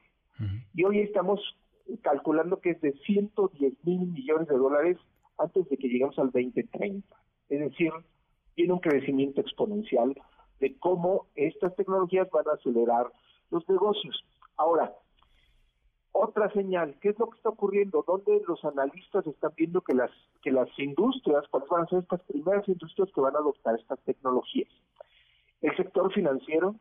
y 0.72 0.84
hoy 0.84 1.00
estamos 1.00 1.38
calculando 2.00 2.60
que 2.60 2.70
es 2.70 2.80
de 2.80 2.92
110 3.04 3.74
mil 3.84 4.06
millones 4.06 4.48
de 4.48 4.56
dólares 4.56 4.96
antes 5.36 5.68
de 5.68 5.76
que 5.76 5.88
lleguemos 5.88 6.18
al 6.18 6.30
2030. 6.30 7.06
Es 7.50 7.60
decir, 7.60 7.92
tiene 8.54 8.72
un 8.72 8.78
crecimiento 8.78 9.42
exponencial 9.42 10.14
de 10.60 10.78
cómo 10.78 11.26
estas 11.34 11.76
tecnologías 11.76 12.30
van 12.30 12.48
a 12.48 12.54
acelerar 12.54 13.06
los 13.50 13.68
negocios. 13.68 14.24
Ahora, 14.56 14.94
otra 16.12 16.52
señal, 16.52 16.96
¿qué 17.00 17.10
es 17.10 17.18
lo 17.18 17.28
que 17.30 17.36
está 17.36 17.50
ocurriendo? 17.50 18.04
¿Dónde 18.06 18.42
los 18.46 18.64
analistas 18.64 19.26
están 19.26 19.52
viendo 19.56 19.80
que 19.80 19.94
las, 19.94 20.10
que 20.42 20.50
las 20.50 20.68
industrias, 20.78 21.46
cuáles 21.50 21.68
van 21.68 21.82
a 21.82 21.86
ser 21.86 22.00
estas 22.00 22.22
primeras 22.22 22.68
industrias 22.68 23.10
que 23.14 23.20
van 23.20 23.36
a 23.36 23.38
adoptar 23.38 23.76
estas 23.78 24.00
tecnologías? 24.00 24.68
El 25.60 25.76
sector 25.76 26.12
financiero, 26.12 26.74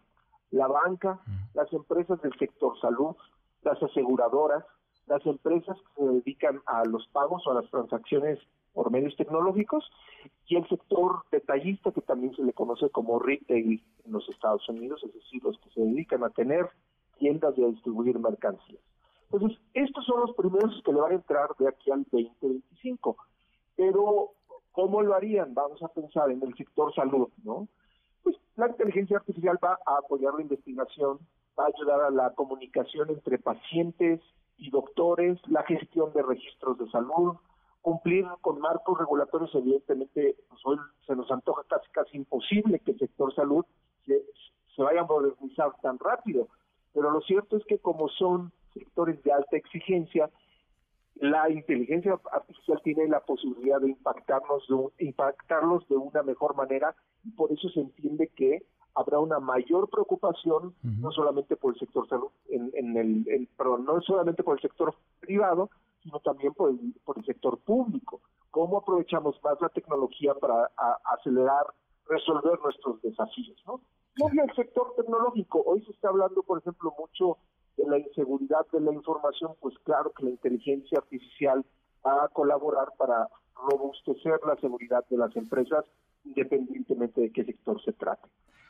la 0.51 0.67
banca, 0.67 1.19
las 1.53 1.71
empresas 1.73 2.21
del 2.21 2.33
sector 2.39 2.79
salud, 2.79 3.15
las 3.61 3.81
aseguradoras, 3.83 4.63
las 5.07 5.25
empresas 5.25 5.77
que 5.77 6.03
se 6.03 6.09
dedican 6.09 6.61
a 6.65 6.85
los 6.85 7.07
pagos 7.07 7.45
o 7.45 7.51
a 7.51 7.55
las 7.55 7.69
transacciones 7.69 8.39
por 8.73 8.91
medios 8.91 9.15
tecnológicos 9.15 9.83
y 10.47 10.55
el 10.55 10.67
sector 10.69 11.23
detallista 11.31 11.91
que 11.91 12.01
también 12.01 12.35
se 12.35 12.43
le 12.43 12.53
conoce 12.53 12.89
como 12.89 13.19
retail 13.19 13.83
en 14.05 14.11
los 14.11 14.27
Estados 14.29 14.67
Unidos, 14.69 15.03
es 15.03 15.13
decir, 15.13 15.43
los 15.43 15.57
que 15.59 15.69
se 15.71 15.81
dedican 15.81 16.23
a 16.23 16.29
tener 16.29 16.69
tiendas 17.17 17.57
y 17.57 17.63
a 17.63 17.67
distribuir 17.67 18.17
mercancías. 18.19 18.81
Entonces, 19.31 19.59
estos 19.73 20.05
son 20.05 20.21
los 20.21 20.35
primeros 20.35 20.81
que 20.83 20.91
le 20.91 20.99
van 20.99 21.11
a 21.11 21.15
entrar 21.15 21.49
de 21.59 21.67
aquí 21.67 21.91
al 21.91 22.03
2025. 22.11 23.15
Pero, 23.75 24.31
¿cómo 24.71 25.01
lo 25.01 25.13
harían? 25.13 25.53
Vamos 25.53 25.81
a 25.83 25.87
pensar 25.89 26.31
en 26.31 26.41
el 26.41 26.55
sector 26.55 26.93
salud, 26.95 27.29
¿no? 27.43 27.67
Pues 28.23 28.35
la 28.55 28.67
inteligencia 28.67 29.17
artificial 29.17 29.59
va 29.63 29.77
a 29.85 29.97
apoyar 29.97 30.33
la 30.33 30.41
investigación, 30.41 31.19
va 31.57 31.65
a 31.65 31.67
ayudar 31.67 32.01
a 32.01 32.09
la 32.09 32.31
comunicación 32.31 33.09
entre 33.09 33.37
pacientes 33.37 34.19
y 34.57 34.71
doctores, 34.71 35.39
la 35.47 35.63
gestión 35.63 36.11
de 36.13 36.23
registros 36.23 36.77
de 36.79 36.89
salud, 36.89 37.35
cumplir 37.81 38.25
con 38.41 38.59
marcos 38.59 38.97
regulatorios, 38.97 39.53
evidentemente, 39.53 40.35
pues 40.49 40.61
hoy 40.65 40.77
se 41.05 41.15
nos 41.15 41.29
antoja 41.31 41.63
casi, 41.69 41.89
casi 41.91 42.17
imposible 42.17 42.79
que 42.79 42.91
el 42.91 42.99
sector 42.99 43.33
salud 43.35 43.65
se, 44.05 44.23
se 44.75 44.81
vaya 44.81 45.01
a 45.01 45.05
modernizar 45.05 45.71
tan 45.81 45.99
rápido. 45.99 46.47
Pero 46.93 47.11
lo 47.11 47.21
cierto 47.21 47.57
es 47.57 47.65
que 47.65 47.77
como 47.77 48.09
son 48.09 48.51
sectores 48.73 49.21
de 49.23 49.31
alta 49.31 49.57
exigencia, 49.57 50.29
la 51.15 51.49
inteligencia 51.49 52.19
artificial 52.31 52.81
tiene 52.83 53.07
la 53.07 53.19
posibilidad 53.21 53.81
de 53.81 53.89
impactarnos 53.89 54.65
de, 54.67 55.05
impactarlos 55.05 55.87
de 55.89 55.97
una 55.97 56.23
mejor 56.23 56.55
manera 56.55 56.95
y 57.23 57.31
por 57.31 57.51
eso 57.51 57.69
se 57.69 57.81
entiende 57.81 58.27
que 58.35 58.63
habrá 58.95 59.19
una 59.19 59.39
mayor 59.39 59.89
preocupación 59.89 60.73
no 60.81 61.11
solamente 61.11 61.55
por 61.55 61.73
el 61.73 61.79
sector 61.79 62.07
salud 62.07 62.29
en, 62.49 62.97
el, 62.97 63.47
perdón, 63.57 63.85
no 63.85 64.01
solamente 64.01 64.43
por 64.43 64.57
el 64.57 64.61
sector 64.61 64.93
privado 65.19 65.69
sino 66.01 66.19
también 66.19 66.53
por 66.53 66.71
el, 66.71 66.95
por 67.03 67.17
el 67.17 67.25
sector 67.25 67.59
público. 67.59 68.21
Cómo 68.51 68.77
aprovechamos 68.77 69.35
más 69.43 69.59
la 69.61 69.69
tecnología 69.69 70.33
para 70.33 70.71
acelerar 71.03 71.65
resolver 72.07 72.59
nuestros 72.63 73.01
desafíos, 73.01 73.61
¿no? 73.67 73.81
Y 74.15 74.39
el 74.39 74.53
sector 74.55 74.93
tecnológico, 74.97 75.61
hoy 75.65 75.81
se 75.83 75.91
está 75.91 76.09
hablando, 76.09 76.41
por 76.43 76.59
ejemplo, 76.59 76.93
mucho 76.97 77.37
de 77.79 77.89
la 77.89 77.97
inseguridad 77.97 78.65
de 78.71 78.81
la 78.81 78.93
información, 78.93 79.53
pues 79.61 79.75
claro 79.83 80.11
que 80.11 80.25
la 80.25 80.31
inteligencia 80.31 80.99
artificial 80.99 81.65
va 82.05 82.25
a 82.25 82.27
colaborar 82.29 82.89
para 82.97 83.27
robustecer 83.55 84.39
la 84.45 84.55
seguridad 84.57 85.05
de 85.09 85.17
las 85.17 85.35
empresas 85.35 85.85
independientemente 86.25 87.21
de 87.21 87.31
qué 87.31 87.43
sector 87.45 87.81
se 87.83 87.93
trate. 87.93 88.27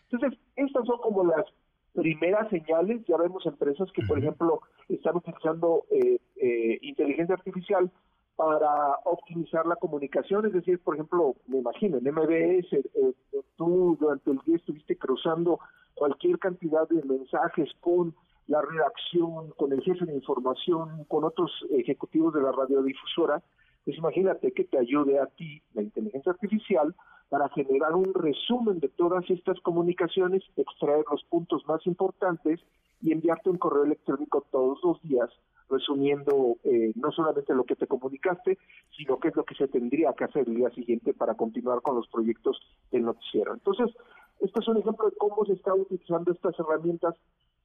Entonces, 0.10 0.40
estas 0.56 0.86
son 0.86 1.00
como 1.00 1.24
las 1.24 1.46
primeras 1.94 2.50
señales. 2.50 3.06
Ya 3.08 3.18
vemos 3.18 3.46
empresas 3.46 3.92
que, 3.92 4.04
por 4.04 4.20
ejemplo, 4.20 4.62
están 4.88 5.18
utilizando 5.18 5.86
eh, 5.92 6.20
eh, 6.38 6.80
inteligencia 6.82 7.36
artificial 7.36 7.92
para 8.36 8.96
optimizar 9.04 9.66
la 9.66 9.76
comunicación, 9.76 10.46
es 10.46 10.54
decir, 10.54 10.80
por 10.80 10.96
ejemplo, 10.96 11.36
me 11.48 11.58
imagino, 11.58 11.98
en 11.98 12.06
MBS, 12.06 12.72
eh, 12.72 13.14
tú 13.58 13.98
durante 14.00 14.32
el 14.32 14.40
día 14.46 14.56
estuviste 14.56 14.96
cruzando 14.96 15.60
cualquier 15.94 16.40
cantidad 16.40 16.88
de 16.88 17.04
mensajes 17.04 17.70
con 17.82 18.16
la 18.50 18.62
redacción, 18.62 19.52
con 19.52 19.72
el 19.72 19.82
jefe 19.82 20.06
de 20.06 20.16
información, 20.16 21.06
con 21.08 21.24
otros 21.24 21.52
ejecutivos 21.70 22.34
de 22.34 22.42
la 22.42 22.52
radiodifusora, 22.52 23.44
pues 23.86 23.96
imagínate 23.98 24.52
que 24.52 24.64
te 24.64 24.80
ayude 24.80 25.20
a 25.20 25.28
ti 25.28 25.62
la 25.74 25.84
inteligencia 25.84 26.32
artificial 26.32 26.96
para 27.30 27.48
generar 27.50 27.94
un 27.94 28.12
resumen 28.12 28.80
de 28.80 28.90
todas 28.90 29.24
estas 29.30 29.60
comunicaciones, 29.62 30.44
extraer 30.58 31.06
los 31.12 31.24
puntos 31.26 31.64
más 31.68 31.86
importantes 31.86 32.60
y 33.02 33.12
enviarte 33.12 33.52
un 33.52 33.60
correo 33.60 33.84
electrónico 33.84 34.46
todos 34.52 34.80
los 34.84 35.00
días 35.04 35.30
resumiendo 35.70 36.58
eh, 36.64 36.92
no 36.96 37.12
solamente 37.12 37.54
lo 37.54 37.64
que 37.64 37.76
te 37.76 37.86
comunicaste, 37.86 38.58
sino 38.98 39.20
qué 39.20 39.28
es 39.28 39.36
lo 39.36 39.44
que 39.44 39.54
se 39.54 39.68
tendría 39.68 40.14
que 40.14 40.24
hacer 40.24 40.48
el 40.48 40.56
día 40.56 40.72
siguiente 40.72 41.14
para 41.14 41.36
continuar 41.36 41.84
con 41.84 41.96
los 41.96 42.08
proyectos 42.08 42.60
del 42.92 43.04
noticiero. 43.04 43.54
Entonces, 43.54 43.96
esto 44.40 44.62
es 44.62 44.68
un 44.68 44.78
ejemplo 44.78 45.08
de 45.10 45.16
cómo 45.18 45.46
se 45.46 45.54
están 45.54 45.80
utilizando 45.80 46.32
estas 46.32 46.58
herramientas, 46.60 47.16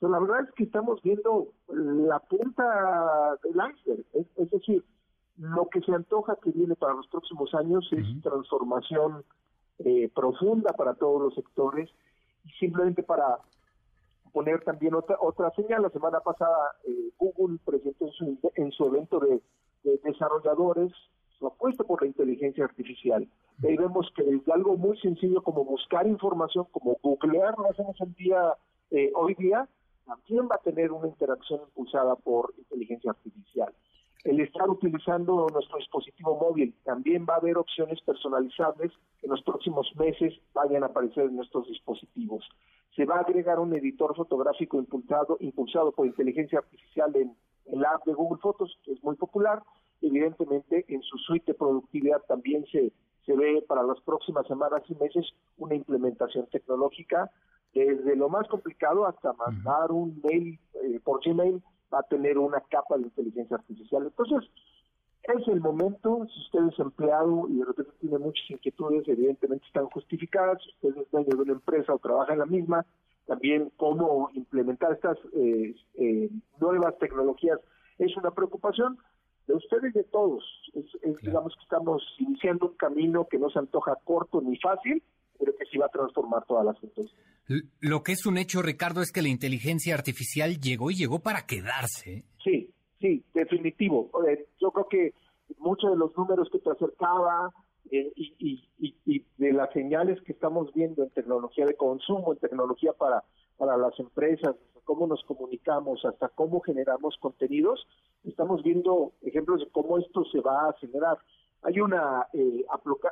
pero 0.05 0.13
la 0.13 0.21
verdad 0.21 0.47
es 0.47 0.55
que 0.55 0.65
estamos 0.65 1.01
viendo 1.01 1.49
la 1.67 2.19
punta 2.19 3.39
del 3.43 3.55
iceberg, 3.55 4.05
es 4.37 4.51
decir, 4.51 4.85
lo 5.39 5.67
que 5.71 5.81
se 5.81 5.95
antoja 5.95 6.37
que 6.43 6.51
viene 6.51 6.77
para 6.77 6.93
los 6.93 7.09
próximos 7.09 7.55
años 7.55 7.89
es 7.91 8.23
transformación 8.23 9.25
eh, 9.79 10.11
profunda 10.15 10.75
para 10.75 10.93
todos 10.93 11.23
los 11.23 11.35
sectores 11.35 11.89
y 12.45 12.51
simplemente 12.61 13.03
para 13.03 13.39
poner 14.31 14.63
también 14.63 14.93
otra 14.93 15.17
otra 15.23 15.51
señal, 15.53 15.81
la 15.81 15.89
semana 15.89 16.21
pasada 16.21 16.77
eh, 16.87 17.11
Google 17.17 17.59
presentó 17.65 18.11
en 18.57 18.73
su, 18.73 18.85
evento 18.85 19.21
de, 19.21 19.41
desarrolladores 20.05 20.93
su 21.39 21.47
apuesta 21.47 21.83
por 21.83 22.03
la 22.03 22.09
inteligencia 22.09 22.67
artificial. 22.67 23.27
Ahí 23.67 23.79
vemos 23.79 24.13
que 24.15 24.23
desde 24.23 24.53
algo 24.53 24.77
muy 24.77 24.99
sencillo 24.99 25.43
como 25.43 25.65
buscar 25.65 26.07
información, 26.07 26.67
como 26.73 26.99
googlear, 27.03 27.57
lo 27.57 27.71
hacemos 27.71 27.99
el 28.03 28.13
día, 28.17 28.55
eh, 28.91 29.11
hoy 29.15 29.35
día, 29.35 29.67
también 30.07 30.49
va 30.51 30.57
a 30.57 30.63
tener 30.63 30.93
una 30.93 31.09
interacción 31.09 31.61
impulsada 31.61 32.17
por 32.17 32.55
inteligencia 32.59 33.11
artificial 33.11 33.73
el 34.25 34.41
estar 34.41 34.69
utilizando 34.69 35.47
nuestro 35.53 35.79
dispositivo 35.79 36.39
móvil. 36.39 36.75
También 36.83 37.27
va 37.29 37.35
a 37.35 37.37
haber 37.37 37.59
opciones 37.59 38.01
personalizables 38.01 38.91
que 39.21 39.27
en 39.27 39.31
los 39.31 39.43
próximos 39.43 39.95
meses 39.97 40.33
vayan 40.55 40.83
a 40.83 40.87
aparecer 40.87 41.25
en 41.25 41.37
nuestros 41.37 41.69
dispositivos. 41.69 42.43
Se 42.97 43.05
va 43.05 43.17
a 43.17 43.21
agregar 43.21 43.61
un 43.61 43.75
editor 43.75 44.17
fotográfico 44.17 44.79
impulsado, 44.79 45.37
impulsado 45.41 45.93
por 45.93 46.07
inteligencia 46.07 46.59
artificial 46.59 47.15
en, 47.17 47.37
la 47.67 47.91
app 47.91 48.05
de 48.07 48.15
Google 48.15 48.41
Fotos, 48.41 48.79
que 48.83 48.93
es 48.93 49.03
muy 49.03 49.17
popular. 49.17 49.63
Evidentemente, 50.01 50.85
en 50.89 51.03
su 51.03 51.19
suite 51.19 51.53
de 51.53 51.59
productividad 51.59 52.23
también 52.27 52.65
se, 52.67 52.93
se 53.27 53.37
ve 53.37 53.63
para 53.67 53.83
las 53.83 54.01
próximas 54.03 54.47
semanas 54.47 54.83
y 54.89 54.95
meses 54.95 55.35
una 55.59 55.75
implementación 55.75 56.47
tecnológica 56.51 57.31
desde 57.75 58.17
lo 58.17 58.29
más 58.29 58.47
complicado 58.49 59.07
hasta 59.07 59.33
mandar 59.33 59.91
un 59.91 60.21
mail 60.23 60.59
eh, 60.75 61.01
por 61.03 61.21
Gmail 61.25 61.63
va 61.93 62.01
a 62.01 62.05
tener 62.05 62.39
una 62.39 62.61
capa 62.61 62.97
de 62.97 63.05
inteligencia 63.05 63.57
artificial. 63.57 64.05
Entonces, 64.05 64.51
es 65.25 65.49
el 65.49 65.61
momento, 65.61 66.27
si 66.33 66.41
usted 66.41 66.73
es 66.73 66.79
empleado 66.79 67.49
y 67.49 67.59
de 67.59 67.65
repente 67.65 67.93
tiene 68.01 68.19
muchas 68.19 68.51
inquietudes, 68.51 69.09
evidentemente 69.09 69.67
están 69.67 69.87
justificadas, 69.87 70.59
si 70.63 70.89
usted 70.89 71.03
es 71.03 71.11
dueño 71.11 71.29
de 71.29 71.43
una 71.43 71.53
empresa 71.53 71.95
o 71.95 71.99
trabaja 71.99 72.35
en 72.35 72.41
la 72.41 72.47
misma, 72.47 72.85
también 73.27 73.73
cómo 73.77 74.31
implementar 74.35 74.93
estas 74.93 75.17
eh, 75.33 75.75
eh, 75.95 76.31
nuevas 76.61 76.99
tecnologías 76.99 77.59
es 77.99 78.15
una 78.17 78.31
preocupación 78.33 78.99
de 79.47 79.55
ustedes 79.55 79.95
y 79.95 79.99
de 79.99 80.05
todos. 80.05 80.45
Digamos 81.23 81.55
que 81.55 81.63
estamos 81.63 82.03
iniciando 82.19 82.67
un 82.67 82.77
camino 82.77 83.27
que 83.29 83.39
no 83.39 83.51
se 83.51 83.59
antoja 83.59 83.97
corto 84.05 84.41
ni 84.41 84.59
fácil, 84.59 85.03
pero 85.39 85.55
que 85.57 85.65
sí 85.67 85.79
va 85.79 85.87
a 85.87 85.91
transformar 85.91 86.45
todas 86.47 86.65
las 86.65 86.83
empresas. 86.83 87.15
Lo 87.81 88.03
que 88.03 88.13
es 88.13 88.27
un 88.27 88.39
hecho, 88.39 88.63
Ricardo, 88.63 89.03
es 89.03 89.13
que 89.13 89.23
la 89.23 89.29
inteligencia 89.29 89.95
artificial 89.95 90.61
llegó 90.61 90.91
y 90.91 90.95
llegó 90.95 91.21
para 91.21 91.47
quedarse. 91.47 92.25
Sí, 92.43 92.71
sí, 93.01 93.25
definitivo. 93.35 94.11
Yo 94.61 94.71
creo 94.71 94.89
que 94.89 95.15
muchos 95.59 95.91
de 95.91 95.97
los 95.97 96.17
números 96.17 96.49
que 96.51 96.59
te 96.59 96.71
acercaba 96.71 97.53
eh, 97.91 98.13
y, 98.17 98.65
de 99.37 99.53
las 99.53 99.71
señales 99.73 100.21
que 100.23 100.33
estamos 100.33 100.73
viendo 100.73 101.03
en 101.03 101.11
tecnología 101.11 101.67
de 101.67 101.75
consumo, 101.75 102.33
en 102.33 102.39
tecnología 102.39 102.93
para, 102.93 103.23
para 103.59 103.77
las 103.77 103.99
empresas, 103.99 104.57
cómo 104.85 105.07
nos 105.07 105.23
comunicamos, 105.25 106.05
hasta 106.05 106.29
cómo 106.29 106.61
generamos 106.61 107.17
contenidos, 107.21 107.87
estamos 108.25 108.63
viendo 108.63 109.13
ejemplos 109.23 109.61
de 109.61 109.71
cómo 109.71 109.99
esto 109.99 110.25
se 110.31 110.41
va 110.41 110.67
a 110.67 110.71
acelerar. 110.71 111.19
Hay 111.65 111.81
una 111.81 112.29
eh, 112.35 112.65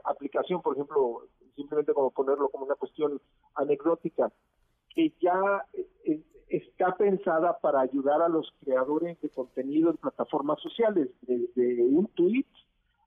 aplicación, 0.04 0.60
por 0.60 0.74
ejemplo, 0.74 1.22
simplemente 1.56 1.94
como 1.94 2.10
ponerlo 2.10 2.50
como 2.50 2.66
una 2.66 2.74
cuestión 2.74 3.18
anecdótica, 3.54 4.30
que 4.94 5.14
ya 5.20 5.66
eh, 6.04 6.20
está 6.48 6.94
pensada 6.96 7.58
para 7.58 7.80
ayudar 7.80 8.20
a 8.20 8.28
los 8.28 8.52
creadores 8.62 9.18
de 9.22 9.30
contenido 9.30 9.90
en 9.90 9.96
plataformas 9.96 10.60
sociales, 10.60 11.08
desde 11.22 11.82
un 11.82 12.06
tweet 12.08 12.44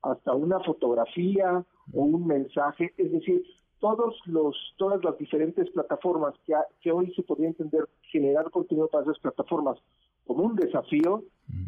hasta 0.01 0.33
una 0.33 0.59
fotografía 0.61 1.63
o 1.93 2.03
un 2.03 2.25
mensaje, 2.25 2.93
es 2.97 3.11
decir, 3.11 3.43
todos 3.79 4.15
los 4.25 4.55
todas 4.77 5.03
las 5.03 5.15
diferentes 5.19 5.69
plataformas 5.69 6.33
que, 6.45 6.55
que 6.81 6.91
hoy 6.91 7.13
se 7.13 7.21
podría 7.21 7.49
entender 7.49 7.87
generar 8.11 8.49
contenido 8.49 8.87
para 8.87 9.03
esas 9.03 9.19
plataformas 9.19 9.77
como 10.25 10.43
un 10.43 10.55
desafío, 10.55 11.23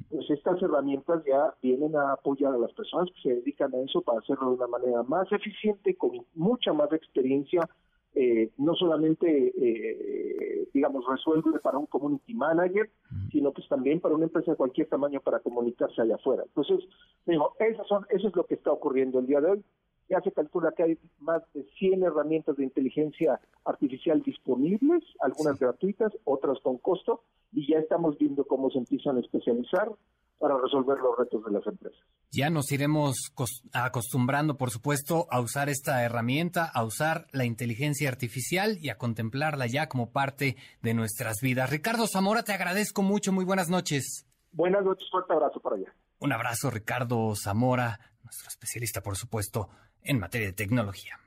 pues 0.10 0.30
estas 0.30 0.62
herramientas 0.62 1.24
ya 1.26 1.54
vienen 1.62 1.96
a 1.96 2.14
apoyar 2.14 2.54
a 2.54 2.58
las 2.58 2.74
personas 2.74 3.10
que 3.16 3.22
se 3.22 3.36
dedican 3.36 3.74
a 3.74 3.80
eso 3.80 4.02
para 4.02 4.20
hacerlo 4.20 4.50
de 4.50 4.56
una 4.56 4.68
manera 4.68 5.04
más 5.04 5.32
eficiente, 5.32 5.96
con 5.96 6.12
mucha 6.34 6.74
más 6.74 6.92
experiencia, 6.92 7.70
eh, 8.16 8.50
no 8.58 8.74
solamente, 8.74 9.54
eh, 9.56 10.68
digamos, 10.74 11.06
resuelve 11.08 11.60
para 11.60 11.78
un 11.78 11.86
community 11.86 12.34
manager, 12.34 12.90
sino 13.32 13.52
pues 13.52 13.68
también 13.68 14.00
para 14.00 14.16
una 14.16 14.26
empresa 14.26 14.52
de 14.52 14.58
cualquier 14.58 14.88
tamaño 14.88 15.20
para 15.20 15.40
comunicarse 15.40 16.02
allá 16.02 16.16
afuera. 16.16 16.44
Entonces, 16.48 16.80
digo, 17.28 17.54
son, 17.88 18.08
eso 18.10 18.28
es 18.28 18.36
lo 18.36 18.46
que 18.46 18.56
está 18.56 18.72
ocurriendo 18.72 19.20
el 19.20 19.28
día 19.28 19.42
de 19.42 19.52
hoy. 19.52 19.64
Ya 20.10 20.22
se 20.22 20.32
calcula 20.32 20.72
que 20.76 20.84
hay 20.84 20.98
más 21.20 21.42
de 21.54 21.64
100 21.80 22.04
herramientas 22.04 22.56
de 22.56 22.64
inteligencia 22.64 23.40
artificial 23.66 24.22
disponibles, 24.22 25.04
algunas 25.20 25.60
gratuitas, 25.60 26.14
otras 26.24 26.60
con 26.64 26.78
costo, 26.78 27.24
y 27.52 27.72
ya 27.72 27.80
estamos 27.80 28.18
viendo 28.18 28.46
cómo 28.46 28.70
se 28.70 28.80
empiezan 28.80 29.18
a 29.18 29.20
especializar 29.20 29.92
para 30.40 30.58
resolver 30.58 30.98
los 31.00 31.18
retos 31.18 31.44
de 31.44 31.52
las 31.52 31.66
empresas. 31.66 32.00
Ya 32.32 32.50
nos 32.50 32.72
iremos 32.72 33.34
acostumbrando, 33.74 34.58
por 34.58 34.70
supuesto, 34.70 35.28
a 35.32 35.40
usar 35.40 35.70
esta 35.70 36.04
herramienta, 36.04 36.66
a 36.66 36.84
usar 36.84 37.28
la 37.32 37.46
inteligencia 37.46 38.10
artificial 38.10 38.78
y 38.82 38.90
a 38.90 38.98
contemplarla 38.98 39.66
ya 39.68 39.88
como 39.88 40.12
parte 40.12 40.58
de 40.82 40.94
nuestras 40.94 41.38
vidas. 41.42 41.70
Ricardo 41.70 42.06
Zamora, 42.08 42.44
te 42.44 42.54
agradezco 42.54 43.02
mucho. 43.02 43.32
Muy 43.32 43.46
buenas 43.46 43.70
noches. 43.70 44.28
Buenas 44.52 44.84
noches, 44.84 45.08
fuerte 45.10 45.34
abrazo 45.34 45.60
para 45.60 45.78
allá. 45.78 45.94
Un 46.20 46.34
abrazo, 46.34 46.70
Ricardo 46.70 47.34
Zamora, 47.36 48.00
nuestro 48.24 48.48
especialista, 48.50 49.02
por 49.02 49.16
supuesto, 49.16 49.70
en 50.08 50.20
materia 50.20 50.48
de 50.48 50.54
tecnología. 50.54 51.20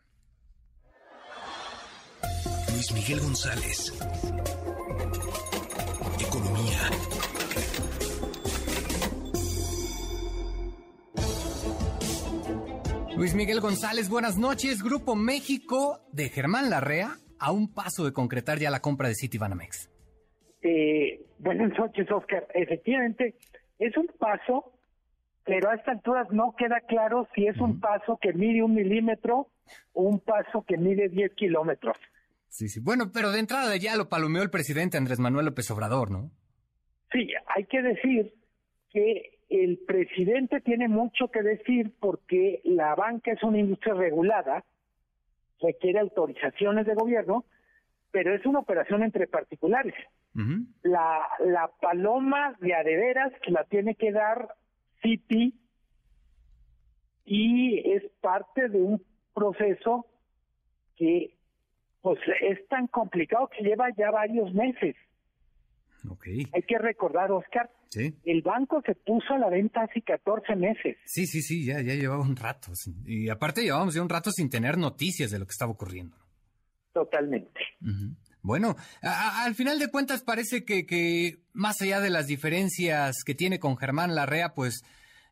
Luis 2.72 2.92
Miguel 2.92 3.20
González. 3.20 3.92
Economía. 6.18 6.80
Luis 13.16 13.34
Miguel 13.34 13.60
González, 13.60 14.08
buenas 14.08 14.38
noches. 14.38 14.82
Grupo 14.82 15.14
México 15.14 16.00
de 16.12 16.30
Germán 16.30 16.70
Larrea 16.70 17.18
a 17.38 17.52
un 17.52 17.72
paso 17.72 18.04
de 18.04 18.12
concretar 18.12 18.58
ya 18.58 18.70
la 18.70 18.80
compra 18.80 19.08
de 19.08 19.14
Citibanamex. 19.14 19.90
Eh, 20.62 21.20
buenas 21.38 21.78
noches, 21.78 22.10
Oscar. 22.10 22.46
Efectivamente, 22.54 23.34
es 23.78 23.96
un 23.96 24.06
paso 24.18 24.72
pero 25.44 25.70
a 25.70 25.74
esta 25.74 25.92
altura 25.92 26.26
no 26.30 26.54
queda 26.56 26.80
claro 26.80 27.28
si 27.34 27.46
es 27.46 27.56
un 27.58 27.80
paso 27.80 28.18
que 28.20 28.32
mide 28.32 28.62
un 28.62 28.74
milímetro 28.74 29.48
o 29.92 30.02
un 30.02 30.20
paso 30.20 30.64
que 30.66 30.76
mide 30.76 31.08
10 31.08 31.34
kilómetros. 31.34 31.96
Sí, 32.48 32.68
sí. 32.68 32.80
Bueno, 32.80 33.10
pero 33.12 33.30
de 33.30 33.40
entrada 33.40 33.76
ya 33.76 33.96
lo 33.96 34.08
palomeó 34.08 34.42
el 34.42 34.50
presidente 34.50 34.96
Andrés 34.96 35.20
Manuel 35.20 35.46
López 35.46 35.70
Obrador, 35.70 36.10
¿no? 36.10 36.30
Sí, 37.12 37.28
hay 37.46 37.64
que 37.64 37.82
decir 37.82 38.34
que 38.90 39.38
el 39.48 39.78
presidente 39.86 40.60
tiene 40.60 40.88
mucho 40.88 41.28
que 41.28 41.42
decir 41.42 41.92
porque 42.00 42.60
la 42.64 42.94
banca 42.94 43.32
es 43.32 43.42
una 43.42 43.58
industria 43.58 43.94
regulada 43.94 44.64
requiere 45.60 45.98
autorizaciones 46.00 46.86
de 46.86 46.94
gobierno, 46.94 47.44
pero 48.10 48.34
es 48.34 48.44
una 48.46 48.60
operación 48.60 49.02
entre 49.02 49.26
particulares. 49.26 49.94
la, 50.82 51.26
la 51.40 51.70
paloma 51.80 52.56
de 52.60 52.74
adeveras 52.74 53.32
que 53.42 53.50
la 53.50 53.64
tiene 53.64 53.96
que 53.96 54.12
dar 54.12 54.54
Citi 55.02 55.54
y 57.24 57.78
es 57.92 58.02
parte 58.20 58.68
de 58.68 58.80
un 58.80 59.04
proceso 59.34 60.06
que 60.96 61.36
pues 62.02 62.18
es 62.42 62.66
tan 62.68 62.86
complicado 62.86 63.48
que 63.48 63.62
lleva 63.62 63.88
ya 63.96 64.10
varios 64.10 64.52
meses. 64.54 64.96
Hay 66.52 66.62
que 66.62 66.78
recordar, 66.78 67.30
Oscar, 67.30 67.70
el 68.24 68.42
banco 68.42 68.82
se 68.86 68.94
puso 68.94 69.34
a 69.34 69.38
la 69.38 69.48
venta 69.48 69.82
hace 69.82 70.00
14 70.00 70.56
meses. 70.56 70.96
Sí, 71.04 71.26
sí, 71.26 71.42
sí, 71.42 71.64
ya, 71.64 71.80
ya 71.82 71.94
llevaba 71.94 72.22
un 72.22 72.36
rato. 72.36 72.72
Y 73.04 73.28
aparte 73.28 73.62
llevábamos 73.62 73.94
ya 73.94 74.02
un 74.02 74.08
rato 74.08 74.30
sin 74.30 74.48
tener 74.48 74.78
noticias 74.78 75.30
de 75.30 75.38
lo 75.38 75.46
que 75.46 75.52
estaba 75.52 75.72
ocurriendo. 75.72 76.16
Totalmente. 76.92 77.60
Bueno, 78.42 78.76
al 79.02 79.54
final 79.54 79.78
de 79.78 79.90
cuentas 79.90 80.22
parece 80.22 80.64
que, 80.64 80.86
que 80.86 81.38
más 81.52 81.80
allá 81.82 82.00
de 82.00 82.10
las 82.10 82.26
diferencias 82.26 83.22
que 83.24 83.34
tiene 83.34 83.58
con 83.58 83.76
Germán 83.76 84.14
Larrea, 84.14 84.54
pues 84.54 84.82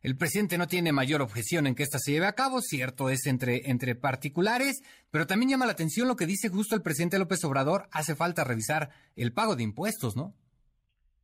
el 0.01 0.15
presidente 0.15 0.57
no 0.57 0.67
tiene 0.67 0.93
mayor 0.93 1.21
objeción 1.21 1.67
en 1.67 1.75
que 1.75 1.83
esta 1.83 1.99
se 1.99 2.11
lleve 2.11 2.27
a 2.27 2.33
cabo, 2.33 2.61
cierto 2.61 3.09
es 3.09 3.25
entre, 3.25 3.69
entre 3.69 3.95
particulares, 3.95 4.81
pero 5.11 5.27
también 5.27 5.49
llama 5.49 5.65
la 5.65 5.73
atención 5.73 6.07
lo 6.07 6.15
que 6.15 6.25
dice 6.25 6.49
justo 6.49 6.75
el 6.75 6.81
presidente 6.81 7.19
López 7.19 7.43
Obrador, 7.43 7.87
hace 7.91 8.15
falta 8.15 8.43
revisar 8.43 8.89
el 9.15 9.33
pago 9.33 9.55
de 9.55 9.63
impuestos, 9.63 10.15
¿no? 10.15 10.33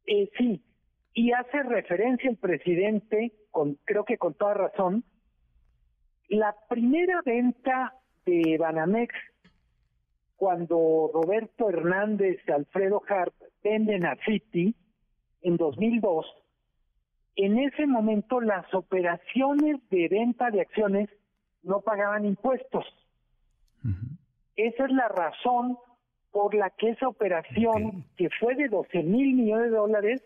Eh, 0.08 0.30
sí, 0.38 0.62
y 1.14 1.32
hace 1.32 1.64
referencia 1.64 2.30
el 2.30 2.38
presidente, 2.38 3.32
con, 3.50 3.76
creo 3.86 4.04
que 4.04 4.18
con 4.18 4.34
toda 4.34 4.56
razón, 4.56 5.06
la 6.28 6.54
primera 6.68 7.22
venta 7.26 7.94
de 8.26 8.58
Banamex, 8.60 9.14
cuando 10.36 11.12
Roberto 11.14 11.70
Hernández 11.70 12.40
y 12.48 12.52
Alfredo 12.52 13.02
Harp 13.08 13.34
venden 13.64 14.06
a 14.06 14.16
Citi 14.26 14.76
en 15.42 15.58
2002, 15.58 16.26
en 17.36 17.60
ese 17.60 17.86
momento 17.86 18.40
las 18.42 18.72
operaciones 18.74 19.78
de 19.90 20.08
venta 20.08 20.52
de 20.52 20.62
acciones 20.62 21.10
no 21.64 21.82
pagaban 21.82 22.26
impuestos. 22.26 22.86
Esa 24.56 24.86
es 24.86 24.92
la 24.92 25.08
razón 25.10 25.78
por 26.32 26.56
la 26.56 26.70
que 26.70 26.90
esa 26.90 27.08
operación, 27.08 28.06
que 28.18 28.30
fue 28.40 28.56
de 28.56 28.68
12 28.68 29.04
mil 29.04 29.36
millones 29.36 29.72
de 29.72 29.78
dólares, 29.78 30.24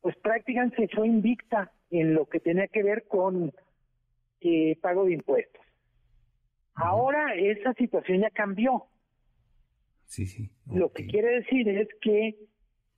pues 0.00 0.16
prácticamente 0.16 0.76
se 0.76 0.88
fue 0.88 1.06
invicta 1.06 1.70
en 1.90 2.14
lo 2.14 2.26
que 2.26 2.40
tenía 2.40 2.66
que 2.68 2.82
ver 2.82 3.06
con 3.06 3.52
eh, 4.40 4.76
pago 4.80 5.04
de 5.04 5.12
impuestos. 5.14 5.62
Ahora 6.74 7.34
esa 7.34 7.72
situación 7.74 8.20
ya 8.20 8.30
cambió. 8.30 8.86
Sí, 10.12 10.26
sí. 10.26 10.50
Lo 10.66 10.92
que 10.92 11.06
quiere 11.06 11.36
decir 11.36 11.66
es 11.70 11.88
que 12.02 12.36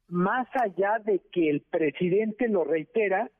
más 0.08 0.48
allá 0.54 0.98
de 0.98 1.20
que 1.30 1.48
el 1.48 1.60
presidente 1.60 2.48
lo 2.48 2.64
reitera, 2.64 3.30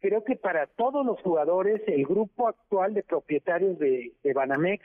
creo 0.00 0.24
que 0.24 0.36
para 0.36 0.68
todos 0.68 1.04
los 1.04 1.20
jugadores, 1.20 1.82
el 1.86 2.06
grupo 2.06 2.48
actual 2.48 2.94
de 2.94 3.02
propietarios 3.02 3.78
de, 3.78 4.14
Banamex 4.34 4.82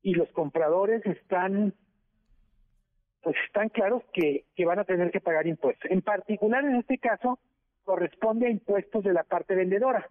y 0.00 0.14
los 0.14 0.30
compradores 0.30 1.04
están 1.04 1.74
pues 3.22 3.36
están 3.44 3.68
claros 3.68 4.02
que, 4.14 4.46
que 4.56 4.64
van 4.64 4.78
a 4.78 4.84
tener 4.84 5.10
que 5.10 5.20
pagar 5.20 5.46
impuestos. 5.46 5.90
En 5.90 6.00
particular, 6.00 6.64
en 6.64 6.76
este 6.76 6.96
caso, 6.96 7.38
corresponde 7.84 8.46
a 8.46 8.50
impuestos 8.50 9.04
de 9.04 9.12
la 9.12 9.24
parte 9.24 9.54
vendedora. 9.54 10.10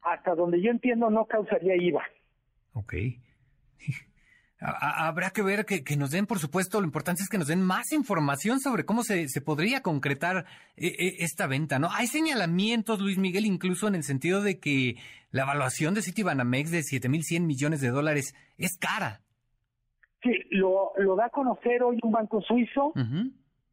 Hasta 0.00 0.34
donde 0.34 0.62
yo 0.62 0.70
entiendo, 0.70 1.10
no 1.10 1.26
causaría 1.26 1.76
IVA. 1.76 2.06
Ok. 2.72 2.94
Habrá 4.60 5.30
que 5.30 5.40
ver 5.40 5.64
que, 5.64 5.96
nos 5.96 6.10
den, 6.10 6.26
por 6.26 6.38
supuesto, 6.38 6.80
lo 6.80 6.86
importante 6.86 7.22
es 7.22 7.30
que 7.30 7.38
nos 7.38 7.48
den 7.48 7.62
más 7.62 7.92
información 7.92 8.60
sobre 8.60 8.84
cómo 8.84 9.02
se, 9.02 9.28
se 9.28 9.40
podría 9.40 9.80
concretar 9.80 10.44
eh, 10.76 11.16
esta 11.20 11.46
venta, 11.46 11.78
¿no? 11.78 11.88
Hay 11.90 12.06
señalamientos, 12.06 13.00
Luis 13.00 13.16
Miguel, 13.16 13.46
incluso 13.46 13.88
en 13.88 13.94
el 13.94 14.02
sentido 14.02 14.42
de 14.42 14.60
que 14.60 14.96
la 15.30 15.44
evaluación 15.44 15.94
de 15.94 16.02
Citibanamex 16.02 16.70
de 16.70 16.80
7.100 16.80 17.40
millones 17.40 17.80
de 17.80 17.88
dólares 17.88 18.34
es 18.58 18.76
cara. 18.76 19.22
Sí, 20.22 20.30
lo, 20.50 20.92
lo 20.98 21.16
da 21.16 21.26
a 21.26 21.30
conocer 21.30 21.82
hoy 21.82 21.98
un 22.02 22.12
banco 22.12 22.42
suizo 22.42 22.92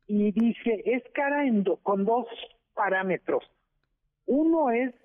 y 0.07 0.31
dice, 0.31 0.84
es 0.85 1.03
cara 1.14 1.45
en 1.45 1.65
con 1.84 2.05
dos 2.05 2.27
parámetros. 2.73 3.43
Uno 4.26 4.69
es 4.69 4.95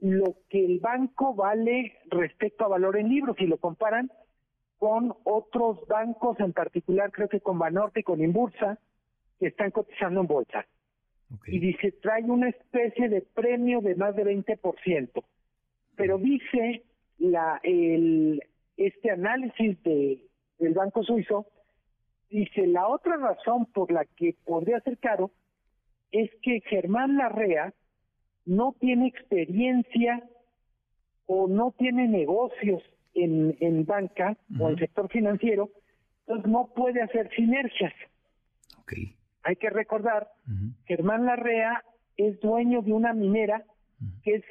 lo 0.00 0.34
que 0.50 0.64
el 0.64 0.80
banco 0.80 1.36
vale 1.36 2.00
respecto 2.10 2.64
a 2.64 2.68
valor 2.68 2.96
en 2.96 3.08
libros, 3.08 3.36
si 3.38 3.46
lo 3.46 3.58
comparan 3.58 4.10
con 4.78 5.14
otros 5.24 5.86
bancos, 5.86 6.38
en 6.40 6.52
particular 6.52 7.10
creo 7.12 7.28
que 7.28 7.40
con 7.40 7.58
Banorte 7.58 8.00
y 8.00 8.02
con 8.02 8.22
Inbursa, 8.22 8.78
que 9.38 9.48
están 9.48 9.70
cotizando 9.70 10.20
en 10.20 10.26
bolsa. 10.26 10.66
Y 11.46 11.58
dice, 11.58 11.92
trae 11.92 12.22
una 12.24 12.48
especie 12.48 13.08
de 13.08 13.22
premio 13.22 13.80
de 13.80 13.94
más 13.96 14.14
de 14.14 14.24
20%. 14.24 15.24
Pero 15.96 16.18
dice 16.18 16.84
la 17.18 17.60
el 17.62 18.42
este 18.76 19.10
análisis 19.10 19.82
de 19.82 20.20
del 20.58 20.74
Banco 20.74 21.02
Suizo, 21.02 21.46
dice, 22.30 22.66
la 22.66 22.88
otra 22.88 23.16
razón 23.16 23.66
por 23.66 23.92
la 23.92 24.04
que 24.04 24.34
podría 24.44 24.80
ser 24.80 24.98
caro 24.98 25.30
es 26.10 26.30
que 26.42 26.60
Germán 26.60 27.16
Larrea 27.16 27.74
no 28.44 28.74
tiene 28.78 29.08
experiencia 29.08 30.22
o 31.26 31.48
no 31.48 31.74
tiene 31.76 32.06
negocios 32.06 32.82
en, 33.14 33.56
en 33.60 33.84
banca 33.84 34.36
o 34.58 34.68
en 34.68 34.78
sector 34.78 35.08
financiero, 35.08 35.70
entonces 36.26 36.50
no 36.50 36.70
puede 36.74 37.02
hacer 37.02 37.30
sinergias. 37.34 37.92
Hay 39.42 39.56
que 39.56 39.70
recordar, 39.70 40.28
Germán 40.86 41.26
Larrea 41.26 41.84
es 42.16 42.40
dueño 42.40 42.82
de 42.82 42.92
una 42.92 43.12
minera 43.12 43.64
que 44.22 44.36
es 44.36 44.44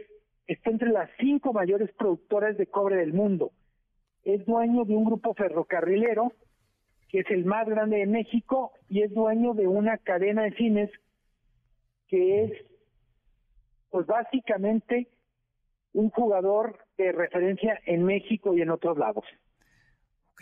está 0.47 0.71
entre 0.71 0.89
las 0.89 1.09
cinco 1.19 1.53
mayores 1.53 1.91
productoras 1.93 2.57
de 2.57 2.67
cobre 2.67 2.97
del 2.97 3.13
mundo. 3.13 3.51
Es 4.23 4.45
dueño 4.45 4.85
de 4.85 4.95
un 4.95 5.05
grupo 5.05 5.33
ferrocarrilero 5.33 6.33
que 7.09 7.19
es 7.19 7.29
el 7.29 7.45
más 7.45 7.67
grande 7.67 7.97
de 7.97 8.07
México 8.07 8.71
y 8.89 9.03
es 9.03 9.13
dueño 9.13 9.53
de 9.53 9.67
una 9.67 9.97
cadena 9.97 10.43
de 10.43 10.55
cines 10.55 10.89
que 12.07 12.43
es 12.43 12.51
pues 13.89 14.07
básicamente 14.07 15.07
un 15.93 16.09
jugador 16.09 16.79
de 16.97 17.11
referencia 17.11 17.79
en 17.85 18.03
México 18.03 18.55
y 18.55 18.61
en 18.61 18.69
otros 18.69 18.97
lados. 18.97 19.25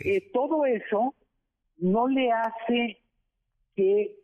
Eh, 0.04 0.30
todo 0.32 0.64
eso 0.66 1.14
no 1.78 2.08
le 2.08 2.30
hace 2.32 2.98
que 3.74 4.16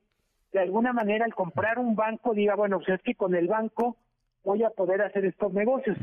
de 0.53 0.61
alguna 0.61 0.93
manera 0.93 1.25
al 1.25 1.35
comprar 1.35 1.79
un 1.79 1.95
banco 1.95 2.35
diga, 2.35 2.55
bueno, 2.55 2.79
pues 2.79 2.89
es 2.91 3.03
que 3.03 3.15
con 3.15 3.35
el 3.35 3.49
banco 3.49 3.97
voy 4.45 4.63
a 4.63 4.71
poder 4.71 5.03
hacer 5.03 5.25
estos 5.25 5.53
negocios. 5.53 5.99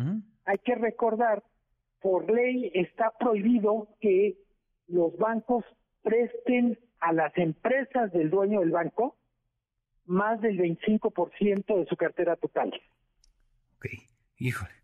Hay 0.45 0.57
que 0.59 0.75
recordar, 0.75 1.43
por 2.01 2.31
ley 2.31 2.71
está 2.73 3.11
prohibido 3.17 3.87
que 3.99 4.37
los 4.87 5.17
bancos 5.17 5.65
presten 6.03 6.77
a 6.99 7.13
las 7.13 7.35
empresas 7.37 8.11
del 8.11 8.29
dueño 8.29 8.59
del 8.59 8.71
banco 8.71 9.17
más 10.05 10.39
del 10.41 10.59
25% 10.59 11.79
de 11.79 11.85
su 11.87 11.95
cartera 11.97 12.35
total. 12.35 12.71
Ok, 13.77 13.87
híjole. 14.37 14.74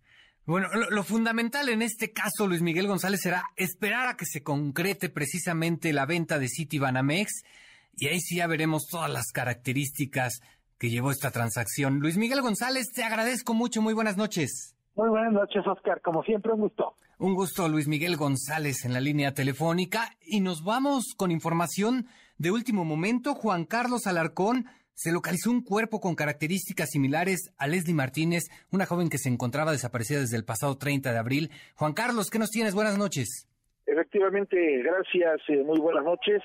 Bueno, 0.46 0.68
lo, 0.74 1.04
fundamental 1.04 1.70
en 1.70 1.82
este 1.82 2.12
caso, 2.12 2.48
Luis 2.48 2.62
Miguel 2.62 2.88
González, 2.88 3.22
será 3.22 3.44
esperar 3.56 4.08
a 4.08 4.18
que 4.18 4.26
se 4.26 4.42
concrete 4.42 5.10
precisamente 5.10 5.94
la 5.94 6.08
venta 6.08 6.40
de 6.40 6.48
City 6.48 6.80
Banamex 6.80 7.44
y 7.96 8.08
ahí 8.08 8.20
sí 8.20 8.38
ya 8.38 8.48
veremos 8.48 8.88
todas 8.88 9.12
las 9.12 9.32
características 9.32 10.42
que 10.80 10.90
llevó 10.90 11.12
esta 11.12 11.30
transacción. 11.30 12.00
Luis 12.00 12.18
Miguel 12.18 12.42
González, 12.42 12.92
te 12.92 13.04
agradezco 13.04 13.54
mucho. 13.54 13.84
Muy 13.84 13.94
buenas 13.94 14.18
noches. 14.18 14.76
Muy 14.96 15.10
buenas 15.10 15.32
noches, 15.32 15.66
Oscar. 15.68 16.02
Como 16.02 16.24
siempre, 16.24 16.52
un 16.52 16.62
gusto. 16.62 16.96
Un 17.20 17.36
gusto, 17.36 17.70
Luis 17.70 17.88
Miguel 17.88 18.18
González, 18.18 18.84
en 18.84 18.94
la 18.94 19.00
línea 19.00 19.36
telefónica. 19.36 20.10
Y 20.22 20.40
nos 20.40 20.64
vamos 20.64 21.14
con 21.16 21.30
información 21.30 22.08
de 22.40 22.50
último 22.50 22.84
momento. 22.84 23.36
Juan 23.36 23.66
Carlos 23.66 24.08
Alarcón 24.08 24.66
se 24.94 25.12
localizó 25.12 25.52
un 25.52 25.64
cuerpo 25.64 26.00
con 26.00 26.16
características 26.16 26.90
similares 26.90 27.54
a 27.58 27.68
Leslie 27.68 27.96
Martínez, 27.96 28.44
una 28.72 28.86
joven 28.86 29.10
que 29.10 29.18
se 29.18 29.30
encontraba 29.30 29.72
desaparecida 29.72 30.20
desde 30.20 30.38
el 30.38 30.46
pasado 30.46 30.78
30 30.78 31.12
de 31.12 31.18
abril. 31.18 31.50
Juan 31.76 31.94
Carlos, 31.94 32.30
¿qué 32.30 32.40
nos 32.40 32.50
tienes? 32.50 32.76
Buenas 32.76 32.98
noches. 32.98 33.48
Efectivamente, 33.86 34.84
gracias, 34.84 35.42
eh, 35.50 35.64
muy 35.64 35.80
buenas 35.80 36.04
noches. 36.04 36.42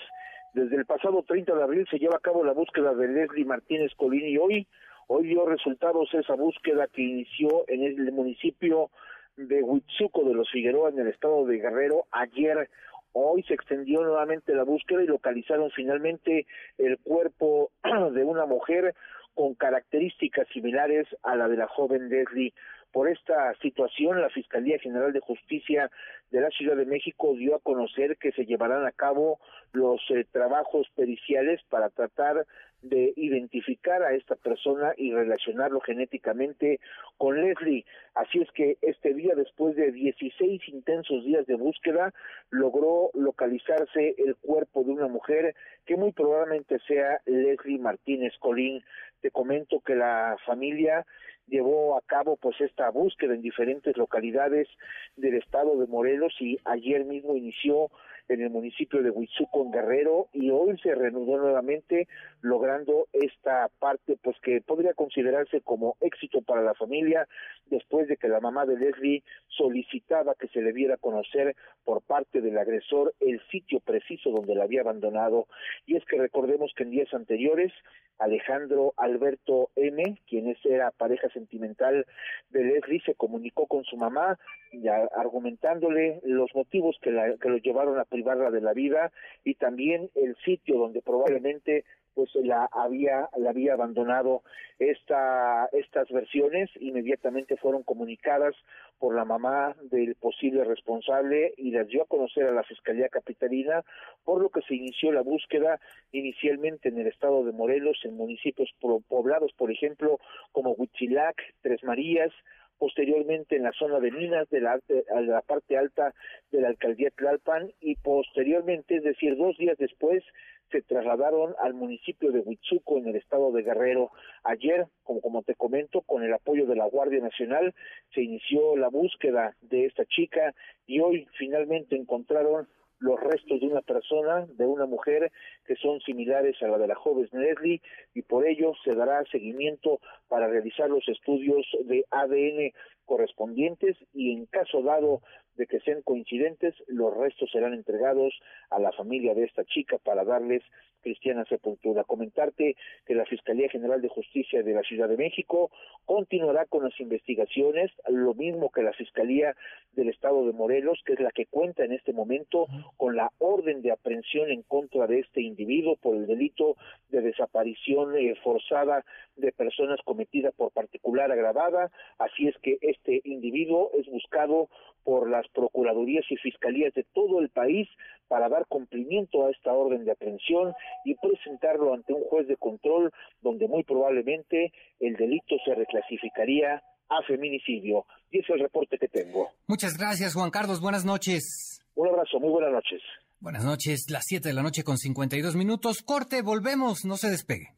Desde 0.55 0.77
el 0.77 0.86
pasado 0.86 1.23
30 1.23 1.55
de 1.55 1.62
abril 1.62 1.86
se 1.90 1.98
lleva 1.98 2.16
a 2.16 2.20
cabo 2.20 2.43
la 2.43 2.52
búsqueda 2.52 2.94
de 2.94 3.09
Leslie 3.09 3.44
Martínez 3.44 3.93
Colini 3.97 4.31
y 4.31 4.39
hoy, 4.39 4.66
hoy 5.06 5.27
dio 5.27 5.44
resultados 5.47 6.09
esa 6.14 6.35
búsqueda 6.35 6.86
que 6.86 7.02
inició 7.02 7.64
en 7.68 7.85
el 7.85 8.10
municipio 8.12 8.90
de 9.36 9.62
Huitzuco 9.62 10.24
de 10.24 10.35
los 10.35 10.51
Figueroa 10.51 10.89
en 10.89 10.98
el 10.98 11.09
estado 11.09 11.44
de 11.44 11.59
Guerrero 11.59 12.06
ayer 12.10 12.70
Hoy 13.18 13.43
se 13.44 13.55
extendió 13.55 14.02
nuevamente 14.02 14.55
la 14.55 14.64
búsqueda 14.64 15.02
y 15.02 15.06
localizaron 15.06 15.70
finalmente 15.70 16.47
el 16.76 16.98
cuerpo 16.98 17.70
de 18.12 18.24
una 18.24 18.44
mujer 18.44 18.94
con 19.32 19.55
características 19.55 20.47
similares 20.48 21.06
a 21.22 21.34
la 21.34 21.48
de 21.48 21.56
la 21.56 21.66
joven 21.66 22.10
Leslie. 22.10 22.52
Por 22.93 23.09
esta 23.09 23.55
situación, 23.62 24.20
la 24.20 24.28
Fiscalía 24.28 24.78
General 24.78 25.14
de 25.14 25.20
Justicia 25.20 25.90
de 26.30 26.40
la 26.40 26.50
Ciudad 26.50 26.76
de 26.76 26.86
México 26.86 27.34
dio 27.34 27.56
a 27.56 27.60
conocer 27.60 28.16
que 28.16 28.32
se 28.32 28.46
llevarán 28.46 28.84
a 28.84 28.92
cabo 28.92 29.38
los 29.72 30.00
eh, 30.10 30.26
trabajos 30.30 30.88
periciales 30.94 31.60
para 31.68 31.90
tratar 31.90 32.46
de 32.82 33.12
identificar 33.16 34.02
a 34.02 34.14
esta 34.14 34.36
persona 34.36 34.92
y 34.96 35.12
relacionarlo 35.12 35.80
genéticamente 35.80 36.80
con 37.16 37.40
Leslie. 37.40 37.84
Así 38.14 38.40
es 38.40 38.50
que 38.52 38.76
este 38.82 39.14
día, 39.14 39.34
después 39.34 39.76
de 39.76 39.92
16 39.92 40.68
intensos 40.68 41.24
días 41.24 41.46
de 41.46 41.54
búsqueda, 41.54 42.12
logró 42.50 43.10
localizarse 43.14 44.14
el 44.18 44.36
cuerpo 44.36 44.84
de 44.84 44.92
una 44.92 45.08
mujer 45.08 45.54
que 45.84 45.96
muy 45.96 46.12
probablemente 46.12 46.78
sea 46.86 47.20
Leslie 47.26 47.78
Martínez 47.78 48.34
Colín. 48.38 48.82
Te 49.20 49.30
comento 49.30 49.80
que 49.80 49.96
la 49.96 50.36
familia 50.44 51.06
llevó 51.48 51.96
a 51.96 52.02
cabo 52.02 52.36
pues 52.36 52.60
esta 52.60 52.90
búsqueda 52.90 53.34
en 53.34 53.42
diferentes 53.42 53.96
localidades 53.96 54.68
del 55.16 55.34
estado 55.34 55.76
de 55.78 55.86
Morelos 55.86 56.15
y 56.40 56.59
ayer 56.64 57.05
mismo 57.05 57.36
inició 57.36 57.90
en 58.28 58.42
el 58.42 58.50
municipio 58.50 59.02
de 59.02 59.10
Huizuco 59.10 59.64
en 59.64 59.70
Guerrero 59.70 60.28
y 60.32 60.50
hoy 60.50 60.78
se 60.78 60.94
reanudó 60.94 61.38
nuevamente 61.38 62.08
logrando 62.40 63.08
esta 63.12 63.68
parte 63.78 64.16
pues 64.22 64.36
que 64.40 64.60
podría 64.60 64.94
considerarse 64.94 65.60
como 65.60 65.96
éxito 66.00 66.42
para 66.42 66.62
la 66.62 66.74
familia 66.74 67.28
después 67.66 68.08
de 68.08 68.16
que 68.16 68.28
la 68.28 68.40
mamá 68.40 68.66
de 68.66 68.78
Leslie 68.78 69.22
solicitaba 69.48 70.34
que 70.34 70.48
se 70.48 70.60
le 70.60 70.72
viera 70.72 70.94
a 70.94 70.98
conocer 70.98 71.56
por 71.84 72.02
parte 72.02 72.40
del 72.40 72.58
agresor 72.58 73.14
el 73.20 73.40
sitio 73.50 73.80
preciso 73.80 74.30
donde 74.30 74.54
la 74.54 74.64
había 74.64 74.80
abandonado. 74.80 75.46
Y 75.86 75.96
es 75.96 76.04
que 76.04 76.18
recordemos 76.18 76.72
que 76.76 76.84
en 76.84 76.90
días 76.90 77.12
anteriores 77.14 77.72
Alejandro 78.18 78.94
Alberto 78.96 79.70
M, 79.76 80.18
quien 80.26 80.56
era 80.64 80.90
pareja 80.90 81.28
sentimental 81.30 82.06
de 82.50 82.64
Leslie, 82.64 83.02
se 83.04 83.14
comunicó 83.14 83.66
con 83.66 83.84
su 83.84 83.96
mamá 83.96 84.38
ya 84.72 85.08
argumentándole 85.14 86.20
los 86.24 86.54
motivos 86.54 86.96
que, 87.00 87.10
la, 87.10 87.36
que 87.36 87.48
lo 87.48 87.58
llevaron 87.58 87.98
a 87.98 88.04
privarla 88.16 88.51
de 88.51 88.62
la 88.62 88.72
vida 88.72 89.12
y 89.44 89.55
también 89.56 90.09
el 90.14 90.36
sitio 90.36 90.78
donde 90.78 91.02
probablemente 91.02 91.84
pues 92.14 92.34
la 92.36 92.66
había 92.72 93.28
la 93.36 93.51
había 93.51 93.74
abandonado 93.74 94.43
esta 94.78 95.68
estas 95.72 96.09
versiones. 96.10 96.70
Inmediatamente 96.80 97.59
fueron 97.59 97.82
comunicadas 97.82 98.55
por 98.98 99.14
la 99.14 99.26
mamá 99.26 99.76
del 99.82 100.14
posible 100.14 100.64
responsable 100.64 101.52
y 101.59 101.72
las 101.72 101.88
dio 101.88 102.02
a 102.02 102.06
conocer 102.06 102.47
a 102.47 102.52
la 102.52 102.62
Fiscalía 102.62 103.10
Capitalina, 103.10 103.84
por 104.24 104.40
lo 104.40 104.48
que 104.48 104.62
se 104.62 104.74
inició 104.74 105.12
la 105.12 105.20
búsqueda 105.20 105.78
inicialmente 106.12 106.88
en 106.88 106.98
el 106.98 107.09
estado 107.09 107.44
de 107.44 107.52
Morelos, 107.52 107.98
en 108.05 108.16
municipios 108.16 108.70
poblados, 108.80 109.52
por 109.52 109.70
ejemplo, 109.70 110.18
como 110.52 110.72
Huichilac, 110.72 111.36
Tres 111.60 111.84
Marías, 111.84 112.32
posteriormente 112.78 113.56
en 113.56 113.62
la 113.62 113.72
zona 113.72 114.00
de 114.00 114.10
Minas, 114.10 114.48
de 114.50 114.60
la, 114.60 114.78
de 114.86 115.04
la 115.22 115.42
parte 115.42 115.76
alta 115.76 116.14
de 116.50 116.60
la 116.60 116.68
alcaldía 116.68 117.10
Tlalpan 117.10 117.72
y 117.80 117.96
posteriormente, 117.96 118.96
es 118.96 119.02
decir, 119.02 119.36
dos 119.36 119.56
días 119.56 119.78
después, 119.78 120.22
se 120.70 120.82
trasladaron 120.82 121.54
al 121.62 121.74
municipio 121.74 122.32
de 122.32 122.40
Huitzuco 122.40 122.98
en 122.98 123.08
el 123.08 123.16
estado 123.16 123.52
de 123.52 123.62
Guerrero. 123.62 124.10
Ayer, 124.42 124.86
como, 125.04 125.20
como 125.20 125.42
te 125.42 125.54
comento, 125.54 126.02
con 126.02 126.24
el 126.24 126.32
apoyo 126.32 126.66
de 126.66 126.76
la 126.76 126.86
Guardia 126.86 127.20
Nacional, 127.20 127.74
se 128.14 128.22
inició 128.22 128.76
la 128.76 128.88
búsqueda 128.88 129.54
de 129.60 129.86
esta 129.86 130.04
chica 130.06 130.54
y 130.86 131.00
hoy 131.00 131.26
finalmente 131.38 131.96
encontraron 131.96 132.68
los 132.98 133.20
restos 133.20 133.60
de 133.60 133.66
una 133.66 133.82
persona, 133.82 134.47
de 134.47 134.64
una 134.66 134.86
mujer, 134.86 135.31
que 135.66 135.77
son 135.77 136.01
similares 136.01 136.60
a 136.62 136.68
la 136.68 136.78
de 136.78 136.89
la 136.89 136.94
joven 136.94 137.28
Leslie, 137.32 137.82
y 138.14 138.23
por 138.23 138.47
ello 138.47 138.73
se 138.85 138.94
dará 138.94 139.24
seguimiento 139.31 140.01
para 140.28 140.48
realizar 140.48 140.89
los 140.89 141.06
estudios 141.09 141.66
de 141.85 142.05
ADN 142.10 142.73
correspondientes 143.05 143.97
y 144.12 144.32
en 144.32 144.47
caso 144.47 144.82
dado 144.82 145.23
de 145.56 145.66
que 145.66 145.80
sean 145.80 146.02
coincidentes, 146.02 146.74
los 146.86 147.16
restos 147.16 147.50
serán 147.50 147.74
entregados 147.74 148.34
a 148.70 148.78
la 148.78 148.92
familia 148.92 149.34
de 149.34 149.44
esta 149.44 149.64
chica 149.64 149.98
para 149.98 150.24
darles 150.24 150.62
cristiana 151.06 151.44
sepultura. 151.44 152.02
Comentarte 152.02 152.74
que 153.06 153.14
la 153.14 153.24
Fiscalía 153.26 153.68
General 153.68 154.02
de 154.02 154.08
Justicia 154.08 154.64
de 154.64 154.74
la 154.74 154.82
Ciudad 154.82 155.08
de 155.08 155.16
México 155.16 155.70
continuará 156.04 156.66
con 156.66 156.82
las 156.82 156.98
investigaciones, 156.98 157.92
lo 158.08 158.34
mismo 158.34 158.70
que 158.70 158.82
la 158.82 158.92
Fiscalía 158.92 159.54
del 159.92 160.08
Estado 160.08 160.44
de 160.44 160.52
Morelos, 160.52 161.00
que 161.06 161.12
es 161.12 161.20
la 161.20 161.30
que 161.30 161.46
cuenta 161.46 161.84
en 161.84 161.92
este 161.92 162.12
momento 162.12 162.66
con 162.96 163.14
la 163.14 163.30
orden 163.38 163.82
de 163.82 163.92
aprehensión 163.92 164.50
en 164.50 164.62
contra 164.62 165.06
de 165.06 165.20
este 165.20 165.42
individuo 165.42 165.94
por 165.94 166.16
el 166.16 166.26
delito 166.26 166.76
de 167.10 167.20
desaparición 167.20 168.16
eh, 168.16 168.34
forzada 168.42 169.04
de 169.36 169.52
personas 169.52 170.00
cometida 170.04 170.50
por 170.50 170.72
particular 170.72 171.30
agravada. 171.30 171.92
Así 172.18 172.48
es 172.48 172.56
que 172.58 172.78
este 172.80 173.20
individuo 173.24 173.92
es 173.96 174.06
buscado 174.06 174.68
por 175.06 175.30
las 175.30 175.46
procuradurías 175.54 176.24
y 176.28 176.36
fiscalías 176.36 176.92
de 176.94 177.06
todo 177.14 177.38
el 177.38 177.48
país 177.48 177.88
para 178.26 178.48
dar 178.48 178.66
cumplimiento 178.66 179.46
a 179.46 179.50
esta 179.52 179.72
orden 179.72 180.04
de 180.04 180.10
aprehensión 180.10 180.74
y 181.04 181.14
presentarlo 181.14 181.94
ante 181.94 182.12
un 182.12 182.24
juez 182.24 182.48
de 182.48 182.56
control 182.56 183.12
donde 183.40 183.68
muy 183.68 183.84
probablemente 183.84 184.72
el 184.98 185.14
delito 185.14 185.54
se 185.64 185.76
reclasificaría 185.76 186.82
a 187.08 187.22
feminicidio. 187.22 188.04
Y 188.32 188.40
ese 188.40 188.52
es 188.52 188.56
el 188.56 188.62
reporte 188.62 188.98
que 188.98 189.06
tengo. 189.06 189.48
Muchas 189.68 189.96
gracias, 189.96 190.34
Juan 190.34 190.50
Carlos. 190.50 190.80
Buenas 190.80 191.04
noches. 191.04 191.80
Un 191.94 192.08
abrazo, 192.08 192.40
muy 192.40 192.50
buenas 192.50 192.72
noches. 192.72 193.00
Buenas 193.38 193.64
noches, 193.64 194.06
las 194.10 194.24
7 194.26 194.48
de 194.48 194.54
la 194.54 194.62
noche 194.62 194.82
con 194.82 194.98
52 194.98 195.54
minutos. 195.54 196.02
Corte, 196.02 196.42
volvemos, 196.42 197.04
no 197.04 197.16
se 197.16 197.30
despegue. 197.30 197.68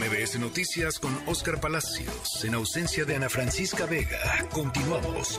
MBS 0.00 0.38
Noticias 0.38 0.98
con 0.98 1.14
Oscar 1.26 1.60
Palacios, 1.60 2.42
en 2.46 2.54
ausencia 2.54 3.04
de 3.04 3.16
Ana 3.16 3.28
Francisca 3.28 3.84
Vega. 3.84 4.48
Continuamos. 4.50 5.38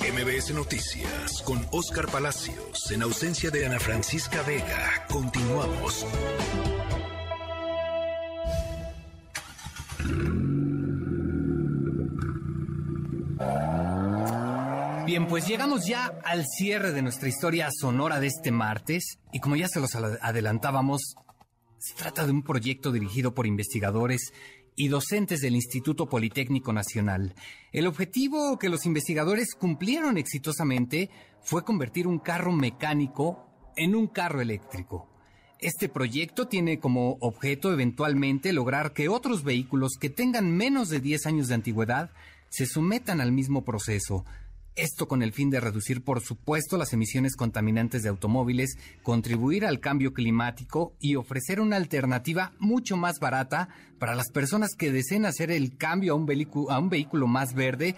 MBS 0.00 0.54
Noticias 0.54 1.42
con 1.42 1.66
Oscar 1.72 2.10
Palacios, 2.10 2.90
en 2.90 3.02
ausencia 3.02 3.50
de 3.50 3.66
Ana 3.66 3.78
Francisca 3.78 4.40
Vega. 4.40 5.04
Continuamos. 5.10 6.06
Pues 15.30 15.46
llegamos 15.46 15.86
ya 15.86 16.06
al 16.24 16.44
cierre 16.44 16.90
de 16.90 17.02
nuestra 17.02 17.28
historia 17.28 17.68
sonora 17.70 18.18
de 18.18 18.26
este 18.26 18.50
martes 18.50 19.20
y 19.32 19.38
como 19.38 19.54
ya 19.54 19.68
se 19.68 19.78
los 19.78 19.94
adelantábamos, 19.94 21.14
se 21.78 21.94
trata 21.94 22.26
de 22.26 22.32
un 22.32 22.42
proyecto 22.42 22.90
dirigido 22.90 23.32
por 23.32 23.46
investigadores 23.46 24.32
y 24.74 24.88
docentes 24.88 25.38
del 25.40 25.54
Instituto 25.54 26.08
Politécnico 26.08 26.72
Nacional. 26.72 27.36
El 27.70 27.86
objetivo 27.86 28.58
que 28.58 28.68
los 28.68 28.86
investigadores 28.86 29.54
cumplieron 29.54 30.18
exitosamente 30.18 31.10
fue 31.42 31.64
convertir 31.64 32.08
un 32.08 32.18
carro 32.18 32.50
mecánico 32.50 33.46
en 33.76 33.94
un 33.94 34.08
carro 34.08 34.40
eléctrico. 34.40 35.08
Este 35.60 35.88
proyecto 35.88 36.48
tiene 36.48 36.80
como 36.80 37.18
objeto 37.20 37.72
eventualmente 37.72 38.52
lograr 38.52 38.94
que 38.94 39.08
otros 39.08 39.44
vehículos 39.44 39.92
que 40.00 40.10
tengan 40.10 40.50
menos 40.50 40.88
de 40.88 40.98
10 40.98 41.26
años 41.26 41.46
de 41.46 41.54
antigüedad 41.54 42.10
se 42.48 42.66
sometan 42.66 43.20
al 43.20 43.30
mismo 43.30 43.64
proceso, 43.64 44.24
esto 44.76 45.08
con 45.08 45.22
el 45.22 45.32
fin 45.32 45.50
de 45.50 45.60
reducir, 45.60 46.02
por 46.02 46.20
supuesto, 46.20 46.76
las 46.76 46.92
emisiones 46.92 47.36
contaminantes 47.36 48.02
de 48.02 48.08
automóviles, 48.08 48.78
contribuir 49.02 49.66
al 49.66 49.80
cambio 49.80 50.12
climático 50.12 50.94
y 51.00 51.16
ofrecer 51.16 51.60
una 51.60 51.76
alternativa 51.76 52.52
mucho 52.58 52.96
más 52.96 53.18
barata 53.18 53.68
para 53.98 54.14
las 54.14 54.30
personas 54.30 54.74
que 54.76 54.92
deseen 54.92 55.26
hacer 55.26 55.50
el 55.50 55.76
cambio 55.76 56.12
a 56.12 56.16
un, 56.16 56.26
a 56.70 56.78
un 56.78 56.88
vehículo 56.88 57.26
más 57.26 57.54
verde, 57.54 57.94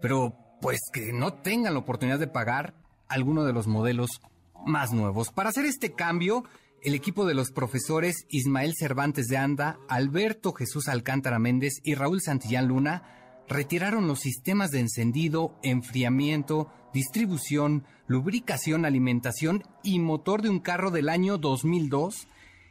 pero 0.00 0.36
pues 0.60 0.80
que 0.92 1.12
no 1.12 1.32
tengan 1.34 1.74
la 1.74 1.80
oportunidad 1.80 2.18
de 2.18 2.28
pagar 2.28 2.74
alguno 3.08 3.44
de 3.44 3.52
los 3.52 3.66
modelos 3.66 4.20
más 4.66 4.92
nuevos. 4.92 5.30
Para 5.30 5.50
hacer 5.50 5.64
este 5.64 5.92
cambio, 5.92 6.44
el 6.82 6.94
equipo 6.94 7.26
de 7.26 7.34
los 7.34 7.50
profesores 7.50 8.26
Ismael 8.28 8.74
Cervantes 8.76 9.26
de 9.26 9.36
Anda, 9.36 9.78
Alberto 9.88 10.52
Jesús 10.52 10.88
Alcántara 10.88 11.38
Méndez 11.38 11.80
y 11.82 11.94
Raúl 11.94 12.20
Santillán 12.20 12.68
Luna 12.68 13.15
retiraron 13.48 14.08
los 14.08 14.20
sistemas 14.20 14.70
de 14.70 14.80
encendido, 14.80 15.58
enfriamiento, 15.62 16.72
distribución, 16.92 17.84
lubricación, 18.06 18.84
alimentación 18.84 19.62
y 19.82 19.98
motor 19.98 20.42
de 20.42 20.50
un 20.50 20.60
carro 20.60 20.90
del 20.90 21.08
año 21.08 21.38
2002 21.38 22.28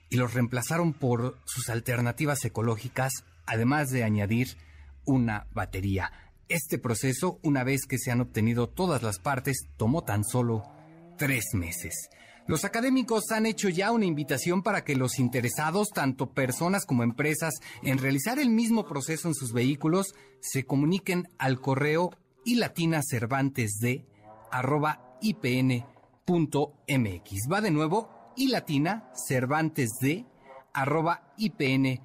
y 0.09 0.17
los 0.17 0.33
reemplazaron 0.33 0.93
por 0.93 1.37
sus 1.45 1.69
alternativas 1.69 2.43
ecológicas, 2.45 3.11
además 3.45 3.89
de 3.89 4.03
añadir 4.03 4.57
una 5.05 5.47
batería. 5.53 6.11
Este 6.47 6.77
proceso, 6.77 7.39
una 7.43 7.63
vez 7.63 7.85
que 7.87 7.97
se 7.97 8.11
han 8.11 8.21
obtenido 8.21 8.69
todas 8.69 9.01
las 9.01 9.19
partes, 9.19 9.67
tomó 9.77 10.03
tan 10.03 10.23
solo 10.23 10.63
tres 11.17 11.53
meses. 11.53 12.09
Los 12.47 12.63
académicos 12.63 13.31
han 13.31 13.47
hecho 13.47 13.69
ya 13.69 13.91
una 13.91 14.05
invitación 14.05 14.61
para 14.61 14.83
que 14.83 14.95
los 14.95 15.17
interesados, 15.17 15.89
tanto 15.89 16.31
personas 16.31 16.85
como 16.85 17.01
empresas, 17.01 17.55
en 17.81 17.97
realizar 17.97 18.37
el 18.37 18.49
mismo 18.49 18.85
proceso 18.85 19.27
en 19.27 19.33
sus 19.33 19.51
vehículos, 19.51 20.13
se 20.41 20.63
comuniquen 20.63 21.27
al 21.39 21.59
correo 21.59 22.11
y 22.43 22.55
latina 22.55 23.01
cervantes 23.01 23.79
de 23.81 24.05
arroba 24.51 25.17
ipn.mx. 25.21 25.85
Va 27.51 27.61
de 27.61 27.71
nuevo 27.71 28.09
y 28.35 28.49
latina 28.49 29.09
cervantes 29.15 29.97
de 29.99 30.25
arroba 30.71 31.33
ipn.mx. 31.37 31.95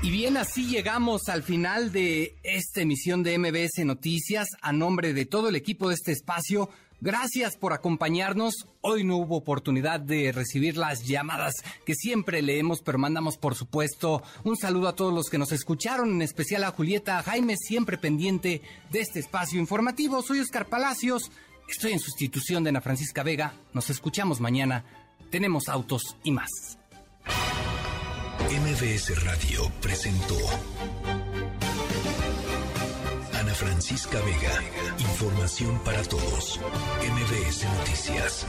Y 0.00 0.10
bien, 0.10 0.36
así 0.36 0.66
llegamos 0.66 1.28
al 1.28 1.42
final 1.42 1.90
de 1.90 2.38
esta 2.44 2.82
emisión 2.82 3.24
de 3.24 3.36
MBS 3.36 3.84
Noticias. 3.84 4.46
A 4.62 4.72
nombre 4.72 5.12
de 5.12 5.26
todo 5.26 5.48
el 5.48 5.56
equipo 5.56 5.88
de 5.88 5.96
este 5.96 6.12
espacio, 6.12 6.70
gracias 7.00 7.56
por 7.56 7.72
acompañarnos. 7.72 8.68
Hoy 8.80 9.02
no 9.02 9.16
hubo 9.16 9.36
oportunidad 9.36 9.98
de 9.98 10.30
recibir 10.30 10.76
las 10.76 11.04
llamadas 11.04 11.54
que 11.84 11.96
siempre 11.96 12.42
leemos, 12.42 12.80
pero 12.80 12.96
mandamos 12.96 13.38
por 13.38 13.56
supuesto 13.56 14.22
un 14.44 14.56
saludo 14.56 14.86
a 14.86 14.94
todos 14.94 15.12
los 15.12 15.28
que 15.30 15.38
nos 15.38 15.50
escucharon, 15.50 16.10
en 16.10 16.22
especial 16.22 16.62
a 16.62 16.70
Julieta 16.70 17.20
Jaime, 17.24 17.56
siempre 17.56 17.98
pendiente 17.98 18.62
de 18.92 19.00
este 19.00 19.18
espacio 19.18 19.58
informativo. 19.58 20.22
Soy 20.22 20.38
Oscar 20.38 20.68
Palacios, 20.68 21.32
estoy 21.68 21.90
en 21.90 21.98
sustitución 21.98 22.62
de 22.62 22.70
Ana 22.70 22.80
Francisca 22.80 23.24
Vega. 23.24 23.54
Nos 23.72 23.90
escuchamos 23.90 24.40
mañana. 24.40 24.84
Tenemos 25.28 25.68
autos 25.68 26.16
y 26.22 26.30
más. 26.30 26.78
MBS 28.46 29.24
Radio 29.24 29.70
presentó 29.80 30.36
Ana 33.34 33.54
Francisca 33.54 34.18
Vega. 34.20 34.62
Información 34.98 35.78
para 35.84 36.02
todos. 36.04 36.60
MBS 37.02 37.64
Noticias. 37.78 38.46